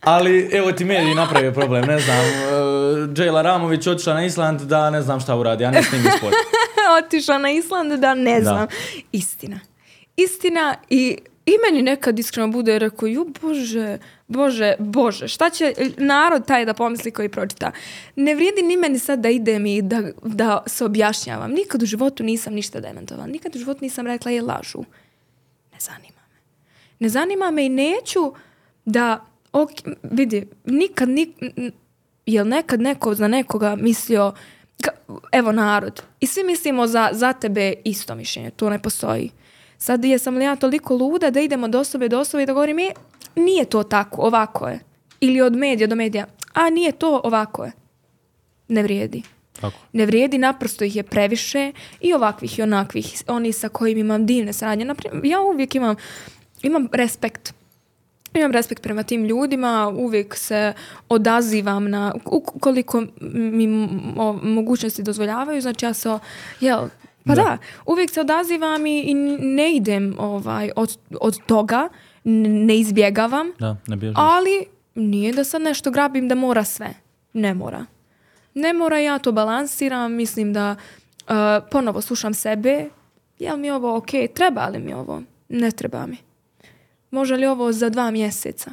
ali 0.00 0.50
evo 0.52 0.72
ti 0.72 0.84
mediji 0.84 1.14
napravio 1.14 1.52
problem, 1.52 1.84
ne 1.84 1.98
znam, 1.98 2.18
uh, 2.18 3.14
Džejla 3.14 3.42
Ramović 3.42 3.86
otišla 3.86 4.14
na 4.14 4.24
Island 4.24 4.60
da 4.60 4.90
ne 4.90 5.02
znam 5.02 5.20
šta 5.20 5.36
uradi, 5.36 5.64
a 5.64 5.70
ne 5.70 5.82
snimi 5.82 6.10
spot. 6.18 6.32
Otišla 7.04 7.38
na 7.38 7.50
Island 7.50 7.92
da 7.92 8.14
ne 8.14 8.40
znam. 8.40 8.66
Istina. 9.12 9.60
Istina 10.16 10.74
i 10.88 11.18
i 11.48 11.56
meni 11.64 11.82
nekad 11.82 12.18
iskreno 12.18 12.48
bude 12.48 12.78
rekao, 12.78 13.06
ju 13.06 13.26
bože, 13.40 13.98
bože, 14.26 14.74
bože, 14.78 15.28
šta 15.28 15.50
će 15.50 15.74
narod 15.96 16.46
taj 16.46 16.64
da 16.64 16.74
pomisli 16.74 17.10
koji 17.10 17.28
pročita? 17.28 17.72
Ne 18.16 18.34
vrijedi 18.34 18.62
ni 18.62 18.76
meni 18.76 18.98
sad 18.98 19.18
da 19.18 19.28
idem 19.28 19.66
i 19.66 19.82
da, 19.82 20.02
da 20.22 20.62
se 20.66 20.84
objašnjavam. 20.84 21.50
Nikad 21.50 21.82
u 21.82 21.86
životu 21.86 22.22
nisam 22.22 22.54
ništa 22.54 22.80
demantovala. 22.80 23.26
Nikad 23.26 23.56
u 23.56 23.58
životu 23.58 23.78
nisam 23.82 24.06
rekla 24.06 24.30
je 24.30 24.42
lažu. 24.42 24.84
Ne 25.72 25.78
zanima 25.80 26.22
me. 26.32 26.40
Ne 26.98 27.08
zanima 27.08 27.50
me 27.50 27.66
i 27.66 27.68
neću 27.68 28.32
da, 28.84 29.24
ok, 29.52 29.70
vidi, 30.02 30.46
nikad, 30.64 31.08
nik, 31.08 31.28
jel 32.26 32.48
nekad 32.48 32.80
neko 32.80 33.14
za 33.14 33.28
nekoga 33.28 33.76
mislio, 33.76 34.32
ka- 34.82 35.18
evo 35.32 35.52
narod, 35.52 36.02
i 36.20 36.26
svi 36.26 36.44
mislimo 36.44 36.86
za, 36.86 37.08
za 37.12 37.32
tebe 37.32 37.74
isto 37.84 38.14
mišljenje, 38.14 38.50
to 38.50 38.70
ne 38.70 38.82
postoji. 38.82 39.30
Sad 39.78 40.04
jesam 40.04 40.36
li 40.36 40.44
ja 40.44 40.56
toliko 40.56 40.94
luda 40.96 41.30
da 41.30 41.40
idemo 41.40 41.66
od 41.66 41.74
osobe 41.74 42.08
do 42.08 42.18
osobe 42.20 42.42
i 42.42 42.46
da 42.46 42.52
govorim, 42.52 42.78
e, 42.78 42.90
nije 43.36 43.64
to 43.64 43.82
tako, 43.82 44.22
ovako 44.22 44.68
je. 44.68 44.80
Ili 45.20 45.40
od 45.40 45.56
medija 45.56 45.86
do 45.86 45.96
medija, 45.96 46.26
a 46.52 46.70
nije 46.70 46.92
to, 46.92 47.20
ovako 47.24 47.64
je. 47.64 47.72
Ne 48.68 48.82
vrijedi. 48.82 49.22
Tako. 49.60 49.76
Ne 49.92 50.06
vrijedi, 50.06 50.38
naprosto 50.38 50.84
ih 50.84 50.96
je 50.96 51.02
previše 51.02 51.72
i 52.00 52.14
ovakvih 52.14 52.58
i 52.58 52.62
onakvih, 52.62 53.22
oni 53.26 53.52
sa 53.52 53.68
kojim 53.68 53.98
imam 53.98 54.26
divne 54.26 54.52
saradnje. 54.52 54.84
Naprimjer, 54.84 55.24
ja 55.24 55.40
uvijek 55.40 55.74
imam, 55.74 55.96
imam 56.62 56.88
respekt 56.92 57.54
imam 58.34 58.52
respekt 58.52 58.82
prema 58.82 59.02
tim 59.02 59.24
ljudima, 59.24 59.92
uvijek 59.96 60.36
se 60.36 60.72
odazivam 61.08 61.90
na 61.90 62.14
koliko 62.60 63.04
mi 63.32 63.66
mogućnosti 64.42 65.02
dozvoljavaju, 65.02 65.60
znači 65.60 65.84
ja 65.84 65.94
se, 65.94 66.18
jel, 66.60 66.88
pa 67.26 67.34
da. 67.34 67.58
uvijek 67.86 68.10
se 68.10 68.20
odazivam 68.20 68.86
i, 68.86 69.00
i 69.00 69.14
ne 69.38 69.76
idem 69.76 70.14
ovaj, 70.18 70.70
od, 70.76 70.98
od 71.20 71.38
toga, 71.46 71.88
ne 72.24 72.78
izbjegavam, 72.78 73.46
da, 73.58 73.76
ne 73.86 74.12
ali 74.14 74.64
nije 74.94 75.32
da 75.32 75.44
sad 75.44 75.62
nešto 75.62 75.90
grabim 75.90 76.28
da 76.28 76.34
mora 76.34 76.64
sve. 76.64 76.94
Ne 77.32 77.54
mora. 77.54 77.84
Ne 78.54 78.72
mora, 78.72 78.98
ja 78.98 79.18
to 79.18 79.32
balansiram, 79.32 80.12
mislim 80.12 80.52
da 80.52 80.76
uh, 81.28 81.34
ponovo 81.70 82.00
slušam 82.00 82.34
sebe, 82.34 82.88
jel 83.38 83.56
mi 83.56 83.70
ovo 83.70 83.96
ok, 83.96 84.10
treba 84.34 84.66
li 84.66 84.78
mi 84.78 84.94
ovo? 84.94 85.22
Ne 85.48 85.70
treba 85.70 86.06
mi. 86.06 86.27
Može 87.10 87.36
li 87.36 87.46
ovo 87.46 87.72
za 87.72 87.88
dva 87.88 88.10
mjeseca? 88.10 88.70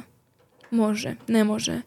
Može, 0.70 1.14
ne 1.26 1.44
može. 1.44 1.80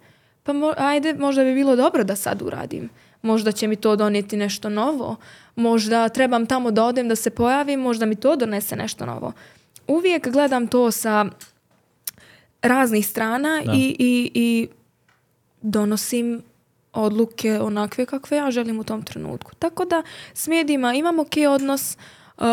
Pa 0.43 0.53
ajde, 0.77 1.13
možda 1.13 1.43
bi 1.43 1.53
bilo 1.53 1.75
dobro 1.75 2.03
da 2.03 2.15
sad 2.15 2.41
uradim. 2.41 2.89
Možda 3.21 3.51
će 3.51 3.67
mi 3.67 3.75
to 3.75 3.95
donijeti 3.95 4.37
nešto 4.37 4.69
novo. 4.69 5.15
Možda 5.55 6.09
trebam 6.09 6.45
tamo 6.45 6.71
da 6.71 6.83
odem 6.83 7.07
da 7.07 7.15
se 7.15 7.29
pojavim, 7.29 7.79
možda 7.79 8.05
mi 8.05 8.15
to 8.15 8.35
donese 8.35 8.75
nešto 8.75 9.05
novo. 9.05 9.33
Uvijek 9.87 10.29
gledam 10.29 10.67
to 10.67 10.91
sa 10.91 11.25
raznih 12.61 13.07
strana 13.07 13.61
i, 13.73 13.95
i, 13.99 14.31
i 14.33 14.67
donosim 15.61 16.41
odluke 16.93 17.59
onakve 17.59 18.05
kakve 18.05 18.37
ja 18.37 18.51
želim 18.51 18.79
u 18.79 18.83
tom 18.83 19.03
trenutku. 19.03 19.51
Tako 19.59 19.85
da 19.85 20.03
s 20.33 20.47
medijima 20.47 20.93
imam 20.93 21.19
ok 21.19 21.33
odnos, 21.49 21.97
uh, 22.37 22.45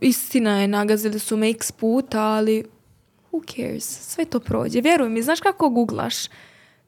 istina 0.00 0.60
je, 0.60 0.68
nagazili 0.68 1.18
su 1.18 1.36
me 1.36 1.50
x 1.50 1.72
puta, 1.72 2.20
ali 2.20 2.64
who 3.32 3.56
cares, 3.56 3.84
sve 3.84 4.24
to 4.24 4.40
prođe. 4.40 4.80
Vjeruj 4.80 5.08
mi, 5.08 5.22
znaš 5.22 5.40
kako 5.40 5.68
googlaš? 5.68 6.14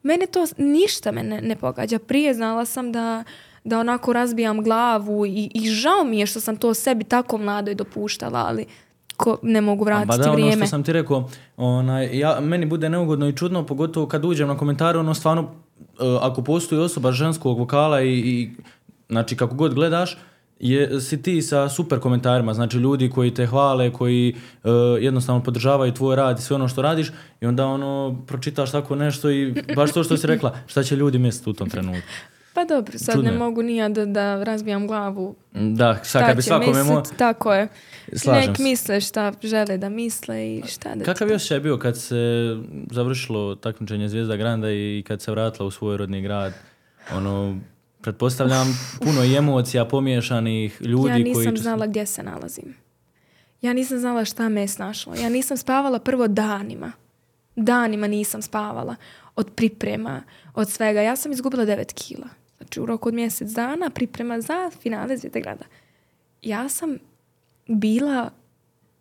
Mene 0.03 0.25
to 0.25 0.45
ništa 0.57 1.11
me 1.11 1.23
ne, 1.23 1.55
pogađa. 1.55 1.99
Prije 1.99 2.33
znala 2.33 2.65
sam 2.65 2.91
da, 2.91 3.23
da 3.63 3.79
onako 3.79 4.13
razbijam 4.13 4.63
glavu 4.63 5.25
i, 5.25 5.51
i 5.53 5.69
žao 5.69 6.03
mi 6.03 6.19
je 6.19 6.25
što 6.25 6.39
sam 6.39 6.57
to 6.57 6.73
sebi 6.73 7.03
tako 7.03 7.37
mladoj 7.37 7.75
dopuštala, 7.75 8.39
ali 8.47 8.65
ko, 9.17 9.37
ne 9.43 9.61
mogu 9.61 9.83
vratiti 9.83 10.17
da, 10.17 10.31
vrijeme. 10.31 10.53
Ono 10.53 10.65
što 10.65 10.69
sam 10.69 10.83
ti 10.83 10.93
rekao, 10.93 11.29
onaj, 11.57 12.19
ja, 12.19 12.39
meni 12.39 12.65
bude 12.65 12.89
neugodno 12.89 13.27
i 13.27 13.35
čudno, 13.35 13.65
pogotovo 13.65 14.07
kad 14.07 14.25
uđem 14.25 14.47
na 14.47 14.57
komentare, 14.57 14.99
ono 14.99 15.13
stvarno, 15.13 15.41
uh, 15.41 15.49
ako 16.21 16.41
postoji 16.41 16.81
osoba 16.81 17.11
ženskog 17.11 17.59
vokala 17.59 18.01
i, 18.01 18.13
i 18.13 18.49
znači 19.09 19.37
kako 19.37 19.55
god 19.55 19.73
gledaš, 19.73 20.17
je, 20.59 21.01
si 21.01 21.21
ti 21.21 21.41
sa 21.41 21.69
super 21.69 21.99
komentarima, 21.99 22.53
znači 22.53 22.77
ljudi 22.77 23.09
koji 23.09 23.33
te 23.33 23.45
hvale, 23.45 23.93
koji 23.93 24.35
uh, 24.63 24.71
jednostavno 24.99 25.43
podržavaju 25.43 25.93
tvoj 25.93 26.15
rad 26.15 26.39
i 26.39 26.41
sve 26.41 26.55
ono 26.55 26.67
što 26.67 26.81
radiš 26.81 27.11
i 27.41 27.45
onda 27.45 27.65
ono 27.65 28.21
pročitaš 28.27 28.71
tako 28.71 28.95
nešto 28.95 29.31
i 29.31 29.53
baš 29.75 29.91
to 29.91 30.03
što 30.03 30.17
si 30.17 30.27
rekla, 30.27 30.57
šta 30.67 30.83
će 30.83 30.95
ljudi 30.95 31.19
misliti 31.19 31.49
u 31.49 31.53
tom 31.53 31.69
trenutku. 31.69 32.07
Pa 32.53 32.65
dobro, 32.65 32.99
sad 32.99 33.23
ne 33.23 33.31
mogu 33.31 33.61
nija 33.61 33.89
da, 33.89 34.05
da 34.05 34.43
razbijam 34.43 34.87
glavu. 34.87 35.35
Da, 35.53 35.99
sad 36.03 36.25
kad 36.25 36.35
bi 36.35 36.41
svakome 36.41 36.83
mo... 36.83 37.03
Tako 37.17 37.53
je. 37.53 37.67
Slažem 38.15 38.49
Nek 38.49 38.59
misle 38.59 39.01
šta 39.01 39.33
žele 39.43 39.77
da 39.77 39.89
misle 39.89 40.47
i 40.47 40.63
šta 40.67 40.95
da... 40.95 41.05
Kakav 41.05 41.29
još 41.29 41.51
je 41.51 41.59
bio 41.59 41.77
kad 41.77 41.97
se 41.97 42.55
završilo 42.91 43.55
takmičenje 43.55 44.09
Zvijezda 44.09 44.35
Granda 44.35 44.71
i 44.71 45.03
kad 45.07 45.21
se 45.21 45.31
vratila 45.31 45.67
u 45.67 45.71
svoj 45.71 45.97
rodni 45.97 46.21
grad? 46.21 46.53
Ono, 47.15 47.59
pretpostavljam 48.01 48.79
puno 48.99 49.23
emocija 49.37 49.85
pomiješanih 49.85 50.81
ljudi 50.81 51.31
koji... 51.33 51.45
Ja 51.45 51.51
nisam 51.51 51.57
znala 51.57 51.87
gdje 51.87 52.05
se 52.05 52.23
nalazim. 52.23 52.75
Ja 53.61 53.73
nisam 53.73 53.99
znala 53.99 54.25
šta 54.25 54.49
me 54.49 54.61
je 54.61 54.67
snašlo. 54.67 55.15
Ja 55.15 55.29
nisam 55.29 55.57
spavala 55.57 55.99
prvo 55.99 56.27
danima. 56.27 56.91
Danima 57.55 58.07
nisam 58.07 58.41
spavala. 58.41 58.95
Od 59.35 59.51
priprema, 59.55 60.23
od 60.53 60.69
svega. 60.69 61.01
Ja 61.01 61.15
sam 61.15 61.31
izgubila 61.31 61.65
9 61.65 61.93
kila. 61.93 62.27
Znači 62.57 62.79
u 62.79 62.85
roku 62.85 63.09
od 63.09 63.15
mjesec 63.15 63.51
dana 63.51 63.89
priprema 63.89 64.41
za 64.41 64.71
finale 64.81 65.17
Zvijete 65.17 65.41
grada. 65.41 65.65
Ja 66.41 66.69
sam 66.69 66.97
bila 67.67 68.29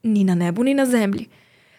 ni 0.02 0.24
na 0.24 0.34
nebu 0.34 0.64
ni 0.64 0.74
na 0.74 0.86
zemlji. 0.86 1.26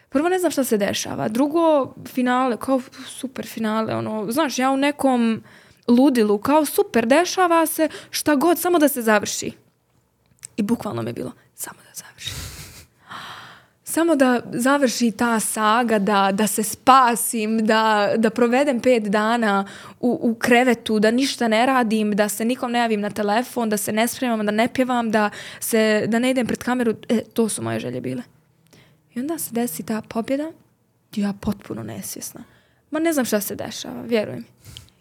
Prvo 0.08 0.28
ne 0.28 0.38
znam 0.38 0.52
šta 0.52 0.64
se 0.64 0.76
dešava. 0.76 1.28
Drugo, 1.28 1.94
finale, 2.06 2.56
kao 2.56 2.80
super 3.06 3.46
finale. 3.46 3.94
Ono, 3.94 4.32
znaš, 4.32 4.58
ja 4.58 4.70
u 4.70 4.76
nekom 4.76 5.42
ludilu, 5.88 6.38
kao 6.38 6.64
super, 6.64 7.06
dešava 7.06 7.66
se 7.66 7.88
šta 8.10 8.34
god, 8.34 8.58
samo 8.58 8.78
da 8.78 8.88
se 8.88 9.02
završi. 9.02 9.52
I 10.56 10.62
bukvalno 10.62 11.02
mi 11.02 11.08
je 11.08 11.14
bilo, 11.14 11.32
samo 11.54 11.78
da 11.88 11.94
završi. 11.94 12.30
Samo 13.84 14.16
da 14.16 14.40
završi 14.52 15.10
ta 15.10 15.40
saga, 15.40 15.98
da, 15.98 16.30
da 16.32 16.46
se 16.46 16.62
spasim, 16.62 17.66
da, 17.66 18.12
da 18.16 18.30
provedem 18.30 18.80
pet 18.80 19.02
dana 19.02 19.66
u, 20.00 20.18
u 20.22 20.34
krevetu, 20.34 20.98
da 20.98 21.10
ništa 21.10 21.48
ne 21.48 21.66
radim, 21.66 22.12
da 22.16 22.28
se 22.28 22.44
nikom 22.44 22.72
ne 22.72 22.78
javim 22.78 23.00
na 23.00 23.10
telefon, 23.10 23.68
da 23.68 23.76
se 23.76 23.92
ne 23.92 24.08
spremam, 24.08 24.46
da 24.46 24.52
ne 24.52 24.68
pjevam, 24.68 25.10
da, 25.10 25.30
se, 25.60 26.04
da 26.08 26.18
ne 26.18 26.30
idem 26.30 26.46
pred 26.46 26.62
kameru. 26.62 26.94
E, 27.08 27.20
to 27.20 27.48
su 27.48 27.62
moje 27.62 27.80
želje 27.80 28.00
bile. 28.00 28.22
I 29.14 29.20
onda 29.20 29.38
se 29.38 29.50
desi 29.52 29.82
ta 29.82 30.02
pobjeda 30.08 30.52
ja 31.16 31.32
potpuno 31.40 31.82
nesvjesna. 31.82 32.44
Ma 32.90 32.98
ne 32.98 33.12
znam 33.12 33.24
šta 33.24 33.40
se 33.40 33.54
dešava, 33.54 34.02
vjeruj 34.02 34.36
mi. 34.36 34.44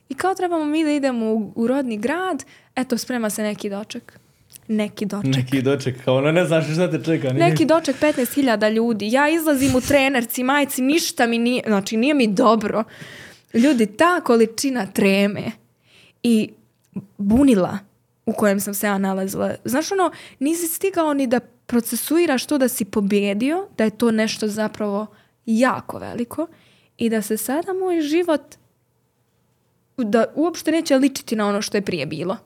I 0.10 0.14
kao 0.14 0.36
trebamo 0.36 0.66
mi 0.66 0.84
da 0.84 0.92
idemo 0.92 1.34
u, 1.34 1.52
u 1.56 1.68
rodni 1.68 1.98
grad, 1.98 2.46
eto, 2.76 2.98
sprema 2.98 3.30
se 3.30 3.44
neki 3.44 3.70
doček. 3.70 4.20
Neki 4.68 5.06
doček. 5.06 5.36
Neki 5.36 5.62
doček, 5.62 6.04
kao 6.06 6.16
ono 6.16 6.32
ne 6.32 6.46
znaš 6.46 6.74
šta 6.74 6.92
te 6.92 7.04
čeka. 7.04 7.34
Neki 7.34 7.66
doček 7.66 7.96
15.000 8.02 8.74
ljudi. 8.74 9.12
Ja 9.12 9.30
izlazim 9.30 9.76
u 9.76 9.82
trenerci, 9.82 10.44
majci, 10.44 10.82
ništa 10.82 11.28
mi 11.28 11.38
nije, 11.38 11.64
znači 11.68 11.98
nije 11.98 12.14
mi 12.14 12.28
dobro. 12.28 12.84
Ljudi, 13.54 13.86
ta 13.86 14.22
količina 14.22 14.86
treme 14.86 15.52
i 16.24 16.50
bunila 17.18 17.80
u 18.26 18.34
kojem 18.34 18.60
sam 18.60 18.74
se 18.74 18.88
ja 18.88 18.98
nalazila. 18.98 19.56
Znaš 19.66 19.92
ono, 19.92 20.12
nisi 20.40 20.68
stigao 20.68 21.14
ni 21.14 21.28
da 21.28 21.40
procesuiraš 21.40 22.46
to 22.46 22.58
da 22.58 22.68
si 22.68 22.86
pobjedio, 22.86 23.68
da 23.78 23.84
je 23.84 23.90
to 23.90 24.12
nešto 24.12 24.48
zapravo 24.48 25.08
jako 25.46 25.98
veliko 25.98 26.48
i 26.98 27.10
da 27.10 27.22
se 27.22 27.38
sada 27.38 27.74
moj 27.74 28.02
život 28.02 28.42
da 30.04 30.26
uopšte 30.36 30.72
neće 30.72 30.98
ličiti 30.98 31.36
na 31.36 31.48
ono 31.48 31.62
što 31.62 31.78
je 31.78 31.82
prije 31.82 32.06
bilo. 32.06 32.38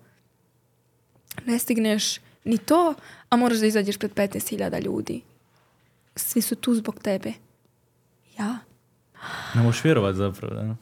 Ne 1.45 1.59
stigneš 1.59 2.19
ni 2.43 2.57
to, 2.57 2.93
a 3.29 3.35
moraš 3.35 3.57
da 3.57 3.65
izađeš 3.65 3.97
pred 3.97 4.13
15.000 4.13 4.83
ljudi. 4.83 5.21
Svi 6.15 6.41
su 6.41 6.55
tu 6.55 6.75
zbog 6.75 6.99
tebe. 6.99 7.33
Ja. 8.39 8.57
Ne 9.55 9.61
možeš 9.61 9.83
vjerovat 9.83 10.15
zapravo, 10.15 10.53
da? 10.53 10.75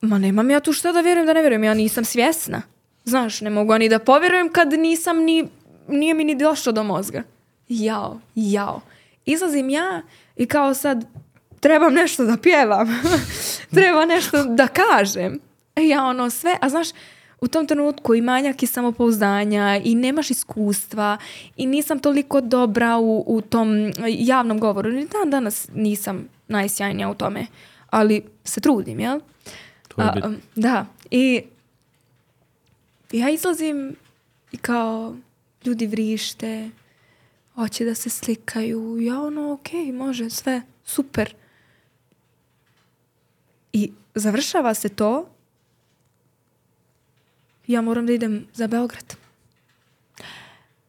Ma 0.00 0.18
nemam 0.18 0.50
ja 0.50 0.60
tu 0.60 0.72
šta 0.72 0.92
da 0.92 1.00
vjerujem 1.00 1.26
da 1.26 1.32
ne 1.32 1.40
vjerujem. 1.40 1.64
Ja 1.64 1.74
nisam 1.74 2.04
svjesna. 2.04 2.62
Znaš, 3.04 3.40
ne 3.40 3.50
mogu 3.50 3.78
ni 3.78 3.88
da 3.88 3.98
povjerujem 3.98 4.52
kad 4.52 4.72
nisam 4.72 5.18
ni, 5.18 5.48
nije 5.88 6.14
mi 6.14 6.24
ni 6.24 6.34
došlo 6.34 6.72
do 6.72 6.82
mozga. 6.82 7.22
Jao, 7.68 8.20
jao. 8.34 8.80
Izlazim 9.24 9.70
ja 9.70 10.02
i 10.36 10.46
kao 10.46 10.74
sad 10.74 11.04
trebam 11.60 11.94
nešto 11.94 12.24
da 12.24 12.36
pjevam. 12.36 12.88
Treba 13.74 14.04
nešto 14.04 14.44
da 14.44 14.68
kažem. 14.68 15.38
Ja 15.76 16.04
ono 16.04 16.30
sve, 16.30 16.56
a 16.60 16.68
znaš, 16.68 16.88
u 17.40 17.48
tom 17.48 17.66
trenutku 17.66 18.14
i 18.14 18.20
manjak 18.20 18.62
i 18.62 18.66
samopouzdanja 18.66 19.80
i 19.84 19.94
nemaš 19.94 20.30
iskustva 20.30 21.18
i 21.56 21.66
nisam 21.66 21.98
toliko 21.98 22.40
dobra 22.40 22.98
u, 22.98 23.24
u 23.26 23.40
tom 23.40 23.92
javnom 24.08 24.60
govoru. 24.60 24.90
Ni 24.90 25.06
dan 25.06 25.30
danas 25.30 25.68
nisam 25.74 26.28
najsjajnija 26.48 27.10
u 27.10 27.14
tome, 27.14 27.46
ali 27.90 28.22
se 28.44 28.60
trudim, 28.60 29.00
jel? 29.00 29.20
da, 30.54 30.86
i 31.10 31.42
ja 33.12 33.30
izlazim 33.30 33.96
i 34.52 34.56
kao 34.56 35.16
ljudi 35.64 35.86
vrište, 35.86 36.70
hoće 37.54 37.84
da 37.84 37.94
se 37.94 38.10
slikaju, 38.10 38.98
ja 39.00 39.20
ono, 39.20 39.52
ok, 39.52 39.68
može, 39.94 40.30
sve, 40.30 40.62
super. 40.84 41.34
I 43.72 43.92
završava 44.14 44.74
se 44.74 44.88
to 44.88 45.28
ja 47.72 47.80
moram 47.80 48.06
da 48.06 48.12
idem 48.12 48.46
za 48.54 48.66
Beograd. 48.66 49.16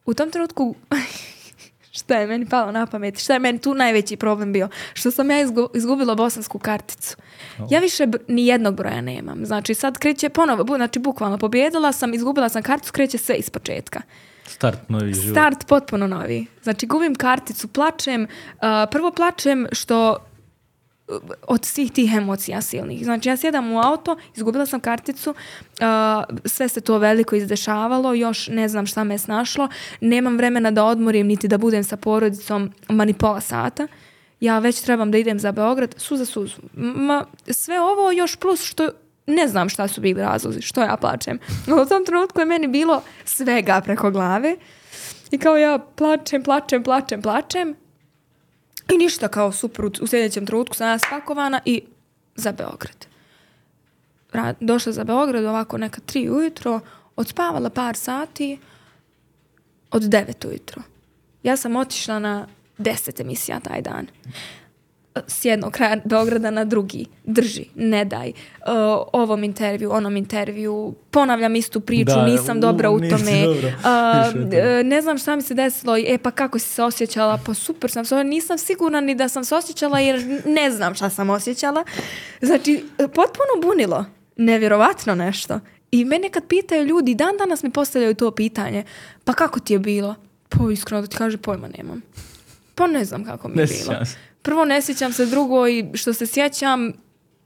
U 0.04 0.14
tom 0.14 0.30
trenutku, 0.30 0.74
šta 1.98 2.18
je 2.18 2.26
meni 2.26 2.48
palo 2.48 2.72
na 2.72 2.86
pamet, 2.86 3.18
šta 3.18 3.32
je 3.32 3.38
meni 3.38 3.58
tu 3.58 3.74
najveći 3.74 4.16
problem 4.16 4.52
bio? 4.52 4.68
Što 4.94 5.10
sam 5.10 5.30
ja 5.30 5.36
izgubila 5.74 6.14
bosansku 6.14 6.58
karticu. 6.58 7.16
Ja 7.70 7.80
više 7.80 8.06
ni 8.28 8.46
jednog 8.46 8.74
broja 8.74 9.00
nemam. 9.00 9.46
Znači 9.46 9.74
sad 9.74 9.98
kreće 9.98 10.28
ponovo, 10.28 10.76
znači 10.76 10.98
bukvalno 10.98 11.38
pobjedila 11.38 11.92
sam, 11.92 12.14
izgubila 12.14 12.48
sam 12.48 12.62
karticu, 12.62 12.92
kreće 12.92 13.18
sve 13.18 13.34
iz 13.34 13.50
početka. 13.50 14.00
Start 14.46 14.88
novi 14.88 15.14
život. 15.14 15.34
Start 15.34 15.66
potpuno 15.66 16.06
novi. 16.06 16.46
Znači 16.62 16.86
gubim 16.86 17.14
karticu, 17.14 17.68
plačem. 17.68 18.26
prvo 18.90 19.10
plačem 19.10 19.66
što 19.72 20.18
od 21.48 21.64
svih 21.64 21.92
tih 21.92 22.14
emocija 22.14 22.62
silnih. 22.62 23.04
Znači 23.04 23.28
ja 23.28 23.36
sjedam 23.36 23.72
u 23.72 23.80
auto, 23.80 24.16
izgubila 24.36 24.66
sam 24.66 24.80
karticu, 24.80 25.34
sve 26.44 26.68
se 26.68 26.80
to 26.80 26.98
veliko 26.98 27.36
izdešavalo, 27.36 28.14
još 28.14 28.48
ne 28.48 28.68
znam 28.68 28.86
šta 28.86 29.04
me 29.04 29.14
je 29.14 29.18
snašlo, 29.18 29.68
nemam 30.00 30.36
vremena 30.36 30.70
da 30.70 30.84
odmorim 30.84 31.26
niti 31.26 31.48
da 31.48 31.58
budem 31.58 31.84
sa 31.84 31.96
porodicom 31.96 32.72
mani 32.88 33.14
pola 33.14 33.40
sata. 33.40 33.86
ja 34.40 34.58
već 34.58 34.80
trebam 34.80 35.10
da 35.10 35.18
idem 35.18 35.38
za 35.38 35.52
Beograd, 35.52 35.94
suza 35.98 36.24
suzu. 36.24 36.56
Ma, 36.74 37.24
sve 37.50 37.80
ovo 37.80 38.12
još 38.12 38.36
plus 38.36 38.62
što 38.62 38.88
ne 39.26 39.48
znam 39.48 39.68
šta 39.68 39.88
su 39.88 40.00
bili 40.00 40.20
razlozi, 40.20 40.60
što 40.62 40.80
ja 40.80 40.96
plačem. 41.00 41.38
U 41.82 41.88
tom 41.88 42.04
trenutku 42.04 42.40
je 42.40 42.46
meni 42.46 42.68
bilo 42.68 43.02
svega 43.24 43.80
preko 43.84 44.10
glave. 44.10 44.56
I 45.30 45.38
kao 45.38 45.56
ja 45.56 45.78
plačem, 45.78 46.42
plačem, 46.42 46.82
plačem, 46.82 47.22
plačem. 47.22 47.81
I 48.90 48.98
ništa 48.98 49.28
kao 49.28 49.52
super, 49.52 49.84
u 49.84 50.06
sljedećem 50.06 50.46
trenutku 50.46 50.76
sam 50.76 50.88
ja 50.88 50.98
spakovana 50.98 51.60
i 51.64 51.82
za 52.34 52.52
Beograd. 52.52 53.06
Ra- 54.32 54.54
došla 54.60 54.92
za 54.92 55.04
Beograd 55.04 55.44
ovako 55.44 55.78
neka 55.78 56.00
tri 56.06 56.30
ujutro, 56.30 56.80
odspavala 57.16 57.70
par 57.70 57.96
sati, 57.96 58.58
od 59.90 60.02
devet 60.02 60.44
ujutro. 60.44 60.82
Ja 61.42 61.56
sam 61.56 61.76
otišla 61.76 62.18
na 62.18 62.46
deset 62.78 63.20
emisija 63.20 63.60
taj 63.60 63.82
dan. 63.82 64.06
S 65.26 65.44
jednog 65.44 65.72
kraja 65.72 65.96
Beograda 66.04 66.50
na 66.50 66.64
drugi. 66.64 67.06
Drži, 67.24 67.64
ne 67.74 68.04
daj. 68.04 68.28
Uh, 68.28 68.34
ovom 69.12 69.44
intervju, 69.44 69.92
onom 69.92 70.16
intervju. 70.16 70.94
Ponavljam 71.10 71.56
istu 71.56 71.80
priču, 71.80 72.14
Da, 72.14 72.26
nisam 72.26 72.58
u, 72.58 72.60
dobra 72.60 72.90
u 72.90 72.98
tome. 72.98 73.48
Uh, 73.48 74.52
e, 74.52 74.84
ne 74.84 75.02
znam 75.02 75.18
šta 75.18 75.36
mi 75.36 75.42
se 75.42 75.54
desilo. 75.54 75.96
E 75.96 76.18
pa 76.22 76.30
kako 76.30 76.58
si 76.58 76.68
se 76.68 76.82
osjećala? 76.82 77.38
Pa 77.46 77.54
super 77.54 77.90
sam 77.90 78.04
se. 78.04 78.24
Nisam 78.24 78.58
sigurna 78.58 79.00
ni 79.00 79.14
da 79.14 79.28
sam 79.28 79.44
se 79.44 79.54
osjećala 79.54 80.00
jer 80.00 80.42
ne 80.46 80.70
znam 80.70 80.94
šta 80.94 81.10
sam 81.10 81.30
osjećala. 81.30 81.84
Znači, 82.40 82.84
potpuno 82.96 83.62
bunilo. 83.62 84.04
Nevjerovatno 84.36 85.14
nešto. 85.14 85.60
I 85.90 86.04
mene 86.04 86.28
kad 86.28 86.46
pitaju 86.46 86.84
ljudi, 86.84 87.14
dan 87.14 87.36
danas 87.38 87.62
mi 87.62 87.70
postavljaju 87.70 88.14
to 88.14 88.30
pitanje. 88.30 88.84
Pa 89.24 89.32
kako 89.32 89.60
ti 89.60 89.72
je 89.72 89.78
bilo? 89.78 90.14
Pa 90.48 90.72
iskreno 90.72 91.00
da 91.00 91.06
ti 91.06 91.16
kaže, 91.16 91.38
pojma 91.38 91.68
nemam. 91.68 92.02
Pa 92.74 92.86
ne 92.86 93.04
znam 93.04 93.24
kako 93.24 93.48
mi 93.48 93.60
je 93.60 93.66
bilo. 93.66 93.94
Prvo 94.42 94.64
ne 94.64 94.82
sjećam 94.82 95.12
se, 95.12 95.26
drugo 95.26 95.68
i 95.68 95.84
što 95.94 96.12
se 96.12 96.26
sjećam, 96.26 96.92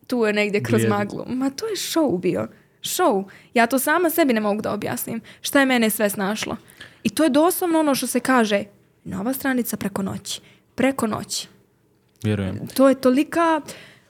tu 0.06 0.24
je 0.24 0.32
negdje 0.32 0.62
kroz 0.62 0.82
maglu. 0.88 1.24
Ma 1.28 1.50
to 1.50 1.66
je 1.66 1.76
show 1.76 2.20
bio. 2.20 2.48
Show. 2.82 3.24
Ja 3.54 3.66
to 3.66 3.78
sama 3.78 4.10
sebi 4.10 4.32
ne 4.32 4.40
mogu 4.40 4.62
da 4.62 4.72
objasnim. 4.72 5.20
Šta 5.40 5.60
je 5.60 5.66
mene 5.66 5.90
sve 5.90 6.10
snašlo. 6.10 6.56
I 7.02 7.10
to 7.10 7.24
je 7.24 7.30
doslovno 7.30 7.80
ono 7.80 7.94
što 7.94 8.06
se 8.06 8.20
kaže 8.20 8.64
nova 9.04 9.32
stranica 9.32 9.76
preko 9.76 10.02
noći. 10.02 10.40
Preko 10.74 11.06
noći. 11.06 11.48
Vjerujem. 12.22 12.66
To 12.74 12.88
je 12.88 12.94
tolika 12.94 13.60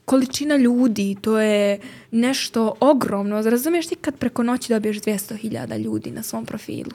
količina 0.04 0.56
ljudi, 0.56 1.16
to 1.20 1.40
je 1.40 1.80
nešto 2.10 2.74
ogromno. 2.80 3.42
Razumiješ 3.42 3.86
ti 3.86 3.94
kad 3.94 4.16
preko 4.16 4.42
noći 4.42 4.72
dobiješ 4.72 4.96
200.000 4.96 5.78
ljudi 5.78 6.10
na 6.10 6.22
svom 6.22 6.46
profilu? 6.46 6.90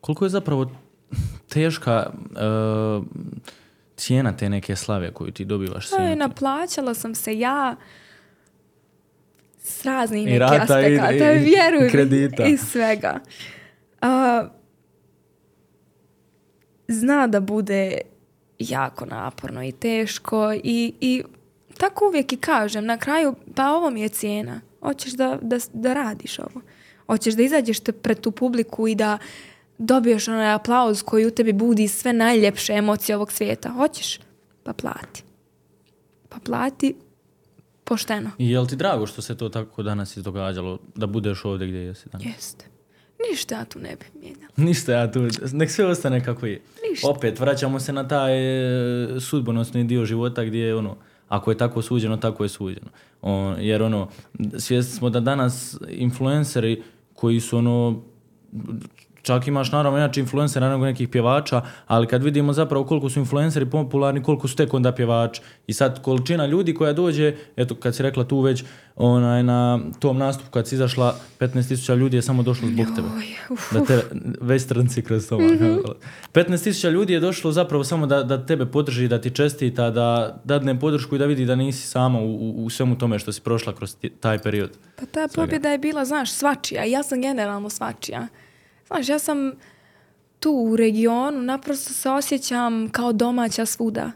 Koliko 0.00 0.24
je 0.24 0.28
zapravo 0.28 0.70
teška 1.48 2.10
uh, 2.10 3.04
cijena 3.96 4.32
te 4.32 4.48
neke 4.48 4.76
slave 4.76 5.12
koju 5.12 5.30
ti 5.30 5.44
dobivaš 5.44 5.90
To 5.90 5.96
je, 5.98 6.16
naplaćala 6.16 6.94
sam 6.94 7.14
se 7.14 7.38
ja 7.38 7.76
s 9.58 9.84
raznih 9.84 10.24
nekih 10.24 10.38
aspekata, 10.62 11.12
i- 11.32 11.36
i 11.36 11.44
vjeruj 11.44 11.90
kredita. 11.90 12.44
i 12.44 12.56
svega. 12.58 13.20
A, 14.00 14.48
zna 16.88 17.26
da 17.26 17.40
bude 17.40 18.00
jako 18.60 19.06
naporno 19.06 19.62
i 19.62 19.72
teško 19.72 20.52
i, 20.54 20.94
i 21.00 21.22
tako 21.78 22.06
uvijek 22.06 22.32
i 22.32 22.36
kažem, 22.36 22.84
na 22.84 22.98
kraju, 22.98 23.34
pa 23.54 23.66
ovo 23.66 23.90
mi 23.90 24.00
je 24.00 24.08
cijena. 24.08 24.60
Hoćeš 24.80 25.12
da, 25.12 25.38
da, 25.42 25.58
da 25.72 25.92
radiš 25.94 26.38
ovo. 26.38 26.60
Hoćeš 27.06 27.34
da 27.34 27.42
izađeš 27.42 27.80
te 27.80 27.92
pred 27.92 28.20
tu 28.20 28.30
publiku 28.30 28.88
i 28.88 28.94
da 28.94 29.18
dobiješ 29.78 30.28
onaj 30.28 30.52
aplauz 30.52 31.02
koji 31.02 31.26
u 31.26 31.30
tebi 31.30 31.52
budi 31.52 31.88
sve 31.88 32.12
najljepše 32.12 32.72
emocije 32.72 33.16
ovog 33.16 33.32
svijeta. 33.32 33.70
Hoćeš? 33.70 34.20
Pa 34.62 34.72
plati. 34.72 35.22
Pa 36.28 36.38
plati 36.44 36.94
pošteno. 37.84 38.30
I 38.38 38.50
je 38.50 38.60
li 38.60 38.68
ti 38.68 38.76
drago 38.76 39.06
što 39.06 39.22
se 39.22 39.36
to 39.36 39.48
tako 39.48 39.82
danas 39.82 40.16
izdogađalo, 40.16 40.78
da 40.94 41.06
budeš 41.06 41.44
ovdje 41.44 41.68
gdje 41.68 41.78
jesi 41.78 42.08
danas? 42.12 42.26
Jeste. 42.26 42.64
Ništa 43.30 43.54
ja 43.54 43.64
tu 43.64 43.78
ne 43.78 43.96
bi 43.96 44.20
mijenjala. 44.20 44.52
Ništa 44.56 44.92
ja 44.92 45.12
tu, 45.12 45.28
nek 45.52 45.70
sve 45.70 45.86
ostane 45.86 46.24
kako 46.24 46.46
je. 46.46 46.60
Ništa. 46.90 47.08
Opet, 47.08 47.40
vraćamo 47.40 47.80
se 47.80 47.92
na 47.92 48.08
taj 48.08 48.34
e, 48.34 49.20
sudbonosni 49.20 49.84
dio 49.84 50.04
života 50.04 50.44
gdje 50.44 50.58
je 50.58 50.76
ono, 50.76 50.96
ako 51.28 51.50
je 51.50 51.58
tako 51.58 51.82
suđeno, 51.82 52.16
tako 52.16 52.42
je 52.42 52.48
suđeno. 52.48 52.86
On, 53.22 53.56
jer 53.58 53.82
ono, 53.82 54.08
svjesni 54.58 54.92
smo 54.92 55.10
da 55.10 55.20
danas 55.20 55.76
influenceri 55.88 56.82
koji 57.14 57.40
su 57.40 57.58
ono, 57.58 58.02
čak 59.24 59.46
imaš 59.46 59.72
naravno 59.72 59.98
jači 59.98 60.20
influencera 60.20 60.68
nego 60.68 60.84
nekih 60.84 61.08
pjevača, 61.08 61.62
ali 61.86 62.06
kad 62.06 62.22
vidimo 62.22 62.52
zapravo 62.52 62.84
koliko 62.84 63.10
su 63.10 63.18
influenceri 63.18 63.66
popularni, 63.66 64.22
koliko 64.22 64.48
su 64.48 64.56
tek 64.56 64.74
onda 64.74 64.92
pjevači. 64.92 65.40
I 65.66 65.72
sad 65.72 66.02
količina 66.02 66.46
ljudi 66.46 66.74
koja 66.74 66.92
dođe, 66.92 67.34
eto 67.56 67.74
kad 67.74 67.96
si 67.96 68.02
rekla 68.02 68.24
tu 68.24 68.40
već, 68.40 68.64
onaj, 68.96 69.42
na 69.42 69.80
tom 69.98 70.18
nastupu 70.18 70.50
kad 70.50 70.68
si 70.68 70.74
izašla, 70.74 71.16
15.000 71.40 71.96
ljudi 71.96 72.16
je 72.16 72.22
samo 72.22 72.42
došlo 72.42 72.68
zbog 72.68 72.86
tebe. 72.96 73.08
Da 73.72 73.84
te 73.84 74.02
westernci 74.40 75.02
kroz 75.02 75.28
to. 75.28 75.38
Mhm. 75.38 75.64
15.000 76.34 76.90
ljudi 76.90 77.12
je 77.12 77.20
došlo 77.20 77.52
zapravo 77.52 77.84
samo 77.84 78.06
da, 78.06 78.22
da 78.22 78.46
tebe 78.46 78.66
podrži, 78.66 79.08
da 79.08 79.20
ti 79.20 79.30
čestita, 79.30 79.90
da 79.90 80.40
dadne 80.44 80.80
podršku 80.80 81.16
i 81.16 81.18
da 81.18 81.26
vidi 81.26 81.46
da 81.46 81.56
nisi 81.56 81.86
sama 81.86 82.18
u, 82.18 82.34
u, 82.34 82.64
u 82.64 82.70
svemu 82.70 82.98
tome 82.98 83.18
što 83.18 83.32
si 83.32 83.40
prošla 83.40 83.72
kroz 83.72 83.96
taj 84.20 84.38
period. 84.38 84.70
Pa 84.96 85.06
ta 85.06 85.28
pobjeda 85.34 85.68
je 85.68 85.78
bila, 85.78 86.04
znaš, 86.04 86.32
svačija. 86.32 86.84
Ja 86.84 87.02
sam 87.02 87.22
generalno 87.22 87.70
svačija. 87.70 88.28
Znaš, 88.86 89.08
ja 89.08 89.18
sam 89.18 89.52
tu 90.40 90.50
u 90.50 90.76
regionu, 90.76 91.42
naprosto 91.42 91.92
se 91.92 92.10
osjećam 92.10 92.88
kao 92.88 93.12
domaća 93.12 93.66
svuda. 93.66 94.12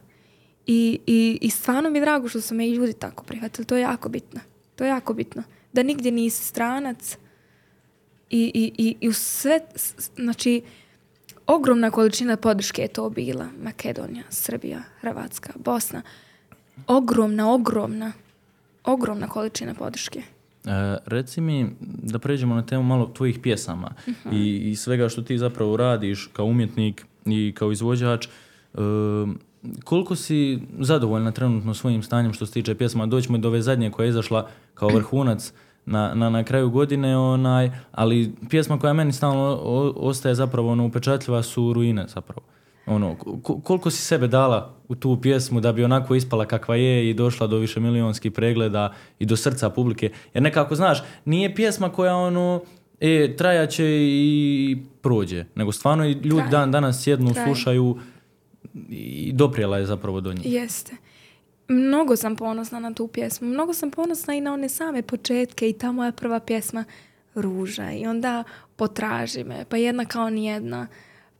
I, 0.66 1.00
i, 1.06 1.38
i 1.40 1.50
stvarno 1.50 1.90
mi 1.90 1.98
je 1.98 2.02
drago 2.02 2.28
što 2.28 2.40
su 2.40 2.54
me 2.54 2.68
i 2.68 2.74
ljudi 2.74 2.92
tako 2.92 3.24
prihvatili. 3.24 3.66
To 3.66 3.76
je 3.76 3.80
jako 3.80 4.08
bitno. 4.08 4.40
To 4.76 4.84
je 4.84 4.88
jako 4.88 5.14
bitno. 5.14 5.42
Da 5.72 5.82
nigdje 5.82 6.12
nisi 6.12 6.44
stranac. 6.44 7.16
I, 8.30 8.52
i, 8.54 8.72
i, 8.78 8.96
i 9.00 9.08
u 9.08 9.12
sve, 9.12 9.60
znači, 10.16 10.62
ogromna 11.46 11.90
količina 11.90 12.36
podrške 12.36 12.82
je 12.82 12.88
to 12.88 13.10
bila. 13.10 13.48
Makedonija, 13.62 14.24
Srbija, 14.30 14.82
Hrvatska, 15.00 15.52
Bosna. 15.56 16.02
Ogromna, 16.86 17.52
ogromna, 17.52 18.12
ogromna 18.84 19.28
količina 19.28 19.74
podrške. 19.74 20.22
E, 20.68 20.96
reci 21.06 21.40
mi 21.40 21.66
da 22.02 22.18
pređemo 22.18 22.54
na 22.54 22.62
temu 22.66 22.82
malo 22.82 23.10
tvojih 23.14 23.38
pjesama 23.42 23.90
Mhm. 24.08 24.36
i, 24.36 24.70
i 24.70 24.76
svega 24.76 25.08
što 25.08 25.22
ti 25.22 25.38
zapravo 25.38 25.76
radiš 25.76 26.30
kao 26.32 26.46
umjetnik 26.46 27.06
i 27.26 27.52
kao 27.56 27.72
izvođač. 27.72 28.26
E, 28.26 28.28
koliko 29.84 30.16
si 30.16 30.58
zadovoljna 30.78 31.30
trenutno 31.32 31.74
svojim 31.74 32.02
stanjem 32.02 32.32
što 32.32 32.46
se 32.46 32.52
tiče 32.52 32.74
pjesma? 32.74 33.06
Doćemo 33.06 33.38
do 33.38 33.48
ove 33.48 33.62
zadnje 33.62 33.90
koja 33.90 34.04
je 34.04 34.10
izašla 34.10 34.48
kao 34.74 34.88
vrhunac 34.88 35.52
na, 35.86 36.14
na, 36.14 36.30
na 36.30 36.44
kraju 36.44 36.70
godine, 36.70 37.16
onaj, 37.16 37.70
ali 37.92 38.32
pjesma 38.50 38.78
koja 38.78 38.92
meni 38.92 39.12
stalno 39.12 39.54
ostaje 39.96 40.34
zapravo 40.34 40.72
ono, 40.72 40.86
upečatljiva 40.86 41.42
su 41.42 41.72
ruine 41.72 42.06
zapravo. 42.08 42.40
Ono, 42.88 43.14
ko- 43.42 43.60
koliko 43.60 43.90
si 43.90 44.02
sebe 44.02 44.26
dala 44.28 44.74
u 44.88 44.94
tu 44.94 45.18
pjesmu 45.22 45.60
da 45.60 45.72
bi 45.72 45.84
onako 45.84 46.14
ispala 46.14 46.46
kakva 46.46 46.76
je 46.76 47.10
i 47.10 47.14
došla 47.14 47.46
do 47.46 47.56
više 47.56 47.80
milionskih 47.80 48.32
pregleda 48.32 48.94
i 49.18 49.26
do 49.26 49.36
srca 49.36 49.70
publike. 49.70 50.10
Jer 50.34 50.42
nekako, 50.42 50.74
znaš, 50.74 51.02
nije 51.24 51.54
pjesma 51.54 51.92
koja 51.92 52.16
ono, 52.16 52.62
e, 53.00 53.36
trajaće 53.36 53.84
i 54.00 54.78
prođe, 55.02 55.44
nego 55.54 55.72
stvarno 55.72 56.06
i 56.06 56.12
ljudi 56.12 56.48
dan 56.50 56.70
danas 56.72 57.02
sjednu, 57.02 57.32
Traje. 57.32 57.46
slušaju 57.46 57.98
i 58.90 59.32
doprijela 59.34 59.78
je 59.78 59.86
zapravo 59.86 60.20
do 60.20 60.32
njih. 60.32 60.46
Jeste. 60.46 60.96
Mnogo 61.68 62.16
sam 62.16 62.36
ponosna 62.36 62.80
na 62.80 62.94
tu 62.94 63.08
pjesmu. 63.08 63.48
Mnogo 63.48 63.74
sam 63.74 63.90
ponosna 63.90 64.34
i 64.34 64.40
na 64.40 64.52
one 64.52 64.68
same 64.68 65.02
početke 65.02 65.68
i 65.68 65.72
ta 65.72 65.92
moja 65.92 66.12
prva 66.12 66.40
pjesma 66.40 66.84
Ruža. 67.34 67.90
I 67.90 68.06
onda 68.06 68.44
Potraži 68.76 69.44
me, 69.44 69.64
pa 69.68 69.76
jedna 69.76 70.04
kao 70.04 70.30
nijedna. 70.30 70.86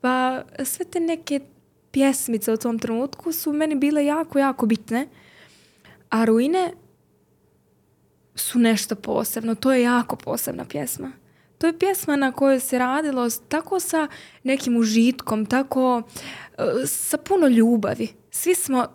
Pa 0.01 0.43
sve 0.63 0.85
te 0.85 0.99
neke 0.99 1.39
pjesmice 1.91 2.53
u 2.53 2.57
tom 2.57 2.79
trenutku 2.79 3.31
su 3.31 3.53
meni 3.53 3.75
bile 3.75 4.05
jako, 4.05 4.39
jako 4.39 4.65
bitne. 4.65 5.07
A 6.09 6.25
Ruine 6.25 6.73
su 8.35 8.59
nešto 8.59 8.95
posebno. 8.95 9.55
To 9.55 9.71
je 9.71 9.81
jako 9.81 10.15
posebna 10.15 10.65
pjesma. 10.65 11.11
To 11.57 11.67
je 11.67 11.79
pjesma 11.79 12.15
na 12.15 12.31
kojoj 12.31 12.59
se 12.59 12.79
radilo 12.79 13.29
tako 13.29 13.79
sa 13.79 14.07
nekim 14.43 14.77
užitkom, 14.77 15.45
tako 15.45 16.01
e, 16.57 16.63
sa 16.85 17.17
puno 17.17 17.47
ljubavi. 17.47 18.07
Svi 18.31 18.55
smo 18.55 18.85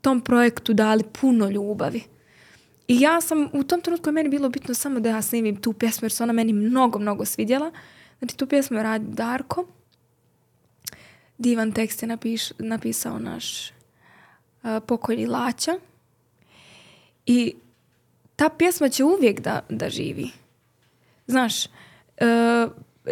tom 0.00 0.20
projektu 0.20 0.72
dali 0.72 1.04
puno 1.20 1.48
ljubavi. 1.50 2.02
I 2.88 3.00
ja 3.00 3.20
sam, 3.20 3.48
u 3.52 3.64
tom 3.64 3.80
trenutku 3.80 4.08
je 4.08 4.12
meni 4.12 4.28
bilo 4.28 4.48
bitno 4.48 4.74
samo 4.74 5.00
da 5.00 5.08
ja 5.08 5.22
snimim 5.22 5.56
tu 5.56 5.72
pjesmu 5.72 6.04
jer 6.04 6.12
se 6.12 6.22
ona 6.22 6.32
meni 6.32 6.52
mnogo, 6.52 6.98
mnogo 6.98 7.24
svidjela. 7.24 7.70
Znači 8.18 8.36
tu 8.36 8.46
pjesmu 8.46 8.76
je 8.76 8.82
radio 8.82 9.08
Darko. 9.08 9.66
Divan 11.42 11.72
tekst 11.72 12.02
je 12.02 12.08
napiš, 12.08 12.50
napisao 12.58 13.18
naš 13.18 13.70
uh, 13.70 14.70
pokojni 14.86 15.26
Laća. 15.26 15.72
I 17.26 17.54
ta 18.36 18.48
pjesma 18.48 18.88
će 18.88 19.04
uvijek 19.04 19.40
da, 19.40 19.60
da 19.68 19.90
živi. 19.90 20.30
Znaš, 21.26 21.66
e, 21.66 21.68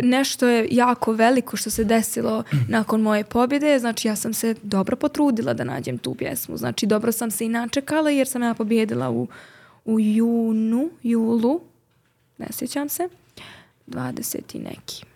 nešto 0.02 0.48
je 0.48 0.68
jako 0.70 1.12
veliko 1.12 1.56
što 1.56 1.70
se 1.70 1.84
desilo 1.84 2.44
nakon 2.68 3.00
moje 3.00 3.24
pobjede, 3.24 3.78
znači 3.78 4.08
ja 4.08 4.16
sam 4.16 4.34
se 4.34 4.54
dobro 4.62 4.96
potrudila 4.96 5.54
da 5.54 5.64
nađem 5.64 5.98
tu 5.98 6.14
pjesmu, 6.14 6.56
znači 6.56 6.86
dobro 6.86 7.12
sam 7.12 7.30
se 7.30 7.44
i 7.46 7.48
načekala 7.48 8.10
jer 8.10 8.28
sam 8.28 8.42
ja 8.42 8.54
pobjedila 8.54 9.10
u, 9.10 9.28
u 9.84 10.00
junu, 10.00 10.90
julu, 11.02 11.60
ne 12.38 12.46
sjećam 12.50 12.88
se, 12.88 13.08
20 13.86 14.38
i 14.54 14.58
neki. 14.58 15.09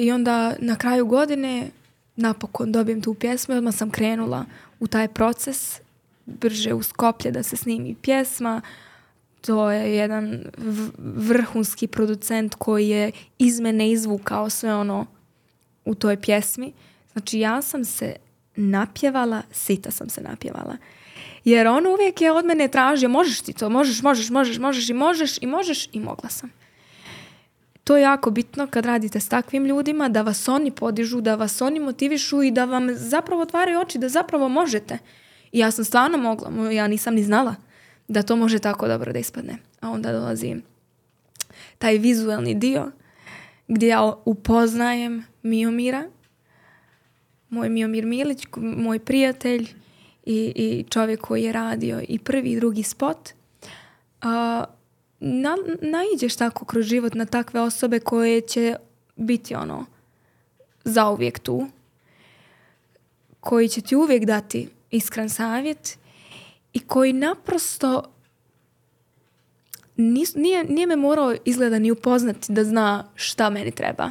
I 0.00 0.12
onda 0.12 0.54
na 0.58 0.76
kraju 0.76 1.06
godine 1.06 1.70
napokon 2.16 2.72
dobijem 2.72 3.02
tu 3.02 3.14
pjesmu 3.14 3.54
i 3.54 3.58
odmah 3.58 3.74
sam 3.74 3.90
krenula 3.90 4.44
u 4.80 4.86
taj 4.86 5.08
proces 5.08 5.80
brže 6.26 6.74
u 6.74 6.82
Skoplje 6.82 7.30
da 7.30 7.42
se 7.42 7.56
snimi 7.56 7.94
pjesma. 8.02 8.60
To 9.40 9.70
je 9.70 9.96
jedan 9.96 10.44
vrhunski 10.98 11.86
producent 11.86 12.54
koji 12.54 12.88
je 12.88 13.12
iz 13.38 13.60
mene 13.60 13.90
izvukao 13.90 14.50
sve 14.50 14.74
ono 14.74 15.06
u 15.84 15.94
toj 15.94 16.20
pjesmi. 16.20 16.72
Znači 17.12 17.38
ja 17.38 17.62
sam 17.62 17.84
se 17.84 18.16
napjevala, 18.56 19.42
sita 19.52 19.90
sam 19.90 20.08
se 20.08 20.20
napjevala. 20.20 20.76
Jer 21.44 21.66
on 21.66 21.86
uvijek 21.86 22.20
je 22.20 22.32
od 22.32 22.44
mene 22.44 22.68
tražio, 22.68 23.08
možeš 23.08 23.40
ti 23.40 23.52
to, 23.52 23.70
možeš, 23.70 24.02
možeš, 24.02 24.30
možeš, 24.30 24.58
možeš 24.58 24.90
i 24.90 24.94
možeš 24.94 25.38
i 25.40 25.46
možeš 25.46 25.88
i 25.92 26.00
mogla 26.00 26.28
sam. 26.28 26.50
To 27.88 27.96
je 27.96 28.02
jako 28.02 28.30
bitno 28.30 28.66
kad 28.66 28.86
radite 28.86 29.20
s 29.20 29.28
takvim 29.28 29.64
ljudima, 29.64 30.08
da 30.08 30.22
vas 30.22 30.48
oni 30.48 30.70
podižu, 30.70 31.20
da 31.20 31.34
vas 31.34 31.60
oni 31.60 31.80
motivišu 31.80 32.42
i 32.42 32.50
da 32.50 32.64
vam 32.64 32.94
zapravo 32.94 33.42
otvaraju 33.42 33.80
oči, 33.80 33.98
da 33.98 34.08
zapravo 34.08 34.48
možete. 34.48 34.98
I 35.52 35.58
ja 35.58 35.70
sam 35.70 35.84
stvarno 35.84 36.18
mogla, 36.18 36.72
ja 36.72 36.86
nisam 36.86 37.14
ni 37.14 37.24
znala 37.24 37.54
da 38.08 38.22
to 38.22 38.36
može 38.36 38.58
tako 38.58 38.88
dobro 38.88 39.12
da 39.12 39.18
ispadne. 39.18 39.56
A 39.80 39.90
onda 39.90 40.12
dolazi 40.12 40.56
taj 41.78 41.98
vizualni 41.98 42.54
dio 42.54 42.90
gdje 43.68 43.86
ja 43.86 44.12
upoznajem 44.24 45.24
Miomira, 45.42 46.04
moj 47.50 47.68
Miomir 47.68 48.06
Milić, 48.06 48.46
moj 48.56 48.98
prijatelj 48.98 49.68
i, 50.26 50.52
i 50.56 50.84
čovjek 50.90 51.20
koji 51.20 51.42
je 51.42 51.52
radio 51.52 52.00
i 52.08 52.18
prvi 52.18 52.52
i 52.52 52.56
drugi 52.56 52.82
spot. 52.82 53.28
A, 54.20 54.64
na, 55.20 55.56
naiđeš 55.82 56.36
tako 56.36 56.64
kroz 56.64 56.84
život 56.86 57.14
na 57.14 57.26
takve 57.26 57.60
osobe 57.60 58.00
koje 58.00 58.40
će 58.40 58.76
biti 59.16 59.54
ono 59.54 59.86
zauvijek 60.84 61.38
tu, 61.38 61.66
koji 63.40 63.68
će 63.68 63.80
ti 63.80 63.96
uvijek 63.96 64.24
dati 64.24 64.68
iskren 64.90 65.28
savjet 65.28 65.98
i 66.72 66.80
koji 66.80 67.12
naprosto 67.12 68.02
nije, 69.96 70.64
nije 70.64 70.86
me 70.86 70.96
morao 70.96 71.34
izgleda 71.44 71.78
ni 71.78 71.90
upoznati 71.90 72.52
da 72.52 72.64
zna 72.64 73.10
šta 73.14 73.50
meni 73.50 73.70
treba. 73.70 74.10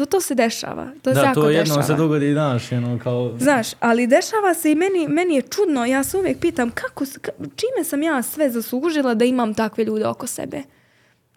To, 0.00 0.06
to 0.06 0.20
se 0.20 0.34
dešava. 0.34 0.90
To 1.02 1.12
da, 1.12 1.20
se 1.20 1.34
to 1.34 1.50
jedno 1.50 1.82
se 1.82 1.94
dogodi 1.94 2.30
i 2.30 2.34
daš. 2.34 2.72
Ono, 2.72 2.98
kao... 3.02 3.32
Znaš, 3.38 3.68
ali 3.80 4.06
dešava 4.06 4.54
se 4.54 4.72
i 4.72 4.74
meni, 4.74 5.08
meni 5.08 5.34
je 5.34 5.42
čudno. 5.42 5.86
Ja 5.86 6.04
se 6.04 6.16
uvijek 6.16 6.40
pitam 6.40 6.70
kako, 6.70 7.04
čime 7.40 7.84
sam 7.84 8.02
ja 8.02 8.22
sve 8.22 8.50
zaslužila 8.50 9.14
da 9.14 9.24
imam 9.24 9.54
takve 9.54 9.84
ljude 9.84 10.06
oko 10.06 10.26
sebe. 10.26 10.62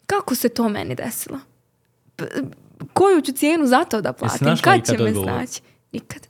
Kako 0.05 0.35
se 0.35 0.49
to 0.49 0.69
meni 0.69 0.95
desilo? 0.95 1.39
koju 2.93 3.21
ću 3.21 3.31
cijenu 3.31 3.65
za 3.65 3.83
to 3.83 4.01
da 4.01 4.13
platim? 4.13 4.47
Kad 4.61 4.85
će 4.85 4.97
me 4.97 5.13
snaći? 5.13 5.61
Nikad 5.91 6.27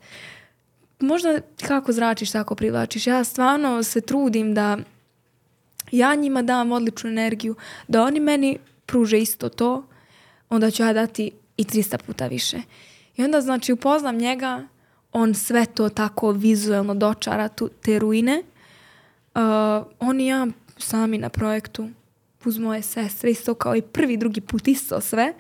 možda 0.99 1.39
kako 1.68 1.91
zračiš, 1.91 2.31
tako 2.31 2.55
privlačiš. 2.55 3.07
Ja 3.07 3.23
stvarno 3.23 3.84
se 3.84 4.01
trudim 4.01 4.53
da 4.53 4.77
ja 5.91 6.15
njima 6.15 6.41
dam 6.41 6.72
odličnu 6.72 7.10
energiju, 7.10 7.55
da 7.88 8.03
oni 8.03 8.19
meni 8.19 8.57
pruže 8.85 9.19
isto 9.19 9.49
to, 9.49 9.84
onda 10.49 10.72
ću 10.72 10.84
ja 10.84 10.93
dati 10.93 11.31
i 11.58 11.64
300 11.64 11.98
puta 11.98 12.28
više. 12.28 12.58
I 13.18 13.24
onda 13.24 13.42
znači 13.42 13.74
upoznam 13.74 14.18
njega, 14.18 14.68
on 15.12 15.34
sve 15.34 15.66
to 15.66 15.90
tako 15.90 16.32
vizualno 16.32 16.96
dočara 16.96 17.48
tu, 17.48 17.70
te 17.82 18.00
ruine. 18.00 18.44
Uh, 19.36 19.42
on 20.00 20.20
i 20.20 20.28
ja 20.28 20.48
sami 20.78 21.18
na 21.18 21.30
projektu 21.30 21.90
uz 22.46 22.58
moje 22.58 22.82
sestre 22.82 23.32
isto 23.32 23.54
kao 23.54 23.76
i 23.76 23.82
prvi 23.82 24.18
drugi 24.18 24.42
put 24.42 24.68
isto 24.68 25.02
sve. 25.02 25.34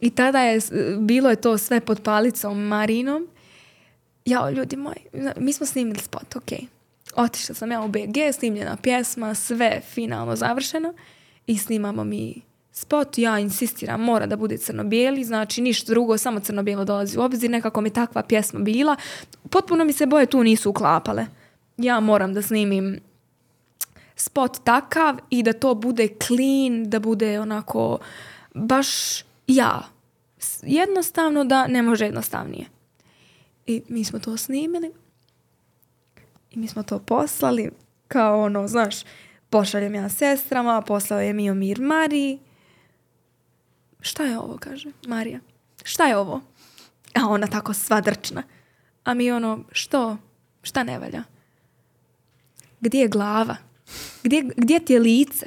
I 0.00 0.10
tada 0.10 0.40
je, 0.40 0.60
bilo 0.98 1.30
je 1.30 1.36
to 1.36 1.58
sve 1.58 1.80
pod 1.80 2.02
palicom 2.02 2.58
Marinom 2.58 3.28
ja, 4.24 4.50
ljudi 4.50 4.76
moji, 4.76 4.96
mi 5.36 5.52
smo 5.52 5.66
snimili 5.66 5.98
spot, 5.98 6.36
ok. 6.36 6.52
Otišla 7.16 7.54
sam 7.54 7.70
ja 7.70 7.82
u 7.82 7.88
BG, 7.88 8.34
snimljena 8.38 8.76
pjesma, 8.76 9.34
sve 9.34 9.80
finalno 9.90 10.36
završeno 10.36 10.94
i 11.46 11.58
snimamo 11.58 12.04
mi 12.04 12.40
spot. 12.80 13.18
Ja 13.18 13.38
insistiram, 13.38 14.00
mora 14.00 14.26
da 14.26 14.36
bude 14.36 14.58
crno-bijeli, 14.58 15.24
znači 15.24 15.60
ništa 15.62 15.92
drugo, 15.92 16.18
samo 16.18 16.40
crno-bijelo 16.40 16.84
dolazi 16.84 17.18
u 17.18 17.22
obzir. 17.22 17.50
Nekako 17.50 17.80
mi 17.80 17.90
takva 17.90 18.22
pjesma 18.22 18.60
bila. 18.60 18.96
Potpuno 19.50 19.84
mi 19.84 19.92
se 19.92 20.06
boje 20.06 20.26
tu 20.26 20.42
nisu 20.42 20.70
uklapale. 20.70 21.26
Ja 21.76 22.00
moram 22.00 22.34
da 22.34 22.42
snimim 22.42 23.00
spot 24.16 24.64
takav 24.64 25.16
i 25.30 25.42
da 25.42 25.52
to 25.52 25.74
bude 25.74 26.08
clean, 26.26 26.90
da 26.90 26.98
bude 26.98 27.40
onako 27.40 27.98
baš 28.54 28.88
ja. 29.46 29.82
Jednostavno 30.62 31.44
da 31.44 31.66
ne 31.66 31.82
može 31.82 32.04
jednostavnije. 32.04 32.66
I 33.66 33.82
mi 33.88 34.04
smo 34.04 34.18
to 34.18 34.36
snimili. 34.36 34.90
I 36.50 36.58
mi 36.58 36.68
smo 36.68 36.82
to 36.82 36.98
poslali. 36.98 37.70
Kao 38.08 38.40
ono, 38.40 38.68
znaš, 38.68 38.94
pošaljem 39.50 39.94
ja 39.94 40.08
sestrama, 40.08 40.82
poslao 40.82 41.20
je 41.20 41.32
Mio 41.32 41.54
Mir 41.54 41.80
Mariji. 41.80 42.38
Šta 44.00 44.24
je 44.24 44.38
ovo, 44.38 44.58
kaže 44.60 44.90
Marija. 45.06 45.40
Šta 45.84 46.06
je 46.06 46.16
ovo? 46.16 46.40
A 47.14 47.26
ona 47.28 47.46
tako 47.46 47.74
sva 47.74 48.00
drčna. 48.00 48.42
A 49.04 49.14
mi 49.14 49.32
ono, 49.32 49.64
što? 49.72 50.16
Šta 50.62 50.82
ne 50.82 50.98
valja? 50.98 51.22
Gdje 52.80 52.98
je 52.98 53.08
glava? 53.08 53.56
Gdje, 54.22 54.42
gdje 54.56 54.84
ti 54.84 54.92
je 54.92 55.00
lice? 55.00 55.46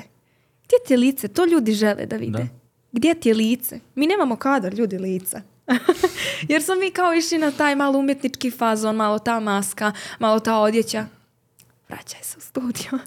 Gdje 0.66 0.78
ti 0.88 0.94
je 0.94 0.98
lice? 0.98 1.28
To 1.28 1.46
ljudi 1.46 1.74
žele 1.74 2.06
da 2.06 2.16
vide. 2.16 2.48
Gdje 2.92 3.16
ti 3.16 3.30
je 3.30 3.36
lice? 3.36 3.80
Mi 3.96 4.08
nemamo 4.08 4.36
kadar 4.36 4.74
ljudi 4.74 4.98
lica. 4.98 5.42
Jer 6.50 6.64
smo 6.64 6.76
mi 6.76 6.92
kao 6.92 7.14
išli 7.14 7.38
na 7.38 7.52
taj 7.52 7.76
malo 7.76 8.00
umjetnički 8.00 8.52
fazon, 8.52 8.96
malo 8.96 9.20
ta 9.20 9.40
maska, 9.40 9.92
malo 10.20 10.40
ta 10.40 10.58
odjeća. 10.58 11.06
Vraćaj 11.90 12.24
se 12.24 12.38
u 12.38 12.42
studio. 12.42 13.00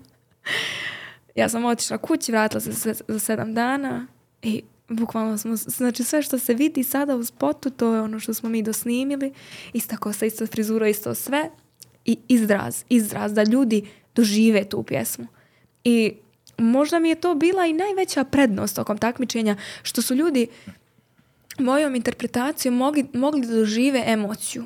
ja 1.34 1.48
sam 1.48 1.64
otišla 1.64 1.98
kući, 1.98 2.32
vratila 2.32 2.60
se 2.60 2.94
za 3.08 3.18
sedam 3.18 3.54
dana 3.54 4.06
i 4.42 4.62
bukvalno 4.88 5.38
smo, 5.38 5.56
znači 5.56 6.04
sve 6.04 6.22
što 6.22 6.38
se 6.38 6.54
vidi 6.54 6.84
sada 6.84 7.16
u 7.16 7.24
spotu, 7.24 7.70
to 7.70 7.94
je 7.94 8.00
ono 8.00 8.20
što 8.20 8.34
smo 8.34 8.48
mi 8.48 8.62
dosnimili. 8.62 9.32
Ista 9.72 9.96
kosa, 9.96 10.26
ista 10.26 10.46
frizura, 10.46 10.88
isto 10.88 11.14
sve. 11.14 11.50
I 12.04 12.18
izraz, 12.28 12.84
izraz 12.88 13.32
da 13.32 13.42
ljudi 13.42 13.88
dožive 14.14 14.64
tu 14.64 14.82
pjesmu. 14.82 15.26
I 15.84 16.12
možda 16.58 16.98
mi 16.98 17.08
je 17.08 17.20
to 17.20 17.34
bila 17.34 17.66
i 17.66 17.72
najveća 17.72 18.24
prednost 18.24 18.76
tokom 18.76 18.98
takmičenja, 18.98 19.56
što 19.82 20.02
su 20.02 20.14
ljudi 20.14 20.46
mojom 21.58 21.94
interpretacijom 21.94 22.74
mogli, 22.74 23.06
mogli 23.12 23.46
da 23.46 23.54
dožive 23.54 24.02
emociju. 24.06 24.64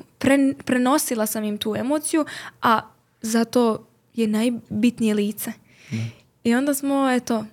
prenosila 0.65 1.27
sam 1.27 1.45
im 1.45 1.59
tu 1.59 1.77
emociju, 1.77 2.25
a 2.63 2.81
zato 3.23 3.87
je 4.15 4.27
najbitnije 4.27 5.15
lice. 5.15 5.53
I 6.45 6.55
onda 6.55 6.75
smo, 6.75 7.11
eto, 7.11 7.45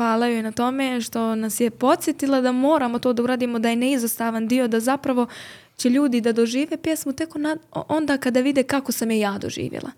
hvala 0.00 0.26
joj 0.26 0.42
na 0.42 0.52
tome 0.52 1.00
što 1.00 1.34
nas 1.34 1.60
je 1.60 1.70
podsjetila 1.70 2.40
da 2.40 2.52
moramo 2.52 2.98
to 2.98 3.12
da 3.12 3.22
uradimo, 3.22 3.58
da 3.58 3.68
je 3.68 3.76
neizostavan 3.76 4.48
dio, 4.48 4.68
da 4.68 4.80
zapravo 4.80 5.26
će 5.76 5.90
ljudi 5.90 6.20
da 6.20 6.32
dožive 6.32 6.76
pjesmu 6.82 7.12
tek 7.12 7.28
onda 7.72 8.18
kada 8.18 8.40
vide 8.40 8.62
kako 8.62 8.92
sam 8.92 9.10
je 9.10 9.20
ja 9.20 9.38
doživjela. 9.38 9.90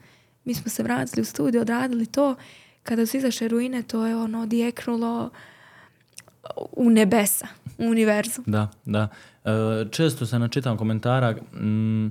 Mi 0.44 0.54
smo 0.54 0.70
se 0.70 0.82
vratili 0.82 1.22
u 1.22 1.24
studiju, 1.24 1.60
odradili 1.60 2.06
to. 2.06 2.34
Kada 2.82 3.06
su 3.06 3.16
izašle 3.16 3.48
ruine, 3.48 3.82
to 3.82 4.06
je 4.06 4.16
ono 4.16 4.42
odjeknulo 4.42 5.30
u 6.72 6.90
nebesa, 6.90 7.46
u 7.78 7.84
univerzu. 7.84 8.42
Da, 8.46 8.68
da. 8.84 9.08
E, 9.44 9.50
često 9.90 10.26
se 10.26 10.38
načitam 10.38 10.76
komentara 10.76 11.32
mm, 11.32 12.06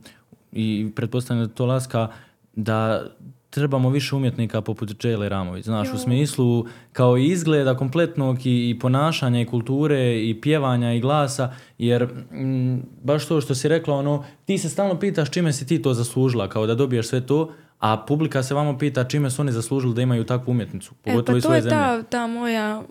i 0.51 0.91
pretpostavljam 0.95 1.47
da 1.47 1.53
to 1.53 1.65
laska 1.65 2.07
da 2.55 3.07
trebamo 3.51 3.89
više 3.89 4.15
umjetnika 4.15 4.61
poput 4.61 4.89
Džele 4.89 5.29
Ramović. 5.29 5.65
Znaš, 5.65 5.93
u 5.93 5.97
smislu 5.97 6.65
kao 6.93 7.17
izgleda 7.17 7.77
kompletnog 7.77 8.37
i, 8.45 8.77
ponašanja 8.81 9.41
i 9.41 9.45
kulture 9.45 10.29
i 10.29 10.41
pjevanja 10.41 10.93
i 10.93 10.99
glasa, 10.99 11.53
jer 11.77 12.03
mm, 12.31 12.79
baš 13.03 13.27
to 13.27 13.41
što 13.41 13.55
si 13.55 13.67
rekla, 13.67 13.95
ono, 13.95 14.25
ti 14.45 14.57
se 14.57 14.69
stalno 14.69 14.99
pitaš 14.99 15.31
čime 15.31 15.53
si 15.53 15.67
ti 15.67 15.81
to 15.81 15.93
zaslužila, 15.93 16.49
kao 16.49 16.67
da 16.67 16.75
dobiješ 16.75 17.07
sve 17.07 17.27
to, 17.27 17.51
a 17.79 18.05
publika 18.07 18.43
se 18.43 18.53
vamo 18.53 18.77
pita 18.77 19.03
čime 19.03 19.29
su 19.31 19.41
oni 19.41 19.51
zaslužili 19.51 19.93
da 19.93 20.01
imaju 20.01 20.23
takvu 20.23 20.51
umjetnicu, 20.51 20.93
pogotovo 21.01 21.37
e, 21.37 21.41
pa 21.41 21.47
to 21.47 21.53
je 21.55 21.69
ta, 21.69 22.03
ta 22.03 22.27
moja 22.27 22.83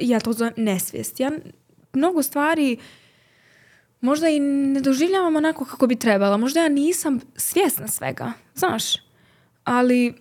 ja 0.00 0.20
to 0.20 0.32
zovem 0.32 0.52
nesvijest. 0.56 1.20
Ja 1.20 1.30
mnogo 1.92 2.22
stvari 2.22 2.76
možda 4.00 4.28
i 4.28 4.40
ne 4.40 4.80
doživljavam 4.80 5.36
onako 5.36 5.64
kako 5.64 5.86
bi 5.86 5.96
trebala. 5.96 6.36
Možda 6.36 6.60
ja 6.60 6.68
nisam 6.68 7.20
svjesna 7.36 7.88
svega, 7.88 8.32
znaš. 8.54 9.03
Ali 9.64 10.14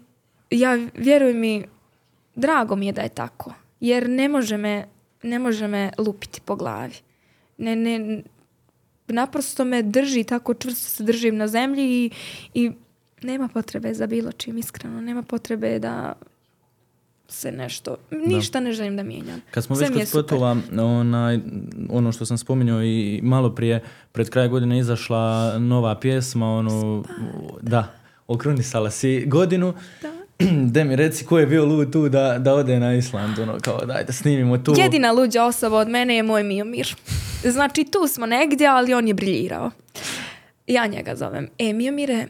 ja 0.50 0.88
vjeruj 0.94 1.34
mi, 1.34 1.66
drago 2.36 2.76
mi 2.76 2.86
je 2.86 2.92
da 2.92 3.02
je 3.02 3.10
tako. 3.10 3.54
Jer 3.80 4.10
ne 4.10 4.30
može 4.30 4.58
me 4.58 4.86
ne 5.24 5.40
može 5.40 5.68
me 5.68 5.92
lupiti 5.98 6.42
po 6.46 6.56
glavi. 6.56 6.96
Ne, 7.58 7.76
ne, 7.76 8.24
naprosto 9.08 9.66
me 9.66 9.82
drži, 9.82 10.24
tako 10.24 10.54
čvrsto 10.54 10.90
se 10.90 11.04
držim 11.04 11.38
na 11.38 11.48
zemlji 11.48 11.84
i, 11.84 12.12
i 12.54 12.72
nema 13.22 13.48
potrebe 13.48 13.94
za 13.94 14.08
bilo 14.08 14.32
čim, 14.32 14.58
iskreno. 14.58 15.02
Nema 15.02 15.24
potrebe 15.24 15.80
da 15.80 16.14
se 17.28 17.52
nešto, 17.52 17.98
ništa 18.12 18.60
ne 18.60 18.72
želim 18.72 18.98
da 18.98 19.04
mijenjam. 19.04 19.42
Kad 19.52 19.64
smo 19.64 19.76
Sve 19.76 19.88
već 19.88 19.98
kod 19.98 20.08
spotova, 20.08 20.58
onaj, 20.78 21.40
ono 21.90 22.12
što 22.12 22.26
sam 22.26 22.38
spominjao 22.38 22.84
i 22.84 23.20
malo 23.24 23.56
prije, 23.56 23.84
pred 24.12 24.30
kraj 24.30 24.48
godine 24.48 24.80
izašla 24.80 25.58
nova 25.60 26.00
pjesma, 26.00 26.48
ono, 26.54 27.04
da, 27.62 27.94
okrunisala 28.28 28.92
si 28.92 29.24
godinu. 29.26 29.74
Da. 30.02 30.12
De 30.74 30.84
mi 30.84 30.96
reci 30.96 31.26
ko 31.26 31.40
je 31.40 31.46
bio 31.46 31.66
lud 31.66 31.94
tu 31.94 32.10
da, 32.10 32.40
da 32.40 32.54
ode 32.54 32.80
na 32.80 32.94
Island, 32.94 33.40
ono, 33.40 33.60
kao 33.60 33.86
daj 33.86 34.04
da 34.04 34.14
snimimo 34.14 34.58
tu. 34.58 34.74
Jedina 34.78 35.12
luđa 35.12 35.44
osoba 35.44 35.78
od 35.78 35.90
mene 35.90 36.16
je 36.16 36.24
moj 36.24 36.44
Miomir. 36.44 36.96
Znači 37.44 37.84
tu 37.84 38.08
smo 38.08 38.26
negdje, 38.26 38.68
ali 38.68 38.94
on 38.94 39.08
je 39.08 39.14
briljirao. 39.14 39.72
Ja 40.68 40.88
njega 40.88 41.16
zovem. 41.16 41.48
E, 41.60 41.74
Miomire, 41.74 42.28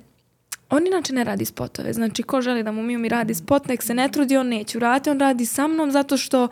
on 0.70 0.88
inače 0.88 1.14
ne 1.14 1.24
radi 1.24 1.45
spotove. 1.45 1.94
Znači, 1.94 2.24
ko 2.24 2.41
želi 2.41 2.64
da 2.64 2.72
mu 2.72 2.84
Miomir 2.84 3.11
radi 3.11 3.36
spot, 3.36 3.68
nek 3.68 3.84
se 3.84 3.94
ne 3.94 4.10
trudi, 4.11 4.38
on 4.38 4.48
neće 4.48 4.78
urati. 4.78 5.10
On 5.10 5.20
radi 5.20 5.45
sa 5.45 5.68
mnom 5.68 5.91
zato 5.91 6.18
što 6.18 6.48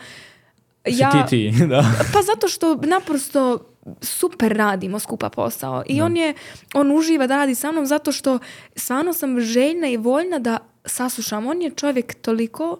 ja... 0.85 1.11
ti 1.11 1.29
ti, 1.29 1.53
da. 1.69 1.83
Pa 2.13 2.21
zato 2.21 2.47
što 2.47 2.75
naprosto 2.75 3.70
super 4.01 4.53
radimo 4.57 4.99
skupa 4.99 5.29
posao 5.29 5.83
i 5.87 6.01
on 6.01 6.17
je, 6.17 6.33
on 6.73 6.91
uživa 6.91 7.27
da 7.27 7.35
radi 7.35 7.55
sa 7.55 7.71
mnom 7.71 7.85
zato 7.85 8.11
što 8.11 8.39
stvarno 8.75 9.13
sam 9.13 9.39
željna 9.39 9.87
i 9.87 9.97
voljna 9.97 10.39
da 10.39 10.57
saslušam. 10.85 11.47
On 11.47 11.61
je 11.61 11.71
čovjek 11.75 12.21
toliko 12.21 12.79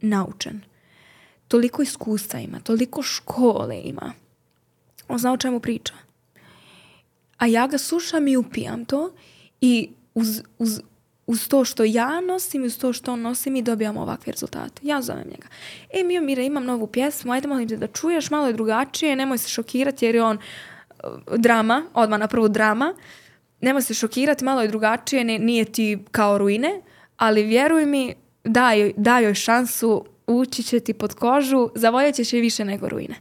naučen, 0.00 0.60
toliko 1.48 1.82
iskustva 1.82 2.40
ima, 2.40 2.60
toliko 2.60 3.02
škole 3.02 3.80
ima. 3.84 4.12
On 5.08 5.18
zna 5.18 5.32
o 5.32 5.36
čemu 5.36 5.60
priča. 5.60 5.94
A 7.36 7.46
ja 7.46 7.66
ga 7.66 7.78
slušam 7.78 8.28
i 8.28 8.36
upijam 8.36 8.84
to 8.84 9.12
i 9.60 9.90
uz, 10.14 10.42
uz, 10.58 10.80
uz 11.28 11.48
to 11.48 11.64
što 11.64 11.84
ja 11.84 12.20
nosim 12.20 12.64
uz 12.64 12.78
to 12.78 12.92
što 12.92 13.12
on 13.12 13.20
nosi 13.20 13.50
mi 13.50 13.62
dobijamo 13.62 14.00
ovakve 14.00 14.32
rezultate. 14.32 14.80
Ja 14.82 15.02
zovem 15.02 15.24
njega. 15.24 15.48
E, 15.90 16.02
Mio 16.04 16.20
Mire, 16.22 16.46
imam 16.46 16.64
novu 16.64 16.86
pjesmu, 16.86 17.32
ajde 17.32 17.48
molim 17.48 17.68
te 17.68 17.76
da 17.76 17.86
čuješ, 17.86 18.30
malo 18.30 18.46
je 18.46 18.52
drugačije, 18.52 19.16
nemoj 19.16 19.38
se 19.38 19.48
šokirati 19.48 20.06
jer 20.06 20.14
je 20.14 20.22
on 20.22 20.38
uh, 20.38 21.36
drama, 21.36 21.82
odmah 21.94 22.20
na 22.20 22.26
prvu 22.28 22.48
drama. 22.48 22.94
Nemoj 23.60 23.82
se 23.82 23.94
šokirati, 23.94 24.44
malo 24.44 24.62
je 24.62 24.68
drugačije, 24.68 25.24
ne- 25.24 25.38
nije 25.38 25.64
ti 25.64 25.98
kao 26.10 26.38
ruine, 26.38 26.80
ali 27.16 27.42
vjeruj 27.42 27.86
mi, 27.86 28.14
daj, 28.44 28.92
daj 28.96 29.24
joj 29.24 29.34
šansu, 29.34 30.04
ući 30.26 30.62
će 30.62 30.80
ti 30.80 30.94
pod 30.94 31.14
kožu, 31.14 31.68
zavoljet 31.74 32.14
ćeš 32.14 32.32
je 32.32 32.40
više 32.40 32.64
nego 32.64 32.88
ruine. 32.88 33.14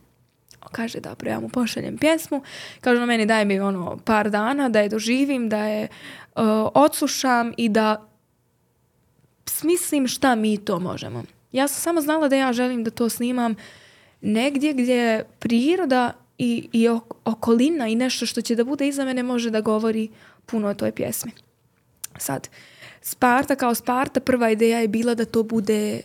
On 0.61 0.71
kaže, 0.71 0.99
dobro, 0.99 1.29
ja 1.29 1.39
mu 1.39 1.49
pošaljem 1.49 1.97
pjesmu. 1.97 2.41
Kaže, 2.81 3.01
on 3.01 3.07
meni 3.07 3.25
daj 3.25 3.45
mi 3.45 3.59
ono 3.59 3.97
par 4.05 4.29
dana 4.29 4.69
da 4.69 4.79
je 4.79 4.89
doživim, 4.89 5.49
da 5.49 5.63
je 5.63 5.87
uh, 6.37 6.43
odslušam 6.73 7.53
i 7.57 7.69
da 7.69 8.09
smislim 9.45 10.07
šta 10.07 10.35
mi 10.35 10.57
to 10.57 10.79
možemo. 10.79 11.23
Ja 11.51 11.67
sam 11.67 11.81
samo 11.81 12.01
znala 12.01 12.27
da 12.27 12.35
ja 12.35 12.53
želim 12.53 12.83
da 12.83 12.91
to 12.91 13.09
snimam 13.09 13.55
negdje 14.21 14.73
gdje 14.73 15.23
priroda 15.39 16.13
i, 16.37 16.69
i 16.71 16.89
ok- 16.89 17.15
okolina 17.25 17.87
i 17.87 17.95
nešto 17.95 18.25
što 18.25 18.41
će 18.41 18.55
da 18.55 18.63
bude 18.63 18.87
iza 18.87 19.05
mene 19.05 19.23
može 19.23 19.49
da 19.49 19.61
govori 19.61 20.09
puno 20.45 20.67
o 20.67 20.73
toj 20.73 20.91
pjesmi. 20.91 21.31
Sad, 22.17 22.49
Sparta 23.01 23.55
kao 23.55 23.75
Sparta, 23.75 24.19
prva 24.19 24.49
ideja 24.49 24.79
je 24.79 24.87
bila 24.87 25.15
da 25.15 25.25
to 25.25 25.43
bude 25.43 26.01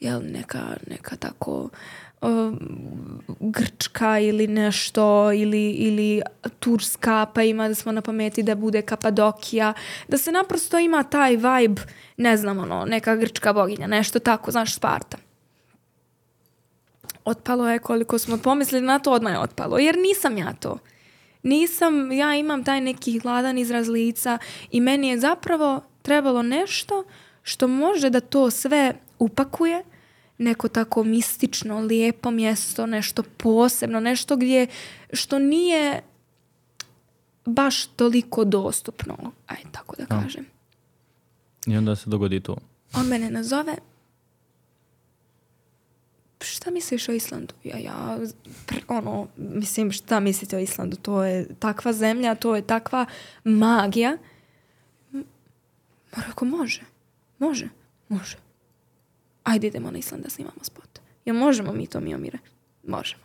jel, 0.00 0.22
neka, 0.32 0.76
neka 0.86 1.16
tako 1.16 1.68
Grčka 3.40 4.18
ili 4.18 4.46
nešto 4.46 5.32
ili, 5.32 5.70
ili 5.70 6.22
Turska 6.58 7.26
pa 7.34 7.42
ima 7.42 7.68
da 7.68 7.74
smo 7.74 7.92
na 7.92 8.00
pameti 8.00 8.42
da 8.42 8.54
bude 8.54 8.82
Kapadokija 8.82 9.72
da 10.08 10.18
se 10.18 10.32
naprosto 10.32 10.78
ima 10.78 11.02
taj 11.02 11.36
vibe 11.36 11.82
ne 12.16 12.36
znam 12.36 12.58
ono, 12.58 12.84
neka 12.84 13.16
grčka 13.16 13.52
boginja 13.52 13.86
nešto 13.86 14.18
tako, 14.18 14.50
znaš 14.50 14.74
Sparta. 14.74 15.16
Otpalo 17.24 17.70
je 17.70 17.78
koliko 17.78 18.18
smo 18.18 18.38
pomislili 18.38 18.86
na 18.86 18.98
to 18.98 19.12
odmah 19.12 19.32
je 19.32 19.38
otpalo 19.38 19.78
jer 19.78 19.96
nisam 19.98 20.38
ja 20.38 20.52
to. 20.52 20.78
Nisam, 21.42 22.12
ja 22.12 22.34
imam 22.34 22.64
taj 22.64 22.80
neki 22.80 23.18
hladan 23.18 23.58
izraz 23.58 23.88
lica 23.88 24.38
i 24.70 24.80
meni 24.80 25.08
je 25.08 25.20
zapravo 25.20 25.80
trebalo 26.02 26.42
nešto 26.42 27.04
što 27.42 27.68
može 27.68 28.10
da 28.10 28.20
to 28.20 28.50
sve 28.50 28.94
upakuje 29.18 29.84
neko 30.40 30.68
tako 30.68 31.04
mistično, 31.04 31.80
lijepo 31.80 32.30
mjesto, 32.30 32.86
nešto 32.86 33.22
posebno, 33.22 34.00
nešto 34.00 34.36
gdje 34.36 34.66
što 35.12 35.38
nije 35.38 36.02
baš 37.44 37.86
toliko 37.86 38.44
dostupno, 38.44 39.32
aj 39.46 39.56
tako 39.72 39.96
da 39.96 40.06
kažem. 40.06 40.46
I 41.66 41.76
onda 41.76 41.96
se 41.96 42.10
dogodi 42.10 42.40
to. 42.40 42.56
On 42.94 43.06
mene 43.06 43.30
nazove 43.30 43.76
šta 46.44 46.70
misliš 46.70 47.08
o 47.08 47.12
Islandu? 47.12 47.54
Ja, 47.64 47.78
ja, 47.78 48.18
ono, 48.88 49.28
mislim, 49.36 49.92
šta 49.92 50.20
mislite 50.20 50.56
o 50.56 50.60
Islandu? 50.60 50.96
To 50.96 51.24
je 51.24 51.54
takva 51.54 51.92
zemlja, 51.92 52.34
to 52.34 52.56
je 52.56 52.62
takva 52.62 53.06
magija. 53.44 54.16
M- 55.12 55.24
Rekao, 56.12 56.48
može, 56.48 56.82
može, 57.38 57.68
može. 58.08 58.36
Ajde 59.44 59.66
idemo 59.66 59.90
na 59.90 59.98
Island 59.98 60.24
da 60.24 60.30
snimamo 60.30 60.60
spot. 60.62 61.00
Ja 61.24 61.32
možemo 61.32 61.72
mi 61.72 61.86
to, 61.86 62.00
Miomire? 62.00 62.38
Možemo. 62.86 63.22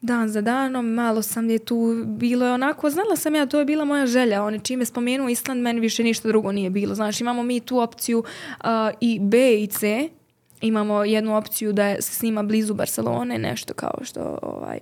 Dan 0.00 0.28
za 0.28 0.40
danom, 0.40 0.86
malo 0.86 1.22
sam 1.22 1.50
je 1.50 1.58
tu, 1.58 2.04
bilo 2.06 2.46
je 2.46 2.52
onako, 2.52 2.90
znala 2.90 3.16
sam 3.16 3.34
ja, 3.34 3.46
to 3.46 3.58
je 3.58 3.64
bila 3.64 3.84
moja 3.84 4.06
želja, 4.06 4.44
on 4.44 4.54
je 4.54 4.60
čime 4.60 4.84
spomenuo 4.84 5.28
Island, 5.28 5.62
meni 5.62 5.80
više 5.80 6.04
ništa 6.04 6.28
drugo 6.28 6.52
nije 6.52 6.70
bilo. 6.70 6.94
Znači 6.94 7.22
imamo 7.22 7.42
mi 7.42 7.60
tu 7.60 7.78
opciju 7.78 8.24
a, 8.60 8.90
i 9.00 9.18
B 9.20 9.62
i 9.62 9.66
C, 9.66 10.08
imamo 10.60 11.04
jednu 11.04 11.36
opciju 11.36 11.72
da 11.72 12.02
se 12.02 12.14
snima 12.14 12.42
blizu 12.42 12.74
Barcelone, 12.74 13.38
nešto 13.38 13.74
kao 13.74 13.94
što 14.02 14.38
ovaj, 14.42 14.78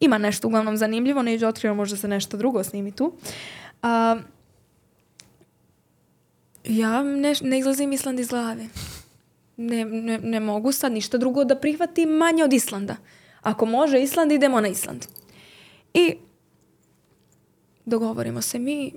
ima 0.00 0.18
nešto 0.18 0.48
uglavnom 0.48 0.76
zanimljivo, 0.76 1.22
neđe 1.22 1.46
otkrivo 1.46 1.74
možda 1.74 1.96
se 1.96 2.08
nešto 2.08 2.36
drugo 2.36 2.64
snimi 2.64 2.92
tu. 2.92 3.12
A, 3.82 4.16
ja 6.64 7.02
ne, 7.02 7.34
ne 7.40 7.58
izlazim 7.58 7.92
Island 7.92 8.20
iz 8.20 8.28
glave. 8.28 8.66
Ne, 9.56 9.84
ne, 9.84 10.18
ne 10.18 10.40
mogu 10.40 10.72
sad 10.72 10.92
ništa 10.92 11.18
drugo 11.18 11.44
da 11.44 11.60
prihvatim 11.60 12.08
manje 12.08 12.44
od 12.44 12.52
Islanda. 12.52 12.96
Ako 13.40 13.66
može 13.66 14.02
Island, 14.02 14.32
idemo 14.32 14.60
na 14.60 14.68
Island. 14.68 15.06
I 15.94 16.16
dogovorimo 17.84 18.42
se 18.42 18.58
mi, 18.58 18.92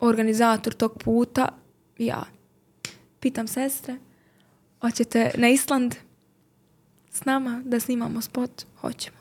organizator 0.00 0.74
tog 0.74 1.02
puta, 1.04 1.48
ja. 1.98 2.24
Pitam 3.20 3.48
sestre, 3.48 3.96
hoćete 4.80 5.30
na 5.36 5.48
Island 5.48 5.94
s 7.10 7.24
nama 7.24 7.62
da 7.64 7.80
snimamo 7.80 8.20
spot? 8.20 8.64
Hoćemo. 8.80 9.16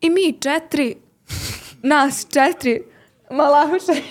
I 0.00 0.10
mi 0.10 0.38
četiri, 0.40 0.96
nas 1.82 2.26
četiri, 2.30 2.82
malahuše. 3.30 3.92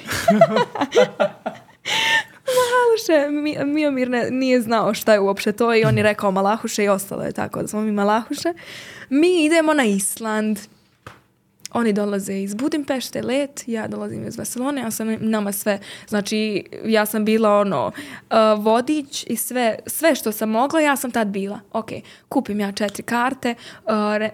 Malahuše, 2.48 3.32
Mi- 3.32 3.66
Miomir 3.66 4.10
ne, 4.10 4.32
nije 4.32 4.62
znao 4.62 4.94
šta 4.94 5.14
je 5.14 5.20
uopće 5.20 5.52
to 5.52 5.76
i 5.76 5.84
on 5.84 5.98
je 5.98 6.04
rekao 6.04 6.32
Malahuše 6.32 6.84
i 6.84 6.90
ostalo 6.90 7.24
je 7.24 7.32
tako 7.32 7.62
da 7.62 7.68
smo 7.68 7.82
mi 7.82 7.92
Malahuše. 7.92 8.54
Mi 9.10 9.46
idemo 9.46 9.74
na 9.74 9.84
Island. 9.84 10.60
Oni 11.78 11.94
dolaze 11.94 12.34
iz 12.34 12.54
Budimpešte, 12.54 13.22
let, 13.22 13.64
ja 13.68 13.88
dolazim 13.88 14.28
iz 14.28 14.38
Barcelone, 14.38 14.82
ja 14.82 14.92
sam 14.92 15.18
nama 15.20 15.52
sve, 15.52 15.80
znači 16.08 16.64
ja 16.86 17.06
sam 17.06 17.26
bila 17.26 17.60
ono, 17.60 17.88
uh, 17.88 18.64
vodič 18.64 19.24
i 19.28 19.36
sve, 19.36 19.80
sve 19.86 20.16
što 20.16 20.32
sam 20.32 20.50
mogla, 20.50 20.82
ja 20.82 20.96
sam 20.96 21.12
tad 21.12 21.28
bila. 21.28 21.60
Ok, 21.74 21.90
kupim 22.30 22.60
ja 22.60 22.72
četiri 22.72 23.04
karte, 23.04 23.56
uh, 23.86 23.92
re- 24.18 24.32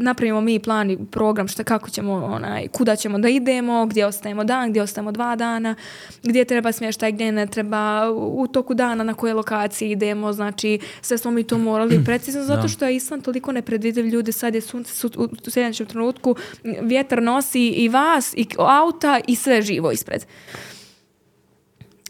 napravimo 0.00 0.40
mi 0.40 0.58
plan 0.58 0.90
i 0.90 0.98
program 1.10 1.48
šta, 1.48 1.64
kako 1.64 1.90
ćemo, 1.90 2.12
onaj, 2.12 2.68
kuda 2.68 2.96
ćemo 2.96 3.18
da 3.18 3.28
idemo, 3.28 3.86
gdje 3.86 4.06
ostajemo 4.06 4.44
dan, 4.44 4.70
gdje 4.70 4.82
ostajemo 4.82 5.12
dva 5.12 5.36
dana, 5.36 5.74
gdje 6.22 6.44
treba 6.44 6.72
smještaj, 6.72 7.12
gdje 7.12 7.32
ne 7.32 7.46
treba, 7.46 8.10
u 8.10 8.46
toku 8.46 8.74
dana 8.74 9.04
na 9.04 9.14
koje 9.14 9.34
lokacije 9.34 9.90
idemo, 9.90 10.32
znači 10.32 10.78
sve 11.02 11.18
smo 11.18 11.30
mi 11.30 11.44
to 11.44 11.58
morali 11.58 12.04
precizno, 12.04 12.44
zato 12.44 12.68
što 12.68 12.84
je 12.84 12.96
Island 12.96 13.24
toliko 13.24 13.52
nepredvidiv 13.52 14.06
ljudi, 14.06 14.32
sad 14.32 14.54
je 14.54 14.60
sunce 14.60 14.94
su, 14.94 15.10
u 15.46 15.50
sljedećem 15.50 15.86
trenutku, 15.86 16.36
vjetar 16.82 17.22
nosi 17.22 17.68
i 17.68 17.88
vas, 17.88 18.34
i 18.36 18.46
auta, 18.58 19.20
i 19.26 19.36
sve 19.36 19.62
živo 19.62 19.92
ispred. 19.92 20.24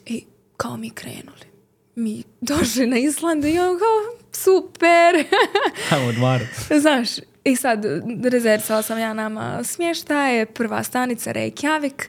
I 0.07 0.25
kao 0.57 0.77
mi 0.77 0.91
krenuli. 0.91 1.53
Mi 1.95 2.23
došli 2.41 2.87
na 2.87 2.99
Island 2.99 3.45
i 3.45 3.59
on 3.59 3.79
kao, 3.79 4.19
super! 4.33 5.25
Ajmo. 5.91 6.39
Znaš, 6.81 7.09
i 7.45 7.57
sad 7.57 7.85
rezervisala 8.25 8.83
sam 8.83 8.99
ja 8.99 9.15
nama 9.15 9.65
smještaje, 9.65 10.47
prva 10.47 10.83
stanica 10.83 11.33
Reykjavik 11.33 12.09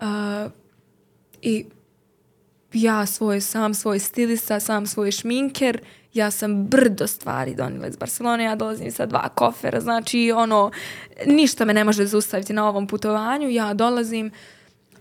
uh, 0.00 0.52
i 1.42 1.64
ja 2.72 3.06
svoj, 3.06 3.40
sam 3.40 3.74
svoj 3.74 3.98
stilista, 3.98 4.60
sam 4.60 4.86
svoj 4.86 5.10
šminker, 5.10 5.80
Ja 6.14 6.30
sam 6.30 6.64
brdo 6.66 7.06
stvari 7.06 7.54
donijela 7.54 7.86
iz 7.86 7.96
Barcelone, 7.96 8.44
ja 8.44 8.54
dolazim 8.54 8.92
sa 8.92 9.06
dva 9.06 9.28
kofera, 9.28 9.80
znači 9.80 10.32
ono, 10.36 10.70
ništa 11.26 11.64
me 11.64 11.74
ne 11.74 11.84
može 11.84 12.06
zaustaviti 12.06 12.52
na 12.52 12.68
ovom 12.68 12.86
putovanju, 12.86 13.48
ja 13.48 13.74
dolazim, 13.74 14.30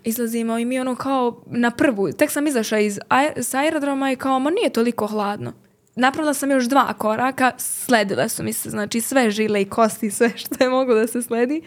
izlazimo 0.03 0.57
i 0.57 0.65
mi 0.65 0.79
ono 0.79 0.95
kao 0.95 1.43
na 1.45 1.71
prvu, 1.71 2.11
tek 2.11 2.31
sam 2.31 2.47
izašla 2.47 2.79
iz 2.79 2.99
aj- 3.09 3.33
s 3.35 3.53
aerodroma 3.53 4.11
i 4.11 4.15
kao, 4.15 4.39
ma 4.39 4.49
nije 4.49 4.69
toliko 4.69 5.07
hladno. 5.07 5.53
Napravila 5.95 6.33
sam 6.33 6.51
još 6.51 6.65
dva 6.65 6.93
koraka, 6.93 7.51
sledile 7.57 8.29
su 8.29 8.43
mi 8.43 8.53
se, 8.53 8.69
znači 8.69 9.01
sve 9.01 9.31
žile 9.31 9.61
i 9.61 9.69
kosti, 9.69 10.11
sve 10.11 10.31
što 10.35 10.63
je 10.63 10.69
moglo 10.69 10.95
da 10.95 11.07
se 11.07 11.21
sledi. 11.21 11.61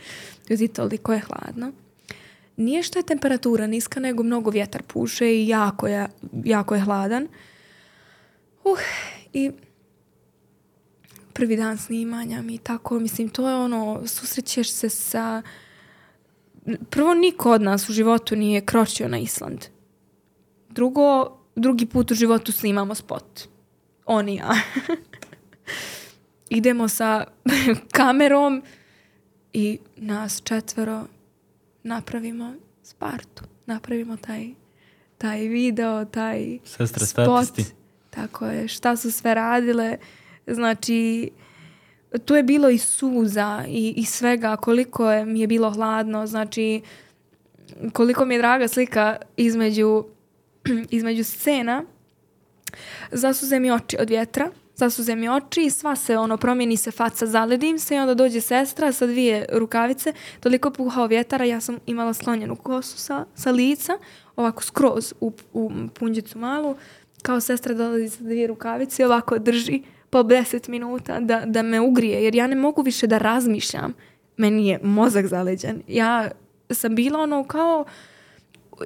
Ljudi, 0.50 0.68
toliko 0.68 1.12
je 1.12 1.20
hladno. 1.20 1.72
Nije 2.56 2.82
što 2.82 2.98
je 2.98 3.02
temperatura 3.06 3.66
niska, 3.66 4.00
nego 4.00 4.22
mnogo 4.22 4.50
vjetar 4.50 4.82
puše 4.82 5.34
i 5.34 5.48
jako 5.48 5.86
je, 5.86 6.06
jako 6.44 6.74
je 6.74 6.80
hladan. 6.80 7.28
Uh, 8.64 8.78
i 9.36 9.50
prvi 11.32 11.56
dan 11.56 11.78
snimanja 11.78 12.42
mi 12.42 12.58
tako, 12.58 12.98
mislim, 12.98 13.28
to 13.28 13.48
je 13.48 13.54
ono, 13.54 14.02
susrećeš 14.06 14.70
se 14.70 14.88
sa... 14.88 15.42
Prvo, 16.90 17.14
niko 17.14 17.50
od 17.52 17.62
nas 17.62 17.88
u 17.88 17.92
životu 17.92 18.36
nije 18.36 18.66
kročio 18.66 19.08
na 19.08 19.18
Island. 19.18 19.64
Drugo, 20.68 21.36
drugi 21.56 21.86
put 21.86 22.10
u 22.10 22.14
životu 22.14 22.52
snimamo 22.52 22.94
spot. 22.94 23.48
On 24.04 24.28
i 24.28 24.36
ja. 24.36 24.54
Idemo 26.58 26.88
sa 26.88 27.24
kamerom 27.96 28.62
i 29.52 29.78
nas 29.96 30.42
četvero 30.44 31.06
napravimo 31.82 32.54
Spartu. 32.82 33.42
Napravimo 33.66 34.16
taj, 34.16 34.48
taj 35.18 35.40
video, 35.40 36.04
taj 36.04 36.58
Sestre 36.64 37.06
spot. 37.06 37.46
statisti. 37.46 37.75
Tako 38.16 38.46
je, 38.46 38.68
šta 38.68 38.96
su 38.96 39.12
sve 39.12 39.34
radile. 39.34 39.96
Znači, 40.46 41.30
tu 42.24 42.34
je 42.34 42.42
bilo 42.42 42.68
i 42.70 42.78
suza 42.78 43.64
i, 43.68 43.94
i 43.96 44.04
svega, 44.04 44.56
koliko 44.56 45.10
je, 45.10 45.24
mi 45.24 45.40
je 45.40 45.46
bilo 45.46 45.70
hladno, 45.70 46.26
znači, 46.26 46.80
koliko 47.92 48.24
mi 48.24 48.34
je 48.34 48.38
draga 48.38 48.68
slika 48.68 49.16
između, 49.36 50.04
između 50.90 51.24
scena. 51.24 51.84
Zasuze 53.12 53.60
mi 53.60 53.70
oči 53.70 53.96
od 54.00 54.10
vjetra, 54.10 54.50
zasuze 54.74 55.16
mi 55.16 55.28
oči 55.28 55.62
i 55.62 55.70
sva 55.70 55.96
se 55.96 56.18
ono 56.18 56.36
promijeni 56.36 56.76
se 56.76 56.90
faca, 56.90 57.26
zaledim 57.26 57.78
se 57.78 57.94
i 57.94 57.98
onda 57.98 58.14
dođe 58.14 58.40
sestra 58.40 58.92
sa 58.92 59.06
dvije 59.06 59.46
rukavice, 59.52 60.12
toliko 60.40 60.70
puhao 60.70 61.06
vjetar, 61.06 61.42
a 61.42 61.44
ja 61.44 61.60
sam 61.60 61.78
imala 61.86 62.14
slonjenu 62.14 62.56
kosu 62.56 62.98
sa, 62.98 63.24
sa 63.34 63.50
lica, 63.50 63.98
ovako 64.36 64.62
skroz 64.62 65.14
u, 65.20 65.32
u 65.52 65.70
punđicu 65.94 66.38
malu, 66.38 66.76
kao 67.26 67.40
sestra 67.40 67.74
dolazi 67.74 68.08
sa 68.08 68.24
dvije 68.24 68.46
rukavice 68.46 69.02
i 69.02 69.06
ovako 69.06 69.38
drži 69.38 69.82
po 70.10 70.18
10 70.18 70.68
minuta 70.68 71.20
da, 71.20 71.42
da 71.46 71.62
me 71.62 71.80
ugrije, 71.80 72.24
jer 72.24 72.34
ja 72.34 72.46
ne 72.46 72.56
mogu 72.56 72.82
više 72.82 73.06
da 73.06 73.18
razmišljam. 73.18 73.94
Meni 74.36 74.68
je 74.68 74.80
mozak 74.82 75.26
zaleđen. 75.26 75.82
Ja 75.88 76.30
sam 76.70 76.94
bila 76.94 77.20
ono 77.20 77.44
kao 77.44 77.84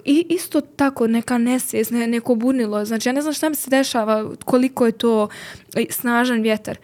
i 0.04 0.26
isto 0.28 0.60
tako 0.60 1.06
neka 1.06 1.38
nesvijest, 1.38 1.90
ne, 1.90 2.06
neko 2.06 2.34
bunilo. 2.34 2.84
Znači 2.84 3.08
ja 3.08 3.12
ne 3.12 3.22
znam 3.22 3.34
šta 3.34 3.48
mi 3.48 3.54
se 3.54 3.70
dešava, 3.70 4.34
koliko 4.44 4.86
je 4.86 4.92
to 4.92 5.28
snažan 5.90 6.42
vjetar. 6.42 6.78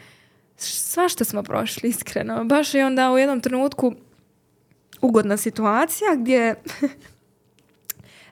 Svašta 0.56 1.24
smo 1.24 1.42
prošli, 1.42 1.88
iskreno. 1.88 2.44
Baš 2.44 2.74
je 2.74 2.86
onda 2.86 3.12
u 3.12 3.18
jednom 3.18 3.40
trenutku 3.40 3.94
ugodna 5.00 5.36
situacija 5.36 6.16
gdje 6.16 6.54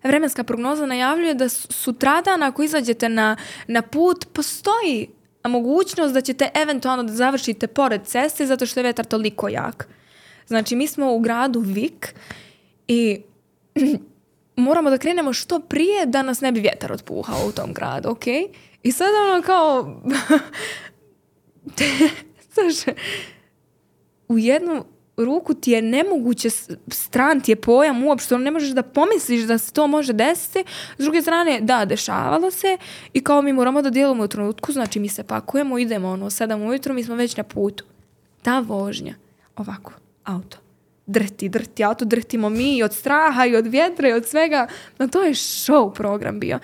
vremenska 0.05 0.45
prognoza 0.45 0.87
najavljuje 0.87 1.35
da 1.35 1.49
su- 1.49 1.73
sutradan 1.73 2.43
ako 2.43 2.63
izađete 2.63 3.09
na, 3.09 3.37
na 3.67 3.83
put 3.83 4.27
postoji 4.33 5.09
mogućnost 5.49 6.15
da 6.15 6.21
ćete 6.21 6.51
eventualno 6.55 7.03
da 7.03 7.13
završite 7.13 7.67
pored 7.67 8.05
ceste 8.05 8.47
zato 8.47 8.67
što 8.67 8.81
je 8.81 8.85
vetar 8.85 9.05
toliko 9.05 9.49
jak. 9.49 9.89
Znači 10.47 10.77
mi 10.77 10.87
smo 10.87 11.13
u 11.13 11.19
gradu 11.19 11.61
Vik 11.61 12.15
i 12.89 13.21
moramo 14.57 14.91
da 14.91 14.99
krenemo 14.99 15.33
što 15.33 15.61
prije 15.61 16.07
da 16.07 16.23
nas 16.23 16.41
ne 16.41 16.53
bi 16.53 16.61
vjetar 16.61 16.93
otpuhao 16.93 17.49
u 17.49 17.53
tom 17.53 17.73
gradu, 17.73 18.11
ok? 18.11 18.27
I 18.83 18.93
sad 18.93 19.09
ono 19.31 19.43
kao... 19.43 20.01
Znaš, 22.55 22.97
u 24.29 24.39
jednu 24.39 24.85
ruku 25.16 25.55
ti 25.55 25.70
je 25.70 25.82
nemoguće, 25.82 26.51
stran 26.89 27.41
ti 27.41 27.53
je 27.53 27.57
pojam 27.57 28.05
uopšte, 28.05 28.35
ono 28.35 28.45
ne 28.45 28.51
možeš 28.51 28.70
da 28.70 28.82
pomisliš 28.82 29.43
da 29.43 29.59
se 29.59 29.73
to 29.73 29.86
može 29.86 30.12
desiti. 30.12 30.65
S 30.99 31.03
druge 31.03 31.23
strane, 31.23 31.61
da, 31.61 31.85
dešavalo 31.85 32.51
se 32.51 32.78
i 33.12 33.20
kao 33.20 33.43
mi 33.43 33.53
moramo 33.53 33.82
da 33.82 33.91
djelujemo 33.91 34.24
u 34.24 34.28
trenutku, 34.28 34.73
znači 34.73 35.01
mi 35.01 35.09
se 35.09 35.24
pakujemo, 35.24 35.78
idemo 35.78 36.09
ono, 36.09 36.31
sedam 36.31 36.62
ujutro, 36.62 36.95
mi 36.95 37.05
smo 37.05 37.15
već 37.15 37.36
na 37.36 37.43
putu. 37.43 37.85
Ta 38.43 38.61
vožnja, 38.61 39.15
ovako, 39.57 39.93
auto, 40.24 40.57
drti, 41.07 41.49
drti, 41.49 41.85
auto, 41.85 42.05
drtimo 42.05 42.49
mi 42.49 42.77
i 42.77 42.82
od 42.82 42.95
straha 42.95 43.47
i 43.47 43.57
od 43.57 43.66
vjetra 43.66 44.09
i 44.09 44.12
od 44.12 44.27
svega, 44.27 44.66
no 44.99 45.09
to 45.09 45.23
je 45.23 45.35
show 45.35 45.95
program 45.95 46.41
bio. 46.41 46.59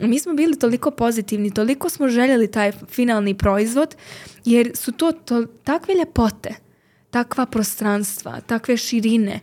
Mi 0.00 0.18
smo 0.18 0.34
bili 0.34 0.58
toliko 0.58 0.90
pozitivni, 0.90 1.54
toliko 1.54 1.88
smo 1.88 2.08
željeli 2.08 2.50
taj 2.50 2.72
finalni 2.72 3.38
proizvod, 3.38 3.96
jer 4.44 4.76
su 4.76 4.92
to, 4.92 5.12
to 5.12 5.46
takve 5.64 5.94
ljepote, 5.94 6.65
takva 7.10 7.46
prostranstva, 7.46 8.40
takve 8.40 8.76
širine. 8.76 9.40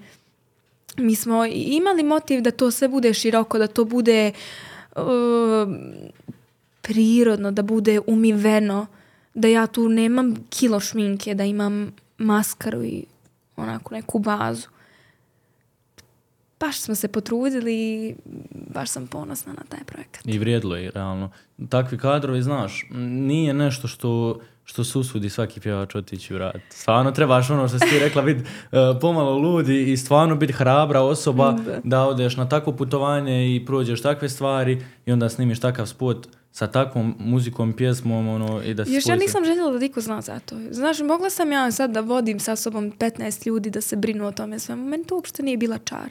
Mi 0.98 1.15
smo 1.15 1.45
imali 1.45 2.03
motiv 2.03 2.41
da 2.41 2.52
to 2.52 2.72
sve 2.72 2.88
bude 2.88 3.14
široko, 3.14 3.57
da 3.57 3.68
to 3.68 3.85
bude 3.85 4.31
uh, 4.95 5.02
prirodno, 6.81 7.52
da 7.52 7.61
bude 7.61 7.99
umiveno, 8.07 8.85
da 9.34 9.48
ja 9.48 9.68
tu 9.68 9.90
nemam 9.90 10.35
kilo 10.49 10.80
šminke, 10.80 11.34
da 11.34 11.44
imam 11.44 11.91
maskaru 12.18 12.84
i 12.84 13.06
onako 13.56 13.95
neku 13.95 14.19
bazu. 14.19 14.68
Baš 16.60 16.80
smo 16.80 16.95
se 16.95 17.07
potrudili 17.07 17.76
i 17.76 18.15
baš 18.52 18.90
sam 18.90 19.07
ponosna 19.07 19.53
na 19.53 19.64
taj 19.69 19.84
projekat. 19.84 20.22
I 20.26 20.40
vrijedilo 20.40 20.76
je, 20.76 20.91
realno. 20.91 21.30
Takvi 21.69 21.98
kadrovi, 21.98 22.41
znaš, 22.41 22.85
nije 22.91 23.53
nešto 23.53 23.88
što, 23.88 24.40
što 24.65 24.84
se 24.84 24.98
usudi 24.98 25.30
svaki 25.30 25.60
pjevač 25.60 25.95
otići 25.95 26.35
u 26.35 26.38
rad. 26.38 26.61
Stvarno 26.69 27.11
trebaš 27.11 27.49
ono 27.49 27.68
što 27.68 27.80
si 27.80 27.85
ti 27.88 27.99
rekla, 27.99 28.22
biti 28.22 28.44
pomalo 29.02 29.31
ludi 29.31 29.91
i 29.91 29.98
stvarno 29.98 30.35
biti 30.35 30.53
hrabra 30.53 31.02
osoba 31.02 31.52
Da. 31.52 31.80
da 31.84 32.03
odeš 32.03 32.38
na 32.38 32.49
takvo 32.49 32.73
putovanje 32.73 33.56
i 33.56 33.65
prođeš 33.65 34.02
takve 34.02 34.30
stvari 34.30 34.73
i 35.06 35.11
onda 35.11 35.30
snimiš 35.30 35.60
takav 35.60 35.85
spot 35.85 36.27
sa 36.52 36.68
takvom 36.68 37.15
muzikom, 37.19 37.73
pjesmom 37.73 38.27
ono, 38.27 38.61
i 38.64 38.73
da 38.73 38.85
se 38.85 38.91
Još 38.91 38.98
ja 38.98 39.06
sve. 39.06 39.15
nisam 39.18 39.45
željela 39.45 39.72
da 39.72 39.80
niko 39.80 40.02
zna 40.02 40.22
za 40.22 40.40
to. 40.40 40.56
Znaš, 40.72 40.99
mogla 40.99 41.30
sam 41.30 41.52
ja 41.52 41.72
sad 41.72 41.91
da 41.91 42.02
vodim 42.02 42.40
sa 42.40 42.56
sobom 42.56 42.91
15 42.91 43.48
ljudi 43.48 43.69
da 43.69 43.81
se 43.81 43.95
brinu 43.95 44.26
o 44.27 44.31
tome 44.31 44.60
svemu. 44.60 44.85
Meni 44.85 45.06
to 45.06 45.15
uopšte 45.15 45.44
nije 45.44 45.57
bila 45.57 45.77
čar. 45.77 46.10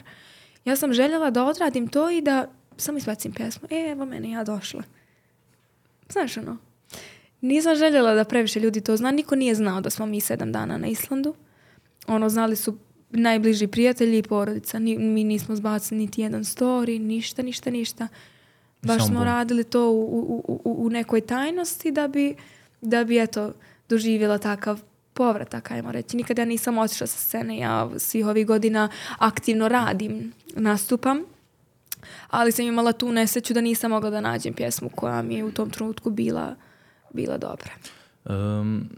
Ja 0.65 0.75
sam 0.75 0.93
željela 0.93 1.29
da 1.29 1.43
odradim 1.45 1.87
to 1.87 2.09
i 2.09 2.21
da 2.21 2.47
samo 2.77 2.97
izbacim 2.97 3.33
pjesmu. 3.33 3.67
E, 3.71 3.91
evo 3.91 4.05
mene, 4.05 4.31
ja 4.31 4.43
došla. 4.43 4.83
Znaš 6.09 6.37
ono, 6.37 6.57
nisam 7.43 7.75
željela 7.75 8.13
da 8.13 8.23
previše 8.23 8.59
ljudi 8.59 8.81
to 8.81 8.97
zna. 8.97 9.11
Niko 9.11 9.35
nije 9.35 9.55
znao 9.55 9.81
da 9.81 9.89
smo 9.89 10.05
mi 10.05 10.21
sedam 10.21 10.51
dana 10.51 10.77
na 10.77 10.87
Islandu. 10.87 11.33
Ono, 12.07 12.29
znali 12.29 12.55
su 12.55 12.77
najbliži 13.09 13.67
prijatelji 13.67 14.17
i 14.17 14.23
porodica. 14.23 14.79
Ni, 14.79 14.97
mi 14.97 15.23
nismo 15.23 15.55
zbacili 15.55 15.99
niti 15.99 16.21
jedan 16.21 16.43
story, 16.43 16.99
ništa, 16.99 17.41
ništa, 17.41 17.69
ništa. 17.69 18.07
Baš 18.81 18.97
Samo 18.97 19.07
smo 19.07 19.23
radili 19.23 19.63
to 19.63 19.89
u, 19.89 20.01
u, 20.01 20.43
u, 20.47 20.61
u- 20.63 20.85
u 20.85 20.89
nekoj 20.89 21.21
tajnosti 21.21 21.91
da 21.91 22.07
bi, 22.07 22.35
da 22.81 23.03
bi 23.03 23.19
eto, 23.21 23.53
doživjela 23.89 24.37
takav 24.37 24.81
povratak, 25.13 25.71
ajmo 25.71 25.91
reći. 25.91 26.17
Nikada 26.17 26.41
ja 26.41 26.45
nisam 26.45 26.77
otišla 26.77 27.07
sa 27.07 27.17
scene, 27.17 27.57
ja 27.57 27.89
svih 27.97 28.25
ovih 28.27 28.47
godina 28.47 28.89
aktivno 29.17 29.67
radim, 29.67 30.33
nastupam, 30.55 31.23
ali 32.27 32.51
sam 32.51 32.65
imala 32.65 32.91
tu 32.91 33.11
nesreću 33.11 33.53
da 33.53 33.61
nisam 33.61 33.91
mogla 33.91 34.09
da 34.09 34.21
nađem 34.21 34.53
pjesmu 34.53 34.89
koja 34.89 35.21
mi 35.21 35.35
je 35.35 35.43
u 35.43 35.51
tom 35.51 35.69
trenutku 35.69 36.09
bila, 36.09 36.55
bila 37.13 37.37
dobra. 37.37 37.71
Um, 38.25 38.89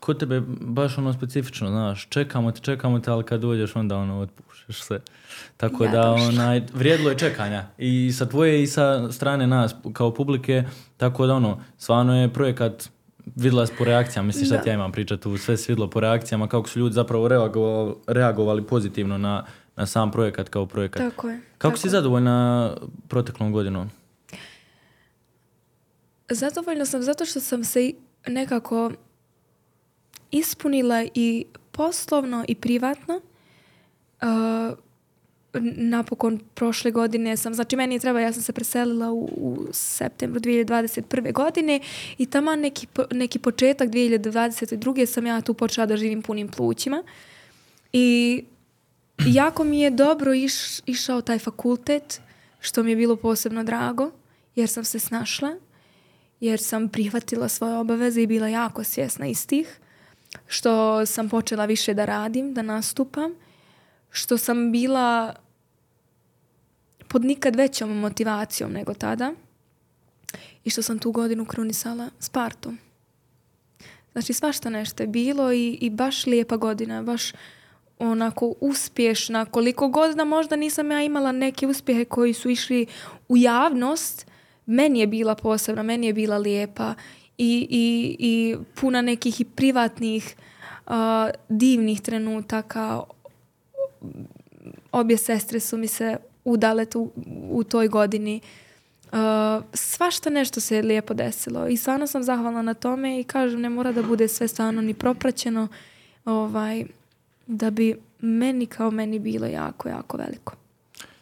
kod 0.00 0.18
tebe 0.18 0.42
baš 0.60 0.98
ono 0.98 1.12
specifično, 1.12 1.68
znaš, 1.68 2.08
čekamo 2.08 2.52
te, 2.52 2.60
čekamo 2.60 2.98
te, 2.98 3.10
ali 3.10 3.24
kad 3.24 3.40
dođeš 3.40 3.76
onda 3.76 3.96
ono 3.96 4.20
otpušeš 4.20 4.82
se. 4.82 5.00
Tako 5.56 5.84
Ja 5.84 5.90
da 5.90 6.10
onaj, 6.10 6.62
vrijedilo 6.74 7.10
je 7.10 7.18
čekanja 7.18 7.64
i 7.78 8.12
sa 8.12 8.26
tvoje 8.26 8.62
i 8.62 8.66
sa 8.66 9.12
strane 9.12 9.46
nas 9.46 9.74
kao 9.92 10.14
publike, 10.14 10.64
tako 10.96 11.26
da 11.26 11.34
ono, 11.34 11.60
stvarno 11.78 12.20
je 12.20 12.32
projekat 12.32 12.90
vidjela 13.36 13.66
si 13.66 13.72
po 13.78 13.84
reakcijama, 13.84 14.26
misliš 14.26 14.48
Da. 14.48 14.62
ja 14.66 14.74
imam 14.74 14.92
pričati 14.92 15.22
tu, 15.22 15.36
sve 15.36 15.56
se 15.56 15.72
vidjelo 15.72 15.90
po 15.90 16.00
reakcijama, 16.00 16.48
kako 16.48 16.68
su 16.68 16.78
ljudi 16.78 16.94
zapravo 16.94 17.28
reagovali, 17.28 17.94
reagovali 18.06 18.66
pozitivno 18.66 19.18
na, 19.18 19.44
na 19.76 19.86
sam 19.86 20.10
projekat 20.10 20.48
kao 20.48 20.66
projekat. 20.66 21.10
Tako 21.10 21.28
je. 21.28 21.40
Kako 21.58 21.72
tako 21.72 21.76
si 21.76 21.88
zadovoljna 21.88 22.70
proteklom 23.08 23.52
godinom? 23.52 23.90
Zadovoljna 26.30 26.86
sam 26.86 27.02
zato 27.02 27.24
što 27.24 27.40
sam 27.40 27.64
se 27.64 27.92
nekako 28.26 28.92
ispunila 30.30 31.04
i 31.14 31.44
poslovno 31.72 32.44
i 32.48 32.54
privatno. 32.54 33.20
Uh, 34.22 34.78
napokon 35.76 36.40
prošle 36.54 36.90
godine 36.90 37.36
sam, 37.36 37.54
znači 37.54 37.76
meni 37.76 37.94
je 37.94 37.98
treba, 37.98 38.20
ja 38.20 38.32
sam 38.32 38.42
se 38.42 38.52
preselila 38.52 39.12
u, 39.12 39.24
u 39.24 39.66
septembru 39.72 40.40
2021. 40.40 41.32
godine 41.32 41.80
i 42.18 42.26
tamo 42.26 42.56
neki, 42.56 42.86
neki 43.10 43.38
početak 43.38 43.88
2022. 43.88 45.06
sam 45.06 45.26
ja 45.26 45.40
tu 45.40 45.54
počela 45.54 45.86
da 45.86 45.96
živim 45.96 46.22
punim 46.22 46.48
plućima 46.48 47.02
i 47.92 48.44
jako 49.26 49.64
mi 49.64 49.80
je 49.80 49.90
dobro 49.90 50.34
iš, 50.34 50.54
išao 50.86 51.20
taj 51.20 51.38
fakultet, 51.38 52.20
što 52.60 52.82
mi 52.82 52.90
je 52.90 52.96
bilo 52.96 53.16
posebno 53.16 53.64
drago, 53.64 54.10
jer 54.56 54.68
sam 54.68 54.84
se 54.84 54.98
snašla, 54.98 55.56
jer 56.40 56.60
sam 56.60 56.88
prihvatila 56.88 57.48
svoje 57.48 57.76
obaveze 57.76 58.22
i 58.22 58.26
bila 58.26 58.48
jako 58.48 58.84
svjesna 58.84 59.26
istih, 59.26 59.80
što 60.46 61.06
sam 61.06 61.28
počela 61.28 61.64
više 61.64 61.94
da 61.94 62.04
radim, 62.04 62.54
da 62.54 62.62
nastupam, 62.62 63.34
što 64.10 64.38
sam 64.38 64.72
bila 64.72 65.34
pod 67.08 67.24
nikad 67.24 67.56
većom 67.56 67.98
motivacijom 67.98 68.72
nego 68.72 68.94
tada 68.94 69.32
i 70.64 70.70
što 70.70 70.82
sam 70.82 70.98
tu 70.98 71.12
godinu 71.12 71.44
krunisala 71.44 72.10
Spartom. 72.18 72.78
Znači 74.12 74.32
svašta 74.32 74.70
nešto 74.70 75.02
je 75.02 75.06
bilo 75.06 75.52
i, 75.52 75.78
i 75.80 75.90
baš 75.90 76.26
lijepa 76.26 76.56
godina, 76.56 77.02
baš 77.02 77.32
onako 77.98 78.54
uspješna. 78.60 79.44
Koliko 79.44 79.88
god 79.88 80.16
da 80.16 80.24
možda 80.24 80.56
nisam 80.56 80.90
ja 80.90 81.02
imala 81.02 81.32
neke 81.32 81.66
uspjehe 81.66 82.04
koji 82.04 82.34
su 82.34 82.50
išli 82.50 82.86
u 83.28 83.36
javnost, 83.36 84.29
meni 84.70 85.00
je 85.00 85.06
bila 85.06 85.34
posebna, 85.34 85.82
meni 85.82 86.06
je 86.06 86.12
bila 86.12 86.38
lijepa 86.38 86.94
i, 87.38 87.66
i, 87.70 88.16
i 88.18 88.56
puna 88.74 89.02
nekih 89.02 89.40
i 89.40 89.44
privatnih 89.44 90.34
uh, 90.86 90.94
divnih 91.48 92.00
trenutaka. 92.00 93.00
Obje 94.92 95.16
sestre 95.16 95.60
su 95.60 95.76
mi 95.76 95.86
se 95.86 96.16
udale 96.44 96.84
tu, 96.84 97.10
u 97.50 97.64
toj 97.64 97.88
godini. 97.88 98.40
Uh, 99.12 99.18
svašta 99.74 100.30
nešto 100.30 100.60
se 100.60 100.76
je 100.76 100.82
lijepo 100.82 101.14
desilo 101.14 101.68
i 101.68 101.76
stvarno 101.76 102.06
sam 102.06 102.22
zahvalna 102.22 102.62
na 102.62 102.74
tome 102.74 103.20
i 103.20 103.24
kažem 103.24 103.60
ne 103.60 103.68
mora 103.68 103.92
da 103.92 104.02
bude 104.02 104.28
sve 104.28 104.48
stvarno 104.48 104.80
ni 104.80 104.94
propraćeno 104.94 105.68
ovaj, 106.24 106.84
da 107.46 107.70
bi 107.70 107.96
meni 108.20 108.66
kao 108.66 108.90
meni 108.90 109.18
bilo 109.18 109.46
jako, 109.46 109.88
jako 109.88 110.16
veliko. 110.16 110.54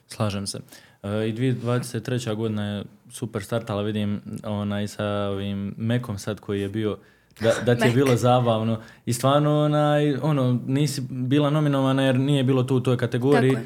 Slažem 0.09 0.47
se. 0.47 0.59
Uh, 0.59 1.11
I 1.11 1.33
2023. 1.33 2.35
godina 2.35 2.77
je 2.77 2.85
super 3.11 3.43
startala, 3.43 3.83
vidim 3.83 4.21
onaj 4.45 4.89
sa 4.89 5.07
ovim 5.07 5.75
Mekom 5.77 6.19
sad 6.19 6.41
koji 6.41 6.61
je 6.61 6.69
bio 6.69 6.99
da, 7.41 7.53
da 7.67 7.75
ti 7.77 7.89
je 7.89 7.93
bilo 8.01 8.17
zabavno 8.17 8.81
i 9.07 9.13
stvarno 9.13 9.65
onaj, 9.65 10.15
ono, 10.23 10.61
nisi 10.67 11.03
bila 11.11 11.51
nominovana 11.51 12.03
jer 12.03 12.19
nije 12.19 12.45
bilo 12.45 12.63
tu 12.63 12.77
u 12.77 12.81
toj 12.81 12.97
kategoriji 12.97 13.57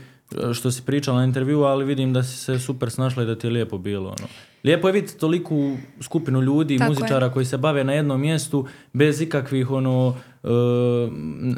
što 0.54 0.70
si 0.70 0.82
pričala 0.82 1.18
na 1.18 1.24
intervju, 1.24 1.62
ali 1.62 1.84
vidim 1.84 2.12
da 2.12 2.22
si 2.22 2.36
se 2.36 2.58
super 2.58 2.90
snašla 2.90 3.22
i 3.22 3.26
da 3.26 3.38
ti 3.38 3.46
je 3.46 3.50
lijepo 3.50 3.78
bilo. 3.78 4.08
Ono. 4.08 4.28
Lijepo 4.64 4.88
je 4.88 4.92
vidjeti 4.92 5.18
toliku 5.18 5.76
skupinu 6.00 6.40
ljudi, 6.40 6.78
Tako 6.78 6.90
muzičara 6.90 7.26
je. 7.26 7.32
koji 7.32 7.44
se 7.44 7.58
bave 7.58 7.84
na 7.84 7.92
jednom 7.92 8.20
mjestu 8.20 8.66
bez 8.92 9.20
ikakvih 9.20 9.70
ono 9.70 10.16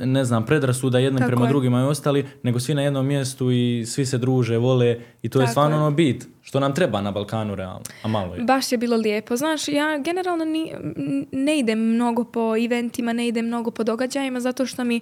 ne 0.04 0.24
znam, 0.24 0.46
predrasuda 0.46 0.98
jednim 0.98 1.18
Tako 1.18 1.28
prema 1.28 1.44
je. 1.46 1.48
drugima 1.48 1.80
i 1.80 1.84
ostali, 1.84 2.26
nego 2.42 2.60
svi 2.60 2.74
na 2.74 2.82
jednom 2.82 3.06
mjestu 3.06 3.50
i 3.50 3.84
svi 3.86 4.06
se 4.06 4.18
druže, 4.18 4.58
vole 4.58 5.00
i 5.22 5.28
to 5.28 5.38
Tako 5.38 5.42
je 5.42 5.48
stvarno 5.48 5.76
je. 5.76 5.80
ono 5.80 5.90
bit 5.90 6.28
što 6.42 6.60
nam 6.60 6.74
treba 6.74 7.00
na 7.00 7.10
Balkanu 7.10 7.54
realno, 7.54 7.82
a 8.02 8.08
malo 8.08 8.34
je. 8.34 8.42
Baš 8.42 8.72
je 8.72 8.78
bilo 8.78 8.96
lijepo. 8.96 9.36
Znaš, 9.36 9.68
ja 9.68 9.98
generalno 9.98 10.44
ni, 10.44 10.72
ne 11.32 11.58
idem 11.58 11.78
mnogo 11.78 12.24
po 12.24 12.56
eventima, 12.56 13.12
ne 13.12 13.28
idem 13.28 13.46
mnogo 13.46 13.70
po 13.70 13.84
događajima 13.84 14.40
zato 14.40 14.66
što 14.66 14.84
mi 14.84 15.00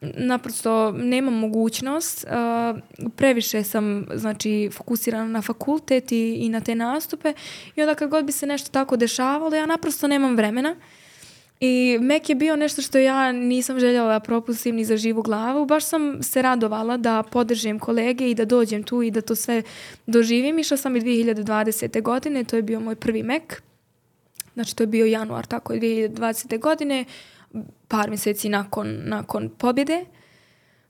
naprosto 0.00 0.92
nemam 0.92 1.34
mogućnost. 1.34 2.24
Uh, 2.24 2.78
previše 3.16 3.62
sam 3.62 4.06
znači, 4.14 4.70
fokusirana 4.72 5.28
na 5.28 5.42
fakultet 5.42 6.12
i, 6.12 6.34
i 6.34 6.48
na 6.48 6.60
te 6.60 6.74
nastupe 6.74 7.34
i 7.76 7.80
onda 7.80 7.94
kad 7.94 8.10
god 8.10 8.24
bi 8.24 8.32
se 8.32 8.46
nešto 8.46 8.70
tako 8.70 8.96
dešavalo, 8.96 9.56
ja 9.56 9.66
naprosto 9.66 10.06
nemam 10.08 10.36
vremena. 10.36 10.76
I 11.60 11.98
Mek 12.00 12.28
je 12.28 12.34
bio 12.34 12.56
nešto 12.56 12.82
što 12.82 12.98
ja 12.98 13.32
nisam 13.32 13.80
željela 13.80 14.12
da 14.12 14.20
propustim 14.20 14.76
ni 14.76 14.84
za 14.84 14.96
živu 14.96 15.22
glavu. 15.22 15.66
Baš 15.66 15.84
sam 15.84 16.22
se 16.22 16.42
radovala 16.42 16.96
da 16.96 17.22
podržim 17.22 17.78
kolege 17.78 18.30
i 18.30 18.34
da 18.34 18.44
dođem 18.44 18.82
tu 18.82 19.02
i 19.02 19.10
da 19.10 19.20
to 19.20 19.34
sve 19.34 19.62
doživim. 20.06 20.58
Išla 20.58 20.76
sam 20.76 20.96
i 20.96 21.00
2020. 21.00 22.02
godine, 22.02 22.44
to 22.44 22.56
je 22.56 22.62
bio 22.62 22.80
moj 22.80 22.94
prvi 22.94 23.22
Mek. 23.22 23.62
Znači 24.54 24.76
to 24.76 24.82
je 24.82 24.86
bio 24.86 25.06
januar, 25.06 25.46
tako 25.46 25.72
je 25.72 25.80
2020. 25.80 26.58
godine, 26.58 27.04
par 27.88 28.08
mjeseci 28.08 28.48
nakon, 28.48 28.98
nakon 29.04 29.50
pobjede. 29.58 30.04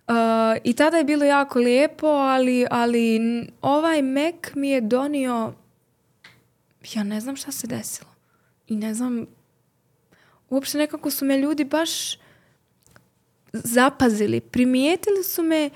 Uh, 0.08 0.14
I 0.64 0.72
tada 0.72 0.96
je 0.96 1.04
bilo 1.04 1.24
jako 1.24 1.58
lijepo, 1.58 2.06
ali, 2.06 2.66
ali 2.70 3.20
ovaj 3.62 4.02
Mek 4.02 4.54
mi 4.54 4.70
je 4.70 4.80
donio, 4.80 5.52
ja 6.94 7.02
ne 7.02 7.20
znam 7.20 7.36
šta 7.36 7.52
se 7.52 7.66
desilo. 7.66 8.10
I 8.68 8.76
ne 8.76 8.94
znam 8.94 9.26
uopšte 10.50 10.78
nekako 10.78 11.10
su 11.10 11.24
me 11.24 11.38
ljudi 11.38 11.64
baš 11.64 12.18
zapazili, 13.52 14.40
primijetili 14.40 15.22
su 15.22 15.42
me 15.42 15.70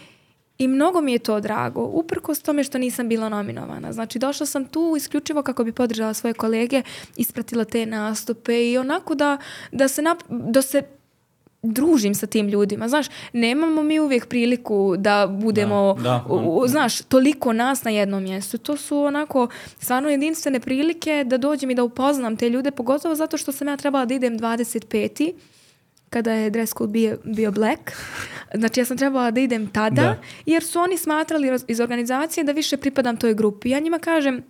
i 0.59 0.69
mnogo 0.69 1.01
mi 1.01 1.13
je 1.13 1.19
to 1.19 1.41
drago, 1.41 1.85
uprkos 1.85 2.43
tome 2.43 2.65
što 2.65 2.79
nisam 2.79 3.09
bila 3.09 3.29
nominovana. 3.29 3.93
Znači, 3.93 4.19
došla 4.19 4.47
sam 4.47 4.65
tu 4.65 4.95
isključivo 4.97 5.43
kako 5.43 5.65
bi 5.65 5.73
podržala 5.73 6.15
svoje 6.15 6.35
kolege, 6.35 6.83
ispratila 7.17 7.65
te 7.65 7.87
nastupe 7.87 8.71
i 8.71 8.79
onako 8.79 9.15
da, 9.15 9.39
da, 9.73 9.89
se, 9.89 10.03
nap, 10.03 10.19
da 10.29 10.63
se 10.63 10.83
družim 11.73 12.15
sa 12.15 12.27
tim 12.27 12.49
ljudima. 12.49 12.89
Znaš, 12.89 13.07
nemamo 13.33 13.83
mi 13.83 14.01
uvijek 14.01 14.27
priliku 14.27 14.95
da 14.99 15.27
budemo, 15.27 15.95
da, 15.95 16.03
da. 16.03 16.35
U, 16.35 16.69
znaš, 16.69 17.03
toliko 17.03 17.53
nas 17.53 17.85
na 17.85 17.91
jednom 17.91 18.23
mjestu. 18.23 18.59
To 18.59 18.77
su 18.77 18.99
onako 18.99 19.49
stvarno 19.79 20.11
jedinstvene 20.11 20.61
prilike 20.61 21.25
da 21.27 21.39
dođem 21.39 21.71
i 21.71 21.75
da 21.75 21.85
upoznam 21.85 22.37
te 22.37 22.51
ljude, 22.51 22.71
pogotovo 22.71 23.15
zato 23.15 23.37
što 23.37 23.53
sam 23.53 23.69
ja 23.69 23.77
trebala 23.77 24.05
da 24.05 24.15
idem 24.15 24.39
25 24.39 25.33
kada 26.11 26.33
je 26.33 26.51
dress 26.51 26.75
code 26.79 26.93
bio, 26.93 27.19
bio 27.25 27.53
black. 27.53 27.93
Znači 28.55 28.81
ja 28.81 28.85
sam 28.85 28.99
trebala 28.99 29.31
da 29.31 29.41
idem 29.41 29.67
tada, 29.67 30.03
da. 30.03 30.17
jer 30.47 30.65
su 30.65 30.81
oni 30.81 30.99
smatrali 30.99 31.59
iz 31.69 31.81
organizacije 31.81 32.45
da 32.45 32.53
više 32.53 32.77
pripadam 32.77 33.17
toj 33.17 33.35
grupi. 33.35 33.71
Ja 33.71 33.81
njima 33.81 33.99
kažem, 33.99 34.43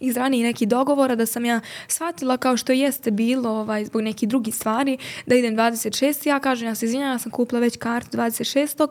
iz 0.00 0.16
ranije 0.16 0.46
nekih 0.46 0.68
dogovora 0.68 1.14
da 1.14 1.26
sam 1.26 1.44
ja 1.44 1.60
shvatila 1.88 2.36
kao 2.36 2.56
što 2.56 2.72
jeste 2.72 3.10
bilo 3.10 3.50
ovaj, 3.50 3.84
zbog 3.84 4.02
nekih 4.02 4.28
drugih 4.28 4.54
stvari 4.54 4.98
da 5.26 5.34
idem 5.34 5.56
26. 5.56 6.28
Ja 6.28 6.40
kažem, 6.40 6.68
ja 6.68 6.74
se 6.74 6.86
izvinjam, 6.86 7.12
ja 7.12 7.18
sam 7.18 7.32
kupila 7.32 7.60
već 7.60 7.76
kartu 7.76 8.16
26. 8.16 8.88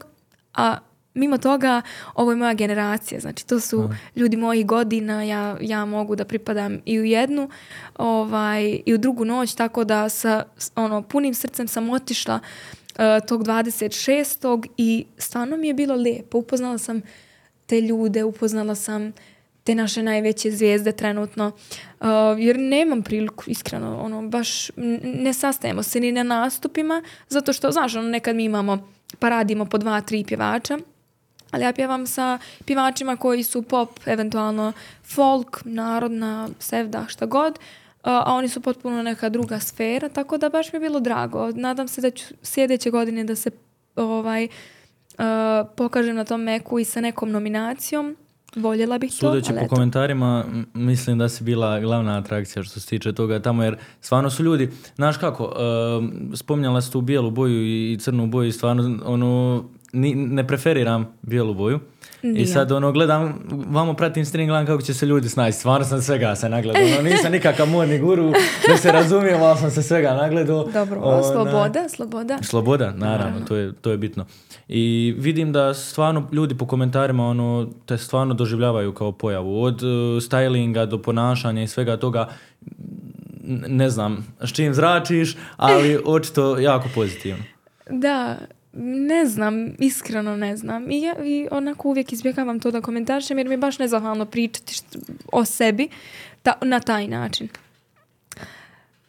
A 0.54 0.78
mimo 1.14 1.38
toga, 1.38 1.82
ovo 2.16 2.32
je 2.32 2.38
moja 2.38 2.54
generacija. 2.54 3.20
Znači, 3.20 3.48
to 3.48 3.60
su 3.60 3.80
Aha. 3.80 3.96
ljudi 4.16 4.38
mojih 4.38 4.66
godina. 4.66 5.24
Ja, 5.24 5.58
ja 5.62 5.86
mogu 5.86 6.16
da 6.16 6.26
pripadam 6.26 6.80
i 6.86 7.00
u 7.00 7.04
jednu 7.04 7.50
ovaj, 7.98 8.82
i 8.86 8.94
u 8.94 8.98
drugu 8.98 9.26
noć, 9.26 9.56
tako 9.56 9.84
da 9.84 10.10
sa 10.10 10.44
ono, 10.76 11.02
punim 11.02 11.34
srcem 11.34 11.68
sam 11.68 11.90
otišla 11.90 12.36
uh, 12.36 13.28
tog 13.28 13.44
26. 13.44 14.68
i 14.78 15.06
stvarno 15.18 15.58
mi 15.58 15.68
je 15.68 15.74
bilo 15.74 15.96
lijepo. 15.96 16.38
Upoznala 16.38 16.78
sam 16.78 17.02
te 17.66 17.82
ljude, 17.82 18.24
upoznala 18.24 18.76
sam 18.76 19.14
te 19.64 19.76
naše 19.76 20.03
najveće 20.03 20.52
zvijezde 20.52 20.91
trenutno. 20.91 21.48
Uh, 21.99 22.07
jer 22.38 22.60
nemam 22.60 23.02
priliku, 23.02 23.44
iskreno, 23.48 23.99
ono, 24.02 24.22
baš 24.22 24.72
ne 25.03 25.34
sastajemo 25.34 25.84
se 25.84 25.99
ni 25.99 26.11
na 26.11 26.23
nastupima, 26.23 27.03
zato 27.30 27.53
što, 27.53 27.72
znaš, 27.72 27.95
ono, 27.95 28.10
nekad 28.10 28.35
mi 28.35 28.44
imamo, 28.44 28.90
pa 29.19 29.30
radimo 29.30 29.65
po 29.65 29.77
dva, 29.77 30.02
tri 30.02 30.23
pjevača, 30.23 30.77
ali 31.52 31.64
ja 31.64 31.73
pjevam 31.73 32.07
sa 32.07 32.38
pjevačima 32.65 33.15
koji 33.15 33.44
su 33.44 33.61
pop, 33.61 33.99
eventualno 34.06 34.73
folk, 35.03 35.61
narodna, 35.65 36.49
sevda, 36.60 37.06
šta 37.07 37.26
god, 37.26 37.60
a 38.03 38.34
oni 38.34 38.49
su 38.49 38.61
potpuno 38.61 39.03
neka 39.03 39.30
druga 39.30 39.60
sfera, 39.60 40.10
tako 40.10 40.38
da 40.38 40.49
baš 40.49 40.73
mi 40.73 40.77
je 40.77 40.80
bilo 40.80 40.99
drago. 40.99 41.52
Nadam 41.52 41.88
se 41.88 42.02
da 42.02 42.11
ću 42.11 42.26
sljedeće 42.41 42.90
godine 42.90 43.23
da 43.23 43.35
se 43.35 43.52
ovaj, 43.95 44.44
uh, 44.45 45.23
pokažem 45.76 46.15
na 46.15 46.26
tom 46.26 46.41
meku 46.41 46.80
i 46.80 46.85
sa 46.85 47.02
nekom 47.02 47.31
nominacijom 47.31 48.18
Voljela 48.56 48.98
bih 48.98 49.12
to, 49.12 49.16
Sudeći 49.16 49.54
po 49.54 49.60
eto. 49.60 49.76
komentarima, 49.76 50.46
mislim 50.74 51.18
da 51.18 51.30
si 51.30 51.44
bila 51.44 51.80
glavna 51.80 52.18
atrakcija 52.18 52.64
što 52.64 52.80
se 52.80 52.88
tiče 52.88 53.14
toga 53.14 53.40
tamo, 53.40 53.64
jer 53.64 53.78
stvarno 54.02 54.30
su 54.30 54.44
ljudi, 54.44 54.70
znaš 54.96 55.18
kako, 55.18 55.44
uh, 55.44 55.52
spominjala 56.36 56.82
si 56.82 56.92
tu 56.92 57.02
bijelu 57.02 57.32
boju 57.32 57.66
i 57.66 57.98
crnu 58.00 58.28
boju 58.28 58.48
i 58.48 58.52
stvarno 58.52 59.00
ono, 59.06 59.64
ni, 59.94 60.16
ne 60.16 60.48
preferiram 60.48 61.08
bijelu 61.22 61.54
boju. 61.54 61.80
I 62.24 62.45
sad 62.45 62.72
ono 62.72 62.91
gledam, 62.91 63.40
vamo 63.68 63.94
pratim 63.94 64.26
string 64.26 64.50
gledam 64.50 64.66
kako 64.66 64.82
će 64.82 64.94
se 64.94 65.06
ljudi 65.06 65.30
snaći. 65.30 65.58
Stvarno 65.58 65.86
sam 65.86 66.02
svega 66.02 66.36
se 66.36 66.50
nagledao. 66.50 66.84
Ono, 66.84 67.02
nisam 67.02 67.32
nikakav 67.32 67.68
modni 67.68 68.00
guru, 68.00 68.34
da 68.68 68.78
se 68.78 68.91
razumijem, 68.91 69.41
ali 69.41 69.60
sam 69.60 69.72
se 69.72 69.84
svega 69.84 70.14
nagledao. 70.14 70.68
Dobro, 70.74 71.00
ona, 71.04 71.24
sloboda, 71.24 71.90
sloboda. 71.90 72.38
Sloboda, 72.41 72.86
naravno, 72.86 73.06
naravno, 73.06 73.45
To, 73.45 73.56
je, 73.56 73.74
to 73.74 73.91
je 73.91 73.98
bitno. 73.98 74.26
I 74.68 75.16
vidim 75.18 75.52
da 75.52 75.74
stvarno 75.74 76.28
ljudi 76.32 76.58
po 76.58 76.68
komentarima 76.68 77.28
ono, 77.28 77.70
te 77.86 77.98
stvarno 77.98 78.34
doživljavaju 78.34 78.94
kao 78.94 79.12
pojavu. 79.12 79.64
Od 79.64 79.84
uh, 79.84 79.90
stylinga 80.22 80.86
do 80.86 81.02
ponašanja 81.02 81.64
i 81.64 81.68
svega 81.68 81.98
toga 81.98 82.30
ne 83.68 83.90
znam 83.90 84.36
s 84.41 84.54
čim 84.54 84.74
zračiš, 84.74 85.38
ali 85.58 86.00
očito 86.06 86.60
jako 86.60 86.90
pozitivno. 86.95 87.44
Da, 87.90 88.38
ne 88.74 89.26
znam, 89.26 89.76
iskreno 89.80 90.36
ne 90.36 90.58
znam. 90.58 90.91
I, 90.91 91.02
ja, 91.02 91.16
i 91.24 91.48
onako 91.52 91.90
uvijek 91.90 92.14
izbjegavam 92.14 92.60
to 92.60 92.72
da 92.72 92.82
komentarišem 92.82 93.38
jer 93.38 93.48
mi 93.48 93.54
je 93.54 93.58
baš 93.58 93.80
nezahvalno 93.80 94.26
pričati 94.26 94.82
o 95.32 95.45
sebi 95.45 95.88
ta, 96.44 96.54
na 96.62 96.80
taj 96.80 97.08
način. 97.08 97.48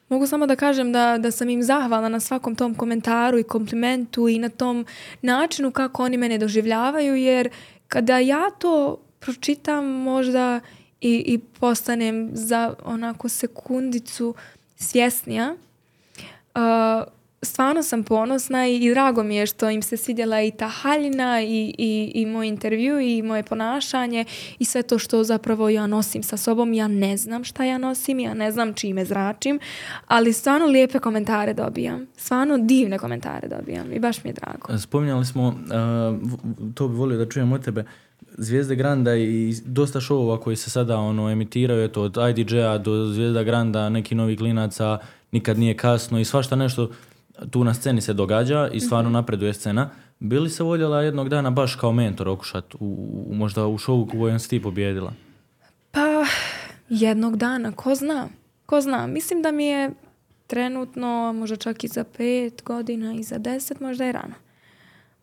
Mogu 0.09 0.27
samo 0.27 0.47
da 0.47 0.57
kažem 0.57 0.93
da, 0.93 1.19
da 1.19 1.31
sam 1.31 1.49
im 1.49 1.63
zahvalna 1.63 2.09
na 2.09 2.21
svakom 2.21 2.55
tom 2.57 2.75
komentaru 2.75 3.39
i 3.39 3.43
komplimentu 3.43 4.29
i 4.29 4.39
na 4.39 4.49
tom 4.49 4.87
načinu 5.23 5.71
kako 5.71 6.05
oni 6.05 6.17
mene 6.17 6.39
doživljavaju 6.39 7.15
jer 7.17 7.49
kada 7.89 8.19
ja 8.19 8.51
to 8.59 8.99
pročitam 9.21 9.85
možda 9.85 10.61
i, 11.01 11.25
i 11.27 11.39
postanem 11.39 12.31
za 12.33 12.75
onako 12.85 13.29
sekundicu 13.29 14.35
svjesnija, 14.77 15.57
uh, 16.55 16.61
stvarno 17.45 17.83
sam 17.83 18.03
ponosna 18.05 18.67
i, 18.69 18.77
i 18.77 18.91
drago 18.91 19.23
mi 19.23 19.37
je 19.37 19.47
što 19.47 19.71
im 19.71 19.83
se 19.83 19.97
svidjela 19.97 20.43
i 20.43 20.51
ta 20.51 20.69
haljina 20.69 21.43
i, 21.43 21.75
i, 21.79 22.13
i 22.15 22.27
moj 22.27 22.49
intervju 22.49 23.01
i 23.01 23.23
moje 23.23 23.43
ponašanje 23.43 24.25
i 24.59 24.65
sve 24.65 24.83
to 24.83 24.99
što 24.99 25.25
zapravo 25.25 25.69
ja 25.69 25.87
nosim 25.87 26.23
sa 26.23 26.37
sobom. 26.37 26.73
Ja 26.73 26.89
ne 26.89 27.17
znam 27.17 27.45
šta 27.45 27.65
ja 27.65 27.79
nosim, 27.79 28.21
ja 28.21 28.35
ne 28.35 28.53
znam 28.53 28.75
čime 28.75 29.05
zračim, 29.05 29.61
ali 30.07 30.33
stvarno 30.33 30.67
lijepe 30.67 30.99
komentare 30.99 31.55
dobijam. 31.55 32.07
Stvarno 32.17 32.59
divne 32.59 32.99
komentare 32.99 33.49
dobijam 33.49 33.93
i 33.93 33.99
baš 34.01 34.25
mi 34.25 34.31
je 34.31 34.35
drago. 34.35 34.79
Spominjali 34.79 35.25
smo, 35.25 35.49
uh, 35.49 35.55
to 36.75 36.89
bi 36.89 36.95
volio 36.95 37.19
da 37.19 37.29
čujem 37.29 37.53
od 37.53 37.65
tebe, 37.65 37.85
Zvijezde 38.39 38.75
Granda 38.75 39.17
i 39.17 39.55
dosta 39.65 40.01
šovova 40.01 40.41
koji 40.41 40.57
se 40.57 40.71
sada 40.71 40.99
ono 40.99 41.31
emitiraju, 41.31 41.85
eto, 41.85 42.03
od 42.03 42.17
IDJ-a 42.31 42.79
do 42.79 43.07
Zvijezda 43.07 43.43
Granda, 43.43 43.89
neki 43.89 44.15
novi 44.15 44.37
klinaca, 44.37 44.99
nikad 45.33 45.59
nije 45.59 45.77
kasno 45.77 46.21
i 46.21 46.25
svašta 46.25 46.57
nešto 46.57 46.91
tu 47.51 47.65
na 47.65 47.75
sceni 47.75 48.01
se 48.01 48.13
događa 48.13 48.69
i 48.73 48.81
stvarno 48.81 49.11
mhm. 49.11 49.15
napreduje 49.15 49.55
scena. 49.55 49.91
Bili 50.19 50.51
se 50.51 50.63
voljela 50.63 51.03
jednog 51.03 51.29
dana 51.29 51.51
baš 51.51 51.75
kao 51.75 51.93
mentor 51.93 52.29
okušat 52.29 52.75
u, 52.81 52.97
možda 53.33 53.67
u 53.67 53.79
šovu 53.79 54.07
kojem 54.07 54.39
si 54.39 54.49
ti 54.49 54.63
pobjedila? 54.63 55.13
Pa, 55.91 56.25
jednog 56.89 57.37
dana, 57.37 57.73
ko 57.73 57.95
zna? 57.95 58.29
Ko 58.67 58.81
zna? 58.81 59.07
Mislim 59.07 59.43
da 59.43 59.53
mi 59.53 59.67
je 59.67 59.91
trenutno, 60.47 61.33
možda 61.33 61.57
čak 61.57 61.85
i 61.85 61.89
za 61.89 62.05
pet 62.05 62.63
godina 62.65 63.15
i 63.15 63.23
za 63.23 63.39
deset, 63.39 63.81
možda 63.81 64.05
je 64.05 64.13
rano. 64.13 64.35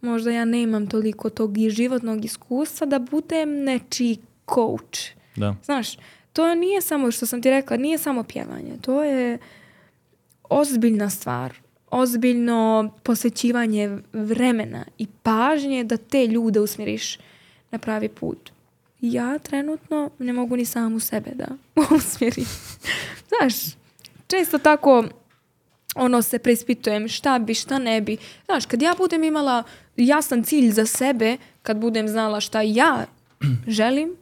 Možda 0.02 0.32
ja 0.32 0.46
nemam 0.46 0.88
toliko 0.88 1.30
tog 1.30 1.58
i 1.58 1.70
životnog 1.70 2.26
iskustva 2.26 2.88
da 2.88 3.00
budem 3.00 3.64
nečiji 3.64 4.18
coach. 4.54 5.00
Da. 5.36 5.56
Znaš, 5.64 5.98
to 6.34 6.56
nije 6.56 6.82
samo 6.82 7.12
što 7.12 7.26
sam 7.26 7.42
ti 7.42 7.50
rekla, 7.50 7.78
nije 7.78 7.98
samo 7.98 8.24
pjevanje. 8.24 8.78
To 8.82 9.04
je 9.04 9.38
ozbiljna 10.50 11.10
stvar 11.10 11.54
ozbiljno 11.92 12.92
posvećivanje 13.04 13.98
vremena 14.14 14.86
i 14.98 15.08
pažnje 15.24 15.84
da 15.84 15.98
te 15.98 16.28
ljude 16.28 16.60
usmjeriš 16.60 17.18
na 17.72 17.78
pravi 17.78 18.10
put. 18.10 18.52
Ja 19.02 19.40
trenutno 19.40 20.10
ne 20.20 20.34
mogu 20.34 20.56
ni 20.56 20.66
samu 20.66 21.00
sebe 21.00 21.32
da 21.36 21.48
usmjerim. 21.98 22.46
Znaš, 23.28 23.54
često 24.28 24.58
tako 24.58 25.04
ono 25.96 26.22
se 26.22 26.40
preispitujem 26.40 27.08
šta 27.08 27.40
bi, 27.40 27.54
šta 27.54 27.80
ne 27.80 28.02
bi. 28.02 28.18
Znaš, 28.46 28.66
kad 28.66 28.82
ja 28.82 28.96
budem 28.98 29.24
imala 29.24 29.64
jasan 29.98 30.44
cilj 30.44 30.72
za 30.72 30.86
sebe, 30.86 31.38
kad 31.62 31.78
budem 31.78 32.08
znala 32.08 32.40
šta 32.40 32.62
ja 32.62 33.06
želim, 33.68 34.16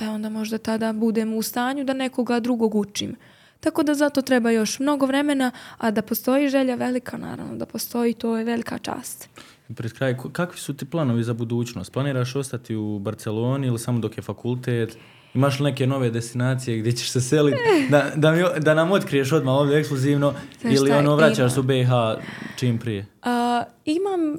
e 0.00 0.08
onda 0.08 0.28
možda 0.28 0.58
tada 0.58 0.92
budem 0.92 1.34
u 1.34 1.42
stanju 1.42 1.84
da 1.84 1.92
nekoga 1.92 2.40
drugog 2.40 2.74
učim. 2.74 3.16
Tako 3.66 3.82
da 3.82 3.94
zato 3.94 4.22
treba 4.22 4.50
još 4.50 4.78
mnogo 4.78 5.06
vremena, 5.06 5.50
a 5.78 5.90
da 5.90 6.02
postoji 6.02 6.48
želja 6.48 6.74
velika, 6.74 7.16
naravno, 7.16 7.56
da 7.56 7.66
postoji, 7.66 8.14
to 8.14 8.36
je 8.36 8.44
velika 8.44 8.78
čast. 8.78 9.28
Pred 9.76 9.92
kraj, 9.92 10.16
kakvi 10.32 10.58
su 10.58 10.76
ti 10.76 10.84
planovi 10.84 11.22
za 11.22 11.34
budućnost? 11.34 11.92
Planiraš 11.92 12.36
ostati 12.36 12.76
u 12.76 12.98
Barceloni 12.98 13.66
ili 13.66 13.78
samo 13.78 13.98
dok 13.98 14.16
je 14.16 14.22
fakultet? 14.22 14.98
Imaš 15.34 15.60
li 15.60 15.64
neke 15.64 15.86
nove 15.86 16.10
destinacije 16.10 16.78
gdje 16.78 16.92
ćeš 16.92 17.10
se 17.10 17.20
seliti? 17.20 17.58
Da, 17.90 18.12
da, 18.16 18.32
mi, 18.32 18.42
da 18.60 18.74
nam 18.74 18.92
otkriješ 18.92 19.32
odmah 19.32 19.54
ovdje 19.54 19.78
ekskluzivno 19.78 20.34
ili 20.62 20.90
ono 20.90 21.16
vraćaš 21.16 21.54
se 21.54 21.60
u 21.60 21.62
BiH 21.62 21.90
čim 22.56 22.78
prije? 22.78 23.06
imam 23.84 24.38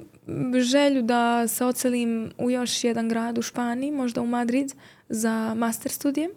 želju 0.61 1.01
da 1.01 1.47
se 1.47 1.65
ocelim 1.65 2.31
u 2.37 2.51
još 2.51 2.83
jedan 2.83 3.09
grad 3.09 3.37
u 3.37 3.41
Španiji, 3.41 3.91
možda 3.91 4.21
u 4.21 4.27
Madrid, 4.27 4.73
za 5.09 5.53
master 5.55 5.91
studije. 5.91 6.29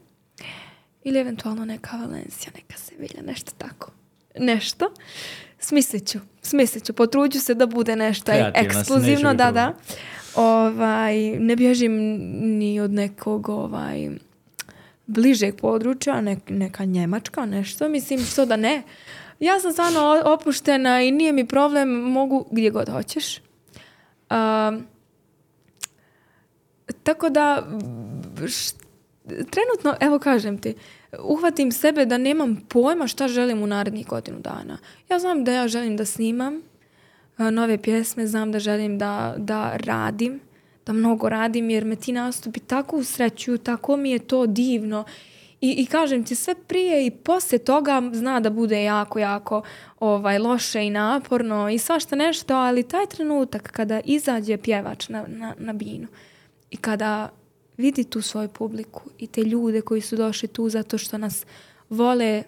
Ili 1.05 1.19
eventualno 1.19 1.65
neka 1.65 1.97
Valencija, 1.97 2.53
neka 2.57 2.77
Sevilja, 2.77 3.23
nešto 3.23 3.53
tako. 3.59 3.91
Nešto. 4.39 4.93
Smislit 5.59 6.09
ću, 6.09 6.19
smislit 6.43 6.85
ću. 6.85 6.93
Potruđu 6.93 7.41
se 7.41 7.55
da 7.55 7.67
bude 7.67 7.97
nešto 7.97 8.33
ekskluzivno, 8.55 9.35
da, 9.35 9.51
da. 9.53 9.75
Ovaj, 10.35 11.39
ne 11.39 11.57
bježim 11.57 11.93
ni 12.59 12.81
od 12.81 12.91
nekog 12.91 13.49
ovaj, 13.49 14.11
bližeg 15.07 15.57
područja, 15.57 16.21
neka 16.49 16.85
Njemačka, 16.85 17.47
nešto. 17.47 17.89
Mislim, 17.89 18.25
što 18.25 18.47
da 18.47 18.57
ne. 18.57 18.83
Ja 19.41 19.61
sam 19.61 19.73
stvarno 19.73 20.23
opuštena 20.25 21.03
i 21.03 21.11
nije 21.11 21.33
mi 21.33 21.47
problem, 21.47 21.89
mogu 21.89 22.47
gdje 22.51 22.71
god 22.71 22.89
hoćeš. 22.89 23.41
tako 27.03 27.29
da, 27.31 27.67
trenutno, 29.27 29.97
evo 30.01 30.19
kažem 30.19 30.59
ti, 30.59 30.75
uhvatim 31.19 31.73
sebe 31.73 32.07
da 32.07 32.19
nemam 32.19 32.57
pojma 32.69 33.07
šta 33.07 33.29
želim 33.29 33.63
u 33.63 33.67
narednih 33.67 34.07
godinu 34.07 34.41
dana. 34.41 34.79
Ja 35.09 35.19
znam 35.19 35.45
da 35.45 35.53
ja 35.53 35.69
želim 35.69 35.97
da 35.97 36.05
snimam 36.05 36.63
nove 37.39 37.79
pjesme, 37.79 38.27
znam 38.27 38.53
da 38.53 38.59
želim 38.59 38.99
da, 38.99 39.35
da 39.39 39.77
radim, 39.77 40.41
da 40.87 40.93
mnogo 40.93 41.29
radim 41.29 41.71
jer 41.71 41.85
me 41.85 41.97
ti 41.97 42.13
nastupi 42.13 42.61
tako 42.61 42.97
usrećuju, 42.97 43.59
tako 43.59 43.97
mi 43.97 44.11
je 44.11 44.19
to 44.19 44.47
divno. 44.47 45.05
I, 45.61 45.71
I 45.71 45.87
kažem 45.87 46.25
ti 46.25 46.35
sve 46.35 46.55
prije 46.55 47.07
i 47.07 47.11
poslije 47.11 47.59
toga 47.59 48.03
zna 48.13 48.41
da 48.41 48.51
bude 48.51 48.83
jako, 48.85 49.19
jako 49.19 49.63
ovaj, 50.01 50.39
loše 50.39 50.87
i 50.87 50.91
naporno 50.91 51.71
i 51.71 51.79
svašta 51.79 52.17
nešto, 52.17 52.55
ali 52.55 52.83
taj 52.83 53.07
trenutak 53.07 53.71
kada 53.73 54.01
izađe 54.05 54.57
pjevač 54.57 55.09
na, 55.09 55.25
na, 55.29 55.55
na 55.59 55.73
binu 55.73 56.07
i 56.71 56.77
kada 56.77 57.29
vidi 57.81 58.05
tu 58.05 58.23
svoju 58.23 58.49
publiku 58.49 59.03
i 59.19 59.27
te 59.27 59.43
ljude 59.43 59.81
koji 59.81 60.01
su 60.01 60.17
došli 60.17 60.49
tu 60.49 60.69
zato 60.69 60.99
što 60.99 61.19
nas 61.19 61.47
vole, 61.89 62.43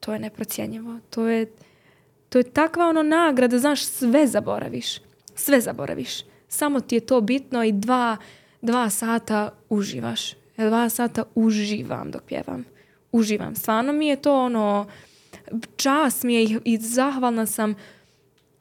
to 0.00 0.12
je 0.12 0.18
neprocjenjivo. 0.18 0.98
To 1.10 1.28
je, 1.28 1.46
to 2.28 2.38
je 2.38 2.44
takva 2.44 2.88
ono 2.88 3.02
nagrada, 3.02 3.58
znaš, 3.58 3.84
sve 3.84 4.26
zaboraviš. 4.26 5.00
Sve 5.34 5.60
zaboraviš. 5.60 6.10
Samo 6.48 6.80
ti 6.80 6.96
je 6.96 7.00
to 7.00 7.20
bitno 7.20 7.64
i 7.64 7.72
dva, 7.72 8.16
dva 8.60 8.90
sata 8.90 9.50
uživaš. 9.68 10.32
Dva 10.56 10.88
sata 10.88 11.24
uživam 11.34 12.10
dok 12.10 12.22
pjevam. 12.22 12.64
Uživam. 13.12 13.54
Stvarno 13.54 13.92
mi 13.92 14.06
je 14.06 14.16
to 14.16 14.44
ono, 14.44 14.86
čas 15.76 16.22
mi 16.22 16.34
je 16.34 16.60
i 16.64 16.78
zahvalna 16.78 17.46
sam 17.46 17.74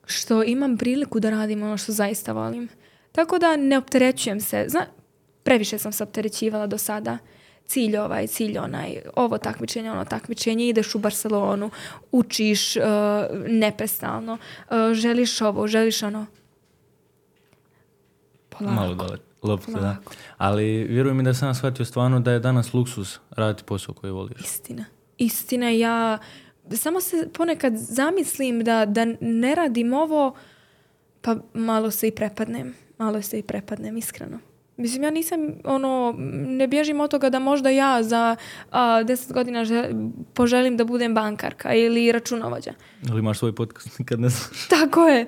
što 0.05 0.43
imam 0.43 0.77
priliku 0.77 1.19
da 1.19 1.29
radim 1.29 1.63
ono 1.63 1.77
što 1.77 1.91
zaista 1.91 2.33
volim. 2.33 2.69
Tako 3.11 3.39
da 3.39 3.55
ne 3.55 3.77
opterećujem 3.77 4.41
se. 4.41 4.65
Zna, 4.67 4.85
previše 5.47 5.77
sam 5.77 5.91
se 5.91 6.03
opterećivala 6.03 6.67
do 6.67 6.77
sada. 6.77 7.17
Cilj 7.65 7.97
ovaj, 7.97 8.27
cilj 8.27 8.57
onaj, 8.57 8.97
ovo 9.15 9.37
takmičenje, 9.37 9.91
ono 9.91 10.05
takmičenje, 10.05 10.67
ideš 10.67 10.95
u 10.95 10.99
Barcelonu, 10.99 11.69
učiš 12.11 12.75
uh, 12.75 12.83
neprestano, 13.47 14.33
uh, 14.33 14.93
želiš 14.93 15.41
ovo, 15.41 15.67
želiš 15.67 16.03
ono. 16.03 16.25
Polako. 18.49 18.75
Malo 18.75 18.95
dole. 18.95 19.17
Lopte, 19.43 19.71
da. 19.71 19.95
Ali 20.37 20.83
vjeruj 20.83 21.13
mi 21.13 21.23
da 21.23 21.33
sam 21.33 21.55
shvatio 21.55 21.85
stvarno 21.85 22.19
da 22.19 22.31
je 22.31 22.39
danas 22.39 22.73
luksus 22.73 23.19
raditi 23.29 23.63
posao 23.63 23.95
koji 23.95 24.11
voliš. 24.11 24.41
Istina. 24.41 24.85
Istina, 25.17 25.69
ja 25.69 26.17
samo 26.75 27.01
se 27.01 27.29
ponekad 27.33 27.73
zamislim 27.77 28.63
da, 28.63 28.85
da 28.85 29.05
ne 29.21 29.55
radim 29.55 29.93
ovo, 29.93 30.35
pa 31.21 31.35
malo 31.53 31.91
se 31.91 32.07
i 32.07 32.11
prepadnem. 32.11 32.73
Malo 32.97 33.21
se 33.21 33.39
i 33.39 33.43
prepadnem, 33.43 33.97
iskreno. 33.97 34.39
Mislim, 34.77 35.03
ja 35.03 35.09
nisam, 35.11 35.39
ono, 35.63 36.15
ne 36.47 36.67
bježim 36.67 36.99
od 36.99 37.11
toga 37.11 37.29
da 37.29 37.39
možda 37.39 37.69
ja 37.69 38.03
za 38.03 38.35
a, 38.71 39.03
deset 39.03 39.33
godina 39.33 39.65
poželim 40.33 40.77
da 40.77 40.85
budem 40.85 41.15
bankarka 41.15 41.73
ili 41.73 42.11
računovođa. 42.11 42.73
Ali 43.09 43.19
imaš 43.19 43.37
svoj 43.37 43.55
podcast, 43.55 43.89
nikad 43.99 44.19
ne 44.19 44.29
znaš. 44.29 44.67
Tako 44.69 45.07
je. 45.07 45.25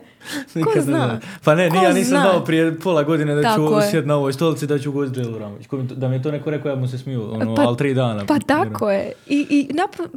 Ko 0.54 0.82
zna? 0.82 1.20
Pa 1.44 1.56
ne, 1.56 1.66
ja 1.84 1.94
nisam 1.94 2.20
znao 2.20 2.44
prije 2.46 2.80
pola 2.80 3.04
godine 3.04 3.36
da 3.36 3.56
ću 3.56 3.90
sjeti 3.92 4.08
na 4.08 4.16
ovoj 4.16 4.34
stolici 4.34 4.68
da 4.68 4.80
ću 4.80 4.92
gosti 4.92 5.16
Dželu 5.16 5.38
Ramović. 5.38 5.68
Da 5.72 6.08
mi 6.08 6.16
je 6.16 6.24
to 6.24 6.32
neko 6.32 6.50
rekao, 6.50 6.70
ja 6.70 6.76
mu 6.76 6.88
se 6.88 6.98
smiju, 6.98 7.34
ono, 7.34 7.56
pa, 7.56 7.62
ali 7.62 7.78
tri 7.78 7.94
dana. 7.94 8.26
Pa 8.26 8.40
tako 8.40 8.92
je. 8.92 9.12
I, 9.28 9.48
i 9.50 9.70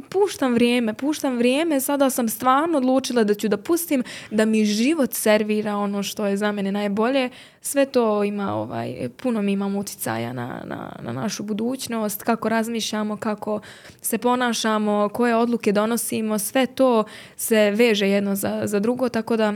puštam 0.09 0.53
vrijeme, 0.53 0.93
puštam 0.93 1.37
vrijeme, 1.37 1.81
sada 1.81 2.09
sam 2.09 2.29
stvarno 2.29 2.77
odlučila 2.77 3.23
da 3.23 3.33
ću 3.33 3.47
da 3.47 3.57
pustim, 3.57 4.03
da 4.31 4.45
mi 4.45 4.65
život 4.65 5.13
servira 5.13 5.77
ono 5.77 6.03
što 6.03 6.25
je 6.25 6.37
za 6.37 6.51
mene 6.51 6.71
najbolje. 6.71 7.29
Sve 7.61 7.85
to 7.85 8.23
ima, 8.23 8.55
ovaj, 8.55 9.09
puno 9.23 9.41
mi 9.41 9.51
imam 9.51 9.75
utjecaja 9.75 10.33
na, 10.33 10.61
na, 10.65 10.91
na 11.01 11.11
našu 11.11 11.43
budućnost, 11.43 12.23
kako 12.23 12.49
razmišljamo, 12.49 13.17
kako 13.17 13.59
se 14.01 14.17
ponašamo, 14.17 15.09
koje 15.13 15.35
odluke 15.35 15.71
donosimo, 15.71 16.39
sve 16.39 16.65
to 16.65 17.03
se 17.37 17.71
veže 17.71 18.09
jedno 18.09 18.35
za, 18.35 18.61
za 18.63 18.79
drugo, 18.79 19.09
tako 19.09 19.37
da 19.37 19.53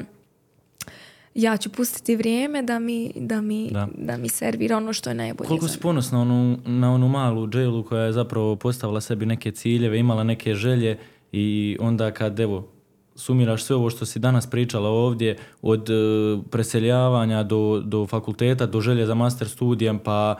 ja 1.38 1.58
ću 1.58 1.70
pustiti 1.70 2.16
vrijeme 2.16 2.62
da 2.62 2.80
mi, 2.80 3.12
da 3.16 3.42
mi, 3.42 3.70
Da. 3.72 3.88
da. 3.98 4.18
mi 4.18 4.30
servira 4.30 4.78
ono 4.78 4.94
što 4.94 5.10
je 5.10 5.14
najbolje 5.14 5.48
Koliko 5.48 5.68
si 5.68 5.80
ponosna 5.80 6.18
na 6.18 6.22
onu, 6.22 6.58
na 6.66 6.94
onu 6.94 7.08
malu 7.08 7.50
Jailu 7.54 7.84
koja 7.84 8.04
je 8.04 8.14
zapravo 8.14 8.56
postavila 8.56 9.02
sebi 9.02 9.26
neke 9.26 9.52
ciljeve, 9.52 10.00
imala 10.00 10.24
neke 10.24 10.56
želje 10.56 10.98
i 11.32 11.78
onda 11.80 12.12
kad 12.12 12.40
evo 12.40 12.68
sumiraš 13.16 13.64
sve 13.64 13.76
ovo 13.76 13.90
što 13.90 14.06
si 14.06 14.20
danas 14.20 14.48
pričala 14.50 14.90
ovdje 14.90 15.38
od 15.62 15.90
e, 15.90 15.94
preseljavanja 16.50 17.44
do, 17.44 17.82
do 17.86 18.08
fakulteta, 18.08 18.66
do 18.66 18.82
želje 18.82 19.06
za 19.06 19.14
master 19.16 19.50
studijem 19.50 20.00
pa 20.00 20.36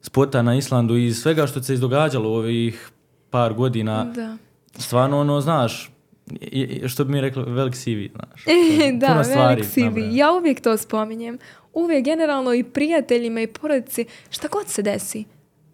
spota 0.00 0.42
na 0.42 0.56
Islandu 0.56 0.96
i 0.96 1.12
svega 1.14 1.46
što 1.46 1.62
se 1.62 1.74
izdogađalo 1.74 2.28
ovih 2.34 2.90
par 3.30 3.54
godina, 3.54 4.04
Da. 4.04 4.36
stvarno 4.78 5.20
ono, 5.20 5.40
znaš, 5.40 5.91
i- 6.40 6.88
što 6.88 7.04
bi 7.04 7.12
mi 7.12 7.20
rekli, 7.20 7.44
velik 7.46 7.74
CV, 7.74 7.88
znaš. 8.14 8.44
da, 8.94 9.06
Puno 9.06 9.24
stvari 9.24 9.62
velik 9.62 9.72
CV. 9.92 9.98
Ja 10.10 10.32
uvijek 10.32 10.60
to 10.60 10.76
spominjem. 10.76 11.38
Uvijek 11.74 12.04
generalno 12.04 12.54
i 12.54 12.64
prijateljima 12.64 13.40
i 13.40 13.46
porodici, 13.46 14.04
šta 14.30 14.48
god 14.48 14.68
se 14.68 14.82
desi. 14.82 15.24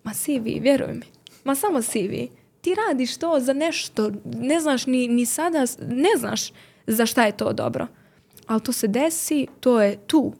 Ma 0.04 0.14
CV, 0.14 0.60
vjeruj 0.60 0.92
mi. 0.92 1.06
Ma 1.44 1.54
samo 1.54 1.82
CV. 1.82 2.12
Ti 2.60 2.74
radiš 2.76 3.16
to 3.16 3.40
za 3.40 3.52
nešto, 3.52 4.10
ne 4.26 4.60
znaš 4.60 4.86
ni, 4.86 5.08
ni 5.08 5.26
sada, 5.26 5.58
ne 5.80 6.08
znaš 6.18 6.40
za 6.86 7.06
šta 7.06 7.24
je 7.24 7.36
to 7.36 7.52
dobro. 7.52 7.86
Ali 8.46 8.60
to 8.60 8.72
se 8.72 8.88
desi, 8.88 9.46
to 9.60 9.80
je 9.80 9.96
tu. 9.98 10.32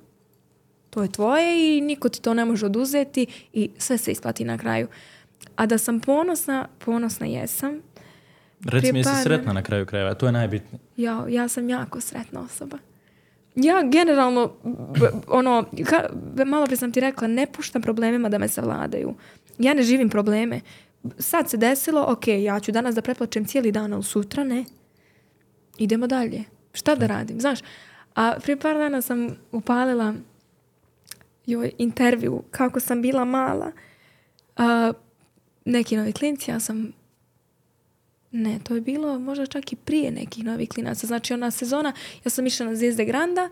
To 0.91 1.03
je 1.03 1.13
tvoje 1.13 1.45
i 1.69 1.81
niko 1.81 2.09
ti 2.09 2.23
to 2.23 2.35
ne 2.35 2.45
može 2.45 2.67
oduzeti 2.67 3.27
i 3.53 3.71
sve 3.79 3.99
se 3.99 4.13
isplati 4.13 4.45
na 4.45 4.59
kraju. 4.59 4.89
A 5.57 5.67
da 5.67 5.79
sam 5.79 6.01
ponosna, 6.01 6.69
ponosna 6.79 7.27
jesam. 7.27 7.81
Reci 8.65 8.93
mi, 8.93 8.99
jesi 8.99 9.11
par- 9.11 9.23
sretna 9.23 9.53
na 9.53 9.63
kraju 9.63 9.87
krajeva, 9.87 10.15
to 10.15 10.27
je 10.27 10.33
najbitnije. 10.33 10.81
Ja, 10.97 11.25
ja 11.29 11.49
sam 11.49 11.69
jako 11.69 12.01
sretna 12.01 12.41
osoba. 12.41 12.79
Ja 13.55 13.83
generalno, 13.83 14.53
b- 15.01 15.11
ono, 15.29 15.65
ka, 15.87 16.09
malo 16.47 16.67
prije 16.67 16.77
sam 16.77 16.93
ti 16.93 17.01
rekla, 17.01 17.29
ne 17.29 17.47
puštam 17.47 17.83
problemima 17.83 18.29
da 18.29 18.39
me 18.39 18.49
savladaju. 18.49 19.15
Ja 19.59 19.75
ne 19.75 19.83
živim 19.83 20.09
probleme. 20.09 20.61
Sad 21.19 21.51
se 21.51 21.57
desilo, 21.57 22.05
ok, 22.09 22.29
ja 22.29 22.61
ću 22.61 22.73
danas 22.73 22.95
da 22.95 23.03
preplačem 23.03 23.45
cijeli 23.45 23.73
dan, 23.73 23.93
ali 23.93 24.03
sutra 24.03 24.45
ne. 24.45 24.65
Idemo 25.79 26.07
dalje. 26.07 26.45
Šta 26.73 26.95
da 26.95 27.07
radim, 27.07 27.41
znaš? 27.41 27.59
A 28.15 28.35
prije 28.43 28.57
par 28.57 28.77
dana 28.77 29.03
sam 29.03 29.29
upalila 29.53 30.15
joj, 31.47 31.71
intervju 31.79 32.43
kako 32.51 32.81
sam 32.81 33.03
bila 33.03 33.25
mala. 33.25 33.73
A, 34.57 34.93
neki 35.65 35.97
novi 35.97 36.13
klinci, 36.13 36.51
ja 36.51 36.61
sam 36.61 36.93
ne, 38.31 38.59
to 38.65 38.75
je 38.75 38.81
bilo 38.81 39.19
možda 39.19 39.47
čak 39.47 39.73
i 39.73 39.77
prije 39.77 40.11
nekih 40.11 40.45
novih 40.45 40.69
klinaca. 40.69 41.07
Znači 41.07 41.35
ona 41.35 41.51
sezona, 41.51 41.93
ja 42.25 42.31
sam 42.31 42.47
išla 42.47 42.67
na 42.67 42.75
Zvijezde 42.75 43.05
Granda, 43.05 43.49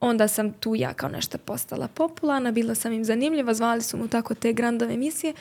onda 0.00 0.28
sam 0.28 0.52
tu 0.52 0.74
ja 0.74 0.94
kao 0.94 1.08
nešto 1.08 1.38
postala 1.38 1.88
popularna, 1.88 2.52
bila 2.52 2.74
sam 2.74 2.92
im 2.92 3.04
zanimljiva, 3.04 3.54
zvali 3.54 3.82
su 3.82 3.96
mu 3.96 4.08
tako 4.08 4.34
te 4.34 4.52
grandove 4.52 4.94
emisije. 4.94 5.34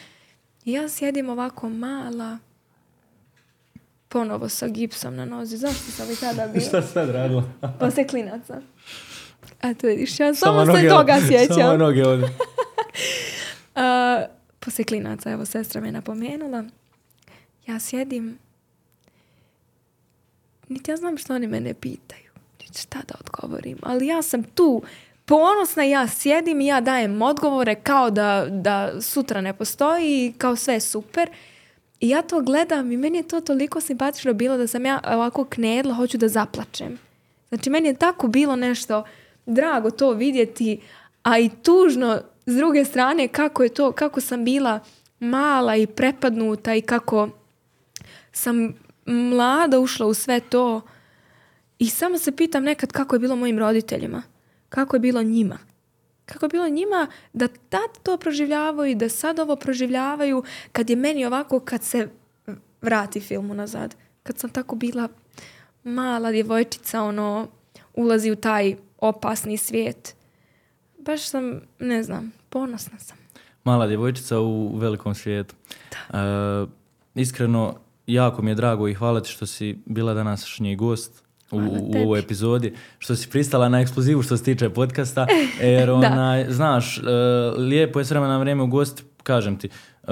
I 0.66 0.72
ja 0.72 0.90
sjedim 0.90 1.30
ovako 1.30 1.70
mala, 1.70 2.38
ponovo 4.10 4.50
sa 4.50 4.68
gipsom 4.68 5.16
na 5.16 5.26
nozi. 5.26 5.58
Zašto 5.58 5.92
sam 5.92 6.12
i 6.12 6.16
tada 6.16 6.48
bila? 6.54 6.66
Šta 6.66 6.82
sad 6.82 7.10
radila? 7.10 7.44
Posle 7.80 8.08
klinaca. 8.08 8.62
A 9.62 9.74
to 9.74 9.88
vidiš, 9.88 10.20
ja 10.20 10.34
samo, 10.34 10.76
se 10.76 10.88
toga 10.90 11.18
sjećam. 11.28 11.58
Samo 11.58 11.78
noge 11.78 12.08
ovdje. 12.08 12.28
Poslije 14.60 14.86
klinaca, 14.86 15.32
evo, 15.32 15.46
sestra 15.46 15.82
me 15.82 15.92
napomenula. 15.92 16.64
Ja 17.68 17.80
sjedim, 17.80 18.38
niti 20.70 20.92
ja 20.92 20.98
znam 20.98 21.18
što 21.18 21.36
oni 21.36 21.48
mene 21.48 21.74
pitaju. 21.74 22.32
Niti 22.62 22.82
šta 22.82 23.00
da 23.08 23.16
odgovorim. 23.20 23.78
Ali 23.82 24.08
ja 24.08 24.22
sam 24.22 24.44
tu 24.44 24.82
ponosna, 25.26 25.84
ja 25.84 26.08
sjedim 26.08 26.62
i 26.62 26.66
ja 26.66 26.82
dajem 26.82 27.22
odgovore 27.22 27.76
kao 27.76 28.10
da, 28.12 28.48
da 28.50 29.02
sutra 29.02 29.42
ne 29.42 29.54
postoji 29.54 30.34
kao 30.38 30.56
sve 30.56 30.74
je 30.74 30.80
super. 30.80 31.30
I 32.00 32.10
ja 32.10 32.22
to 32.22 32.42
gledam 32.42 32.92
i 32.92 32.98
meni 32.98 33.18
je 33.18 33.28
to 33.28 33.42
toliko 33.42 33.82
simpatično 33.82 34.34
bilo 34.34 34.58
da 34.58 34.68
sam 34.68 34.86
ja 34.86 35.00
ovako 35.06 35.46
knedla, 35.46 35.94
hoću 35.94 36.18
da 36.18 36.28
zaplačem. 36.28 37.00
Znači, 37.50 37.70
meni 37.70 37.88
je 37.88 37.96
tako 37.96 38.28
bilo 38.28 38.56
nešto 38.56 39.04
drago 39.46 39.92
to 39.92 40.12
vidjeti, 40.12 40.82
a 41.24 41.40
i 41.40 41.50
tužno 41.50 42.22
s 42.46 42.56
druge 42.56 42.86
strane 42.86 43.28
kako 43.28 43.64
je 43.64 43.70
to, 43.70 43.92
kako 43.92 44.22
sam 44.22 44.46
bila 44.46 44.80
mala 45.20 45.76
i 45.76 45.88
prepadnuta 45.88 46.76
i 46.76 46.82
kako 46.82 47.30
sam 48.32 48.74
mlada 49.08 49.80
ušla 49.80 50.06
u 50.06 50.14
sve 50.14 50.40
to. 50.40 50.82
I 51.80 51.90
samo 51.90 52.18
se 52.18 52.36
pitam 52.36 52.64
nekad 52.64 52.92
kako 52.92 53.16
je 53.16 53.20
bilo 53.20 53.36
mojim 53.36 53.60
roditeljima. 53.60 54.24
Kako 54.70 54.96
je 54.96 55.00
bilo 55.00 55.24
njima. 55.24 55.58
Kako 56.26 56.46
je 56.46 56.50
bilo 56.50 56.70
njima 56.70 57.08
da 57.34 57.48
tad 57.48 57.90
to 58.04 58.18
proživljavaju 58.18 58.92
i 58.92 58.96
da 58.96 59.10
sad 59.10 59.40
ovo 59.40 59.56
proživljavaju 59.56 60.44
kad 60.72 60.90
je 60.90 60.96
meni 60.96 61.26
ovako 61.26 61.60
kad 61.60 61.84
se 61.84 62.10
vrati 62.82 63.20
film 63.20 63.52
unazad. 63.52 63.96
Kad 64.24 64.40
sam 64.40 64.50
tako 64.50 64.76
bila 64.76 65.08
mala 65.84 66.32
djevojčica, 66.32 67.04
ono, 67.04 67.48
ulazi 67.94 68.32
u 68.32 68.36
taj 68.36 68.76
opasni 68.98 69.58
svijet. 69.58 70.16
Baš 71.00 71.30
sam, 71.30 71.62
ne 71.80 72.04
znam, 72.04 72.32
ponosna 72.50 73.00
sam. 73.00 73.18
Mala 73.64 73.88
djevojčica 73.88 74.40
u 74.40 74.78
velikom 74.78 75.16
svijetu. 75.16 75.56
E, 76.10 76.16
iskreno, 77.16 77.76
jako 78.08 78.42
mi 78.42 78.52
je 78.52 78.56
drago 78.56 78.88
i 78.88 78.94
hvala 78.94 79.22
ti 79.22 79.30
što 79.30 79.46
si 79.46 79.80
bila 79.86 80.14
današnji 80.14 80.76
gost 80.76 81.24
u, 81.52 81.60
u 81.82 82.02
ovoj 82.04 82.20
epizodi, 82.20 82.74
što 83.00 83.16
si 83.16 83.30
pristala 83.30 83.70
na 83.70 83.80
ekskluzivu 83.80 84.22
što 84.22 84.38
se 84.38 84.44
tiče 84.44 84.70
podcasta, 84.70 85.28
jer 85.62 85.90
onaj, 85.90 86.46
znaš, 86.50 86.98
e, 86.98 87.02
lijepo 87.58 88.00
je 88.00 88.06
s 88.06 88.10
vremena 88.10 88.34
na 88.34 88.40
vrijeme 88.40 88.64
u 88.64 88.68
gost, 88.68 89.04
kažem 89.24 89.58
ti, 89.58 89.70
e, 90.04 90.12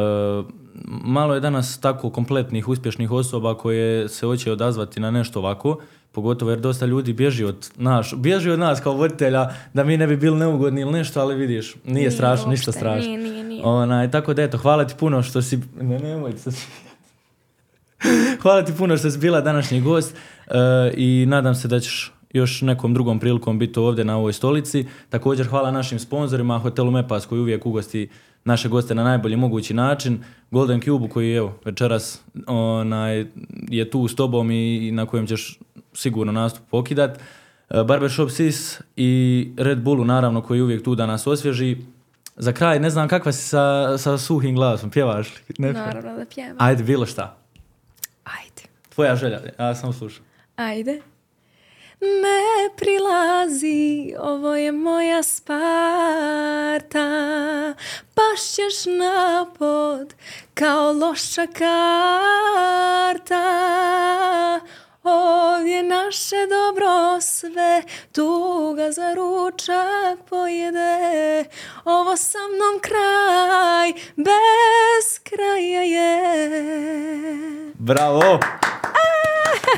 malo 1.03 1.33
je 1.33 1.39
danas 1.39 1.79
tako 1.79 2.09
kompletnih, 2.09 2.67
uspješnih 2.67 3.11
osoba 3.11 3.57
koje 3.57 4.09
se 4.09 4.25
hoće 4.25 4.51
odazvati 4.51 4.99
na 4.99 5.11
nešto 5.11 5.39
ovako, 5.39 5.79
pogotovo 6.11 6.51
jer 6.51 6.59
dosta 6.59 6.85
ljudi 6.85 7.13
bježi 7.13 7.43
od 7.43 7.69
naš, 7.75 8.13
bježi 8.15 8.49
od 8.49 8.59
nas 8.59 8.79
kao 8.79 8.93
voditelja 8.93 9.49
da 9.73 9.83
mi 9.83 9.97
ne 9.97 10.07
bi 10.07 10.17
bili 10.17 10.37
neugodni 10.37 10.81
ili 10.81 10.91
nešto, 10.91 11.21
ali 11.21 11.35
vidiš, 11.35 11.75
nije, 11.75 11.95
Nije 11.95 12.11
strašno, 12.11 12.51
ništa 12.51 12.71
strašno. 12.71 13.07
nije, 13.07 13.17
nije, 13.17 13.43
nije. 13.43 13.63
Onaj, 13.63 14.11
tako 14.11 14.33
da 14.33 14.43
eto, 14.43 14.57
hvala 14.57 14.87
ti 14.87 14.93
puno 14.99 15.23
što 15.23 15.41
si... 15.41 15.59
Ne, 15.81 15.99
nemoj 15.99 16.31
se 16.37 16.51
Hvala 18.41 18.65
ti 18.65 18.73
puno 18.77 18.97
što 18.97 19.11
si 19.11 19.19
bila 19.19 19.41
današnji 19.41 19.81
gost 19.81 20.15
e, 20.47 20.51
i 20.97 21.25
nadam 21.27 21.55
se 21.55 21.67
da 21.67 21.79
ćeš 21.79 22.11
još 22.33 22.61
nekom 22.61 22.93
drugom 22.93 23.19
prilikom 23.19 23.59
biti 23.59 23.79
ovdje 23.79 24.05
na 24.05 24.17
ovoj 24.17 24.33
stolici. 24.33 24.85
Također 25.09 25.47
hvala 25.47 25.71
našim 25.71 25.99
sponzorima, 25.99 26.59
hotelu 26.59 26.91
Mepas 26.91 27.25
koji 27.25 27.39
uvijek 27.39 27.65
ugosti 27.65 28.09
naše 28.45 28.69
goste 28.69 28.95
na 28.95 29.03
najbolji 29.03 29.35
mogući 29.35 29.73
način, 29.73 30.23
Golden 30.51 30.81
Cube 30.81 31.09
koji 31.09 31.33
evo 31.33 31.59
večeras 31.65 32.21
onaj, 32.47 33.25
je 33.69 33.89
tu 33.89 34.07
s 34.07 34.15
tobom 34.15 34.51
i, 34.51 34.87
i 34.87 34.91
na 34.91 35.05
kojem 35.05 35.27
ćeš 35.27 35.59
sigurno 35.93 36.31
nastup 36.31 36.63
pokidat. 36.69 37.19
E, 37.69 37.83
Barbershop 37.83 38.29
Sis 38.29 38.81
i 38.95 39.51
Red 39.57 39.81
Bullu 39.81 40.05
naravno 40.05 40.41
koji 40.41 40.57
je 40.57 40.63
uvijek 40.63 40.83
tu 40.83 40.95
da 40.95 41.05
nas 41.05 41.27
osvježi. 41.27 41.77
Za 42.37 42.51
kraj, 42.51 42.79
ne 42.79 42.89
znam 42.89 43.07
kakva 43.07 43.31
si 43.31 43.47
sa, 43.47 43.97
sa 43.97 44.17
suhim 44.17 44.55
glasom, 44.55 44.89
pjevaš 44.89 45.27
li? 45.29 45.55
Ne? 45.57 45.73
Naravno 45.73 46.17
da 46.17 46.25
pjevam. 46.25 46.55
Ajde, 46.59 46.83
bilo 46.83 47.05
šta. 47.05 47.44
Tvoja 48.95 49.15
želja, 49.15 49.39
ja 49.59 49.75
sam 49.75 49.93
slušao. 49.93 50.25
Ajde. 50.55 51.01
Ne 52.01 52.69
prilazi, 52.77 54.13
ovo 54.19 54.55
je 54.55 54.71
moja 54.71 55.23
Sparta, 55.23 57.09
pašćeš 58.13 58.85
na 58.99 59.45
pod 59.59 60.13
kao 60.53 60.93
loša 60.93 61.47
karta. 61.47 61.75
Ovdje 65.05 65.83
naše 65.83 66.35
dobro 66.49 67.21
sve, 67.21 67.83
tuga 68.11 68.91
za 68.91 69.13
ručak 69.13 70.29
pojede. 70.29 71.45
Ovo 71.85 72.17
sa 72.17 72.37
mnom 72.37 72.81
kraj, 72.81 73.89
bez 74.15 75.19
kraja 75.23 75.81
je. 75.81 76.21
Bravo! 77.73 78.39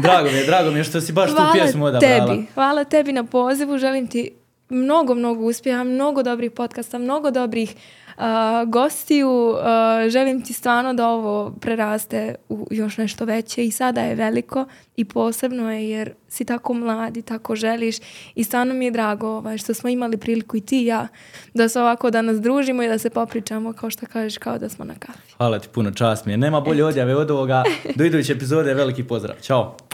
Drago 0.02 0.30
mi 0.30 0.38
je, 0.38 0.46
drago 0.46 0.72
mi 0.72 0.80
je 0.80 0.84
što 0.84 1.02
si 1.02 1.12
baš 1.12 1.30
tu 1.30 1.42
pjesmu 1.54 1.86
odabrala. 1.86 2.28
tebi, 2.28 2.46
hvala 2.54 2.84
tebi 2.84 3.12
na 3.12 3.24
pozivu, 3.24 3.78
želim 3.78 4.08
ti 4.08 4.32
mnogo, 4.70 5.16
mnogo 5.16 5.44
uspjeha, 5.44 5.84
mnogo 5.84 6.24
dobrih 6.24 6.52
podcasta, 6.52 6.98
mnogo 6.98 7.32
dobrih 7.32 7.76
a, 8.18 8.66
gostiju, 8.68 9.56
a, 9.60 10.06
želim 10.10 10.42
ti 10.42 10.54
stvarno 10.54 10.94
da 10.94 11.08
ovo 11.08 11.52
preraste 11.62 12.36
u 12.50 12.68
još 12.72 12.98
nešto 12.98 13.26
veće 13.26 13.66
i 13.66 13.72
sada 13.72 14.02
je 14.02 14.16
veliko 14.16 14.66
i 14.96 15.06
posebno 15.06 15.72
je 15.72 15.90
jer 15.90 16.14
si 16.28 16.46
tako 16.46 16.74
mlad 16.74 17.18
i 17.18 17.22
tako 17.22 17.56
želiš 17.56 17.96
i 18.36 18.44
stvarno 18.44 18.74
mi 18.74 18.86
je 18.86 18.92
drago 18.92 19.28
ovaj, 19.28 19.58
što 19.58 19.74
smo 19.74 19.90
imali 19.90 20.18
priliku 20.18 20.58
i 20.58 20.62
ti 20.62 20.82
i 20.82 20.86
ja 20.86 21.08
da 21.54 21.70
se 21.70 21.82
ovako 21.82 22.12
danas 22.12 22.42
družimo 22.42 22.84
i 22.84 22.88
da 22.88 22.98
se 22.98 23.10
popričamo 23.10 23.74
kao 23.74 23.90
što 23.90 24.06
kažeš 24.06 24.38
kao 24.38 24.58
da 24.58 24.70
smo 24.70 24.86
na 24.86 24.94
kafi. 25.00 25.34
Hvala 25.38 25.60
ti 25.60 25.68
puno, 25.72 25.92
čast 25.92 26.26
mi 26.26 26.34
je. 26.34 26.38
Nema 26.38 26.62
bolje 26.62 26.86
odjave 26.86 27.16
od 27.16 27.32
ovoga. 27.32 27.64
Do 27.96 28.04
iduće 28.04 28.34
epizode, 28.34 28.74
veliki 28.74 29.04
pozdrav. 29.04 29.36
Ćao! 29.42 29.87